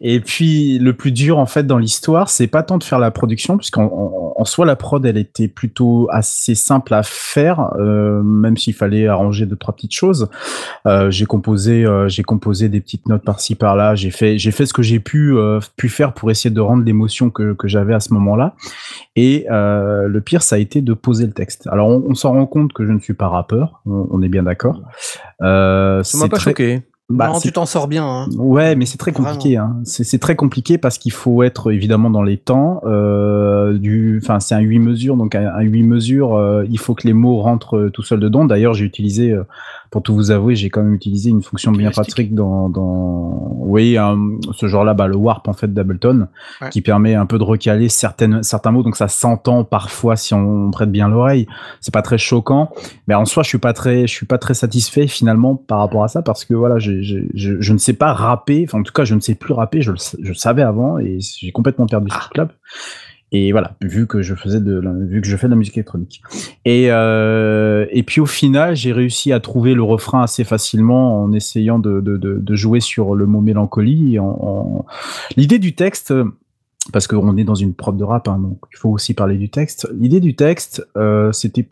Et 0.00 0.20
puis 0.20 0.78
le 0.78 0.92
plus 0.92 1.10
dur 1.10 1.38
en 1.38 1.46
fait 1.46 1.66
dans 1.66 1.78
l'histoire, 1.78 2.28
c'est 2.30 2.46
pas 2.46 2.62
tant 2.62 2.78
de 2.78 2.84
faire 2.84 2.98
la 2.98 3.10
production, 3.10 3.56
puisqu'en 3.56 3.84
en, 3.84 4.34
en 4.36 4.44
soi 4.44 4.64
la 4.64 4.76
prod 4.76 5.04
elle 5.04 5.16
était 5.16 5.48
plutôt 5.48 6.08
assez 6.10 6.54
simple 6.54 6.94
à 6.94 7.02
faire, 7.02 7.72
euh, 7.78 8.22
même 8.22 8.56
s'il 8.56 8.74
fallait 8.74 9.08
arranger 9.08 9.46
deux 9.46 9.56
trois 9.56 9.74
petites 9.74 9.94
choses. 9.94 10.28
Euh, 10.86 11.10
j'ai 11.10 11.26
composé, 11.26 11.84
euh, 11.84 12.08
j'ai 12.08 12.22
composé 12.22 12.68
des 12.68 12.80
petites 12.80 13.08
notes 13.08 13.24
par-ci 13.24 13.54
par-là. 13.54 13.94
J'ai 13.94 14.10
fait, 14.10 14.38
j'ai 14.38 14.50
fait 14.50 14.66
ce 14.66 14.72
que 14.72 14.82
j'ai 14.82 15.00
pu 15.00 15.36
euh, 15.36 15.60
pu 15.76 15.88
faire 15.88 16.12
pour 16.14 16.30
essayer 16.30 16.54
de 16.54 16.60
rendre 16.60 16.84
l'émotion 16.84 17.30
que 17.30 17.54
que 17.54 17.66
j'avais 17.68 17.94
à 17.94 18.00
ce 18.00 18.12
moment-là. 18.14 18.54
Et 19.16 19.46
euh, 19.50 19.63
le 20.08 20.20
pire, 20.20 20.42
ça 20.42 20.56
a 20.56 20.58
été 20.58 20.80
de 20.82 20.94
poser 20.94 21.26
le 21.26 21.32
texte. 21.32 21.66
Alors 21.70 21.88
on, 21.88 22.02
on 22.08 22.14
s'en 22.14 22.32
rend 22.32 22.46
compte 22.46 22.72
que 22.72 22.84
je 22.86 22.92
ne 22.92 22.98
suis 23.00 23.14
pas 23.14 23.28
rappeur, 23.28 23.80
on, 23.86 24.06
on 24.10 24.22
est 24.22 24.28
bien 24.28 24.42
d'accord. 24.44 24.82
Euh, 25.42 26.02
Ça 26.02 26.18
m'a 26.18 26.28
pas 26.28 26.36
très- 26.36 26.50
choqué. 26.50 26.82
bah, 27.10 27.28
non, 27.28 27.38
tu 27.38 27.52
t'en 27.52 27.66
sors 27.66 27.86
bien. 27.88 28.06
hein. 28.06 28.28
Ouais, 28.36 28.76
mais 28.76 28.86
c'est 28.86 28.96
très 28.98 29.12
compliqué. 29.12 29.56
Hein. 29.56 29.76
C'est 29.84 30.18
très 30.20 30.36
compliqué 30.36 30.78
parce 30.78 30.96
qu'il 30.98 31.12
faut 31.12 31.42
être 31.42 31.70
évidemment 31.72 32.10
dans 32.10 32.22
les 32.22 32.38
temps. 32.38 32.80
Euh, 32.84 33.76
du, 33.78 34.20
enfin, 34.22 34.40
c'est 34.40 34.54
un 34.54 34.60
8 34.60 34.78
mesures, 34.78 35.16
donc 35.16 35.34
un, 35.34 35.46
un 35.54 35.60
8 35.62 35.82
mesures, 35.82 36.34
euh, 36.34 36.64
il 36.70 36.78
faut 36.78 36.94
que 36.94 37.06
les 37.06 37.12
mots 37.12 37.40
rentrent 37.40 37.76
euh, 37.76 37.90
tout 37.90 38.02
seuls 38.02 38.20
dedans. 38.20 38.44
D'ailleurs, 38.44 38.74
j'ai 38.74 38.84
utilisé, 38.84 39.32
euh, 39.32 39.44
pour 39.94 40.02
tout 40.02 40.12
vous 40.12 40.32
avouer, 40.32 40.56
j'ai 40.56 40.70
quand 40.70 40.82
même 40.82 40.94
utilisé 40.94 41.30
une 41.30 41.40
fonction 41.40 41.70
bien 41.70 41.92
pratique 41.92 42.34
dans, 42.34 42.68
dans, 42.68 43.54
oui, 43.60 43.96
un- 43.96 44.18
ce 44.50 44.66
genre-là, 44.66 44.92
bah, 44.92 45.06
le 45.06 45.14
warp 45.14 45.46
en 45.46 45.52
fait 45.52 45.72
d'Ableton, 45.72 46.26
Ouais. 46.60 46.68
qui 46.70 46.80
permet 46.80 47.14
un 47.14 47.26
peu 47.26 47.38
de 47.38 47.44
recaler 47.44 47.88
certaines, 47.88 48.42
certains 48.42 48.72
mots, 48.72 48.82
donc 48.82 48.96
ça 48.96 49.06
s'entend 49.06 49.62
parfois 49.62 50.16
si 50.16 50.34
on 50.34 50.72
prête 50.72 50.90
bien 50.90 51.06
l'oreille. 51.08 51.46
C'est 51.80 51.94
pas 51.94 52.02
très 52.02 52.18
choquant, 52.18 52.72
mais 53.06 53.14
en 53.14 53.24
soi, 53.24 53.44
je 53.44 53.48
suis 53.50 53.58
pas 53.58 53.72
très, 53.72 54.08
je 54.08 54.12
suis 54.12 54.26
pas 54.26 54.38
très 54.38 54.54
satisfait 54.54 55.06
finalement 55.06 55.54
par 55.54 55.78
rapport 55.78 56.02
à 56.02 56.08
ça 56.08 56.22
parce 56.22 56.44
que 56.44 56.54
voilà, 56.54 56.80
je, 56.80 57.00
je 57.32 57.72
ne 57.72 57.78
sais 57.78 57.92
pas 57.92 58.12
rapper. 58.12 58.64
Enfin, 58.66 58.80
en 58.80 58.82
tout 58.82 58.92
cas, 58.92 59.04
je 59.04 59.14
ne 59.14 59.20
sais 59.20 59.36
plus 59.36 59.54
rapper. 59.54 59.80
Je 59.80 59.92
le, 59.92 59.96
je 60.20 60.28
le 60.28 60.34
savais 60.34 60.62
avant 60.62 60.98
et 60.98 61.18
j'ai 61.20 61.52
complètement 61.52 61.86
perdu 61.86 62.10
ce 62.10 62.18
truc-là. 62.18 62.48
Et 63.36 63.50
voilà, 63.50 63.74
vu 63.82 64.06
que 64.06 64.22
je 64.22 64.36
faisais 64.36 64.60
de, 64.60 64.78
la- 64.78 64.92
vu 64.92 65.20
que 65.20 65.26
je 65.26 65.36
fais 65.36 65.48
de 65.48 65.50
la 65.50 65.56
musique 65.56 65.76
électronique. 65.76 66.22
Et 66.64 66.86
euh, 66.92 67.84
et 67.90 68.04
puis 68.04 68.20
au 68.20 68.26
final, 68.26 68.76
j'ai 68.76 68.92
réussi 68.92 69.32
à 69.32 69.40
trouver 69.40 69.74
le 69.74 69.82
refrain 69.82 70.22
assez 70.22 70.44
facilement 70.44 71.20
en 71.20 71.32
essayant 71.32 71.80
de 71.80 72.00
de, 72.00 72.16
de, 72.16 72.54
jouer 72.54 72.78
sur 72.78 73.16
le 73.16 73.26
mot 73.26 73.40
mélancolie. 73.40 74.20
En, 74.20 74.86
L'idée 75.36 75.58
du 75.58 75.74
texte, 75.74 76.14
parce 76.92 77.08
qu'on 77.08 77.36
est 77.36 77.42
dans 77.42 77.56
une 77.56 77.74
preuve 77.74 77.96
de 77.96 78.04
rap, 78.04 78.28
hein, 78.28 78.38
donc 78.38 78.58
il 78.72 78.78
faut 78.78 78.90
aussi 78.90 79.14
parler 79.14 79.36
du 79.36 79.48
texte. 79.48 79.88
L'idée 79.98 80.20
du 80.20 80.36
texte, 80.36 80.86
euh, 80.96 81.32
c'était 81.32 81.66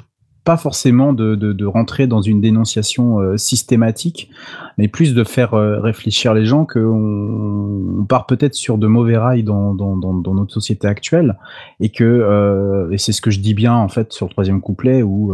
pas 0.45 0.57
forcément 0.57 1.13
de, 1.13 1.37
de, 1.37 1.65
rentrer 1.67 2.07
dans 2.07 2.21
une 2.21 2.41
dénonciation 2.41 3.21
euh, 3.21 3.37
systématique, 3.37 4.29
mais 4.77 4.89
plus 4.89 5.15
de 5.15 5.23
faire 5.23 5.55
euh, 5.55 5.79
réfléchir 5.81 6.35
les 6.35 6.45
gens 6.45 6.67
qu'on 6.67 8.01
on 8.01 8.05
part 8.05 8.27
peut-être 8.27 8.55
sur 8.55 8.77
de 8.77 8.89
mauvais 8.89 9.17
rails 9.17 9.45
dans, 9.45 9.75
dans, 9.75 9.95
notre 10.35 10.53
société 10.53 10.89
actuelle, 10.89 11.39
et 11.79 11.91
que 11.91 12.03
euh, 12.03 12.91
et 12.91 12.99
c'est 12.99 13.13
ce 13.13 13.21
que 13.21 13.31
je 13.31 13.39
dis 13.39 13.55
bien 13.55 13.75
en 13.75 13.89
fait 13.89 14.13
sur 14.13 14.27
le 14.27 14.33
troisième 14.33 14.61
couplet 14.61 15.03
où 15.03 15.33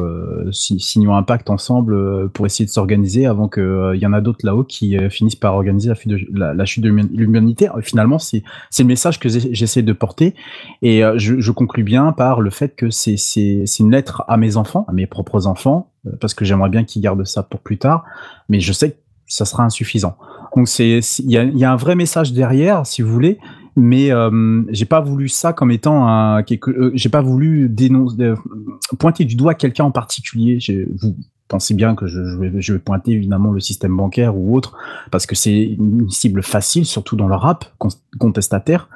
si- 0.53 0.79
signons 0.81 1.17
un 1.17 1.23
pacte 1.23 1.49
ensemble 1.49 2.29
pour 2.31 2.45
essayer 2.45 2.67
de 2.67 2.71
s'organiser 2.71 3.27
avant 3.27 3.49
que 3.49 3.93
il 3.95 4.01
y 4.01 4.07
en 4.07 4.13
a 4.13 4.21
d'autres 4.21 4.45
là-haut 4.45 4.65
qui 4.65 4.97
finissent 5.09 5.37
par 5.37 5.55
organiser 5.55 5.89
la, 5.89 5.95
chute 5.95 6.09
de- 6.11 6.39
la, 6.39 6.65
chute 6.67 6.85
de 6.85 6.89
l'human- 6.91 7.09
l'humanité. 7.13 7.69
Finalement, 7.81 8.19
c'est 8.19 8.43
le 8.79 8.85
message 8.85 9.19
que 9.19 9.29
j'essaie 9.29 9.83
de 9.83 9.93
porter 9.93 10.35
et 10.83 11.03
je, 11.17 11.41
je 11.41 11.53
conclus 11.53 11.85
bien 11.85 12.13
par 12.13 12.41
le 12.41 12.51
fait 12.51 12.77
que 12.77 12.91
c'est 12.91 13.17
une 13.79 13.91
lettre 13.91 14.25
à 14.29 14.37
mes 14.37 14.57
enfants, 14.57 14.85
mes 14.99 15.07
propres 15.07 15.47
enfants, 15.47 15.91
euh, 16.07 16.11
parce 16.21 16.35
que 16.35 16.45
j'aimerais 16.45 16.69
bien 16.69 16.85
qu'ils 16.85 17.03
gardent 17.03 17.25
ça 17.25 17.43
pour 17.43 17.61
plus 17.61 17.79
tard, 17.79 18.05
mais 18.49 18.61
je 18.61 18.73
sais 18.73 18.91
que 18.93 18.97
ça 19.27 19.45
sera 19.45 19.65
insuffisant. 19.65 20.17
Donc 20.57 20.69
c'est 20.69 21.01
il 21.21 21.31
y 21.31 21.65
a, 21.65 21.73
un 21.73 21.77
vrai 21.77 21.95
message 21.95 22.33
derrière, 22.33 22.87
si 22.87 23.03
vous 23.03 23.13
voulez, 23.13 23.39
mais 23.77 24.11
euh, 24.11 24.63
j'ai 24.71 24.87
pas 24.87 25.01
voulu 25.01 25.29
ça 25.29 25.53
comme 25.53 25.71
étant 25.71 26.09
un 26.09 26.41
euh, 26.41 26.91
j'ai 26.95 27.09
pas 27.09 27.21
voulu 27.23 27.69
dénoncer, 27.69 28.35
pointer 28.99 29.25
du 29.25 29.37
doigt 29.37 29.55
quelqu'un 29.55 29.85
en 29.85 29.91
particulier. 29.93 30.59
J'ai- 30.59 30.89
Pensez 31.49 31.73
bien 31.75 31.95
que 31.95 32.07
je, 32.07 32.23
je 32.25 32.37
vais, 32.37 32.61
je 32.61 32.73
vais 32.75 32.79
pointer 32.79 33.13
évidemment 33.13 33.53
le 33.53 33.61
système 33.61 33.97
bancaire 33.97 34.37
ou 34.37 34.55
autre 34.55 34.77
parce 35.11 35.25
que 35.27 35.35
c'est 35.35 35.63
une 35.65 36.09
cible 36.11 36.43
facile, 36.43 36.85
surtout 36.85 37.17
dans 37.17 37.27
le 37.29 37.35
rap 37.35 37.65
con- 37.79 37.89
contestataire. 38.19 38.89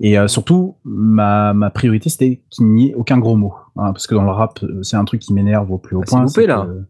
Et 0.00 0.18
euh, 0.18 0.28
surtout, 0.28 0.74
ma, 0.84 1.54
ma 1.54 1.70
priorité, 1.70 2.10
c'était 2.10 2.40
qu'il 2.50 2.66
n'y 2.66 2.90
ait 2.90 2.94
aucun 2.94 3.16
gros 3.18 3.36
mot. 3.36 3.54
hein, 3.76 3.92
parce 3.92 4.06
que 4.06 4.14
dans 4.14 4.24
le 4.24 4.30
rap, 4.30 4.58
euh, 4.62 4.82
c'est 4.82 4.96
un 4.96 5.04
truc 5.04 5.20
qui 5.22 5.32
m'énerve 5.32 5.70
au 5.72 5.78
plus 5.78 5.96
haut 5.96 6.00
Ah, 6.02 6.06
c'est 6.06 6.16
point. 6.16 6.26
c'est 6.26 6.46
là. 6.46 6.66
que- 6.66 6.84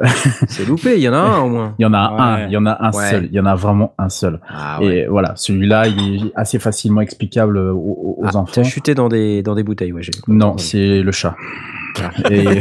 C'est 0.48 0.66
loupé, 0.66 0.96
il 0.96 1.02
y 1.02 1.08
en 1.08 1.12
a 1.14 1.18
un 1.18 1.38
au 1.40 1.48
moins. 1.48 1.74
Il 1.78 1.82
y 1.82 1.86
en 1.86 1.92
a 1.94 2.12
Ouais. 2.12 2.20
un, 2.20 2.46
il 2.46 2.52
y 2.52 2.56
en 2.56 2.66
a 2.66 2.76
un 2.80 2.90
Ouais. 2.92 3.10
seul, 3.10 3.28
il 3.30 3.34
y 3.34 3.40
en 3.40 3.46
a 3.46 3.54
vraiment 3.54 3.92
un 3.98 4.08
seul. 4.08 4.40
Ah 4.48 4.78
Et 4.82 5.06
voilà, 5.06 5.32
celui-là, 5.36 5.86
il 5.88 6.26
est 6.26 6.32
assez 6.34 6.58
facilement 6.58 7.00
explicable 7.00 7.58
aux, 7.58 7.76
aux- 8.18 8.22
Ah, 8.24 8.28
enfants. 8.28 8.46
T'as 8.52 8.62
chuté 8.64 8.94
dans 8.94 9.08
des, 9.08 9.42
dans 9.42 9.54
des 9.54 9.62
bouteilles, 9.62 9.92
ouais. 9.92 10.02
j'ai- 10.02 10.12
Non, 10.28 10.56
c'est 10.58 11.02
le 11.02 11.12
chat. 11.12 11.34
Et 12.30 12.44
Ouais, 12.46 12.60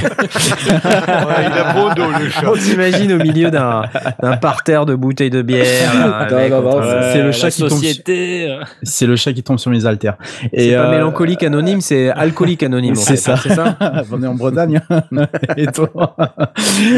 il 1.45 1.53
a 1.53 1.73
bon 1.73 1.93
dos, 1.93 2.09
le 2.19 2.29
chat. 2.29 2.49
On 2.49 2.53
t'imagine 2.53 3.13
au 3.13 3.17
milieu 3.17 3.51
d'un 3.51 3.83
d'un 4.21 4.37
parterre 4.37 4.85
de 4.87 4.95
bouteilles 4.95 5.29
de 5.29 5.41
bière. 5.43 6.27
c'est 6.29 7.21
le 7.21 7.31
chat 7.31 7.51
qui 7.51 7.61
tombe 7.61 7.79
sur- 7.79 8.65
c'est 8.83 9.05
le 9.05 9.15
chat 9.15 9.31
qui 9.33 9.43
tombe 9.43 9.59
sur 9.59 9.69
mes 9.71 9.85
haltères. 9.85 10.17
Et 10.51 10.69
C'est 10.69 10.75
pas 10.75 10.87
euh, 10.87 10.91
mélancolique 10.91 11.43
anonyme, 11.43 11.79
c'est 11.81 12.09
alcoolique 12.09 12.63
anonyme. 12.63 12.93
en 12.93 12.95
C'est 12.95 13.17
fait, 13.17 13.31
hein, 13.31 13.35
ça. 13.35 13.41
C'est 13.43 13.55
ça 13.55 14.03
On 14.11 14.23
est 14.23 14.27
en 14.27 14.33
Bretagne. 14.35 14.81
et 15.57 15.65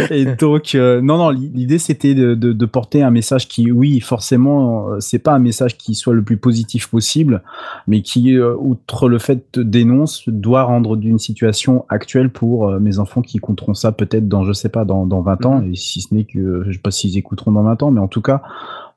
et 0.09 0.25
donc, 0.39 0.75
euh, 0.75 1.01
non, 1.01 1.17
non, 1.17 1.29
l'idée 1.29 1.79
c'était 1.79 2.13
de, 2.13 2.35
de, 2.35 2.53
de 2.53 2.65
porter 2.65 3.03
un 3.03 3.11
message 3.11 3.47
qui, 3.47 3.71
oui, 3.71 3.99
forcément, 3.99 4.89
euh, 4.89 4.99
c'est 4.99 5.19
pas 5.19 5.33
un 5.33 5.39
message 5.39 5.77
qui 5.77 5.95
soit 5.95 6.13
le 6.13 6.23
plus 6.23 6.37
positif 6.37 6.87
possible, 6.87 7.41
mais 7.87 8.01
qui, 8.01 8.35
euh, 8.35 8.55
outre 8.57 9.09
le 9.09 9.19
fait 9.19 9.43
de 9.53 9.63
dénonce, 9.63 10.27
doit 10.27 10.63
rendre 10.63 10.95
d'une 10.95 11.19
situation 11.19 11.85
actuelle 11.89 12.29
pour 12.29 12.69
euh, 12.69 12.79
mes 12.79 12.99
enfants 12.99 13.21
qui 13.21 13.37
écouteront 13.37 13.73
ça 13.73 13.91
peut-être 13.91 14.27
dans, 14.27 14.43
je 14.43 14.53
sais 14.53 14.69
pas, 14.69 14.85
dans, 14.85 15.05
dans 15.05 15.21
20 15.21 15.45
ans, 15.45 15.63
et 15.63 15.75
si 15.75 16.01
ce 16.01 16.13
n'est 16.13 16.25
que, 16.25 16.63
je 16.67 16.71
sais 16.71 16.79
pas 16.79 16.91
s'ils 16.91 17.17
écouteront 17.17 17.51
dans 17.51 17.63
20 17.63 17.83
ans, 17.83 17.91
mais 17.91 18.01
en 18.01 18.07
tout 18.07 18.21
cas, 18.21 18.41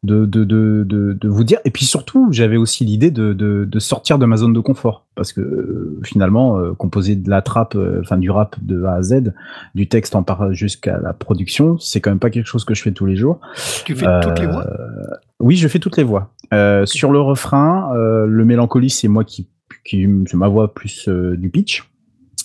de, 0.05 0.25
de, 0.27 0.45
de, 0.45 0.85
de, 0.87 1.13
de 1.13 1.29
vous 1.29 1.43
dire. 1.43 1.59
Et 1.65 1.71
puis 1.71 1.85
surtout, 1.85 2.29
j'avais 2.31 2.57
aussi 2.57 2.85
l'idée 2.85 3.11
de, 3.11 3.33
de, 3.33 3.65
de 3.65 3.79
sortir 3.81 4.19
de 4.19 4.27
ma 4.27 4.37
zone 4.37 4.53
de 4.53 4.61
confort. 4.61 5.07
Parce 5.17 5.33
que 5.33 5.41
euh, 5.41 5.99
finalement, 6.05 6.59
euh, 6.59 6.73
composer 6.75 7.17
de 7.17 7.29
la 7.29 7.43
trappe, 7.43 7.75
euh, 7.75 8.01
enfin 8.01 8.19
du 8.19 8.31
rap 8.31 8.57
de 8.63 8.85
A 8.85 8.95
à 8.95 9.03
Z, 9.03 9.33
du 9.75 9.89
texte 9.89 10.15
en 10.15 10.23
part 10.23 10.53
jusqu'à 10.53 10.99
la 10.99 11.13
production, 11.13 11.79
c'est 11.79 12.01
quand 12.01 12.11
même 12.11 12.19
pas 12.21 12.31
quelque 12.31 12.47
chose 12.47 12.65
que 12.65 12.75
je 12.75 12.83
fais 12.83 12.93
tous 12.93 13.07
les 13.07 13.17
jours. 13.17 13.41
Tu 13.85 13.95
fais 13.95 14.07
toutes 14.23 14.39
les 14.39 14.47
voix? 14.47 14.67
Euh, 14.67 15.17
Oui, 15.41 15.57
je 15.57 15.67
fais 15.69 15.79
toutes 15.79 15.97
les 15.97 16.05
voix. 16.05 16.33
Euh, 16.53 16.87
Sur 16.87 17.11
le 17.11 17.21
refrain, 17.21 17.93
euh, 17.97 18.27
le 18.27 18.45
mélancolie, 18.45 18.91
c'est 18.91 19.09
moi 19.09 19.25
qui, 19.25 19.49
qui 19.85 20.07
c'est 20.27 20.37
ma 20.37 20.49
voix 20.49 20.73
plus 20.75 21.09
euh, 21.09 21.37
du 21.37 21.49
pitch. 21.49 21.89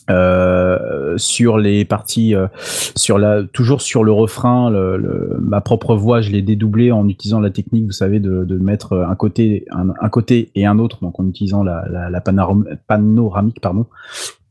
Euh, 0.09 1.17
sur 1.17 1.57
les 1.57 1.85
parties, 1.85 2.33
euh, 2.35 2.47
sur 2.95 3.17
la, 3.19 3.43
toujours 3.43 3.81
sur 3.81 4.03
le 4.03 4.11
refrain, 4.11 4.69
le, 4.69 4.97
le- 4.97 5.37
ma 5.39 5.61
propre 5.61 5.95
voix, 5.95 6.21
je 6.21 6.31
l'ai 6.31 6.41
dédoublée 6.41 6.91
en 6.91 7.07
utilisant 7.07 7.39
la 7.39 7.49
technique, 7.51 7.85
vous 7.85 7.91
savez, 7.91 8.19
de, 8.19 8.43
de 8.43 8.57
mettre 8.57 8.93
un 8.97 9.15
côté, 9.15 9.65
un, 9.71 9.89
un 10.01 10.09
côté 10.09 10.49
et 10.55 10.65
un 10.65 10.79
autre, 10.79 10.97
donc 11.01 11.19
en 11.19 11.27
utilisant 11.27 11.63
la, 11.63 11.85
la, 11.91 12.09
la 12.09 12.19
panoram- 12.21 12.65
panoramique, 12.87 13.59
pardon. 13.61 13.85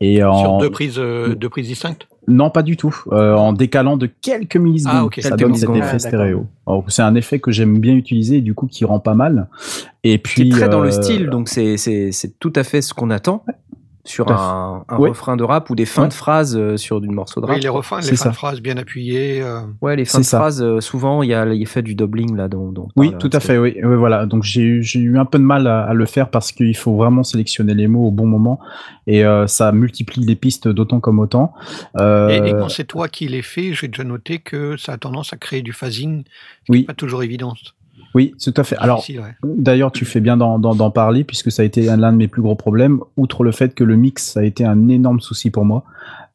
Et 0.01 0.23
en, 0.23 0.39
Sur 0.39 0.59
deux 0.59 0.71
prises, 0.71 0.99
euh, 0.99 1.35
deux 1.35 1.49
prises 1.49 1.67
distinctes? 1.67 2.07
Non, 2.29 2.51
pas 2.51 2.63
du 2.63 2.77
tout. 2.77 2.95
Euh, 3.11 3.35
en 3.35 3.53
décalant 3.55 3.97
de 3.97 4.07
quelques 4.21 4.57
millisecondes, 4.57 5.11
Ah, 5.17 5.21
ça 5.23 5.31
Quelques 5.31 5.41
donne 5.41 5.55
cet 5.57 5.71
effet 5.71 5.89
Ah, 5.95 5.99
stéréo. 5.99 6.47
C'est 6.89 7.03
un 7.03 7.15
effet 7.15 7.41
que 7.41 7.51
j'aime 7.51 7.79
bien 7.79 7.95
utiliser 7.95 8.37
et 8.37 8.41
du 8.43 8.53
coup 8.55 8.67
qui 8.67 8.85
rend 8.85 9.01
pas 9.01 9.15
mal. 9.15 9.49
Et 10.05 10.19
Qui 10.19 10.19
puis 10.19 10.49
est 10.49 10.53
très 10.53 10.69
dans 10.69 10.81
le 10.81 10.91
style, 10.91 11.31
donc 11.31 11.49
c'est 11.49 11.77
tout 12.39 12.53
à 12.55 12.65
fait 12.65 12.83
ce 12.83 12.93
qu'on 12.95 13.11
attend. 13.11 13.45
Sur 14.09 14.31
un, 14.31 14.85
un 14.89 14.97
Ouais. 14.99 15.11
refrain 15.11 15.37
de 15.37 15.45
rap 15.45 15.71
ou 15.71 15.75
des 15.75 15.85
fins 15.87 16.03
Ouais. 16.03 16.09
de 16.09 16.15
phrases 16.15 16.57
euh, 16.57 16.77
sur 16.77 17.01
du 17.01 17.09
morceau 17.09 17.41
de 17.41 17.47
rap. 17.47 17.57
Oui, 17.57 17.63
les 17.63 17.69
refrains, 17.69 18.01
les 18.01 18.09
fins 18.09 18.17
ça. 18.17 18.29
de 18.31 18.35
phrases 18.35 18.61
bien 18.61 18.77
appuyées. 18.77 19.43
euh, 19.43 19.61
Ouais, 19.83 19.97
les 19.97 20.05
fins 20.05 20.19
de 20.19 20.25
ça. 20.25 20.39
phrases, 20.39 20.63
euh, 20.63 20.81
souvent, 20.81 21.23
il 21.23 21.31
y 21.31 21.35
a 21.35 21.45
l'effet 21.45 21.83
du 21.83 21.95
doubling 21.95 22.37
là. 22.37 22.49
Dont, 22.49 22.73
dont 22.73 22.89
Oui, 22.97 23.11
parle 23.11 23.21
tout 23.23 23.31
à 23.33 23.41
fait, 23.41 23.59
oui. 23.59 23.77
Oui, 23.83 23.97
voilà. 23.97 24.27
Donc 24.27 24.43
j'ai 24.45 24.63
eu, 24.63 24.83
j'ai 24.83 25.01
eu 25.01 25.19
un 25.19 25.25
peu 25.25 25.39
de 25.39 25.45
mal 25.45 25.67
à, 25.67 25.83
à 25.85 25.95
le 25.95 26.07
faire 26.07 26.31
parce 26.31 26.53
qu'il 26.53 26.77
faut 26.77 26.97
vraiment 26.97 27.23
sélectionner 27.23 27.75
les 27.75 27.87
mots 27.89 28.07
au 28.09 28.11
bon 28.11 28.27
moment 28.27 28.61
et 29.07 29.25
euh, 29.25 29.47
ça 29.47 29.73
multiplie 29.73 30.25
les 30.25 30.37
pistes 30.37 30.69
d'autant 30.69 31.01
comme 31.01 31.19
autant. 31.19 31.53
Euh, 32.01 32.29
Et, 32.29 32.49
et 32.49 32.53
quand 32.53 32.69
c'est 32.69 32.85
toi 32.85 33.09
qui 33.09 33.29
les 33.29 33.43
fais, 33.43 33.73
j'ai 33.75 33.89
déjà 33.89 34.05
noté 34.05 34.39
que 34.39 34.77
ça 34.77 34.93
a 34.93 34.97
tendance 34.99 35.33
à 35.33 35.37
créer 35.37 35.63
du 35.63 35.73
phasing, 35.73 36.25
ce 36.25 36.65
qui 36.67 36.73
Oui. 36.73 36.79
n'est 36.81 36.85
pas 36.87 36.95
toujours 36.95 37.23
évident. 37.23 37.55
Oui, 38.15 38.35
tout 38.43 38.55
à 38.57 38.65
fait. 38.65 38.77
Alors, 38.79 39.05
ouais. 39.09 39.35
D'ailleurs, 39.45 39.93
tu 39.93 40.05
fais 40.05 40.21
bien 40.21 40.37
d'en 40.37 40.59
d'en- 40.59 40.75
d'en 40.75 40.91
parler 40.91 41.25
puisque 41.25 41.51
ça 41.53 41.63
a 41.63 41.65
été 41.65 41.83
l'un 41.83 42.13
de 42.13 42.17
mes 42.17 42.29
plus 42.29 42.43
gros 42.43 42.55
problèmes, 42.57 43.01
outre 43.17 43.45
le 43.45 43.53
fait 43.53 43.75
que 43.75 43.85
le 43.85 43.97
mix 43.97 44.37
a 44.37 44.45
été 44.45 44.65
un 44.65 44.89
énorme 44.89 45.21
souci 45.21 45.51
pour 45.51 45.65
moi. 45.65 45.85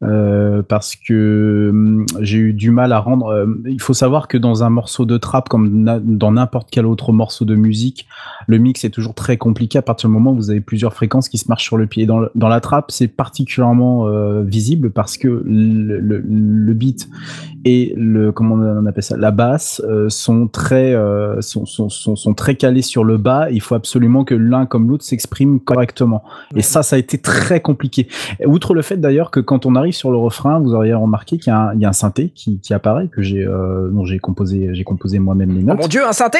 Euh, 0.03 0.61
parce 0.61 0.95
que 0.95 1.69
hum, 1.71 2.05
j'ai 2.21 2.37
eu 2.37 2.53
du 2.53 2.71
mal 2.71 2.91
à 2.91 2.99
rendre. 2.99 3.27
euh, 3.27 3.45
il 3.65 3.81
faut 3.81 3.93
savoir 3.93 4.27
que 4.27 4.37
dans 4.37 4.63
un 4.63 4.69
morceau 4.69 5.05
de 5.05 5.17
trap, 5.17 5.49
comme 5.49 5.83
na- 5.83 5.99
dans 6.03 6.31
n'importe 6.31 6.67
quel 6.71 6.85
autre 6.85 7.11
morceau 7.11 7.45
de 7.45 7.55
musique, 7.55 8.05
le 8.47 8.57
mix 8.57 8.83
est 8.83 8.89
toujours 8.89 9.13
très 9.13 9.37
compliqué 9.37 9.77
à 9.77 9.81
partir 9.81 10.09
du 10.09 10.13
moment 10.13 10.31
où 10.31 10.35
vous 10.35 10.49
avez 10.49 10.61
plusieurs 10.61 10.93
fréquences 10.93 11.29
qui 11.29 11.37
se 11.37 11.47
marchent 11.47 11.63
sur 11.63 11.77
le 11.77 11.87
pied. 11.87 12.05
Dans, 12.05 12.19
le- 12.19 12.31
dans 12.35 12.49
la 12.49 12.59
trap, 12.59 12.91
c'est 12.91 13.07
particulièrement 13.07 14.07
euh, 14.07 14.43
visible 14.43 14.91
parce 14.91 15.17
que 15.17 15.27
le, 15.45 15.99
le, 15.99 16.19
le 16.25 16.73
beat 16.73 17.07
et 17.65 17.93
le 17.95 18.31
comment 18.33 18.55
on 18.55 18.85
appelle 18.85 19.03
ça 19.03 19.15
la 19.15 19.31
basse 19.31 19.81
euh, 19.87 20.09
sont 20.09 20.47
très 20.47 20.93
euh, 20.93 21.39
sont, 21.41 21.65
sont, 21.65 21.87
sont, 21.87 22.15
sont 22.17 22.33
très 22.33 22.55
calés 22.55 22.81
sur 22.81 23.05
le 23.05 23.17
bas 23.17 23.49
il 23.51 23.61
faut 23.61 23.75
absolument 23.75 24.25
que 24.25 24.35
l'un 24.35 24.65
comme 24.65 24.89
l'autre 24.89 25.05
s'exprime 25.05 25.61
correctement 25.61 26.23
et 26.57 26.61
ça 26.61 26.83
ça 26.83 26.97
a 26.97 26.99
été 26.99 27.17
très 27.19 27.61
compliqué 27.61 28.07
outre 28.45 28.73
le 28.73 28.81
fait 28.81 28.97
d'ailleurs 28.97 29.31
que 29.31 29.39
quand 29.39 29.65
on 29.65 29.75
arrive 29.75 29.92
sur 29.93 30.11
le 30.11 30.17
refrain 30.17 30.59
vous 30.59 30.73
auriez 30.73 30.93
remarqué 30.93 31.37
qu'il 31.37 31.51
y, 31.51 31.55
a 31.55 31.59
un- 31.69 31.73
il 31.73 31.81
y 31.81 31.85
a 31.85 31.89
un 31.89 31.93
synthé 31.93 32.29
qui, 32.35 32.59
qui 32.59 32.73
apparaît 32.73 33.07
que 33.07 33.21
j'ai 33.21 33.45
euh, 33.45 33.89
dont 33.89 34.05
j'ai 34.05 34.19
composé 34.19 34.69
j'ai 34.73 34.83
composé 34.83 35.19
moi-même 35.19 35.51
les 35.53 35.61
Oh 35.63 35.67
notes 35.67 35.81
mon 35.81 35.87
dieu, 35.87 36.05
un 36.07 36.13
synthé 36.13 36.39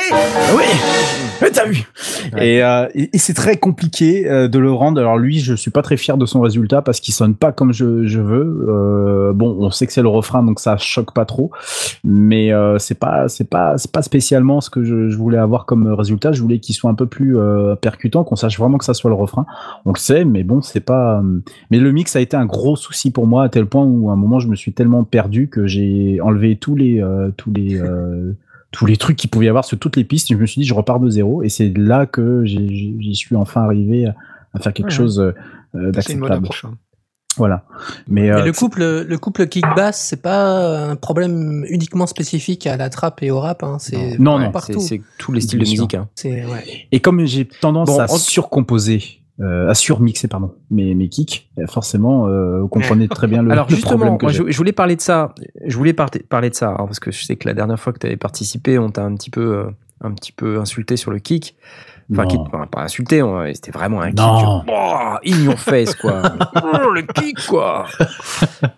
oui, 0.56 0.64
mais 1.42 1.50
t'as 1.52 1.66
vu. 1.66 1.84
Et, 2.38 2.64
euh, 2.64 2.88
et, 2.96 3.10
et 3.14 3.18
c'est 3.18 3.34
très 3.34 3.58
compliqué 3.58 4.30
euh, 4.30 4.48
de 4.48 4.60
le 4.60 4.72
rendre. 4.72 5.00
Alors 5.00 5.18
lui, 5.18 5.40
je 5.40 5.54
suis 5.54 5.72
pas 5.72 5.82
très 5.82 5.98
fier 5.98 6.18
de 6.18 6.26
son 6.26 6.42
résultat 6.42 6.82
parce 6.82 7.00
qu'il 7.00 7.14
sonne 7.14 7.36
pas 7.36 7.52
comme 7.52 7.74
je, 7.74 8.06
je 8.06 8.20
veux. 8.20 8.66
Euh, 8.70 9.34
bon, 9.34 9.56
on 9.60 9.70
sait 9.72 9.86
que 9.88 9.94
c'est 9.94 10.02
le 10.02 10.08
refrain, 10.08 10.44
donc 10.44 10.60
ça 10.60 10.78
choque 10.78 11.14
pas 11.14 11.26
trop. 11.26 11.52
Mais 12.04 12.52
euh, 12.54 12.78
c'est 12.80 12.98
pas, 13.00 13.28
c'est 13.28 13.50
pas, 13.50 13.78
c'est 13.78 13.92
pas 13.92 14.02
spécialement 14.02 14.62
ce 14.62 14.70
que 14.70 14.84
je, 14.84 15.10
je 15.10 15.18
voulais 15.18 15.38
avoir 15.38 15.66
comme 15.66 15.88
résultat. 15.94 16.32
Je 16.32 16.42
voulais 16.42 16.60
qu'il 16.60 16.76
soit 16.76 16.90
un 16.90 16.96
peu 16.96 17.06
plus 17.08 17.38
euh, 17.38 17.76
percutant, 17.76 18.24
qu'on 18.24 18.36
sache 18.36 18.58
vraiment 18.58 18.78
que 18.78 18.86
ça 18.86 18.94
soit 18.94 19.10
le 19.10 19.16
refrain. 19.16 19.46
On 19.86 19.92
le 19.92 20.00
sait, 20.00 20.26
mais 20.26 20.44
bon, 20.44 20.62
c'est 20.62 20.80
pas. 20.80 21.22
Mais 21.72 21.78
le 21.80 21.92
mix 21.92 22.16
a 22.16 22.22
été 22.22 22.38
un 22.38 22.46
gros 22.46 22.76
souci 22.76 23.12
pour 23.12 23.28
moi 23.28 23.33
à 23.40 23.50
tel 23.50 23.66
point 23.66 23.86
où 23.86 24.10
à 24.10 24.14
un 24.14 24.16
moment 24.16 24.40
je 24.40 24.48
me 24.48 24.56
suis 24.56 24.74
tellement 24.74 25.04
perdu 25.04 25.48
que 25.50 25.66
j'ai 25.68 26.20
enlevé 26.22 26.56
tous 26.56 26.76
les, 26.76 27.02
euh, 27.02 27.32
tous 27.36 27.52
les. 27.52 27.80
euh, 27.80 28.34
tous 28.72 28.88
les 28.88 28.98
trucs 28.98 29.18
qu'il 29.18 29.30
pouvait 29.30 29.46
y 29.46 29.50
avoir 29.50 29.66
sur 29.66 29.78
toutes 29.78 29.96
les 29.98 30.04
pistes. 30.04 30.30
Je 30.32 30.36
me 30.36 30.48
suis 30.48 30.62
dit, 30.62 30.68
je 30.68 30.74
repars 30.74 31.00
de 31.00 31.08
zéro. 31.08 31.44
Et 31.44 31.50
c'est 31.50 31.70
là 31.78 32.08
que 32.08 32.44
j'y 32.44 33.14
suis 33.14 33.36
enfin 33.36 33.62
arrivé 33.62 34.08
à, 34.08 34.16
à 34.56 34.60
faire 34.60 34.74
quelque 34.74 34.88
Ouais. 34.88 34.92
chose 34.96 35.20
euh, 35.76 35.92
d'acceptable. 35.92 36.48
hein. 36.64 36.72
Voilà. 37.38 37.66
Mais, 38.08 38.32
Mais 38.32 38.44
le 38.44 38.52
couple, 38.52 38.82
le 39.08 39.18
couple 39.20 39.46
kick-bass, 39.48 40.00
c'est 40.00 40.22
pas 40.24 40.90
un 40.90 40.96
problème 40.96 41.66
uniquement 41.70 42.08
spécifique 42.08 42.66
à 42.66 42.76
la 42.78 42.90
trap 42.90 43.22
et 43.22 43.30
au 43.30 43.40
rap. 43.40 43.62
Hein. 43.64 43.78
C'est 43.80 44.18
Non, 44.20 44.40
non, 44.40 44.52
partout. 44.52 44.80
C'est 44.80 45.02
tous 45.20 45.32
les 45.32 45.42
styles 45.42 45.60
de 45.60 45.66
musique. 45.66 45.94
hein. 45.94 46.08
Ouais. 46.26 46.44
et 46.92 47.00
comme 47.00 47.24
j'ai 47.26 47.46
tendance 47.46 47.90
Bon, 47.90 48.00
à 48.00 48.06
en- 48.06 48.18
surcomposer, 48.18 49.04
euh, 49.40 49.68
à 49.70 49.74
surmixer, 49.74 50.28
pardon, 50.28 50.54
mes, 50.70 50.94
mes 50.96 51.10
kicks, 51.10 51.50
forcément, 51.68 52.28
euh, 52.28 52.62
vous 52.62 52.68
comprenez 52.68 53.08
très 53.08 53.28
bien 53.28 53.42
le, 53.42 53.52
Alors 53.52 53.66
le 53.70 53.76
justement, 53.76 53.98
problème 53.98 54.18
que 54.18 54.26
moi, 54.26 54.32
je, 54.32 54.44
je 54.52 54.58
voulais 54.58 54.72
parler 54.72 54.96
de 54.96 55.02
ça. 55.02 55.34
Je 55.66 55.76
voulais 55.76 55.94
par- 55.94 56.12
parler 56.30 56.50
de 56.52 56.56
ça 56.56 56.70
hein, 56.72 56.86
parce 56.86 57.00
que 57.00 57.12
je 57.12 57.24
sais 57.26 57.36
que 57.36 57.48
la 57.48 57.54
dernière 57.56 57.80
fois 57.80 57.94
que 57.94 58.00
tu 58.00 58.06
avais 58.08 58.18
participé, 58.18 58.78
on 58.78 58.90
t'a 58.90 59.04
un 59.04 59.16
petit 59.16 59.32
peu, 59.32 59.58
euh, 59.58 59.64
un 60.04 60.12
petit 60.12 60.32
peu 60.32 60.60
insulté 60.60 60.98
sur 60.98 61.12
le 61.12 61.20
kick. 61.20 61.56
Enfin, 62.12 62.24
Non. 62.24 62.28
kick, 62.28 62.40
enfin, 62.42 62.68
pas 62.68 62.82
insulté, 62.84 63.24
on- 63.24 63.46
c'était 63.54 63.72
vraiment 63.72 64.02
un 64.02 64.10
kick. 64.10 64.18
Non. 64.20 64.64
Oh, 64.68 65.16
in 65.26 65.44
your 65.44 65.58
face, 65.60 65.96
quoi. 65.96 66.22
Oh, 66.64 66.90
le 66.92 67.02
kick, 67.04 67.38
quoi. 67.48 67.86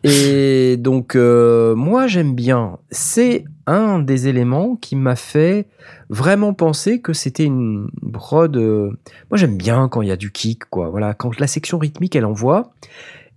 Et 0.03 0.77
donc, 0.77 1.15
euh, 1.15 1.75
moi, 1.75 2.07
j'aime 2.07 2.33
bien. 2.35 2.77
C'est 2.91 3.45
un 3.67 3.99
des 3.99 4.27
éléments 4.27 4.75
qui 4.75 4.95
m'a 4.95 5.15
fait 5.15 5.67
vraiment 6.09 6.53
penser 6.53 7.01
que 7.01 7.13
c'était 7.13 7.45
une 7.45 7.89
prod. 8.13 8.55
euh, 8.55 8.91
Moi, 9.31 9.37
j'aime 9.37 9.57
bien 9.57 9.87
quand 9.89 10.01
il 10.01 10.07
y 10.07 10.11
a 10.11 10.17
du 10.17 10.31
kick, 10.31 10.65
quoi. 10.69 10.89
Voilà, 10.89 11.13
quand 11.13 11.39
la 11.39 11.47
section 11.47 11.77
rythmique, 11.79 12.15
elle 12.15 12.25
envoie. 12.25 12.73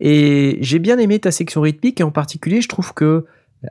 Et 0.00 0.58
j'ai 0.60 0.78
bien 0.78 0.98
aimé 0.98 1.18
ta 1.18 1.30
section 1.30 1.60
rythmique, 1.62 2.00
et 2.00 2.04
en 2.04 2.10
particulier, 2.10 2.60
je 2.60 2.68
trouve 2.68 2.92
que 2.94 3.24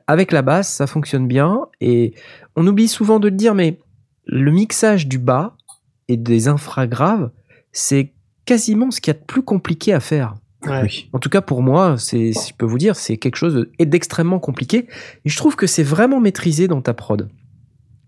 avec 0.08 0.32
la 0.34 0.42
basse, 0.42 0.68
ça 0.74 0.88
fonctionne 0.88 1.28
bien. 1.28 1.68
Et 1.80 2.14
on 2.56 2.66
oublie 2.68 2.88
souvent 2.90 3.20
de 3.20 3.30
le 3.30 3.36
dire, 3.36 3.54
mais 3.56 3.78
le 4.28 4.52
mixage 4.52 5.08
du 5.08 5.18
bas 5.18 5.56
et 6.08 6.18
des 6.18 6.48
infragraves, 6.48 7.32
c'est 7.72 8.14
quasiment 8.46 8.92
ce 8.92 9.02
qu'il 9.02 9.14
y 9.14 9.18
a 9.18 9.20
de 9.20 9.26
plus 9.26 9.42
compliqué 9.44 9.94
à 9.94 10.00
faire. 10.00 10.36
Ouais. 10.66 10.82
Oui. 10.84 11.10
En 11.14 11.20
tout 11.20 11.30
cas, 11.30 11.42
pour 11.42 11.62
moi, 11.62 11.96
c'est, 11.98 12.32
je 12.34 12.54
peux 12.58 12.66
vous 12.66 12.78
dire, 12.78 12.96
c'est 12.96 13.18
quelque 13.18 13.36
chose 13.36 13.54
de- 13.54 13.72
d'extrêmement 13.86 14.40
compliqué. 14.40 14.88
Et 15.26 15.30
je 15.30 15.38
trouve 15.38 15.56
que 15.56 15.68
c'est 15.68 15.84
vraiment 15.84 16.20
maîtrisé 16.20 16.68
dans 16.68 16.82
ta 16.82 16.94
prod. 16.94 17.30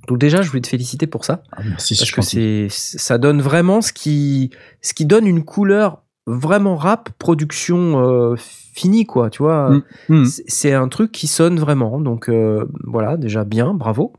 Donc 0.07 0.17
déjà, 0.17 0.41
je 0.41 0.49
voulais 0.49 0.61
te 0.61 0.67
féliciter 0.67 1.05
pour 1.07 1.23
ça. 1.25 1.43
Ah, 1.51 1.61
merci, 1.63 1.95
Parce 1.95 2.09
c'est 2.09 2.15
que 2.15 2.21
c'est, 2.21 2.67
ça 2.69 3.17
donne 3.17 3.41
vraiment 3.41 3.81
ce 3.81 3.93
qui, 3.93 4.49
ce 4.81 4.93
qui 4.93 5.05
donne 5.05 5.27
une 5.27 5.43
couleur 5.43 6.03
vraiment 6.25 6.75
rap, 6.75 7.09
production 7.19 7.99
euh, 7.99 8.35
finie, 8.37 9.05
quoi. 9.05 9.29
Tu 9.29 9.43
vois, 9.43 9.69
Mm. 9.69 9.83
Mm. 10.09 10.25
c'est, 10.25 10.43
c'est 10.47 10.73
un 10.73 10.87
truc 10.87 11.11
qui 11.11 11.27
sonne 11.27 11.59
vraiment. 11.59 11.99
Donc 12.01 12.29
euh, 12.29 12.65
voilà, 12.85 13.17
déjà 13.17 13.43
bien, 13.43 13.73
bravo. 13.75 14.13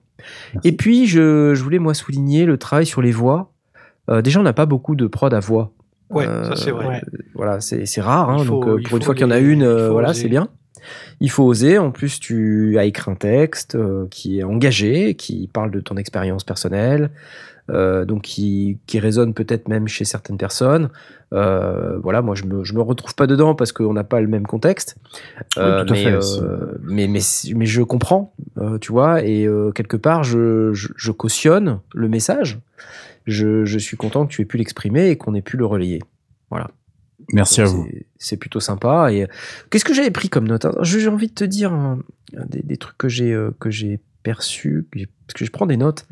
Merci. 0.55 0.68
Et 0.68 0.72
puis, 0.72 1.06
je, 1.06 1.55
je 1.55 1.62
voulais 1.62 1.78
moi 1.78 1.94
souligner 1.94 2.44
le 2.47 2.56
travail 2.59 2.86
sur 2.86 3.02
les 3.02 3.12
voix. 3.12 3.52
Euh, 4.10 4.22
déjà, 4.22 4.40
on 4.40 4.42
n'a 4.42 4.52
pas 4.52 4.66
beaucoup 4.66 4.97
de 4.97 5.06
prod 5.06 5.32
à 5.32 5.40
voix. 5.40 5.72
Ouais, 6.10 6.26
Euh, 6.26 6.44
ça 6.44 6.56
c'est 6.56 6.70
vrai. 6.72 7.02
Voilà, 7.34 7.60
c'est 7.60 7.86
c'est 7.86 8.01
rare. 8.01 8.30
hein, 8.30 8.36
Il 8.40 8.47
faut- 8.47 8.60
donc 8.64 8.68
euh, 8.68 8.82
pour 8.88 8.97
une 8.97 9.02
fois 9.05 9.14
qu'il 9.14 9.22
y 9.24 9.26
en 9.26 9.30
a 9.30 9.38
une, 9.38 9.62
euh, 9.62 9.90
voilà, 9.90 10.10
oser. 10.10 10.22
c'est 10.22 10.28
bien. 10.28 10.48
Il 11.20 11.30
faut 11.30 11.44
oser. 11.44 11.78
En 11.78 11.90
plus, 11.92 12.18
tu 12.18 12.76
as 12.78 12.84
écrit 12.84 13.10
un 13.10 13.14
texte 13.14 13.74
euh, 13.76 14.06
qui 14.10 14.40
est 14.40 14.42
engagé, 14.42 15.14
qui 15.14 15.48
parle 15.52 15.70
de 15.70 15.80
ton 15.80 15.97
expérience 15.97 16.42
personnelle, 16.42 17.10
euh, 17.70 18.05
donc 18.05 18.22
qui, 18.22 18.78
qui 18.86 18.98
résonne 18.98 19.32
peut-être 19.34 19.68
même 19.68 19.88
chez 19.88 20.05
certaines 20.05 20.36
personnes. 20.38 20.90
Euh, 21.32 21.97
voilà, 21.98 22.22
moi 22.22 22.34
je 22.34 22.44
me, 22.44 22.64
je 22.64 22.74
me 22.74 22.82
retrouve 22.82 23.14
pas 23.14 23.26
dedans 23.26 23.55
parce 23.55 23.72
qu'on 23.72 23.92
n'a 23.92 24.05
pas 24.05 24.20
le 24.20 24.26
même 24.26 24.47
contexte. 24.47 24.97
Euh, 25.56 25.84
mais, 25.88 26.02
fait, 26.05 26.18
mais, 26.82 27.06
mais, 27.09 27.20
mais 27.55 27.66
je 27.66 27.82
comprends, 27.82 28.34
tu 28.80 28.92
vois, 28.92 29.22
et 29.24 29.48
quelque 29.74 29.97
part 29.97 30.24
je, 30.24 30.72
je, 30.72 30.88
je 30.97 31.12
cautionne 31.12 31.80
le 31.94 32.09
message. 32.09 32.59
Je, 33.26 33.64
je 33.64 33.78
suis 33.78 33.97
content 33.97 34.26
que 34.26 34.32
tu 34.32 34.42
aies 34.42 34.47
pu 34.47 34.56
l'exprimer 34.56 35.10
et 35.10 35.16
qu'on 35.16 35.34
ait 35.34 35.42
pu 35.42 35.56
le 35.56 35.66
relayer. 35.66 36.02
Voilà. 36.51 36.70
Merci 37.32 37.60
à 37.60 37.64
vous. 37.66 37.86
c'est- 38.18 38.36
plutôt 38.36 38.59
sympa. 38.60 39.12
Et 39.12 39.28
qu'est-ce 39.70 39.84
que 39.84 39.94
j'avais 39.94 40.10
pris 40.10 40.28
comme 40.30 40.48
note? 40.48 40.66
J'ai 40.82 41.06
envie 41.06 41.28
de 41.28 41.34
te 41.34 41.44
dire 41.44 41.72
hein, 41.72 42.01
des, 42.32 42.62
des 42.62 42.76
trucs 42.76 42.98
que 42.98 43.09
j'ai 43.09 43.38
que 43.60 43.70
j'ai 43.70 44.01
perçus, 44.24 44.88
parce 44.92 45.34
que 45.34 45.44
je 45.44 45.51
prends 45.52 45.66
des 45.66 45.76
notes. 45.76 46.06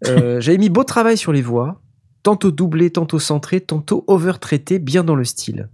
Euh, 0.06 0.40
j'avais 0.40 0.58
mis 0.58 0.68
beau 0.68 0.84
travail 0.84 1.16
sur 1.18 1.32
les 1.32 1.42
voix, 1.42 1.82
tantôt 2.22 2.52
doublé, 2.52 2.90
tantôt 2.90 3.18
centré, 3.18 3.60
tantôt 3.60 4.04
overtraité, 4.06 4.78
bien 4.78 5.02
dans 5.02 5.16
le 5.16 5.24
style. 5.24 5.70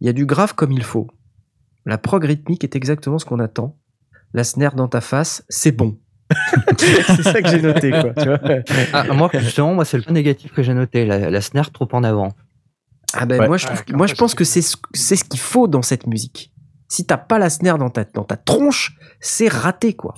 Il 0.00 0.06
y 0.06 0.10
a 0.10 0.12
du 0.12 0.26
grave 0.26 0.54
comme 0.56 0.72
il 0.72 0.82
faut. 0.82 1.06
La 1.86 1.96
prog 1.96 2.24
rythmique 2.24 2.64
est 2.64 2.74
exactement 2.74 3.18
ce 3.20 3.24
qu'on 3.24 3.38
attend. 3.38 3.78
La 4.34 4.42
snare 4.42 4.74
dans 4.74 4.88
ta 4.88 5.00
face, 5.00 5.44
c'est 5.48 5.70
bon. 5.70 5.98
c'est 6.78 7.22
ça 7.22 7.40
que 7.40 7.48
j'ai 7.48 7.62
noté, 7.62 7.90
quoi. 7.90 8.12
Tu 8.14 8.24
vois 8.26 8.40
Ah, 8.92 9.04
moi, 9.14 9.30
justement, 9.34 9.74
moi, 9.74 9.84
c'est 9.84 9.96
le 9.98 10.02
point 10.02 10.12
négatif 10.12 10.52
que 10.52 10.62
j'ai 10.62 10.74
noté. 10.74 11.04
La, 11.06 11.30
la 11.30 11.40
snare 11.40 11.70
trop 11.70 11.88
en 11.92 12.02
avant. 12.02 12.32
Ah 13.14 13.26
ben 13.26 13.38
Ouais. 13.40 13.46
moi 13.46 13.58
je 13.58 13.66
trouve, 13.66 13.82
moi 13.92 14.06
pense 14.16 14.30
c'est- 14.30 14.36
que 14.38 14.44
c'est 14.44 14.62
ce, 14.62 14.76
c'est 14.94 15.16
ce 15.16 15.24
qu'il 15.24 15.38
faut 15.38 15.68
dans 15.68 15.82
cette 15.82 16.06
musique. 16.06 16.50
Si 16.88 17.04
t'as 17.06 17.18
pas 17.18 17.38
la 17.38 17.50
snare 17.50 17.76
dans 17.78 17.90
ta, 17.90 18.04
dans 18.04 18.24
ta 18.24 18.36
tronche, 18.36 18.96
c'est 19.20 19.48
raté 19.48 19.92
quoi. 19.94 20.14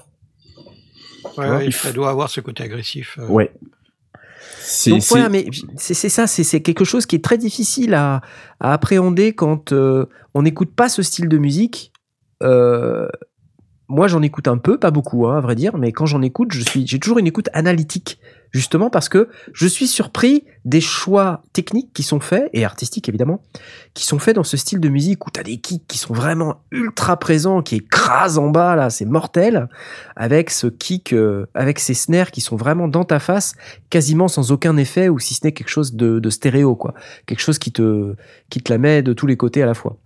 Ouais, 1.25 1.47
vois, 1.47 1.57
ouais, 1.57 1.67
il 1.67 1.73
ça 1.73 1.93
doit 1.93 2.11
avoir 2.11 2.31
ce 2.31 2.41
côté 2.41 2.63
agressif. 2.63 3.19
euh. 3.19 3.27
Ouais. 3.29 3.53
C'est, 4.61 4.91
Donc 4.91 5.03
voilà, 5.11 5.29
mais 5.29 5.47
c'est 5.77 6.09
ça, 6.09 6.27
c'est 6.27 6.45
c'est 6.45 6.63
quelque 6.63 6.85
chose 6.85 7.05
qui 7.05 7.17
est 7.17 7.25
très 7.25 7.37
difficile 7.37 7.93
à, 7.95 8.23
à 8.61 8.73
appréhender 8.73 9.35
quand 9.35 9.73
euh, 9.73 10.07
on 10.33 10.43
n'écoute 10.43 10.75
pas 10.75 10.89
ce 10.89 11.03
style 11.03 11.29
de 11.29 11.37
musique. 11.37 11.93
Euh, 12.43 13.07
moi 13.89 14.09
j'en 14.09 14.23
écoute 14.23 14.49
un 14.49 14.57
peu, 14.57 14.79
pas 14.79 14.91
beaucoup 14.91 15.27
hein, 15.27 15.37
à 15.37 15.41
vrai 15.41 15.55
dire, 15.55 15.77
mais 15.77 15.93
quand 15.93 16.07
j'en 16.07 16.23
écoute, 16.23 16.53
je 16.53 16.63
suis, 16.63 16.87
j'ai 16.87 16.99
toujours 16.99 17.19
une 17.19 17.27
écoute 17.27 17.49
analytique. 17.53 18.19
Justement 18.55 18.89
parce 18.89 19.09
que 19.09 19.29
je 19.53 19.67
suis 19.67 19.89
surpris 19.89 20.45
des 20.65 20.81
choix 20.81 21.43
techniques 21.53 21.93
qui 21.93 22.05
sont 22.05 22.21
faits, 22.21 22.49
et 22.53 22.65
artistiques 22.65 23.09
évidemment, 23.09 23.43
qui 23.95 24.07
sont 24.07 24.21
faits 24.21 24.37
dans 24.37 24.45
ce 24.45 24.57
style 24.57 24.79
de 24.81 24.89
musique 24.89 25.27
où 25.27 25.31
tu 25.31 25.41
as 25.41 25.43
des 25.43 25.59
kicks 25.59 25.87
qui 25.89 25.99
sont 25.99 26.15
vraiment 26.15 26.63
ultra 26.71 27.19
présents, 27.19 27.63
qui 27.63 27.77
écrasent 27.77 28.39
en 28.39 28.49
bas, 28.49 28.77
là, 28.77 28.91
c'est 28.91 29.05
mortel, 29.05 29.69
avec 30.15 30.51
ce 30.51 30.69
kick, 30.69 31.13
euh, 31.13 31.47
avec 31.55 31.81
ces 31.81 31.95
snares 31.95 32.31
qui 32.31 32.41
sont 32.41 32.57
vraiment 32.57 32.87
dans 32.87 33.05
ta 33.05 33.19
face, 33.19 33.55
quasiment 33.91 34.29
sans 34.29 34.53
aucun 34.53 34.77
effet, 34.77 35.09
ou 35.09 35.19
si 35.19 35.35
ce 35.35 35.41
n'est 35.45 35.53
quelque 35.53 35.69
chose 35.69 35.95
de, 35.95 36.21
de 36.21 36.31
stéréo, 36.31 36.77
quoi. 36.77 36.95
Quelque 37.27 37.41
chose 37.41 37.59
qui 37.59 37.73
te, 37.73 38.15
qui 38.49 38.63
te 38.63 38.73
la 38.73 38.79
met 38.79 39.03
de 39.03 39.13
tous 39.13 39.27
les 39.27 39.37
côtés 39.37 39.63
à 39.63 39.67
la 39.67 39.75
fois. 39.75 39.99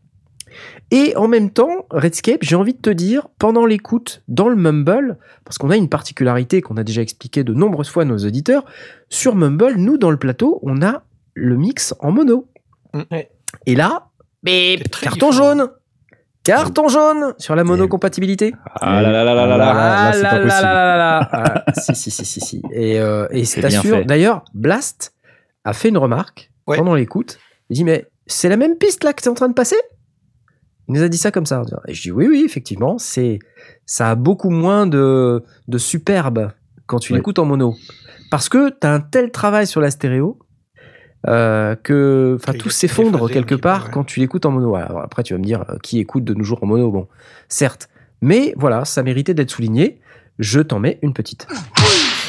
Et 0.90 1.14
en 1.16 1.28
même 1.28 1.50
temps, 1.50 1.86
Redscape, 1.90 2.42
j'ai 2.42 2.56
envie 2.56 2.74
de 2.74 2.80
te 2.80 2.90
dire, 2.90 3.28
pendant 3.38 3.66
l'écoute 3.66 4.22
dans 4.28 4.48
le 4.48 4.56
Mumble, 4.56 5.18
parce 5.44 5.58
qu'on 5.58 5.70
a 5.70 5.76
une 5.76 5.88
particularité 5.88 6.62
qu'on 6.62 6.76
a 6.76 6.84
déjà 6.84 7.02
expliqué 7.02 7.44
de 7.44 7.52
nombreuses 7.52 7.90
fois 7.90 8.04
à 8.04 8.06
nos 8.06 8.18
auditeurs, 8.18 8.64
sur 9.08 9.34
Mumble, 9.34 9.74
nous, 9.76 9.98
dans 9.98 10.10
le 10.10 10.16
plateau, 10.16 10.60
on 10.62 10.80
a 10.82 11.02
le 11.34 11.56
mix 11.56 11.94
en 12.00 12.10
mono. 12.12 12.48
Mm. 12.94 13.02
Et 13.66 13.74
là, 13.74 14.08
carton 15.02 15.30
différent. 15.30 15.32
jaune 15.32 15.68
Carton 16.44 16.88
jaune 16.88 17.34
sur 17.36 17.54
la 17.54 17.62
monocompatibilité. 17.64 18.54
Ah 18.80 19.02
là 19.02 19.12
là 19.12 19.22
là 19.24 19.34
là 19.34 19.46
là 19.46 19.56
là. 19.58 19.70
Ah 19.70 20.04
là, 20.06 20.12
c'est 20.14 20.22
là 20.22 20.30
pas 20.30 20.38
là 20.38 20.44
possible. 20.44 20.62
là 20.62 20.84
là 20.84 20.96
là. 20.96 21.64
Ah, 21.66 21.72
si, 21.74 21.94
si, 21.94 22.10
si, 22.10 22.24
si, 22.24 22.40
si. 22.40 22.62
Et, 22.72 22.98
euh, 22.98 23.26
et 23.30 23.44
C'est 23.44 23.60
fait. 23.68 24.04
D'ailleurs, 24.04 24.44
Blast 24.54 25.12
a 25.64 25.74
fait 25.74 25.90
une 25.90 25.98
remarque 25.98 26.50
Ouais. 26.66 26.78
pendant 26.78 26.94
l'écoute. 26.94 27.38
Il 27.70 27.74
dit 27.76 27.84
Mais 27.84 28.06
c'est 28.26 28.48
la 28.48 28.56
même 28.56 28.76
piste 28.76 29.04
là 29.04 29.12
que 29.12 29.20
tu 29.22 29.28
es 29.28 29.30
en 29.30 29.34
train 29.34 29.48
de 29.48 29.54
passer? 29.54 29.76
Il 30.88 30.94
nous 30.94 31.02
a 31.02 31.08
dit 31.08 31.18
ça 31.18 31.30
comme 31.30 31.46
ça. 31.46 31.62
Et 31.86 31.94
je 31.94 32.02
dis 32.02 32.10
Oui, 32.10 32.26
oui, 32.28 32.42
effectivement. 32.44 32.98
c'est 32.98 33.38
Ça 33.86 34.10
a 34.10 34.14
beaucoup 34.14 34.50
moins 34.50 34.86
de, 34.86 35.42
de 35.68 35.78
superbe 35.78 36.50
quand 36.86 36.98
tu 36.98 37.12
Ouais. 37.12 37.18
l'écoutes 37.18 37.38
en 37.38 37.44
mono. 37.44 37.74
Parce 38.30 38.48
que 38.48 38.70
tu 38.70 38.86
as 38.86 38.92
un 38.94 39.00
tel 39.00 39.30
travail 39.30 39.66
sur 39.66 39.80
la 39.80 39.90
stéréo. 39.90 40.38
euh, 41.26 41.74
que 41.74 42.36
enfin 42.40 42.52
tout 42.52 42.70
s'effondre 42.70 43.28
quelque 43.28 43.56
part 43.56 43.86
ouais. 43.86 43.90
quand 43.92 44.04
tu 44.04 44.20
l'écoutes 44.20 44.46
en 44.46 44.52
mono. 44.52 44.76
Alors 44.76 45.00
après 45.00 45.22
tu 45.24 45.34
vas 45.34 45.38
me 45.38 45.44
dire 45.44 45.64
euh, 45.68 45.76
qui 45.82 45.98
écoute 45.98 46.24
de 46.24 46.32
nos 46.32 46.44
jours 46.44 46.62
en 46.62 46.66
mono? 46.66 46.90
Bon 46.92 47.08
certes 47.48 47.88
mais 48.22 48.54
voilà 48.56 48.84
ça 48.84 49.02
méritait 49.02 49.34
d'être 49.34 49.50
souligné 49.50 50.00
je 50.38 50.60
t'en 50.60 50.78
mets 50.78 51.00
une 51.02 51.12
petite 51.12 51.48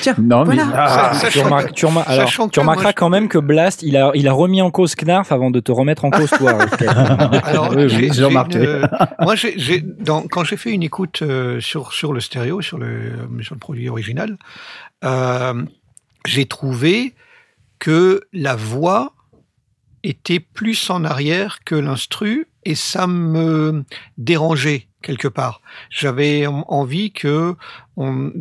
tiens 0.02 0.16
Non, 0.18 0.46
mais. 0.46 0.58
Ah, 0.74 1.14
Ça- 1.14 1.28
Tu, 1.30 1.34
sachant 1.40 1.44
remarques- 1.46 1.68
que- 1.70 1.74
tu 1.74 1.86
remar- 1.86 2.10
alors, 2.10 2.28
sachant 2.28 2.48
tu 2.50 2.60
que 2.60 2.64
moi, 2.66 2.74
remarqueras 2.74 2.92
je- 2.92 2.96
quand 2.96 3.10
même 3.10 3.28
que 3.28 3.38
Blast, 3.38 3.82
il 3.84 3.96
a, 3.98 4.12
il 4.16 4.28
a 4.28 4.34
remis 4.34 4.62
en 4.62 4.72
cause 4.72 4.96
Knarf 4.96 5.32
avant 5.32 5.52
de 5.52 5.60
te 5.60 5.72
remettre 5.72 6.06
en 6.06 6.10
cause 6.12 6.30
toi. 6.32 6.54
Redscape. 6.60 7.42
Alors, 7.46 7.70
Oui, 7.72 7.84
oui, 7.84 7.90
j'ai- 7.90 8.08
j'ai 8.08 8.14
j'ai 8.14 8.24
remarqué. 8.26 8.58
une, 8.60 8.66
euh, 8.66 8.88
moi, 9.22 9.36
dans- 10.00 10.24
quand 10.24 10.44
j'ai 10.44 10.58
fait 10.58 10.72
une 10.72 10.84
écoute 10.84 11.22
euh, 11.22 11.60
sur, 11.60 11.94
sur 11.94 12.14
le 12.14 12.20
stéréo, 12.20 12.62
sur 12.62 12.78
le, 12.78 12.88
euh, 12.88 13.42
sur 13.42 13.56
le 13.56 13.60
produit 13.60 13.90
original, 13.90 14.38
euh, 15.04 15.64
j'ai 16.26 16.46
trouvé 16.46 17.14
que 17.80 18.22
la 18.34 18.56
voix 18.56 19.14
était 20.04 20.40
plus 20.40 20.90
en 20.90 21.04
arrière 21.04 21.60
que 21.66 21.76
l'instru 21.76 22.48
et 22.66 22.76
ça 22.76 23.08
me 23.08 23.84
dérangeait 24.18 24.88
quelque 25.02 25.28
part. 25.28 25.62
J'avais 25.90 26.46
en- 26.48 26.66
envie 26.68 27.12
que 27.12 27.56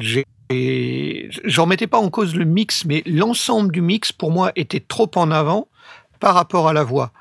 j'ai 0.00 0.24
et 0.50 1.28
j'en 1.44 1.66
mettais 1.66 1.86
pas 1.86 1.98
en 1.98 2.10
cause 2.10 2.34
le 2.34 2.44
mix, 2.44 2.84
mais 2.84 3.02
l'ensemble 3.06 3.72
du 3.72 3.80
mix 3.82 4.12
pour 4.12 4.30
moi 4.30 4.52
était 4.56 4.80
trop 4.80 5.10
en 5.16 5.30
avant 5.30 5.68
par 6.20 6.34
rapport 6.34 6.68
à 6.68 6.72
la 6.72 6.84
voix. 6.84 7.12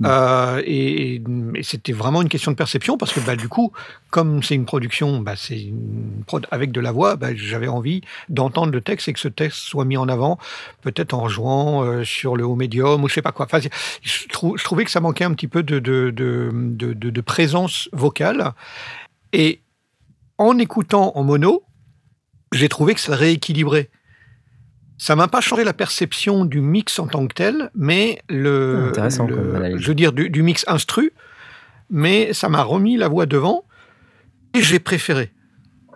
Mm. 0.00 0.06
Euh, 0.08 0.62
et 0.64 1.22
et 1.56 1.62
c'était 1.62 1.92
vraiment 1.92 2.22
une 2.22 2.30
question 2.30 2.50
de 2.52 2.56
perception 2.56 2.96
parce 2.96 3.12
que 3.12 3.20
bah, 3.20 3.36
du 3.36 3.48
coup, 3.48 3.70
comme 4.08 4.42
c'est 4.42 4.54
une 4.54 4.64
production, 4.64 5.20
bah, 5.20 5.34
c'est 5.36 5.60
une 5.60 6.24
prod 6.26 6.46
avec 6.50 6.72
de 6.72 6.80
la 6.80 6.90
voix, 6.90 7.16
bah, 7.16 7.34
j'avais 7.34 7.68
envie 7.68 8.00
d'entendre 8.30 8.72
le 8.72 8.80
texte 8.80 9.08
et 9.08 9.12
que 9.12 9.20
ce 9.20 9.28
texte 9.28 9.58
soit 9.58 9.84
mis 9.84 9.98
en 9.98 10.08
avant, 10.08 10.38
peut-être 10.80 11.12
en 11.12 11.28
jouant 11.28 11.84
euh, 11.84 12.02
sur 12.02 12.34
le 12.34 12.46
haut 12.46 12.56
médium 12.56 13.04
ou 13.04 13.08
je 13.08 13.14
sais 13.14 13.20
pas 13.22 13.32
quoi. 13.32 13.44
Enfin, 13.44 13.60
je, 14.02 14.26
trou- 14.28 14.56
je 14.56 14.64
trouvais 14.64 14.86
que 14.86 14.90
ça 14.90 15.00
manquait 15.00 15.24
un 15.24 15.34
petit 15.34 15.48
peu 15.48 15.62
de, 15.62 15.78
de, 15.80 16.10
de- 16.14 16.94
de 16.94 17.20
présence 17.20 17.90
vocale. 17.92 18.52
Et 19.34 19.60
en 20.38 20.56
écoutant 20.56 21.12
en 21.14 21.24
mono, 21.24 21.62
j'ai 22.52 22.68
trouvé 22.68 22.94
que 22.94 23.00
ça 23.00 23.14
rééquilibrait. 23.14 23.88
Ça 24.98 25.16
m'a 25.16 25.28
pas 25.28 25.40
changé 25.40 25.64
la 25.64 25.72
perception 25.72 26.44
du 26.44 26.60
mix 26.60 26.98
en 26.98 27.06
tant 27.06 27.26
que 27.26 27.32
tel, 27.34 27.70
mais 27.74 28.22
le, 28.28 28.88
intéressant 28.90 29.26
le- 29.26 29.78
je 29.78 29.88
veux 29.88 29.94
dire 29.94 30.12
du, 30.12 30.28
du 30.28 30.42
mix 30.42 30.64
instru, 30.68 31.12
mais 31.88 32.32
ça 32.34 32.48
m'a 32.48 32.62
remis 32.62 32.96
la 32.98 33.08
voix 33.08 33.24
devant 33.26 33.64
et 34.54 34.60
j'ai 34.62 34.78
préféré. 34.78 35.32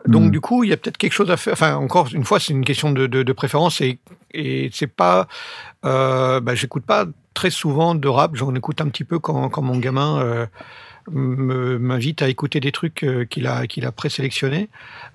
Donc 0.06 0.24
Mm. 0.24 0.30
du 0.30 0.40
coup, 0.40 0.64
il 0.64 0.70
y 0.70 0.72
a 0.72 0.76
peut-être 0.76 0.96
quelque 0.98 1.12
chose 1.12 1.30
à 1.30 1.36
faire. 1.36 1.52
Enfin, 1.54 1.76
encore 1.76 2.08
une 2.14 2.24
fois, 2.24 2.38
c'est 2.40 2.52
une 2.52 2.64
question 2.64 2.92
de, 2.92 3.06
de- 3.06 3.22
de 3.22 3.32
préférence 3.32 3.80
et, 3.80 3.98
et 4.32 4.70
c'est 4.72 4.86
pas. 4.86 5.28
Euh, 5.84 6.40
bah, 6.40 6.54
j'écoute 6.54 6.84
pas 6.86 7.06
très 7.34 7.50
souvent 7.50 7.94
de 7.94 8.08
rap. 8.08 8.36
J'en 8.36 8.54
écoute 8.54 8.80
un 8.80 8.88
petit 8.88 9.04
peu 9.04 9.18
quand, 9.18 9.48
quand 9.50 9.62
mon 9.62 9.78
gamin 9.78 10.20
euh, 10.20 10.46
m'invite 11.10 12.22
à 12.22 12.28
écouter 12.28 12.60
des 12.60 12.72
trucs 12.72 13.02
euh, 13.02 13.24
qu'il 13.24 13.46
a 13.46 13.66
qu'il 13.66 13.84
a 13.86 13.92
présélectionnés, 13.92 14.68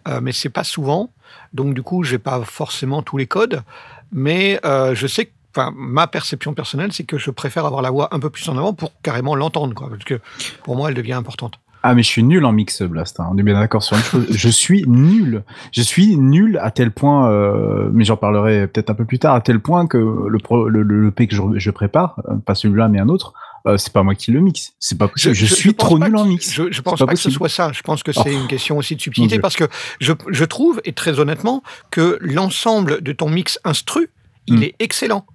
euh, 0.07 0.19
mais 0.21 0.31
c'est 0.31 0.49
pas 0.49 0.63
souvent. 0.63 1.09
Donc 1.53 1.73
du 1.73 1.81
coup, 1.83 2.03
j'ai 2.03 2.19
pas 2.19 2.41
forcément 2.43 3.01
tous 3.01 3.17
les 3.17 3.27
codes, 3.27 3.63
mais 4.11 4.59
euh, 4.65 4.95
je 4.95 5.07
sais 5.07 5.25
que. 5.25 5.31
Enfin, 5.55 5.73
ma 5.75 6.05
perception 6.05 6.53
personnelle, 6.53 6.93
c'est 6.93 7.05
que 7.05 7.17
je 7.17 7.31
préfère 7.31 7.65
avoir 7.65 7.81
la 7.81 7.89
voix 7.89 8.13
un 8.13 8.19
peu 8.19 8.29
plus 8.29 8.47
en 8.49 8.57
avant 8.57 8.73
pour 8.75 8.91
carrément 9.01 9.33
l'entendre, 9.33 9.73
quoi, 9.73 9.89
parce 9.89 10.03
que 10.03 10.19
pour 10.63 10.75
moi, 10.75 10.89
elle 10.89 10.95
devient 10.95 11.13
importante. 11.13 11.59
Ah, 11.81 11.95
mais 11.95 12.03
je 12.03 12.07
suis 12.07 12.21
nul 12.21 12.45
en 12.45 12.51
mix, 12.51 12.83
Blast. 12.83 13.19
hein. 13.19 13.27
On 13.31 13.37
est 13.39 13.41
bien 13.41 13.59
d'accord 13.59 13.81
sur 13.81 13.97
une 13.97 14.03
chose. 14.03 14.27
Je 14.29 14.47
suis 14.49 14.83
nul. 14.85 15.43
Je 15.71 15.81
suis 15.81 16.17
nul 16.17 16.59
à 16.61 16.69
tel 16.69 16.91
point, 16.91 17.31
mais 17.91 18.03
j'en 18.03 18.15
parlerai 18.15 18.67
peut-être 18.67 18.91
un 18.91 18.93
peu 18.93 19.05
plus 19.05 19.17
tard, 19.17 19.33
à 19.33 19.41
tel 19.41 19.59
point 19.59 19.87
que 19.87 19.97
le, 19.97 20.37
pro, 20.37 20.69
le, 20.69 20.83
le, 20.83 21.01
le 21.01 21.09
P 21.11 21.25
que 21.25 21.35
je, 21.35 21.41
je 21.55 21.71
prépare, 21.71 22.21
pas 22.45 22.53
celui-là, 22.53 22.87
mais 22.87 22.99
un 22.99 23.09
autre, 23.09 23.33
euh, 23.67 23.77
c'est 23.77 23.91
pas 23.93 24.03
moi 24.03 24.15
qui 24.15 24.31
le 24.31 24.39
mixe. 24.39 24.73
C'est 24.79 24.97
pas 24.97 25.07
possible. 25.07 25.33
Je, 25.35 25.45
suis 25.45 25.73
trop 25.73 25.99
nul 25.99 26.15
en 26.15 26.25
mix. 26.25 26.53
Je, 26.53 26.81
pense 26.81 26.99
pas, 26.99 27.05
pas 27.05 27.13
que 27.13 27.19
ce 27.19 27.29
soit 27.29 27.49
ça. 27.49 27.71
Je 27.73 27.81
pense 27.81 28.03
que 28.03 28.11
c'est 28.11 28.21
Oh. 28.25 28.41
une 28.41 28.47
question 28.47 28.77
aussi 28.77 28.95
de 28.95 29.01
subtilité 29.01 29.39
parce 29.39 29.55
que 29.55 29.65
je, 29.99 30.13
je 30.29 30.45
trouve, 30.45 30.81
et 30.85 30.93
très 30.93 31.19
honnêtement, 31.19 31.63
que 31.91 32.17
l'ensemble 32.21 33.01
de 33.01 33.11
ton 33.11 33.29
mix 33.29 33.59
instru, 33.63 34.09
il 34.47 34.55
Mm. 34.59 34.63
est 34.63 34.75
excellent. 34.79 35.25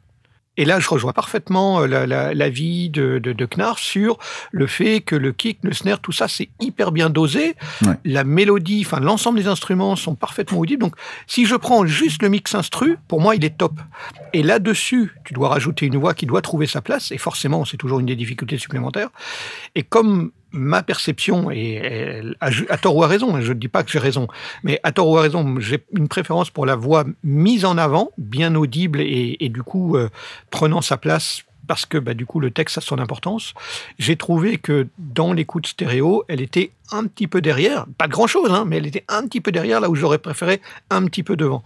Et 0.56 0.64
là, 0.64 0.78
je 0.78 0.89
rejoins 0.89 1.12
parfaitement 1.12 1.81
euh, 1.82 1.86
la- 1.86 2.06
la- 2.06 2.32
l'avis 2.35 2.89
de, 2.90 3.18
de, 3.18 3.32
de 3.32 3.47
Knarr 3.47 3.78
sur 3.78 4.18
le 4.52 4.66
fait 4.66 5.01
que 5.01 5.16
le 5.16 5.32
kick, 5.32 5.59
le 5.62 5.72
snare, 5.72 5.98
tout 6.01 6.12
ça, 6.12 6.28
c'est 6.28 6.48
hyper 6.60 6.93
bien 6.93 7.10
dosé. 7.10 7.55
Ouais. 7.82 7.94
La 8.05 8.22
mélodie, 8.24 8.85
enfin, 8.86 9.01
l'ensemble 9.01 9.39
des 9.39 9.48
instruments 9.48 9.97
sont 9.97 10.14
parfaitement 10.14 10.59
audibles. 10.60 10.82
Donc, 10.82 10.94
si 11.26 11.44
je 11.44 11.56
prends 11.56 11.85
juste 11.86 12.22
le 12.22 12.28
mix 12.28 12.55
instru, 12.55 12.98
pour 13.09 13.20
moi, 13.20 13.35
il 13.35 13.44
est 13.44 13.56
top. 13.59 13.72
Et 14.32 14.43
là-dessus, 14.43 15.12
tu 15.24 15.35
dois 15.35 15.48
rajouter 15.48 15.86
une 15.86 15.97
voix 15.97 16.14
qui 16.14 16.26
doit 16.26 16.43
trouver 16.43 16.66
sa 16.66 16.81
place. 16.81 17.10
Et 17.10 17.18
forcément, 17.18 17.64
c'est 17.64 17.76
toujours 17.76 17.98
une 18.01 18.06
des 18.06 18.16
difficultés 18.16 18.59
supplémentaires. 18.59 19.09
Et 19.74 19.82
comme 19.82 20.31
ma 20.55 20.82
perception, 20.82 21.51
et 21.51 22.22
à, 22.40 22.78
tort 22.78 22.97
ou 22.97 23.02
à 23.02 23.06
raison, 23.06 23.36
hein, 23.36 23.40
je 23.40 23.52
ne 23.52 23.59
dis 23.59 23.68
pas 23.68 23.82
que 23.82 23.90
j'ai 23.90 23.98
raison, 23.98 24.28
mais 24.62 24.81
à 24.82 24.93
tort 24.93 25.09
ou 25.09 25.18
à 25.18 25.22
raison, 25.22 25.59
j'ai 25.59 25.85
une 25.93 26.09
préférence 26.09 26.51
pour 26.51 26.64
la 26.64 26.76
voix 26.76 27.05
mise 27.22 27.64
en 27.64 27.76
avant, 27.76 28.10
bien 28.16 28.55
audible 28.55 29.01
et, 29.01 29.48
du 29.48 29.62
coup 29.62 29.97
euh, 29.97 30.09
prenant 30.51 30.81
sa 30.81 30.97
place 30.97 31.44
parce 31.66 31.86
que 31.86 31.98
bah, 31.98 32.14
du 32.14 32.26
coup 32.26 32.40
le 32.40 32.51
texte 32.51 32.78
a 32.78 32.81
son 32.81 32.98
importance. 32.98 33.55
J'ai 33.98 34.16
trouvé 34.16 34.59
que 34.59 34.89
dans 34.98 35.32
l'écoute 35.32 35.66
stéréo, 35.66 36.24
elle 36.28 36.40
était 36.40 36.70
un 36.93 37.06
petit 37.06 37.26
peu 37.26 37.40
derrière, 37.40 37.86
pas 37.98 38.09
grand 38.09 38.26
chose, 38.26 38.51
hein, 38.51 38.64
mais 38.66 38.76
elle 38.76 38.86
était 38.86 39.05
un 39.09 39.26
petit 39.26 39.40
peu 39.40 39.52
derrière 39.52 39.81
là 39.81 39.89
où 39.89 39.94
j'aurais 39.94 40.18
préféré 40.18 40.60
un 40.90 41.05
petit 41.06 41.22
peu 41.22 41.36
devant. 41.36 41.64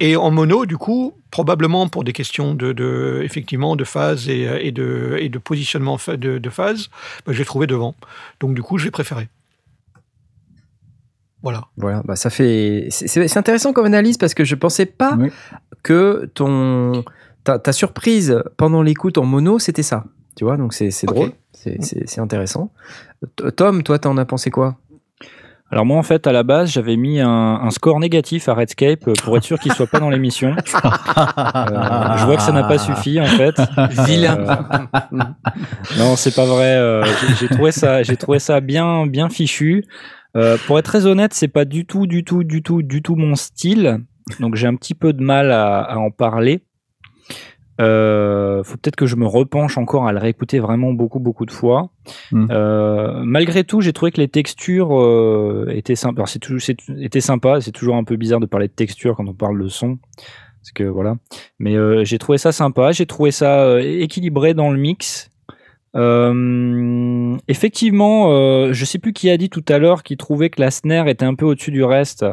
Et 0.00 0.16
en 0.16 0.30
mono, 0.30 0.66
du 0.66 0.76
coup, 0.76 1.14
probablement 1.30 1.88
pour 1.88 2.02
des 2.04 2.12
questions 2.12 2.54
de, 2.54 2.72
de 2.72 3.20
effectivement 3.22 3.76
de 3.76 3.84
phase 3.84 4.28
et, 4.28 4.42
et 4.60 4.72
de, 4.72 5.16
et 5.20 5.28
de 5.28 5.38
positionnement 5.38 5.98
de, 6.08 6.38
de 6.38 6.50
phase, 6.50 6.88
bah, 7.26 7.32
j'ai 7.32 7.44
trouvé 7.44 7.66
devant. 7.66 7.94
Donc 8.40 8.54
du 8.54 8.62
coup, 8.62 8.76
j'ai 8.78 8.90
préféré. 8.90 9.28
Voilà. 11.42 11.66
Voilà, 11.76 12.02
bah 12.04 12.16
ça 12.16 12.30
fait. 12.30 12.88
C'est 12.90 13.36
intéressant 13.36 13.72
comme 13.72 13.84
analyse 13.86 14.16
parce 14.16 14.32
que 14.34 14.44
je 14.44 14.54
pensais 14.54 14.86
pas 14.86 15.14
Oui. 15.18 15.30
que 15.82 16.30
ton 16.34 17.04
ta, 17.44 17.58
ta 17.58 17.72
surprise 17.72 18.42
pendant 18.56 18.80
l'écoute 18.82 19.18
en 19.18 19.24
mono 19.26 19.58
c'était 19.58 19.82
ça. 19.82 20.04
Tu 20.36 20.44
vois, 20.44 20.56
donc 20.56 20.72
c'est 20.72 20.88
drôle, 21.04 21.30
c'est- 21.52 22.18
intéressant. 22.18 22.72
T- 23.36 23.52
Tom, 23.52 23.82
toi, 23.84 23.98
t'en 24.00 24.16
as 24.16 24.24
pensé 24.24 24.50
quoi? 24.50 24.76
Alors 25.70 25.86
moi 25.86 25.96
en 25.98 26.02
fait 26.02 26.26
à 26.26 26.32
la 26.32 26.42
base 26.44 26.70
j'avais 26.70 26.96
mis 26.96 27.20
un, 27.20 27.28
un 27.28 27.70
score 27.70 27.98
négatif 27.98 28.48
à 28.48 28.54
Redscape 28.54 29.08
euh, 29.08 29.12
pour 29.24 29.36
être 29.36 29.42
sûr 29.42 29.58
qu'il 29.58 29.72
soit 29.72 29.86
pas 29.86 29.98
dans 30.00 30.10
l'émission. 30.10 30.54
Euh, 31.16 32.16
je 32.18 32.24
vois 32.26 32.36
que 32.36 32.42
ça 32.42 32.52
n'a 32.52 32.64
pas 32.64 32.78
suffi 32.78 33.20
en 33.20 33.26
fait. 33.26 33.54
Vilain. 34.06 34.36
Euh, 34.38 35.18
non 35.98 36.16
c'est 36.16 36.34
pas 36.34 36.44
vrai. 36.44 36.76
euh, 36.76 37.04
j'ai- 37.40 37.48
trouvé 37.48 37.72
ça 37.72 38.02
j'ai 38.02 38.16
trouvé 38.16 38.38
ça 38.38 38.60
bien 38.60 39.06
bien 39.06 39.28
fichu. 39.28 39.84
Pour 40.66 40.78
être 40.78 40.84
très 40.84 41.06
honnête 41.06 41.32
c'est 41.34 41.48
pas 41.48 41.64
du 41.64 41.86
tout 41.86 42.06
du 42.06 42.24
tout 42.24 42.44
du 42.44 42.62
tout 42.62 42.82
du 42.82 43.02
tout 43.02 43.16
mon 43.16 43.34
style. 43.34 43.98
Donc 44.40 44.54
j'ai 44.56 44.66
un 44.66 44.74
petit 44.74 44.94
peu 44.94 45.12
de 45.12 45.22
mal 45.22 45.50
à, 45.52 45.78
à 45.80 45.96
en 45.96 46.10
parler. 46.10 46.62
Euh, 47.80 48.62
faut 48.62 48.76
peut-être 48.76 48.94
que 48.96 49.06
je 49.06 49.16
me 49.16 49.26
repenche 49.26 49.78
encore 49.78 50.06
à 50.06 50.12
le 50.12 50.18
réécouter 50.18 50.60
vraiment 50.60 50.92
beaucoup 50.92 51.18
beaucoup 51.18 51.44
de 51.44 51.50
fois. 51.50 51.90
Mm. 52.30 52.46
Euh, 52.50 53.22
malgré 53.24 53.64
tout, 53.64 53.80
j'ai 53.80 53.92
trouvé 53.92 54.12
que 54.12 54.20
les 54.20 54.28
textures 54.28 54.96
euh, 54.96 55.66
étaient 55.70 55.96
sympas. 55.96 56.26
C'est 56.26 56.38
toujours, 56.38 56.60
c'est- 56.60 56.76
était 57.00 57.20
sympa. 57.20 57.60
C'est 57.60 57.72
toujours 57.72 57.96
un 57.96 58.04
peu 58.04 58.16
bizarre 58.16 58.40
de 58.40 58.46
parler 58.46 58.68
de 58.68 58.72
texture 58.72 59.16
quand 59.16 59.26
on 59.28 59.34
parle 59.34 59.60
de 59.60 59.68
son. 59.68 59.98
Parce 60.60 60.72
que 60.72 60.84
voilà. 60.84 61.16
Mais 61.58 61.74
euh, 61.76 62.04
j'ai 62.04 62.18
trouvé 62.18 62.38
ça 62.38 62.52
sympa, 62.52 62.92
j'ai 62.92 63.06
trouvé 63.06 63.30
ça 63.32 63.80
équilibré 63.80 64.54
dans 64.54 64.70
le 64.70 64.78
mix. 64.78 65.30
Effectivement, 67.48 68.72
je 68.72 68.84
sais 68.84 68.98
plus 68.98 69.12
qui 69.12 69.30
a 69.30 69.36
dit 69.36 69.50
tout 69.50 69.64
à 69.68 69.78
l'heure 69.78 70.02
qui 70.02 70.16
trouvait 70.16 70.50
que 70.50 70.60
la 70.60 70.70
snare 70.70 71.08
était 71.08 71.24
un 71.24 71.34
peu 71.34 71.44
au-dessus 71.44 71.70
du 71.70 71.84
reste. 71.84 72.24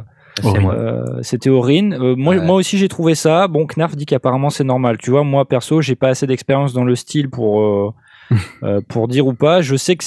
Euh, 0.45 1.03
C'était 1.21 1.49
Aurine. 1.49 1.93
Euh, 1.93 2.15
moi, 2.15 2.35
Ouais. 2.35 2.45
moi 2.45 2.55
aussi, 2.55 2.77
j'ai 2.77 2.87
trouvé 2.87 3.15
ça. 3.15 3.47
Bon, 3.47 3.65
Knarf 3.67 3.95
dit 3.95 4.05
qu'apparemment 4.05 4.49
c'est 4.49 4.63
normal. 4.63 4.97
Tu 4.97 5.11
vois, 5.11 5.23
moi 5.23 5.45
perso, 5.45 5.81
j'ai 5.81 5.95
pas 5.95 6.09
assez 6.09 6.25
d'expérience 6.27 6.73
dans 6.73 6.83
le 6.85 6.95
style 6.95 7.29
pour 7.29 7.61
euh, 7.61 7.91
pour 8.89 9.07
dire 9.07 9.27
ou 9.27 9.33
pas. 9.33 9.61
Je 9.61 9.75
sais 9.75 9.95
que 9.95 10.03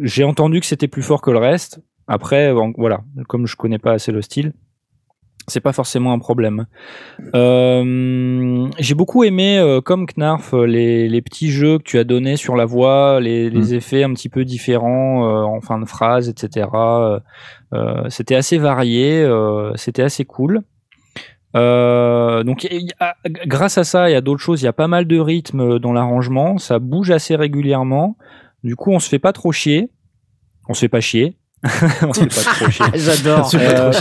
j'ai 0.00 0.24
entendu 0.24 0.60
que 0.60 0.66
c'était 0.66 0.88
plus 0.88 1.02
fort 1.02 1.20
que 1.22 1.30
le 1.30 1.38
reste. 1.38 1.80
Après, 2.08 2.52
bon, 2.52 2.72
voilà, 2.76 3.00
comme 3.28 3.46
je 3.46 3.56
connais 3.56 3.78
pas 3.78 3.92
assez 3.92 4.12
le 4.12 4.20
style, 4.22 4.52
c'est 5.48 5.60
pas 5.60 5.72
forcément 5.72 6.12
un 6.12 6.18
problème. 6.18 6.66
Euh, 7.34 8.68
j'ai 8.78 8.94
beaucoup 8.94 9.24
aimé, 9.24 9.58
euh, 9.58 9.80
comme 9.80 10.06
Knarf, 10.06 10.52
les, 10.52 11.08
les 11.08 11.22
petits 11.22 11.50
jeux 11.50 11.78
que 11.78 11.84
tu 11.84 11.98
as 11.98 12.04
donnés 12.04 12.36
sur 12.36 12.56
la 12.56 12.64
voix, 12.64 13.20
les, 13.20 13.50
les 13.50 13.74
effets 13.74 14.02
un 14.04 14.12
petit 14.12 14.28
peu 14.28 14.44
différents 14.44 15.24
euh, 15.26 15.42
en 15.42 15.60
fin 15.60 15.78
de 15.78 15.84
phrase, 15.86 16.28
etc. 16.28 16.66
Euh, 17.72 18.04
c'était 18.10 18.34
assez 18.34 18.58
varié, 18.58 19.22
euh, 19.22 19.72
c'était 19.76 20.02
assez 20.02 20.24
cool. 20.24 20.62
Euh, 21.54 22.42
donc, 22.44 22.64
il 22.64 22.82
y 22.86 22.92
a- 23.00 23.14
grâce 23.46 23.78
à 23.78 23.84
ça, 23.84 24.08
il 24.08 24.12
y 24.12 24.16
a 24.16 24.20
d'autres 24.20 24.40
choses. 24.42 24.62
Il 24.62 24.64
y 24.64 24.68
a 24.68 24.72
pas 24.72 24.88
mal 24.88 25.06
de 25.06 25.18
rythme 25.18 25.78
dans 25.78 25.92
l'arrangement. 25.92 26.58
Ça 26.58 26.78
bouge 26.78 27.10
assez 27.10 27.36
régulièrement. 27.36 28.16
Du 28.64 28.76
coup, 28.76 28.90
on 28.92 29.00
se 29.00 29.08
fait 29.08 29.18
pas 29.18 29.32
trop 29.32 29.52
chier. 29.52 29.90
On 30.68 30.74
se 30.74 30.80
fait 30.80 30.88
pas 30.88 31.00
chier. 31.00 31.36
on 32.02 32.12
se 32.12 32.20
fait 32.28 32.44
pas 32.44 32.54
trop 32.54 32.70
chier. 32.70 32.84
J'adore. 32.94 33.50
Euh, 33.54 33.92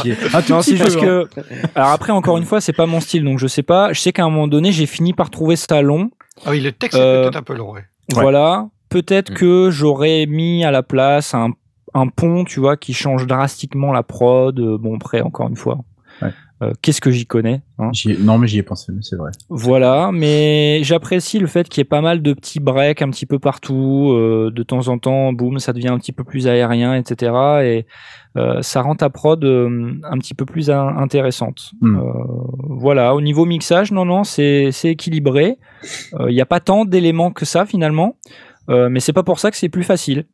c'est 0.61 0.77
juste 0.77 0.97
hein. 0.97 1.01
que. 1.01 1.27
Alors 1.75 1.89
après, 1.91 2.11
encore 2.11 2.37
une 2.37 2.45
fois, 2.45 2.61
c'est 2.61 2.73
pas 2.73 2.85
mon 2.85 2.99
style, 2.99 3.23
donc 3.23 3.37
je 3.39 3.47
sais 3.47 3.63
pas. 3.63 3.93
Je 3.93 3.99
sais 3.99 4.11
qu'à 4.13 4.23
un 4.23 4.29
moment 4.29 4.47
donné, 4.47 4.71
j'ai 4.71 4.85
fini 4.85 5.13
par 5.13 5.29
trouver 5.29 5.55
ça 5.55 5.81
long. 5.81 6.09
Ah 6.45 6.51
oui, 6.51 6.59
le 6.61 6.71
texte 6.71 6.97
Euh, 6.97 7.19
est 7.19 7.23
peut-être 7.25 7.35
un 7.37 7.43
peu 7.43 7.55
long. 7.55 7.71
ouais. 7.73 7.83
Voilà. 8.13 8.67
Peut-être 8.89 9.31
Mm. 9.31 9.35
que 9.35 9.69
j'aurais 9.71 10.25
mis 10.25 10.63
à 10.65 10.71
la 10.71 10.83
place 10.83 11.33
un, 11.33 11.51
un 11.93 12.07
pont, 12.07 12.43
tu 12.43 12.59
vois, 12.59 12.77
qui 12.77 12.93
change 12.93 13.27
drastiquement 13.27 13.91
la 13.91 14.03
prod. 14.03 14.59
Euh, 14.59 14.77
Bon, 14.77 14.95
après, 14.95 15.21
encore 15.21 15.47
une 15.49 15.55
fois. 15.57 15.79
Ouais. 16.21 16.29
Euh, 16.61 16.73
Qu'est-ce 16.83 17.01
que 17.01 17.09
j'y 17.09 17.25
connais 17.25 17.61
hein? 17.79 17.89
Ai- 18.05 18.17
Non, 18.19 18.37
mais 18.37 18.45
j'y 18.47 18.59
ai 18.59 18.63
pensé, 18.63 18.91
mais 18.91 19.01
c'est 19.01 19.15
vrai. 19.15 19.31
Voilà, 19.49 20.11
mais 20.13 20.81
j'apprécie 20.83 21.39
le 21.39 21.47
fait 21.47 21.67
qu'il 21.67 21.79
y 21.79 21.81
ait 21.81 21.85
pas 21.85 22.01
mal 22.01 22.21
de 22.21 22.33
petits 22.33 22.59
breaks 22.59 23.01
un 23.01 23.09
petit 23.09 23.25
peu 23.25 23.39
partout. 23.39 24.11
euh, 24.13 24.51
de 24.53 24.61
temps 24.61 24.87
en 24.87 24.99
temps, 24.99 25.33
boum, 25.33 25.57
ça 25.57 25.73
devient 25.73 25.87
un 25.87 25.97
petit 25.97 26.11
peu 26.11 26.23
plus 26.23 26.47
aérien, 26.47 26.93
etc. 26.93 27.31
Et 27.63 27.85
euh, 28.37 28.61
ça 28.61 28.81
rend 28.83 28.93
ta 28.95 29.09
prod 29.09 29.43
un 29.43 30.17
petit 30.19 30.35
peu 30.35 30.45
plus 30.45 30.69
in- 30.69 30.95
intéressante. 30.97 31.71
Mm. 31.81 31.97
Euh, 31.97 32.03
voilà, 32.69 33.15
au 33.15 33.21
niveau 33.21 33.45
mixage, 33.45 33.91
non, 33.91 34.05
non, 34.05 34.23
c'est 34.23 34.71
c'est 34.71 34.89
équilibré. 34.91 35.57
Il 36.19 36.33
n'y 36.35 36.41
a 36.41 36.45
pas 36.45 36.59
tant 36.59 36.85
d'éléments 36.85 37.31
que 37.31 37.43
ça 37.45 37.65
finalement, 37.65 38.15
mais 38.69 38.99
c'est 38.99 39.13
pas 39.13 39.23
pour 39.23 39.39
ça 39.39 39.49
que 39.49 39.57
c'est 39.57 39.69
plus 39.69 39.83
facile. 39.83 40.25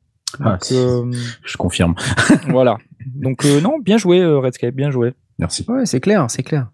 Ah, 0.43 0.57
euh, 0.71 1.11
Je 1.43 1.57
confirme. 1.57 1.95
voilà. 2.49 2.77
Donc 3.15 3.45
euh, 3.45 3.61
non, 3.61 3.79
bien 3.79 3.97
joué 3.97 4.19
euh, 4.19 4.39
Redscape, 4.39 4.75
bien 4.75 4.91
joué. 4.91 5.13
Merci. 5.39 5.65
Ouais, 5.67 5.85
c'est 5.85 5.99
clair, 5.99 6.25
c'est 6.29 6.43
clair. 6.43 6.67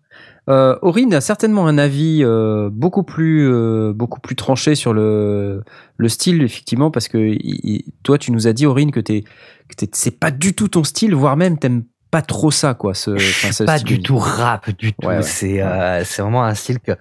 Euh, 0.49 0.77
Aurine 0.81 1.13
a 1.13 1.21
certainement 1.21 1.67
un 1.67 1.77
avis 1.77 2.19
euh, 2.23 2.69
beaucoup 2.71 3.03
plus 3.03 3.47
euh, 3.49 3.93
beaucoup 3.93 4.19
plus 4.19 4.35
tranché 4.35 4.75
sur 4.75 4.93
le 4.93 5.63
le 5.97 6.09
style 6.09 6.41
effectivement 6.43 6.91
parce 6.91 7.07
que 7.07 7.17
il- 7.17 7.39
il- 7.63 7.83
toi 8.03 8.17
tu 8.17 8.31
nous 8.33 8.45
as 8.47 8.53
dit 8.53 8.65
Aurine 8.65 8.91
que 8.91 8.99
t'es 8.99 9.23
que 9.69 9.75
t'es- 9.75 9.89
c'est 9.93 10.19
pas 10.19 10.31
du 10.31 10.53
tout 10.53 10.67
ton 10.67 10.83
style 10.83 11.15
voire 11.15 11.37
même 11.37 11.57
t'aimes 11.57 11.83
pas 12.13 12.21
trop 12.21 12.51
ça 12.51 12.75
quoi 12.75 12.93
ce, 12.93 13.17
Je 13.17 13.27
enfin, 13.29 13.47
suis 13.47 13.53
ce 13.55 13.63
pas 13.63 13.77
style. 13.79 13.87
du 13.87 14.01
tout 14.03 14.17
rap 14.17 14.69
du 14.77 14.93
tout. 14.93 15.07
Ouais, 15.07 15.17
ouais. 15.17 15.23
C'est 15.23 15.61
euh, 15.61 16.03
c'est 16.05 16.21
vraiment 16.21 16.43
un 16.45 16.53
style 16.53 16.79
que 16.79 16.91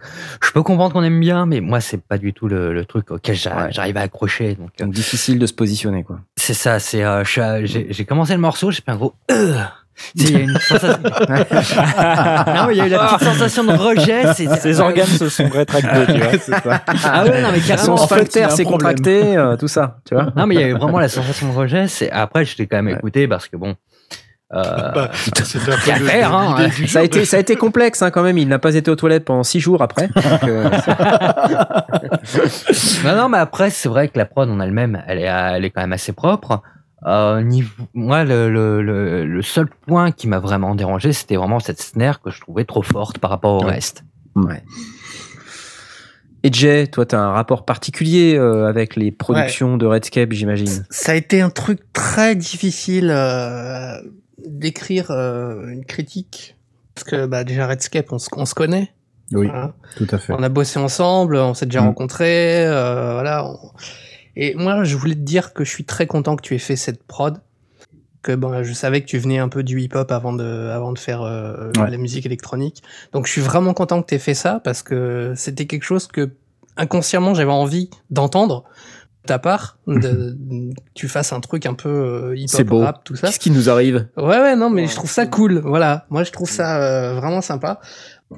je 0.43 0.51
peux 0.53 0.63
comprendre 0.63 0.93
qu'on 0.95 1.03
aime 1.05 1.21
bien, 1.21 1.45
mais 1.47 1.61
moi 1.61 1.81
c'est 1.81 2.03
pas 2.03 2.17
du 2.19 2.33
tout 2.33 2.49
le, 2.49 2.73
le 2.73 2.85
truc 2.87 3.11
auquel 3.11 3.37
j'arrive 3.37 3.97
à 3.97 4.01
accrocher. 4.01 4.55
Donc 4.55 4.71
euh, 4.81 4.85
donc 4.87 4.95
difficile 4.95 5.39
de 5.39 5.47
se 5.47 5.53
positionner 5.53 6.03
quoi. 6.03 6.19
c'est 6.37 6.55
ça. 6.55 6.79
C'est 6.81 7.05
euh, 7.05 7.23
j'ai 7.25 8.05
commencé 8.07 8.33
le 8.33 8.41
morceau, 8.41 8.71
j'ai 8.71 8.81
fait 8.83 8.91
un 8.91 8.97
gros. 8.97 9.15
euh. 9.31 9.59
Il 10.15 10.31
y 10.31 10.37
a 10.37 10.39
une 10.41 10.59
sensation. 10.59 10.99
non, 11.03 12.67
mais 12.67 12.75
il 12.75 12.79
y 12.79 12.81
a 12.81 12.87
eu 12.87 12.89
la 12.89 12.99
petite 13.09 13.29
sensation 13.29 13.65
de 13.65 13.73
rejet. 13.73 14.33
Ses 14.35 14.81
organes 14.81 15.05
se 15.07 15.29
sont 15.29 15.49
rétractés, 15.49 16.39
tu 16.45 16.51
vois. 16.65 16.81
Ah 17.05 17.25
ouais, 17.25 17.43
non 17.43 17.51
mais 17.53 17.61
Son 17.61 17.69
carrément. 17.69 17.95
en 17.95 18.07
fait, 18.09 18.15
sphincter 18.15 18.39
il 18.39 18.43
y 18.43 18.45
a 18.45 18.47
un 18.47 18.51
s'est 18.57 18.65
contracté 18.65 19.37
euh, 19.37 19.57
tout 19.57 19.69
ça 19.69 19.99
tu 20.07 20.15
vois. 20.15 20.33
Non 20.35 20.47
mais 20.47 20.55
il 20.55 20.61
y 20.63 20.65
a 20.65 20.69
eu 20.69 20.73
vraiment 20.73 20.99
la 20.99 21.09
sensation 21.11 21.53
de 21.53 21.57
rejet. 21.57 21.89
C'est 21.89 22.11
après 22.11 22.45
je 22.47 22.57
l'ai 22.57 22.67
quand 22.67 22.77
même 22.79 22.87
Ouais. 22.87 22.95
écouté 22.95 23.29
parce 23.29 23.49
que 23.49 23.57
bon. 23.59 23.75
Euh, 24.55 24.93
Bah, 24.93 25.11
le- 25.39 26.07
faire, 26.07 26.35
hein, 26.35 26.57
ouais. 26.59 26.69
du 26.69 26.87
Ça 26.87 27.01
a 27.01 27.03
été 27.03 27.25
ça 27.25 27.39
a 27.39 27.41
été 27.41 27.57
complexe 27.57 28.03
hein, 28.03 28.11
quand 28.11 28.23
même 28.23 28.37
il 28.37 28.49
n'a 28.49 28.59
pas 28.59 28.75
été 28.75 28.91
aux 28.91 28.97
toilettes 28.97 29.25
pendant 29.25 29.45
six 29.45 29.61
jours 29.61 29.81
après. 29.83 30.09
Donc, 30.09 30.45
euh, 30.45 30.69
non, 33.05 33.17
non, 33.17 33.29
mais 33.29 33.39
après, 33.39 33.71
c'est 33.71 33.89
vrai 33.89 34.09
que 34.09 34.19
la 34.19 34.27
prod 34.27 34.49
en 34.49 34.61
elle-même, 34.61 35.03
elle 35.07 35.19
est, 35.19 35.23
elle 35.23 35.65
est 35.65 35.71
quand 35.71 35.81
même 35.81 35.93
assez 35.93 36.13
propre. 36.13 36.63
Euh, 37.07 37.43
niveau, 37.43 37.71
moi, 37.95 38.25
le, 38.25 38.51
le, 38.51 38.83
le, 38.83 39.27
le 39.27 39.43
seul 39.43 39.69
point 39.87 40.13
qui 40.13 40.29
m'a 40.29 40.39
vraiment 40.39 40.75
dérangé, 40.75 41.13
c'était 41.13 41.37
vraiment 41.37 41.59
cette 41.59 41.81
snare 41.81 42.21
que 42.21 42.31
je 42.31 42.41
trouvais 42.41 42.65
trop 42.65 42.83
forte 42.83 43.19
par 43.19 43.31
rapport 43.31 43.63
au 43.63 43.67
Ouais. 43.67 43.73
reste. 43.73 44.05
Ouais. 44.37 44.63
Et 46.45 46.53
Jay, 46.53 46.87
toi, 46.89 47.07
tu 47.07 47.15
as 47.15 47.21
un 47.21 47.33
rapport 47.33 47.65
particulier 47.65 48.37
euh, 48.37 48.67
avec 48.69 48.97
les 48.97 49.13
productions 49.13 49.77
de 49.77 49.87
Redscape, 49.87 50.33
j'imagine. 50.33 50.85
Ça 50.91 51.13
a 51.13 51.15
été 51.15 51.41
un 51.41 51.51
truc 51.51 51.81
très 51.93 52.35
difficile 52.35 53.11
euh, 53.15 53.95
d'écrire 54.47 55.11
euh, 55.11 55.67
une 55.69 55.85
critique. 55.85 56.57
Parce 56.95 57.05
que 57.09 57.27
bah, 57.27 57.45
déjà 57.45 57.67
Redscape, 57.67 58.13
on 58.13 58.19
se, 58.19 58.29
on 58.37 58.45
se 58.47 58.55
connaît. 58.55 58.93
Oui, 59.33 59.49
hein. 59.53 59.73
tout 59.97 60.07
à 60.11 60.19
fait. 60.19 60.33
On 60.35 60.43
a 60.43 60.49
bossé 60.51 60.79
ensemble, 60.79 61.37
on 61.37 61.55
s'est 61.55 61.65
déjà 61.67 61.81
Mm. 61.81 61.87
rencontrés. 61.87 62.67
euh, 62.67 63.13
voilà. 63.15 63.47
on- 63.47 63.59
Et 64.37 64.55
moi, 64.55 64.85
je 64.85 64.97
voulais 64.97 65.15
te 65.15 65.21
dire 65.21 65.53
que 65.55 65.65
je 65.65 65.71
suis 65.71 65.85
très 65.85 66.07
content 66.07 66.37
que 66.37 66.43
tu 66.43 66.55
aies 66.55 66.59
fait 66.59 66.77
cette 66.77 67.03
prod. 67.03 67.41
Que 68.23 68.35
bon, 68.37 68.63
je 68.63 68.73
savais 68.73 69.01
que 69.01 69.07
tu 69.07 69.19
venais 69.19 69.39
un 69.39 69.49
peu 69.49 69.63
du 69.63 69.81
hip-hop 69.81 70.11
avant 70.13 70.33
de, 70.33 70.45
avant 70.71 70.93
de 70.93 70.99
faire 70.99 71.23
euh, 71.23 71.71
Ouais. 71.79 71.91
la 71.91 71.97
musique 71.97 72.25
électronique. 72.27 72.83
Donc, 73.13 73.27
je 73.27 73.33
suis 73.33 73.41
vraiment 73.41 73.75
content 73.75 74.01
que 74.03 74.07
tu 74.09 74.15
aies 74.15 74.19
fait 74.21 74.35
ça 74.35 74.61
parce 74.63 74.83
que 74.83 75.33
c'était 75.37 75.67
quelque 75.67 75.83
chose 75.85 76.07
que 76.07 76.31
inconsciemment 76.77 77.35
j'avais 77.35 77.51
envie 77.53 77.91
d'entendre 78.11 78.65
de 78.65 78.69
ta 79.27 79.39
part, 79.39 79.79
de, 79.87 80.37
tu 80.95 81.09
fasses 81.09 81.33
un 81.33 81.41
truc 81.41 81.67
un 81.67 81.75
peu 81.75 81.89
euh. 81.89 82.35
C'est 82.47 82.63
hip-hop, 82.63 82.85
rap, 82.85 83.05
tout 83.05 83.17
ça. 83.17 83.29
Qu'est-ce 83.29 83.39
qui 83.39 83.51
nous 83.51 83.71
arrive 83.71 84.09
Ouais, 84.17 84.39
ouais, 84.39 84.57
non, 84.57 84.71
mais 84.71 84.87
je 84.87 84.95
trouve 84.95 85.11
ça 85.11 85.27
cool. 85.27 85.59
Voilà, 85.59 86.07
moi 86.11 86.25
je 86.25 86.33
trouve 86.33 86.51
ça 86.51 86.83
euh, 86.83 87.15
vraiment 87.15 87.41
sympa. 87.41 87.81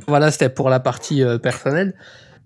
Voilà, 0.07 0.31
c'était 0.31 0.49
pour 0.49 0.71
la 0.71 0.81
partie 0.81 1.23
euh, 1.23 1.39
personnelle. 1.39 1.95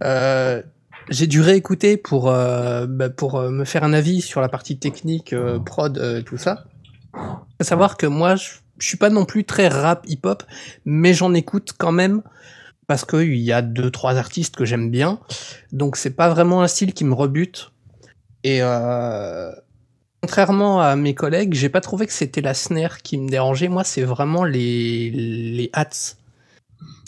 Euh, 0.05 0.63
j'ai 1.09 1.27
dû 1.27 1.41
réécouter 1.41 1.97
pour, 1.97 2.31
euh, 2.31 2.87
bah, 2.87 3.09
pour 3.09 3.37
euh, 3.37 3.51
me 3.51 3.65
faire 3.65 3.85
un 3.85 3.93
avis 3.93 4.21
sur 4.21 4.41
la 4.41 4.49
partie 4.49 4.79
technique, 4.79 5.33
euh, 5.33 5.59
prod, 5.59 5.97
euh, 5.99 6.23
tout 6.23 6.37
ça. 6.37 6.65
Faut 7.15 7.65
savoir 7.65 7.97
que 7.97 8.07
moi, 8.07 8.37
je, 8.37 8.51
je 8.79 8.87
suis 8.87 8.99
pas 8.99 9.11
non 9.11 9.25
plus 9.25 9.45
très 9.45 9.69
rap 9.69 10.05
hip-hop, 10.07 10.43
mais 10.85 11.15
j'en 11.15 11.35
écoute 11.35 11.73
quand 11.77 11.93
même 11.93 12.23
parce 12.87 13.05
qu'il 13.05 13.37
y 13.37 13.53
a 13.53 13.63
deux, 13.63 13.91
trois 13.91 14.17
artistes 14.17 14.57
que 14.57 14.65
j'aime 14.65 14.91
bien. 14.91 15.21
Donc 15.73 15.97
c'est 15.97 16.11
pas 16.11 16.29
vraiment 16.29 16.63
un 16.63 16.69
style 16.69 16.95
qui 16.95 17.05
me 17.05 17.15
rebute. 17.15 17.71
Et 18.49 18.59
euh, 18.63 19.51
contrairement 20.23 20.81
à 20.81 20.97
mes 20.97 21.15
collègues, 21.15 21.55
j'ai 21.55 21.69
pas 21.69 21.81
trouvé 21.81 22.07
que 22.07 22.13
c'était 22.13 22.41
la 22.41 22.55
snare 22.55 22.99
qui 23.03 23.19
me 23.19 23.29
dérangeait. 23.29 23.69
Moi, 23.69 23.85
c'est 23.85 24.03
vraiment 24.03 24.45
les, 24.45 25.11
les 25.11 25.71
hats. 25.73 25.89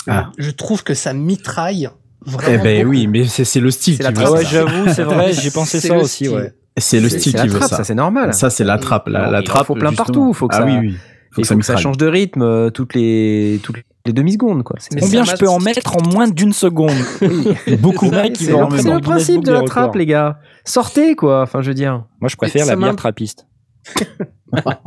Ah. 0.06 0.30
Je 0.38 0.50
trouve 0.50 0.82
que 0.82 0.94
ça 0.94 1.12
mitraille 1.12 1.88
vraiment. 2.24 2.58
Eh 2.60 2.62
ben 2.62 2.78
beaucoup. 2.84 2.90
oui, 2.90 3.06
mais 3.06 3.24
c'est 3.26 3.44
c'est 3.44 3.60
le 3.60 3.70
style 3.70 3.94
C'est 3.96 3.98
qui 3.98 4.04
la 4.04 4.10
veut 4.20 4.26
Ah 4.26 4.32
ouais, 4.32 4.44
ça. 4.44 4.50
j'avoue, 4.50 4.88
c'est 4.94 5.02
vrai, 5.02 5.32
j'ai 5.42 5.50
pensé 5.50 5.80
ça 5.80 5.96
aussi, 5.96 6.24
style. 6.26 6.30
ouais. 6.30 6.52
C'est 6.78 7.00
le 7.00 7.08
style 7.08 7.32
qui 7.32 7.38
la 7.38 7.44
veut 7.46 7.58
trappe, 7.58 7.70
ça. 7.70 7.76
ça 7.78 7.84
c'est 7.84 7.94
normal. 7.94 8.32
Ça, 8.34 8.48
c'est 8.50 8.64
la 8.64 8.78
trappe. 8.78 9.08
La, 9.08 9.26
Non, 9.26 9.30
la 9.30 9.42
trappe. 9.42 9.66
faut 9.66 9.74
plein 9.74 9.90
justement. 9.90 10.04
partout, 10.06 10.32
faut 10.34 10.48
que 10.48 10.54
ah 10.56 10.60
ça- 10.60 10.64
oui, 10.66 10.76
oui. 10.78 10.96
Faut 11.32 11.40
Il 11.40 11.42
que 11.42 11.48
ça 11.48 11.54
faut 11.54 11.60
que 11.60 11.66
ça 11.66 11.76
change 11.76 11.96
de 11.96 12.06
rythme 12.06 12.42
euh, 12.42 12.70
toutes 12.70 12.94
les 12.94 13.60
toutes 13.62 13.76
les 14.06 14.12
demi 14.12 14.32
secondes 14.32 14.62
quoi. 14.62 14.76
Combien 14.98 15.24
je 15.24 15.36
peux 15.36 15.48
en 15.48 15.58
mettre 15.58 15.96
en 15.96 16.02
moins 16.08 16.28
d'une 16.28 16.52
seconde 16.52 16.96
Beaucoup. 17.80 18.10
Mec, 18.10 18.36
C'est 18.38 18.50
le, 18.52 19.00
principe 19.00 19.44
de 19.44 19.52
la 19.52 19.62
trappe 19.62 19.94
les 19.94 20.06
gars. 20.06 20.38
Sortez 20.64 21.14
quoi. 21.16 21.42
Enfin 21.42 21.60
je 21.60 21.68
veux 21.68 21.74
dire. 21.74 22.04
Moi, 22.20 22.28
je 22.28 22.36
préfère 22.36 22.66
la 22.66 22.76
bière 22.76 22.96
trappiste. 22.96 23.46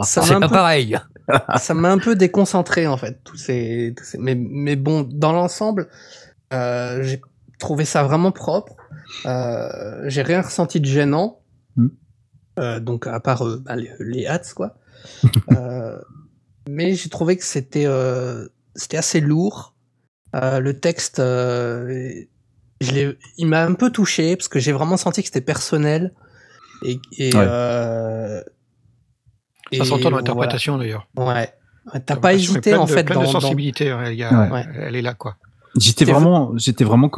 Ça 0.01 0.21
C'est 0.21 0.29
m'a 0.31 0.35
un 0.37 0.39
pas 0.41 0.47
peu- 0.49 0.53
pareil. 0.53 0.97
ça 1.57 1.73
m'a 1.73 1.91
un 1.91 1.97
peu 1.97 2.15
déconcentré 2.15 2.85
en 2.85 2.97
fait 2.97 3.21
tous 3.23 3.37
ces, 3.37 3.93
tous 3.97 4.03
ces- 4.03 4.17
mais 4.17 4.35
mais 4.35 4.75
bon 4.75 5.07
dans 5.09 5.31
l'ensemble 5.31 5.87
euh, 6.51 7.01
j'ai 7.01 7.21
trouvé 7.59 7.85
ça 7.85 8.03
vraiment 8.03 8.31
propre 8.33 8.75
euh, 9.25 10.03
j'ai 10.07 10.21
rien 10.21 10.41
ressenti 10.41 10.79
de 10.79 10.85
gênant 10.85 11.39
Mm. 11.75 11.87
Euh, 12.59 12.79
donc 12.79 13.07
à 13.07 13.19
part 13.19 13.47
euh, 13.47 13.59
bah, 13.65 13.75
les, 13.75 13.89
les 13.99 14.27
hats 14.27 14.41
quoi 14.55 14.75
Euh, 15.53 15.97
mais 16.69 16.93
j'ai 16.93 17.09
trouvé 17.09 17.35
que 17.37 17.43
c'était 17.43 17.85
euh, 17.87 18.47
c'était 18.75 18.97
assez 18.97 19.19
lourd 19.21 19.71
Euh, 20.35 20.59
le 20.59 20.79
texte 20.79 21.19
euh, 21.19 22.11
je 22.81 22.91
l'ai- 22.91 23.17
il 23.37 23.45
m'a 23.47 23.63
un 23.65 23.73
peu 23.75 23.91
touché 23.91 24.35
parce 24.35 24.47
que 24.47 24.57
j'ai 24.59 24.71
vraiment 24.71 24.97
senti 24.97 25.21
que 25.21 25.27
c'était 25.27 25.41
personnel 25.41 26.11
et, 26.83 26.99
et, 27.19 27.35
Ouais. 27.35 27.43
euh, 27.45 28.41
Ça 29.71 29.85
s'entend 29.85 29.95
dans 29.95 30.09
voilà. 30.09 30.17
l'interprétation 30.17 30.77
d'ailleurs. 30.77 31.07
Ouais. 31.15 31.53
T'as 32.05 32.15
pas 32.15 32.33
hésité 32.33 32.73
en 32.75 32.85
de- 32.85 32.89
fait 32.89 33.03
pleine 33.03 33.19
dans, 33.19 33.25
de 33.25 33.29
sensibilité, 33.29 33.89
hein, 33.91 34.05
il 34.09 34.17
y 34.17 34.23
a- 34.23 34.49
Ouais. 34.51 34.65
elle 34.79 34.95
est 34.95 35.01
là 35.01 35.13
quoi. 35.13 35.35
J'étais 35.79 36.05
vraiment, 36.05 36.51
j'étais 36.57 36.83
vraiment 36.83 37.09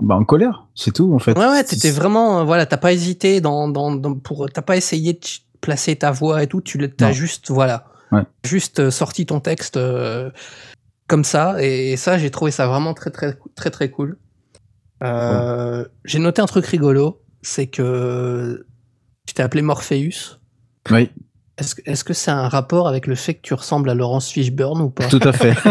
bah, 0.00 0.14
en 0.16 0.24
colère, 0.24 0.66
c'est 0.74 0.92
tout 0.92 1.12
en 1.14 1.18
fait. 1.18 1.36
Ouais, 1.38 1.46
ouais, 1.46 1.64
t'étais 1.64 1.90
vraiment, 1.90 2.40
euh, 2.40 2.44
voilà, 2.44 2.64
t'as 2.66 2.76
pas 2.76 2.92
hésité 2.92 3.40
dans, 3.40 3.68
dans, 3.68 3.92
dans- 3.94 4.14
pour, 4.14 4.48
t'as 4.50 4.62
pas 4.62 4.76
essayé 4.76 5.12
de 5.14 5.20
placer 5.60 5.96
ta 5.96 6.10
voix 6.12 6.42
et 6.42 6.46
tout, 6.46 6.60
tu 6.60 6.78
l'as- 6.78 7.12
juste, 7.12 7.50
voilà, 7.50 7.86
Ouais. 8.12 8.22
juste 8.44 8.90
sorti 8.90 9.26
ton 9.26 9.40
texte 9.40 9.76
euh, 9.76 10.30
comme 11.08 11.24
ça, 11.24 11.56
et, 11.60 11.96
ça, 11.96 12.16
j'ai 12.18 12.30
trouvé 12.30 12.50
ça 12.52 12.66
vraiment 12.68 12.94
très, 12.94 13.10
très, 13.10 13.36
très, 13.56 13.70
très 13.70 13.90
cool. 13.90 14.18
Euh, 15.02 15.84
J'ai 16.04 16.18
noté 16.20 16.40
un 16.42 16.46
truc 16.46 16.66
rigolo, 16.66 17.20
c'est 17.42 17.66
que 17.66 18.64
tu 19.26 19.34
t'es 19.34 19.42
appelé 19.42 19.62
Morpheus. 19.62 20.38
Oui, 20.90 21.10
Est-ce 21.58 21.74
que 21.74 21.82
est-ce 21.86 22.04
que 22.04 22.12
c'est 22.14 22.30
un 22.30 22.48
rapport 22.48 22.88
avec 22.88 23.06
le 23.06 23.14
fait 23.14 23.34
que 23.34 23.40
tu 23.42 23.54
ressembles 23.54 23.90
à 23.90 23.94
Laurence 23.94 24.30
Fishburne 24.30 24.80
ou 24.80 24.90
pas? 24.90 25.06
Tout 25.08 25.20
à 25.22 25.32
fait. 25.32 25.50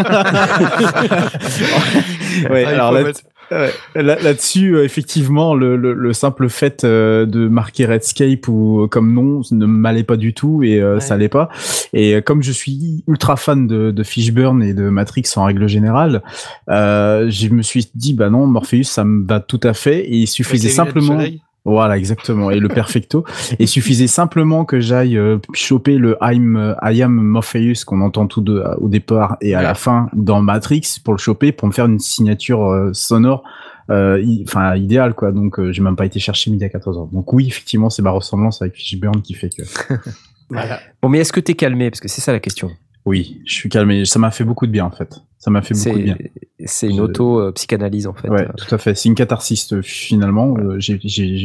ouais, 2.50 2.64
Ah, 2.66 2.72
il 2.72 2.76
alors 2.76 2.90
faut 2.90 2.96
là, 2.98 3.04
mettre- 3.04 3.22
Ouais, 3.52 3.72
là- 3.96 4.18
Là-dessus, 4.22 4.76
euh, 4.76 4.84
effectivement, 4.84 5.56
le, 5.56 5.78
le, 5.78 5.94
le 5.94 6.14
simple 6.14 6.50
fait 6.50 6.84
euh, 6.84 7.26
de 7.26 7.48
marquer 7.48 7.86
Redscape 7.86 8.48
ou 8.48 8.82
euh, 8.84 8.88
comme 8.88 9.14
nom 9.14 9.42
ne 9.52 9.66
m'allait 9.66 10.04
pas 10.04 10.18
du 10.18 10.34
tout 10.34 10.64
et 10.64 10.80
euh, 10.82 10.96
Ouais. 10.96 11.00
ça 11.00 11.14
allait 11.14 11.30
pas. 11.30 11.50
Et 11.94 12.16
euh, 12.16 12.22
comme 12.22 12.44
je 12.44 12.52
suis 12.52 13.04
ultra 13.08 13.36
fan 13.38 13.68
de, 13.68 13.92
de 13.92 14.04
Fishburne 14.04 14.62
et 14.64 14.74
de 14.74 14.90
Matrix 14.90 15.24
en 15.38 15.46
règle 15.46 15.68
générale, 15.68 16.24
euh, 16.70 17.30
je 17.30 17.48
me 17.50 17.62
suis 17.62 17.88
dit 17.96 18.14
bah 18.14 18.30
non, 18.30 18.48
Morpheus, 18.48 18.84
ça 18.84 19.04
me 19.06 19.26
va 19.26 19.40
tout 19.40 19.62
à 19.64 19.74
fait. 19.74 20.00
Et 20.02 20.16
il 20.18 20.28
suffisait 20.28 20.68
de 20.70 20.74
simplement. 20.74 21.14
soleil. 21.20 21.42
Voilà, 21.70 21.98
exactement. 21.98 22.50
Et 22.50 22.60
le 22.60 22.70
perfecto. 22.70 23.26
Et 23.60 23.64
il 23.64 23.68
suffisait 23.68 24.08
simplement 24.08 24.64
que 24.66 24.80
j'aille 24.80 25.18
euh, 25.18 25.38
choper 25.54 25.98
le 25.98 26.18
I'm, 26.22 26.56
euh, 26.56 26.74
I 26.82 27.04
am 27.04 27.12
Morpheus 27.14 27.84
qu'on 27.86 28.02
entend 28.02 28.26
tout 28.26 28.42
de, 28.42 28.64
au 28.80 28.88
départ 28.88 29.36
et 29.42 29.54
à 29.54 29.58
Ouais. 29.60 29.64
la 29.66 29.74
fin 29.76 30.08
dans 30.14 30.42
Matrix 30.42 30.98
pour 31.04 31.14
le 31.14 31.20
choper, 31.20 31.52
pour 31.52 31.68
me 31.68 31.74
faire 31.74 31.86
une 31.86 32.00
signature 32.00 32.66
euh, 32.72 32.92
sonore, 32.94 33.44
euh, 33.90 34.24
enfin 34.44 34.76
idéale 34.78 35.14
quoi. 35.14 35.32
Donc 35.34 35.60
euh, 35.60 35.72
j'ai 35.74 35.82
même 35.82 35.96
pas 35.98 36.06
été 36.06 36.20
chercher 36.20 36.52
midi 36.52 36.64
à 36.64 36.70
14 36.70 36.98
h 36.98 37.12
Donc 37.14 37.34
oui, 37.34 37.48
effectivement, 37.48 37.90
c'est 37.90 38.02
ma 38.02 38.12
ressemblance 38.12 38.62
avec 38.62 38.76
Fishburne 38.76 39.22
qui 39.22 39.34
fait 39.34 39.50
que. 39.50 39.64
Voilà. 40.50 40.80
Bon, 41.02 41.10
mais 41.10 41.20
est-ce 41.20 41.34
que 41.34 41.42
t'es 41.42 41.56
calmé? 41.56 41.90
Parce 41.92 42.00
que 42.00 42.08
c'est 42.08 42.22
ça 42.22 42.32
la 42.32 42.40
question. 42.40 42.72
Oui, 43.06 43.42
je 43.46 43.54
suis 43.54 43.68
calmé. 43.68 44.06
Ça 44.06 44.18
m'a 44.20 44.32
fait 44.32 44.46
beaucoup 44.46 44.66
de 44.66 44.72
bien 44.72 44.86
en 44.86 44.92
fait. 44.92 45.18
Ça 45.40 45.52
m'a 45.52 45.62
fait 45.62 45.76
beaucoup 45.76 45.98
de 46.00 46.04
bien. 46.04 46.18
C'est 46.66 46.88
une 46.90 47.00
auto-psychanalyse 47.00 48.08
en 48.08 48.14
fait. 48.14 48.28
Ouais, 48.28 48.48
tout 48.58 48.74
à 48.74 48.80
fait. 48.80 48.96
C'est 48.96 49.08
une 49.08 49.14
catharsis 49.16 49.72
euh, 49.74 49.82
finalement. 49.84 50.56
Euh, 50.58 50.78
j'ai 50.80 50.98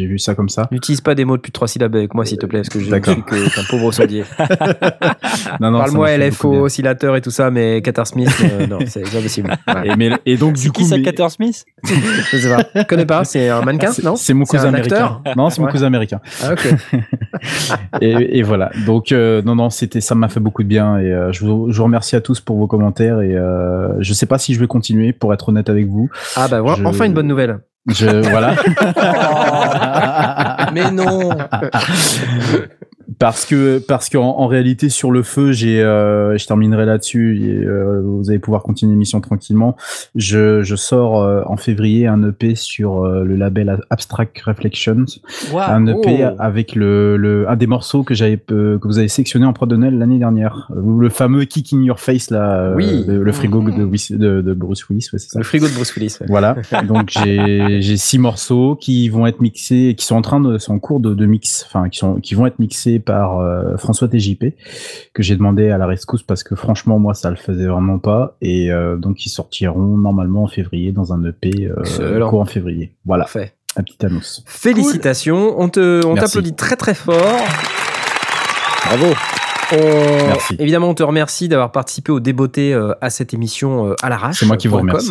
vu 0.06 0.18
ça 0.18 0.34
comme 0.34 0.48
ça. 0.48 0.68
N'utilise 0.72 1.02
pas 1.02 1.14
des 1.14 1.26
mots 1.26 1.36
de 1.36 1.42
plus 1.42 1.50
de 1.50 1.52
trois 1.52 1.68
syllabes 1.68 1.94
avec 1.94 2.14
moi, 2.14 2.24
s'il 2.24 2.38
te 2.38 2.46
plaît, 2.46 2.60
parce 2.60 2.70
que 2.70 2.78
je 2.80 2.84
suis 2.86 3.00
que- 3.00 3.54
qu'un 3.54 3.62
pauvre 3.68 3.92
sondier. 3.92 4.24
Non, 5.60 5.70
non, 5.70 5.78
ça 5.78 5.84
Parle-moi 5.84 6.16
LFO, 6.16 6.52
oscillateur 6.64 7.14
et 7.16 7.20
tout 7.20 7.30
ça, 7.30 7.50
mais 7.50 7.82
Catar 7.82 8.06
Smith, 8.06 8.30
euh, 8.42 8.66
non, 8.66 8.78
c'est 8.86 9.02
impossible. 9.16 9.50
Ouais. 9.68 9.88
Et, 9.88 9.96
mais, 9.96 10.10
et 10.24 10.36
donc 10.36 10.54
du 10.54 10.60
C'est 10.62 10.68
coup, 10.68 10.74
qui 10.82 10.84
ça, 10.86 10.96
mais- 10.96 11.28
Smith? 11.28 11.64
Je 11.84 12.36
sais 12.38 12.48
pas. 12.48 12.64
Je 12.74 12.82
connais 12.84 13.06
pas, 13.06 13.24
c'est 13.24 13.48
un 13.50 13.60
mannequin, 13.62 13.92
C'est- 13.92 14.02
non? 14.02 14.16
C'est 14.16 14.32
mon 14.34 14.44
C'est 14.44 14.56
cousin 14.56 14.68
un 14.68 14.74
américain. 14.74 14.94
acteur 15.24 15.34
Non, 15.36 15.50
c'est 15.50 15.60
mon 15.60 15.66
Ouais. 15.66 15.72
cousin 15.72 15.86
américain. 15.86 16.20
Ah, 16.42 16.52
ok. 16.54 16.74
Et, 18.00 18.38
et 18.38 18.42
voilà. 18.42 18.70
Donc 18.86 19.12
euh, 19.12 19.42
non, 19.42 19.54
non, 19.54 19.70
c'était 19.70 20.00
ça 20.00 20.14
m'a 20.14 20.28
fait 20.28 20.40
beaucoup 20.40 20.62
de 20.62 20.68
bien 20.68 20.98
et 20.98 21.12
euh, 21.12 21.32
je, 21.32 21.44
vous, 21.44 21.70
je 21.70 21.76
vous 21.78 21.84
remercie 21.84 22.16
à 22.16 22.20
tous 22.20 22.40
pour 22.40 22.56
vos 22.56 22.66
commentaires 22.66 23.20
et 23.20 23.34
euh, 23.92 23.96
je 24.00 24.12
sais 24.12 24.26
pas 24.26 24.38
si 24.38 24.54
je 24.54 24.60
vais 24.60 24.66
continuer 24.66 25.12
pour 25.12 25.32
être 25.34 25.48
honnête 25.48 25.68
avec 25.68 25.86
vous. 25.86 26.10
Ah 26.36 26.48
bah 26.48 26.60
voilà, 26.60 26.78
Je- 26.78 26.84
enfin 26.84 27.04
une 27.04 27.14
bonne 27.14 27.28
nouvelle. 27.28 27.60
Je 27.88 28.06
voilà. 28.30 28.54
Mais 30.72 30.90
non 30.90 31.30
parce 33.18 33.44
que 33.46 33.78
parce 33.78 34.08
qu'en 34.08 34.38
en 34.38 34.46
réalité 34.46 34.88
sur 34.88 35.10
le 35.10 35.22
feu 35.22 35.52
j'ai 35.52 35.82
euh, 35.82 36.36
je 36.38 36.46
terminerai 36.46 36.86
là-dessus 36.86 37.40
et 37.42 37.64
euh, 37.64 38.00
vous 38.04 38.30
allez 38.30 38.38
pouvoir 38.38 38.62
continuer 38.62 38.92
l'émission 38.92 39.20
tranquillement 39.20 39.76
je, 40.14 40.62
je 40.62 40.76
sors 40.76 41.20
euh, 41.22 41.42
en 41.46 41.56
février 41.56 42.06
un 42.06 42.22
EP 42.28 42.54
sur 42.54 43.04
euh, 43.04 43.24
le 43.24 43.36
label 43.36 43.78
Abstract 43.90 44.40
Reflections 44.42 45.04
Waouh. 45.52 45.70
un 45.70 45.86
EP 45.86 46.24
oh. 46.26 46.36
avec 46.38 46.74
le, 46.74 47.16
le 47.16 47.48
un 47.50 47.56
des 47.56 47.66
morceaux 47.66 48.02
que 48.02 48.14
j'avais 48.14 48.40
euh, 48.50 48.78
que 48.78 48.86
vous 48.86 48.98
avez 48.98 49.08
sélectionné 49.08 49.46
en 49.46 49.52
prod 49.52 49.68
de 49.68 49.76
Noël 49.76 49.98
l'année 49.98 50.18
dernière 50.18 50.68
Euh, 50.76 51.00
le 51.00 51.08
fameux 51.08 51.44
Kick 51.44 51.72
in 51.72 51.82
Your 51.82 51.98
Face 52.00 52.30
là 52.30 52.72
Oui. 52.76 53.04
le, 53.06 53.22
le 53.22 53.32
frigo 53.32 53.62
de, 53.62 53.84
Wiss- 53.84 54.12
de, 54.16 54.40
de 54.42 54.52
Bruce 54.54 54.88
Willis 54.88 55.08
ouais, 55.12 55.18
c'est 55.18 55.30
ça 55.30 55.38
Le 55.38 55.44
frigo 55.44 55.66
de 55.66 55.72
Bruce 55.74 55.94
Willis. 55.96 56.16
ouais. 56.20 56.26
voilà. 56.28 56.56
Donc 56.86 57.10
j'ai 57.10 57.80
j'ai 57.82 57.96
six 57.96 58.18
morceaux 58.18 58.76
qui 58.76 59.08
vont 59.08 59.26
être 59.26 59.40
mixés, 59.40 59.94
qui 59.96 60.06
sont 60.06 60.16
en 60.16 60.22
train 60.22 60.40
de, 60.40 60.58
sont 60.58 60.74
en 60.74 60.78
cours 60.78 61.00
de, 61.00 61.14
de 61.14 61.26
mix, 61.26 61.64
enfin 61.66 61.88
qui 61.88 61.98
sont 61.98 62.14
qui 62.20 62.34
vont 62.34 62.46
être 62.46 62.58
mixés 62.58 62.98
par 63.02 63.38
euh, 63.40 63.76
François 63.76 64.08
TJP 64.08 64.54
que 65.12 65.22
j'ai 65.22 65.36
demandé 65.36 65.70
à 65.70 65.78
la 65.78 65.86
rescousse 65.86 66.22
parce 66.22 66.42
que 66.42 66.54
franchement 66.54 66.98
moi 66.98 67.14
ça 67.14 67.30
le 67.30 67.36
faisait 67.36 67.66
vraiment 67.66 67.98
pas 67.98 68.36
et 68.40 68.70
euh, 68.72 68.96
donc 68.96 69.26
ils 69.26 69.30
sortiront 69.30 69.98
normalement 69.98 70.44
en 70.44 70.48
février 70.48 70.92
dans 70.92 71.12
un 71.12 71.22
EP 71.24 71.50
euh, 71.66 71.74
Excellent. 71.80 72.28
courant 72.30 72.44
février. 72.46 72.94
Voilà, 73.04 73.24
Parfait. 73.24 73.52
un 73.76 73.82
petit 73.82 74.04
annonce. 74.06 74.42
Félicitations, 74.46 75.60
on 75.60 75.68
te, 75.68 76.04
on 76.06 76.14
Merci. 76.14 76.32
t'applaudit 76.34 76.54
très 76.54 76.76
très 76.76 76.94
fort. 76.94 77.16
Bravo. 78.86 79.14
On- 79.72 80.26
Merci. 80.26 80.56
Évidemment, 80.58 80.88
on 80.90 80.94
te 80.94 81.02
remercie 81.02 81.48
d'avoir 81.48 81.72
participé 81.72 82.12
au 82.12 82.20
débeauté 82.20 82.74
euh, 82.74 82.92
à 83.00 83.08
cette 83.10 83.32
émission 83.32 83.88
euh, 83.88 83.94
à 84.02 84.08
l'arrache. 84.08 84.38
C'est 84.40 84.46
moi 84.46 84.56
qui 84.56 84.68
vous 84.68 84.76
remercie. 84.78 85.10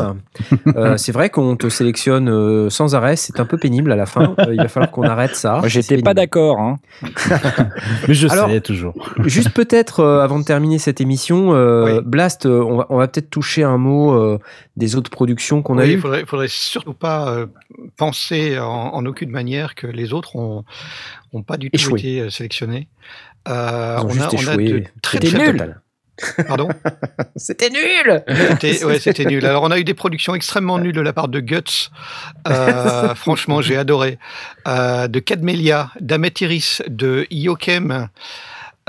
Euh, 0.76 0.98
c'est 0.98 1.12
vrai 1.12 1.30
qu'on 1.30 1.56
te 1.56 1.70
sélectionne 1.70 2.30
euh, 2.30 2.70
sans 2.70 2.94
arrêt, 2.94 3.16
c'est 3.16 3.40
un 3.40 3.46
peu 3.46 3.58
pénible 3.58 3.92
à 3.92 3.96
la 3.96 4.06
fin. 4.06 4.36
Il 4.52 4.58
va 4.58 4.68
falloir 4.68 4.92
qu'on 4.92 5.04
arrête 5.04 5.36
ça. 5.36 5.62
J'étais 5.66 6.02
pas 6.02 6.14
d'accord. 6.14 6.60
Hein. 6.60 6.80
Mais 8.08 8.14
je 8.14 8.28
Alors- 8.28 8.50
sais 8.50 8.62
toujours. 8.62 8.94
Juste 9.26 9.52
peut-être 9.52 10.04
avant 10.04 10.38
de 10.40 10.44
terminer 10.44 10.80
cette 10.80 11.02
émission, 11.02 11.50
Oui. 11.84 11.92
Blast, 12.04 12.46
on 12.46 12.78
va, 12.98 13.08
peut-être 13.08 13.30
toucher 13.30 13.64
un 13.64 13.78
mot 13.78 14.38
des 14.78 14.96
autres 14.96 15.10
productions 15.12 15.62
qu'on 15.62 15.78
a 15.78 15.84
Oui, 15.84 15.92
il 15.92 15.98
eues. 15.98 16.02
faudrait, 16.02 16.26
faudrait 16.26 16.48
surtout 16.50 16.94
pas 16.94 17.46
penser 17.98 18.60
en, 18.60 18.66
en 18.94 19.06
aucune 19.06 19.30
manière 19.32 19.76
que 19.76 19.88
les 19.88 20.14
autres 20.14 20.36
ont, 20.36 20.64
ont 21.34 21.42
pas 21.44 21.58
du 21.58 21.70
tout 21.72 21.76
Échoué. 21.76 22.00
été 22.00 22.30
sélectionnés. 22.30 22.88
Euh, 23.48 23.98
on, 24.04 24.20
a, 24.20 24.30
on 24.34 24.48
a 24.48 24.58
de 24.58 24.84
très 25.02 25.20
nul. 25.20 25.52
total. 25.58 25.82
Pardon 26.48 26.70
C'était 27.36 27.70
nul. 27.72 28.24
C'était 28.28 28.84
ouais, 28.86 29.00
c'était 29.00 29.26
nul. 29.26 29.44
Alors 29.46 29.64
on 29.64 29.72
a 29.72 29.80
eu 29.80 29.84
des 29.84 29.96
productions 29.96 30.36
extrêmement 30.36 30.78
nulles 30.78 30.94
de 30.94 31.02
la 31.02 31.14
part 31.14 31.28
de 31.30 31.40
Guts. 31.40 31.90
Euh, 32.48 33.16
franchement, 33.16 33.62
j'ai 33.62 33.76
adoré. 33.78 34.20
Euh, 34.68 35.08
de 35.08 35.20
Cadmelia, 35.20 35.90
d'Ametiris, 36.00 36.84
de 36.88 37.26
Iokem. 37.32 38.10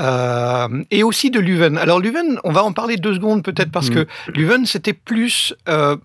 euh, 0.01 0.69
et 0.91 1.03
aussi 1.03 1.31
de 1.31 1.41
Luven. 1.41 1.79
Alors 1.79 2.01
Luven, 2.01 2.39
on 2.45 2.53
va 2.53 2.65
en 2.65 2.73
parler 2.73 2.97
deux 2.97 3.15
secondes 3.15 3.43
peut-être 3.45 3.71
parce 3.71 3.89
Mhm. 3.89 3.95
que 3.95 4.07
Luven 4.35 4.67
c'était 4.67 4.93
plus 4.95 5.55
euh, 5.69 5.97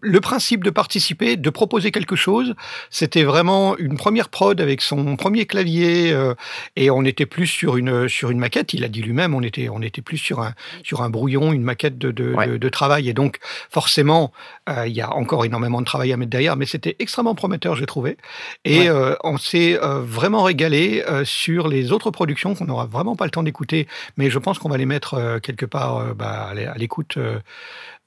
le 0.00 0.20
principe 0.20 0.64
de 0.64 0.70
participer, 0.70 1.36
de 1.36 1.50
proposer 1.50 1.90
quelque 1.90 2.16
chose. 2.16 2.54
C'était 2.90 3.24
vraiment 3.24 3.76
une 3.76 3.96
première 3.96 4.28
prod 4.28 4.60
avec 4.60 4.80
son 4.80 5.16
premier 5.16 5.46
clavier 5.46 6.12
euh, 6.12 6.34
et 6.76 6.90
on 6.90 7.04
était 7.04 7.26
plus 7.26 7.46
sur 7.46 7.76
une 7.76 8.08
sur 8.08 8.30
une 8.30 8.38
maquette. 8.38 8.72
Il 8.74 8.84
a 8.84 8.88
dit 8.88 9.02
lui-même, 9.02 9.34
on 9.34 9.42
était 9.42 9.68
on 9.68 9.82
était 9.82 10.02
plus 10.02 10.18
sur 10.18 10.40
un 10.40 10.54
sur 10.82 11.02
un 11.02 11.10
brouillon, 11.10 11.52
une 11.52 11.62
maquette 11.62 11.98
de 11.98 12.10
de, 12.10 12.34
Ouais. 12.34 12.46
de, 12.46 12.56
de 12.56 12.68
travail 12.68 13.08
et 13.08 13.12
donc 13.12 13.38
forcément 13.70 14.32
euh, 14.68 14.86
il 14.86 14.94
y 14.94 15.00
a 15.00 15.12
encore 15.14 15.44
énormément 15.44 15.80
de 15.80 15.86
travail 15.86 16.12
à 16.12 16.16
mettre 16.16 16.30
derrière, 16.30 16.56
mais 16.56 16.66
c'était 16.66 16.96
extrêmement 16.98 17.34
prometteur, 17.34 17.76
j'ai 17.76 17.86
trouvé. 17.86 18.16
Et 18.64 18.78
Ouais. 18.80 18.88
euh, 18.88 19.14
on 19.24 19.36
s'est 19.36 19.78
vraiment 19.82 20.42
régalé 20.42 21.02
sur 21.24 21.68
les 21.68 21.92
autres 21.92 22.10
productions 22.10 22.54
qu'on 22.54 22.64
n'aura 22.66 22.86
vraiment 22.86 23.16
pas 23.16 23.24
le 23.24 23.30
temps 23.30 23.42
d'écouter, 23.42 23.86
mais 24.16 24.30
je 24.30 24.38
pense 24.38 24.58
qu'on 24.58 24.68
va 24.68 24.76
les 24.78 24.86
mettre 24.86 25.38
quelque 25.42 25.66
part 25.66 26.14
bah, 26.14 26.48
à 26.52 26.78
l'écoute. 26.78 27.18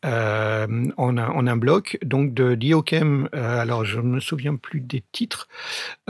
Euh, 0.05 0.67
en, 0.97 1.17
un, 1.17 1.27
en 1.29 1.47
un 1.47 1.55
bloc, 1.55 1.97
donc 2.03 2.33
de 2.33 2.55
Diokem. 2.55 3.29
euh, 3.33 3.61
alors, 3.61 3.85
je 3.85 3.99
me 3.99 4.19
souviens 4.19 4.55
plus 4.55 4.79
des 4.81 5.03
titres. 5.11 5.47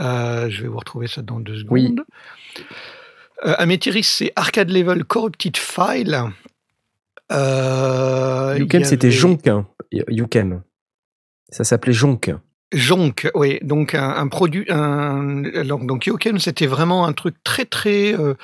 Euh, 0.00 0.50
je 0.50 0.62
vais 0.62 0.68
vous 0.68 0.78
retrouver 0.78 1.06
ça 1.06 1.22
dans 1.22 1.40
deux 1.40 1.58
secondes. 1.58 2.04
Oui. 2.06 2.64
Amethyris, 3.42 4.04
c'est 4.04 4.32
Arcade 4.36 4.70
Level 4.70 5.04
Corrupted 5.04 5.56
File. 5.56 6.22
Y 7.30 8.84
c'était 8.84 9.10
Jonk. 9.10 9.42
Youkem. 9.90 10.62
Ça 11.50 11.64
s'appelait 11.64 11.92
Jonk. 11.92 12.32
Jonk, 12.74 13.30
oui, 13.34 13.58
donc 13.62 13.94
un, 13.94 14.10
un 14.10 14.28
produit, 14.28 14.64
un, 14.68 15.42
donc, 15.64 15.86
donc 15.86 16.06
Yoken, 16.06 16.38
c'était 16.38 16.66
vraiment 16.66 17.06
un 17.06 17.12
truc 17.12 17.34
très 17.44 17.64
très 17.64 18.14
euh, 18.14 18.34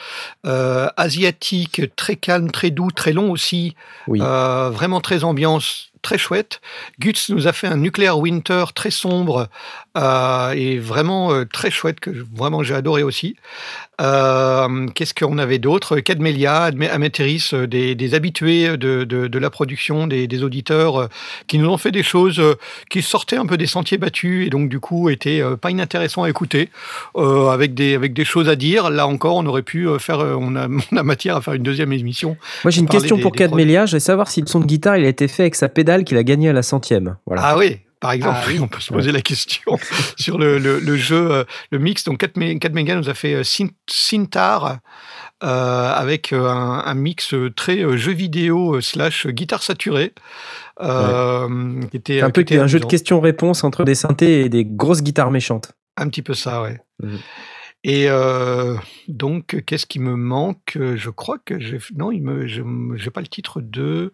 euh, 0.46 0.88
asiatique, 0.96 1.82
très 1.96 2.16
calme, 2.16 2.50
très 2.50 2.70
doux, 2.70 2.90
très 2.90 3.12
long 3.12 3.30
aussi, 3.30 3.74
Oui. 4.06 4.20
euh, 4.22 4.70
vraiment 4.70 5.00
très 5.00 5.24
ambiance, 5.24 5.90
très 6.02 6.16
chouette. 6.16 6.60
Guts 6.98 7.28
nous 7.30 7.46
a 7.46 7.52
fait 7.52 7.66
un 7.66 7.76
Nuclear 7.76 8.18
Winter 8.18 8.64
très 8.74 8.90
sombre 8.90 9.48
euh, 9.96 10.52
et 10.52 10.78
vraiment 10.78 11.32
euh, 11.32 11.44
très 11.44 11.70
chouette 11.70 11.98
que 11.98 12.10
vraiment 12.34 12.62
j'ai 12.62 12.74
adoré 12.74 13.02
aussi. 13.02 13.34
Euh, 14.00 14.86
Qu'est-ce 14.94 15.14
qu'on 15.14 15.36
avait 15.38 15.58
d'autre? 15.58 16.00
Amethyris, 16.92 17.50
euh, 17.52 17.66
des, 17.66 17.94
des 17.94 18.14
habitués 18.14 18.76
de, 18.76 19.04
de, 19.04 19.26
de 19.26 19.38
la 19.38 19.50
production, 19.50 20.06
des, 20.06 20.26
des 20.26 20.42
auditeurs 20.42 21.08
qui 21.48 21.58
nous 21.58 21.68
ont 21.68 21.76
fait 21.76 21.90
des 21.90 22.02
choses 22.04 22.40
qui 22.88 23.02
sortaient 23.02 23.36
un 23.36 23.46
peu 23.46 23.56
des 23.56 23.66
sentiers 23.66 23.98
battus 23.98 24.46
et 24.46 24.50
donc 24.50 24.68
du 24.68 24.78
coup 24.80 25.10
étaient 25.10 25.42
pas 25.60 25.70
inintéressants 25.70 26.22
à 26.22 26.30
écouter, 26.30 26.70
avec 27.16 27.74
des 27.74 27.94
avec 27.94 28.12
des 28.12 28.24
choses 28.24 28.48
à 28.48 28.56
dire. 28.56 28.90
Là 28.90 29.06
encore, 29.06 29.36
on 29.36 29.46
aurait 29.46 29.62
pu 29.62 29.88
faire, 29.98 30.18
on 30.20 30.54
a 30.56 30.68
on 30.92 30.96
a 30.96 31.02
matière 31.02 31.36
à 31.36 31.40
faire 31.42 31.54
une 31.54 31.62
deuxième 31.62 31.92
émission. 31.92 32.36
Moi, 32.64 32.70
j'ai 32.70 32.80
une 32.80 32.88
question 32.88 33.16
des- 33.16 33.22
pour 33.22 33.32
des 33.32 33.38
Cadmelia. 33.38 33.86
Je 33.86 33.96
vais 33.96 34.00
savoir 34.00 34.30
si 34.30 34.40
le 34.40 34.46
son 34.46 34.60
de 34.60 34.66
guitare 34.66 34.96
il 34.96 35.04
a 35.04 35.08
été 35.08 35.26
fait 35.28 35.42
avec 35.42 35.54
sa 35.56 35.68
pédale 35.68 35.80
pédale 35.80 36.04
qu'il 36.04 36.18
a 36.18 36.22
gagné 36.22 36.50
à 36.50 36.52
la 36.52 36.62
centième. 36.62 37.16
Voilà. 37.24 37.40
Ah 37.42 37.56
oui, 37.56 37.78
par 38.00 38.12
exemple, 38.12 38.38
Ah 38.42 38.44
oui. 38.48 38.58
on 38.60 38.66
peut 38.68 38.80
se 38.80 38.92
poser 38.92 39.12
la 39.12 39.20
question 39.22 39.78
sur 40.16 40.38
le, 40.38 40.58
le- 40.58 40.80
le 40.80 40.96
jeu, 40.96 41.30
euh, 41.30 41.44
le 41.70 41.78
mix. 41.78 42.04
Donc 42.04 42.18
4, 42.18 42.36
mégas 42.36 42.96
nous 42.96 43.08
a 43.08 43.14
fait 43.14 43.34
euh, 43.34 43.42
Syn- 43.44 43.70
Syntar 43.88 44.78
euh, 45.42 45.92
avec 45.92 46.32
euh, 46.32 46.46
un, 46.48 46.80
un 46.84 46.94
mix 46.94 47.32
euh, 47.34 47.50
très 47.50 47.78
euh, 47.78 47.96
jeu 47.96 48.12
vidéo 48.12 48.76
euh, 48.76 48.80
slash 48.80 49.26
guitare 49.26 49.62
saturée. 49.62 50.12
Euh, 50.80 51.80
qui 51.90 51.96
était, 51.96 52.20
un 52.22 52.30
peu 52.30 52.42
qui 52.42 52.54
était 52.54 52.62
un 52.62 52.66
jeu 52.66 52.80
de 52.80 52.86
questions-réponses 52.86 53.64
entre 53.64 53.84
des 53.84 53.94
synthés 53.94 54.42
et 54.42 54.48
des 54.48 54.64
grosses 54.64 55.02
guitares 55.02 55.30
méchantes. 55.30 55.72
Un 55.96 56.08
petit 56.08 56.22
peu 56.22 56.32
ça, 56.34 56.62
ouais. 56.62 56.78
Mhm. 57.02 57.18
Et 57.82 58.06
euh, 58.10 58.76
donc, 59.08 59.62
qu'est-ce 59.66 59.86
qui 59.86 60.00
me 60.00 60.14
manque? 60.14 60.76
Je 60.76 61.08
crois 61.08 61.38
que 61.42 61.58
j'ai. 61.58 61.78
Non, 61.96 62.12
il 62.12 62.22
me, 62.22 62.46
je 62.46 62.60
n'ai 62.62 63.10
pas 63.10 63.22
le 63.22 63.26
titre 63.26 63.62
de 63.62 64.12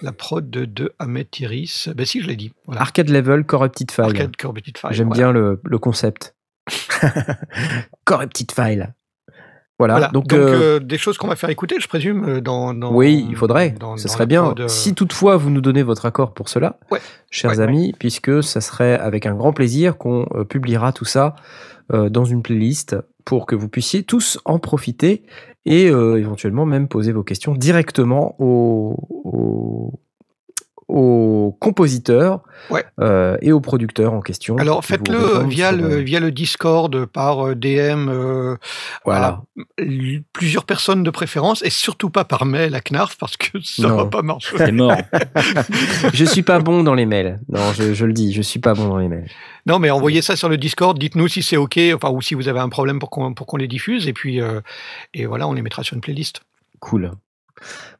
la 0.00 0.12
prod 0.12 0.48
de, 0.48 0.64
de 0.64 0.94
Ahmed 0.98 1.26
Iris. 1.38 1.90
Ben 1.94 2.06
si, 2.06 2.22
je 2.22 2.26
l'ai 2.28 2.36
dit. 2.36 2.52
Voilà. 2.66 2.80
Arcade 2.80 3.10
Level, 3.10 3.44
Corrupted 3.44 3.90
File. 3.90 4.04
Arcade 4.06 4.36
Corrupted 4.36 4.78
File, 4.78 4.90
J'aime 4.92 5.10
bien 5.10 5.32
le, 5.32 5.60
le 5.64 5.78
concept. 5.78 6.34
Corrupted 8.04 8.50
File. 8.52 8.94
Voilà, 9.78 9.94
Voilà. 9.94 10.08
donc, 10.08 10.26
Donc, 10.26 10.38
euh, 10.40 10.76
euh, 10.76 10.78
des 10.80 10.98
choses 10.98 11.18
qu'on 11.18 11.28
va 11.28 11.36
faire 11.36 11.50
écouter, 11.50 11.76
je 11.78 11.86
présume, 11.86 12.40
dans. 12.40 12.74
dans 12.74 12.92
oui, 12.92 13.24
il 13.30 13.36
faudrait. 13.36 13.70
dans- 13.70 13.96
Ce 13.96 14.08
dans 14.08 14.12
serait 14.12 14.26
bien. 14.26 14.54
Si 14.66 14.92
toutefois 14.94 15.36
vous 15.36 15.50
nous 15.50 15.60
donnez 15.60 15.84
votre 15.84 16.04
accord 16.06 16.34
pour 16.34 16.48
cela, 16.48 16.80
Ouais. 16.90 16.98
chers 17.30 17.50
Ouais, 17.52 17.60
amis, 17.60 17.94
puisque 17.98 18.42
ça 18.42 18.60
serait 18.60 18.98
avec 18.98 19.24
un 19.26 19.34
grand 19.34 19.52
plaisir 19.52 19.96
qu'on 19.96 20.26
publiera 20.48 20.92
tout 20.92 21.04
ça 21.04 21.36
dans 21.90 22.24
une 22.24 22.42
playlist 22.42 22.96
pour 23.24 23.44
que 23.44 23.54
vous 23.54 23.68
puissiez 23.68 24.04
tous 24.04 24.38
en 24.46 24.58
profiter 24.58 25.22
et 25.66 25.90
euh, 25.90 26.18
éventuellement 26.18 26.64
même 26.64 26.88
poser 26.88 27.12
vos 27.12 27.22
questions 27.22 27.54
directement 27.54 28.34
aux, 28.38 30.00
aux 30.98 31.56
compositeurs 31.60 32.40
Ouais. 32.70 32.84
euh, 33.00 33.36
et 33.40 33.52
aux 33.52 33.60
producteurs 33.60 34.12
en 34.12 34.20
question. 34.20 34.56
Alors 34.58 34.84
faites-le 34.84 35.44
via 35.46 35.68
sur, 35.70 35.78
le, 35.78 35.84
euh, 35.92 36.00
via 36.00 36.18
le 36.18 36.32
Discord 36.32 37.06
par 37.06 37.46
euh, 37.48 37.54
DM. 37.54 38.08
euh, 38.08 38.56
Voilà. 39.04 39.42
Plusieurs 40.32 40.64
personnes 40.64 41.02
de 41.04 41.10
préférence 41.10 41.62
et 41.64 41.70
surtout 41.70 42.10
pas 42.10 42.24
par 42.24 42.44
mail 42.44 42.74
à 42.74 42.80
Knarf 42.80 43.16
parce 43.16 43.36
que 43.36 43.60
ça 43.62 43.86
Non. 43.88 43.96
va 43.96 44.06
pas 44.06 44.22
marcher. 44.22 44.56
C'est 44.58 44.72
mort. 44.72 44.96
je 46.12 46.24
suis 46.24 46.42
pas 46.42 46.58
bon 46.58 46.82
dans 46.82 46.94
les 46.94 47.06
mails. 47.06 47.38
Non, 47.48 47.72
je, 47.74 47.94
je 47.94 48.04
le 48.04 48.12
dis, 48.12 48.32
je 48.32 48.42
suis 48.42 48.58
pas 48.60 48.74
bon 48.74 48.88
dans 48.88 48.98
les 48.98 49.08
mails. 49.08 49.28
Non, 49.66 49.78
mais 49.78 49.90
envoyez 49.90 50.20
ça 50.22 50.34
sur 50.36 50.48
le 50.48 50.56
Discord. 50.56 50.98
Dites-nous 50.98 51.28
si 51.28 51.42
c'est 51.42 51.56
OK, 51.56 51.78
enfin, 51.94 52.10
ou 52.10 52.20
si 52.22 52.34
vous 52.34 52.48
avez 52.48 52.60
un 52.60 52.68
problème 52.68 52.98
pour 52.98 53.10
qu'on 53.10 53.34
pour 53.34 53.46
qu'on 53.46 53.56
les 53.56 53.68
diffuse. 53.68 54.08
Et 54.08 54.12
puis, 54.12 54.40
euh, 54.40 54.60
et 55.14 55.26
voilà, 55.26 55.46
on 55.46 55.52
les 55.52 55.62
mettra 55.62 55.82
sur 55.84 55.94
une 55.94 56.00
playlist. 56.00 56.40
Cool. 56.80 57.12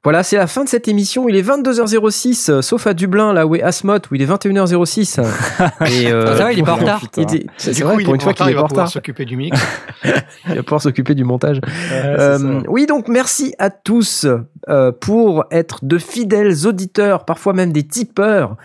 Voilà, 0.04 0.22
c'est 0.22 0.36
la 0.36 0.46
fin 0.46 0.62
de 0.64 0.68
cette 0.68 0.86
émission. 0.88 1.28
Il 1.28 1.34
est 1.36 1.42
22h06, 1.42 2.50
euh, 2.50 2.62
sauf 2.62 2.86
à 2.86 2.94
Dublin, 2.94 3.32
là 3.32 3.46
où 3.46 3.56
est 3.56 3.62
Asmot, 3.62 3.98
où 4.10 4.14
il 4.14 4.22
est 4.22 4.26
21h06. 4.26 5.20
Et, 5.90 6.06
euh, 6.10 6.36
Ça 6.36 6.44
va, 6.44 6.52
il 6.52 6.60
est 6.60 6.62
pas 6.62 6.72
en 6.72 6.76
retard. 6.76 7.02
il 7.16 7.46
C'est 7.56 7.72
Du 7.72 7.82
vrai, 7.82 7.96
il 7.98 8.04
pour 8.04 8.14
est 8.14 8.16
une 8.16 8.20
fois 8.22 8.30
en 8.30 8.34
qu'il 8.34 8.44
retard, 8.44 8.48
est 8.48 8.50
il 8.52 8.54
pas 8.54 8.60
va 8.60 8.64
en 8.64 8.68
pouvoir 8.68 8.86
retard. 8.86 8.92
s'occuper 8.92 9.24
du 9.24 9.36
mix. 9.36 9.58
Il 10.48 10.54
va 10.54 10.62
pouvoir 10.62 10.80
s'occuper 10.80 11.14
du 11.16 11.24
montage. 11.24 11.60
Euh, 11.92 12.60
oui, 12.68 12.86
donc 12.86 13.08
merci 13.08 13.54
à 13.58 13.68
tous 13.70 14.26
euh, 14.68 14.92
pour 14.92 15.44
être 15.50 15.84
de 15.84 15.98
fidèles 15.98 16.66
auditeurs, 16.66 17.24
parfois 17.24 17.52
même 17.52 17.72
des 17.72 17.82
tipeurs. 17.86 18.56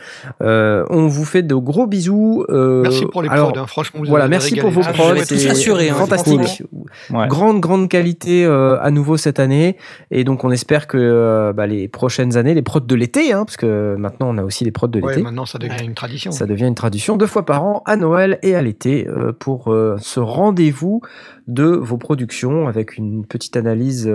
Euh, 0.44 0.86
on 0.92 1.08
vous 1.08 1.26
fait 1.26 1.42
de 1.42 1.56
gros 1.56 1.88
bisous. 1.88 2.46
euh, 2.50 2.84
Merci 2.84 3.06
pour 3.08 3.24
les 3.24 3.30
alors, 3.30 3.52
prods. 3.52 3.60
hein. 3.62 3.66
Franchement, 3.68 4.02
vous 4.02 4.06
Voilà, 4.10 4.26
avez 4.26 4.32
merci 4.32 4.54
régalé. 4.54 4.62
pour 4.72 4.84
vos 4.84 4.88
Ah, 4.88 4.94
prods, 4.94 5.16
c'est 5.26 5.36
tous 5.36 5.48
assurer, 5.48 5.90
hein, 5.90 5.96
fantastique. 5.96 6.64
Ouais. 7.10 7.28
Grande, 7.28 7.60
grande 7.60 7.90
qualité 7.90 8.46
euh, 8.46 8.78
à 8.80 8.92
nouveau 8.92 9.18
cette 9.18 9.40
année. 9.40 9.78
Et 10.12 10.24
donc, 10.24 10.44
on 10.44 10.52
espère 10.52 10.83
que 10.88 10.98
euh, 10.98 11.54
bah, 11.54 11.68
les 11.68 11.88
prochaines 11.88 12.38
années, 12.38 12.54
les 12.54 12.62
prods 12.62 12.80
de 12.82 12.96
l'été, 12.96 13.34
hein, 13.34 13.46
parce 13.46 13.58
que 13.58 13.96
maintenant, 13.98 14.30
on 14.30 14.38
a 14.38 14.44
aussi 14.44 14.64
les 14.64 14.72
prods 14.72 14.88
de 14.88 15.00
Ouais, 15.02 15.12
l'été. 15.12 15.24
maintenant, 15.24 15.46
ça 15.46 15.58
devient 15.60 15.84
une 15.84 15.94
tradition. 15.94 16.32
Ça 16.32 16.46
devient 16.46 16.66
une 16.68 16.76
tradition 16.76 17.18
deux 17.18 17.28
fois 17.28 17.46
par 17.46 17.64
an, 17.64 17.84
à 17.86 17.96
Noël 17.96 18.40
et 18.44 18.56
à 18.56 18.62
l'été, 18.62 19.08
euh, 19.08 19.32
pour 19.32 19.72
euh, 19.72 19.98
ce 20.00 20.20
rendez-vous 20.20 21.02
de 21.48 21.66
vos 21.66 21.98
productions 21.98 22.68
avec 22.68 22.98
une 22.98 23.26
petite 23.26 23.56
analyse 23.58 24.12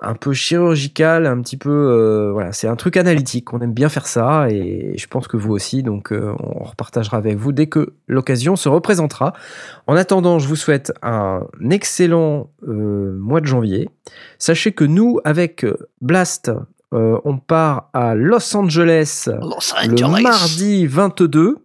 un 0.00 0.14
peu 0.14 0.32
chirurgicale, 0.32 1.26
un 1.26 1.40
petit 1.40 1.56
peu. 1.56 1.70
euh, 1.70 2.30
voilà, 2.32 2.52
c'est 2.52 2.68
un 2.68 2.76
truc 2.76 2.96
analytique. 2.96 3.52
On 3.52 3.60
aime 3.60 3.72
bien 3.72 3.88
faire 3.88 4.06
ça 4.06 4.48
et 4.50 4.94
je 4.96 5.06
pense 5.06 5.28
que 5.28 5.36
vous 5.36 5.52
aussi. 5.52 5.82
Donc, 5.82 6.12
euh, 6.12 6.34
on 6.40 6.64
repartagera 6.64 7.16
avec 7.16 7.36
vous 7.36 7.52
dès 7.52 7.66
que 7.66 7.94
l'occasion 8.06 8.56
se 8.56 8.68
représentera. 8.68 9.32
En 9.86 9.96
attendant, 9.96 10.38
je 10.38 10.48
vous 10.48 10.56
souhaite 10.56 10.92
un 11.02 11.46
excellent 11.70 12.50
euh, 12.66 13.16
mois 13.18 13.40
de 13.40 13.46
janvier. 13.46 13.88
Sachez 14.38 14.72
que 14.72 14.84
nous, 14.84 15.20
avec 15.24 15.66
Blast, 16.00 16.50
on 16.92 17.38
part 17.38 17.90
à 17.92 18.14
Los 18.14 18.56
Angeles 18.56 19.28
Los 19.40 19.74
le 19.84 20.22
mardi 20.22 20.86
22. 20.86 21.56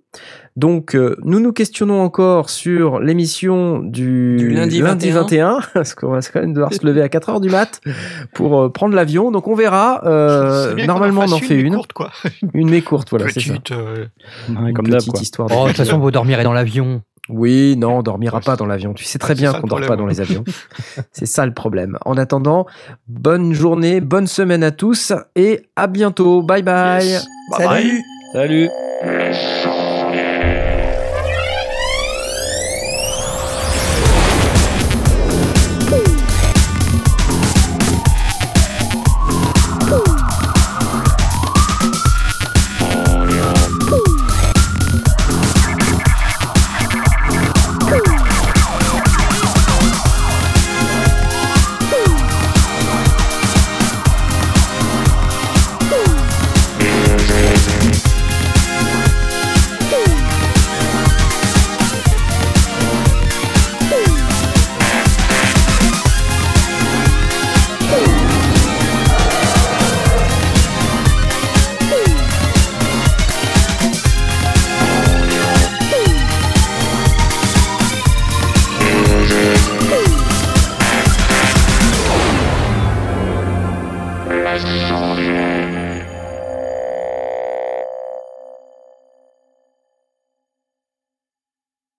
Donc, 0.59 0.93
euh, 0.93 1.15
nous 1.23 1.39
nous 1.39 1.53
questionnons 1.53 2.01
encore 2.01 2.49
sur 2.49 2.99
l'émission 2.99 3.79
du, 3.79 4.35
Du 4.37 4.49
lundi 4.49 4.81
21, 4.81 5.59
parce 5.73 5.95
qu'on 5.95 6.09
va 6.09 6.19
quand 6.21 6.41
même 6.41 6.51
devoir 6.51 6.73
se 6.73 6.85
lever 6.85 7.01
à 7.01 7.07
4 7.07 7.29
heures 7.29 7.39
du 7.39 7.49
mat 7.49 7.79
pour 8.33 8.59
euh, 8.59 8.69
prendre 8.69 8.93
l'avion. 8.93 9.31
Donc, 9.31 9.47
on 9.47 9.55
verra. 9.55 10.01
Euh, 10.05 10.75
normalement, 10.85 11.21
on 11.21 11.31
en 11.31 11.37
fait 11.37 11.55
mais 11.55 11.61
une. 11.61 11.75
courte, 11.75 11.93
quoi. 11.93 12.11
Une 12.53 12.69
mais 12.69 12.81
courte, 12.81 13.09
voilà, 13.09 13.29
c'est 13.29 13.39
ça. 13.39 13.53
Euh, 13.71 14.05
Ouais, 14.49 14.69
Une 14.69 14.73
comme 14.73 14.87
d'hab, 14.87 14.99
petite 14.99 15.11
quoi. 15.13 15.21
histoire. 15.21 15.47
de- 15.49 15.53
Oh, 15.55 15.63
de 15.63 15.67
toute 15.69 15.77
façon, 15.77 15.97
vous 15.97 16.11
dormirez 16.11 16.43
dans 16.43 16.51
l'avion. 16.53 17.01
Oui, 17.29 17.75
non, 17.77 17.99
on 17.99 18.01
dormira 18.03 18.41
pas 18.41 18.57
dans 18.57 18.65
l'avion. 18.65 18.93
Tu 18.93 19.05
sais 19.05 19.17
très 19.19 19.33
Ah, 19.33 19.35
bien 19.35 19.53
qu'on 19.53 19.67
dort 19.67 19.79
pas 19.81 19.95
dans 19.95 20.07
les 20.07 20.19
avions. 20.19 20.43
c'est 21.13 21.25
ça 21.27 21.45
le 21.45 21.53
problème. 21.53 21.97
En 22.03 22.17
attendant, 22.17 22.65
bonne 23.07 23.53
journée, 23.53 24.01
bonne 24.01 24.27
semaine 24.27 24.63
à 24.63 24.71
tous 24.71 25.13
et 25.37 25.61
à 25.77 25.87
bientôt. 25.87 26.41
Bye 26.41 26.63
bye. 26.63 27.05
yes. 27.05 27.25
Bye 27.57 27.67
bye. 27.67 28.01
Salut 28.33 28.69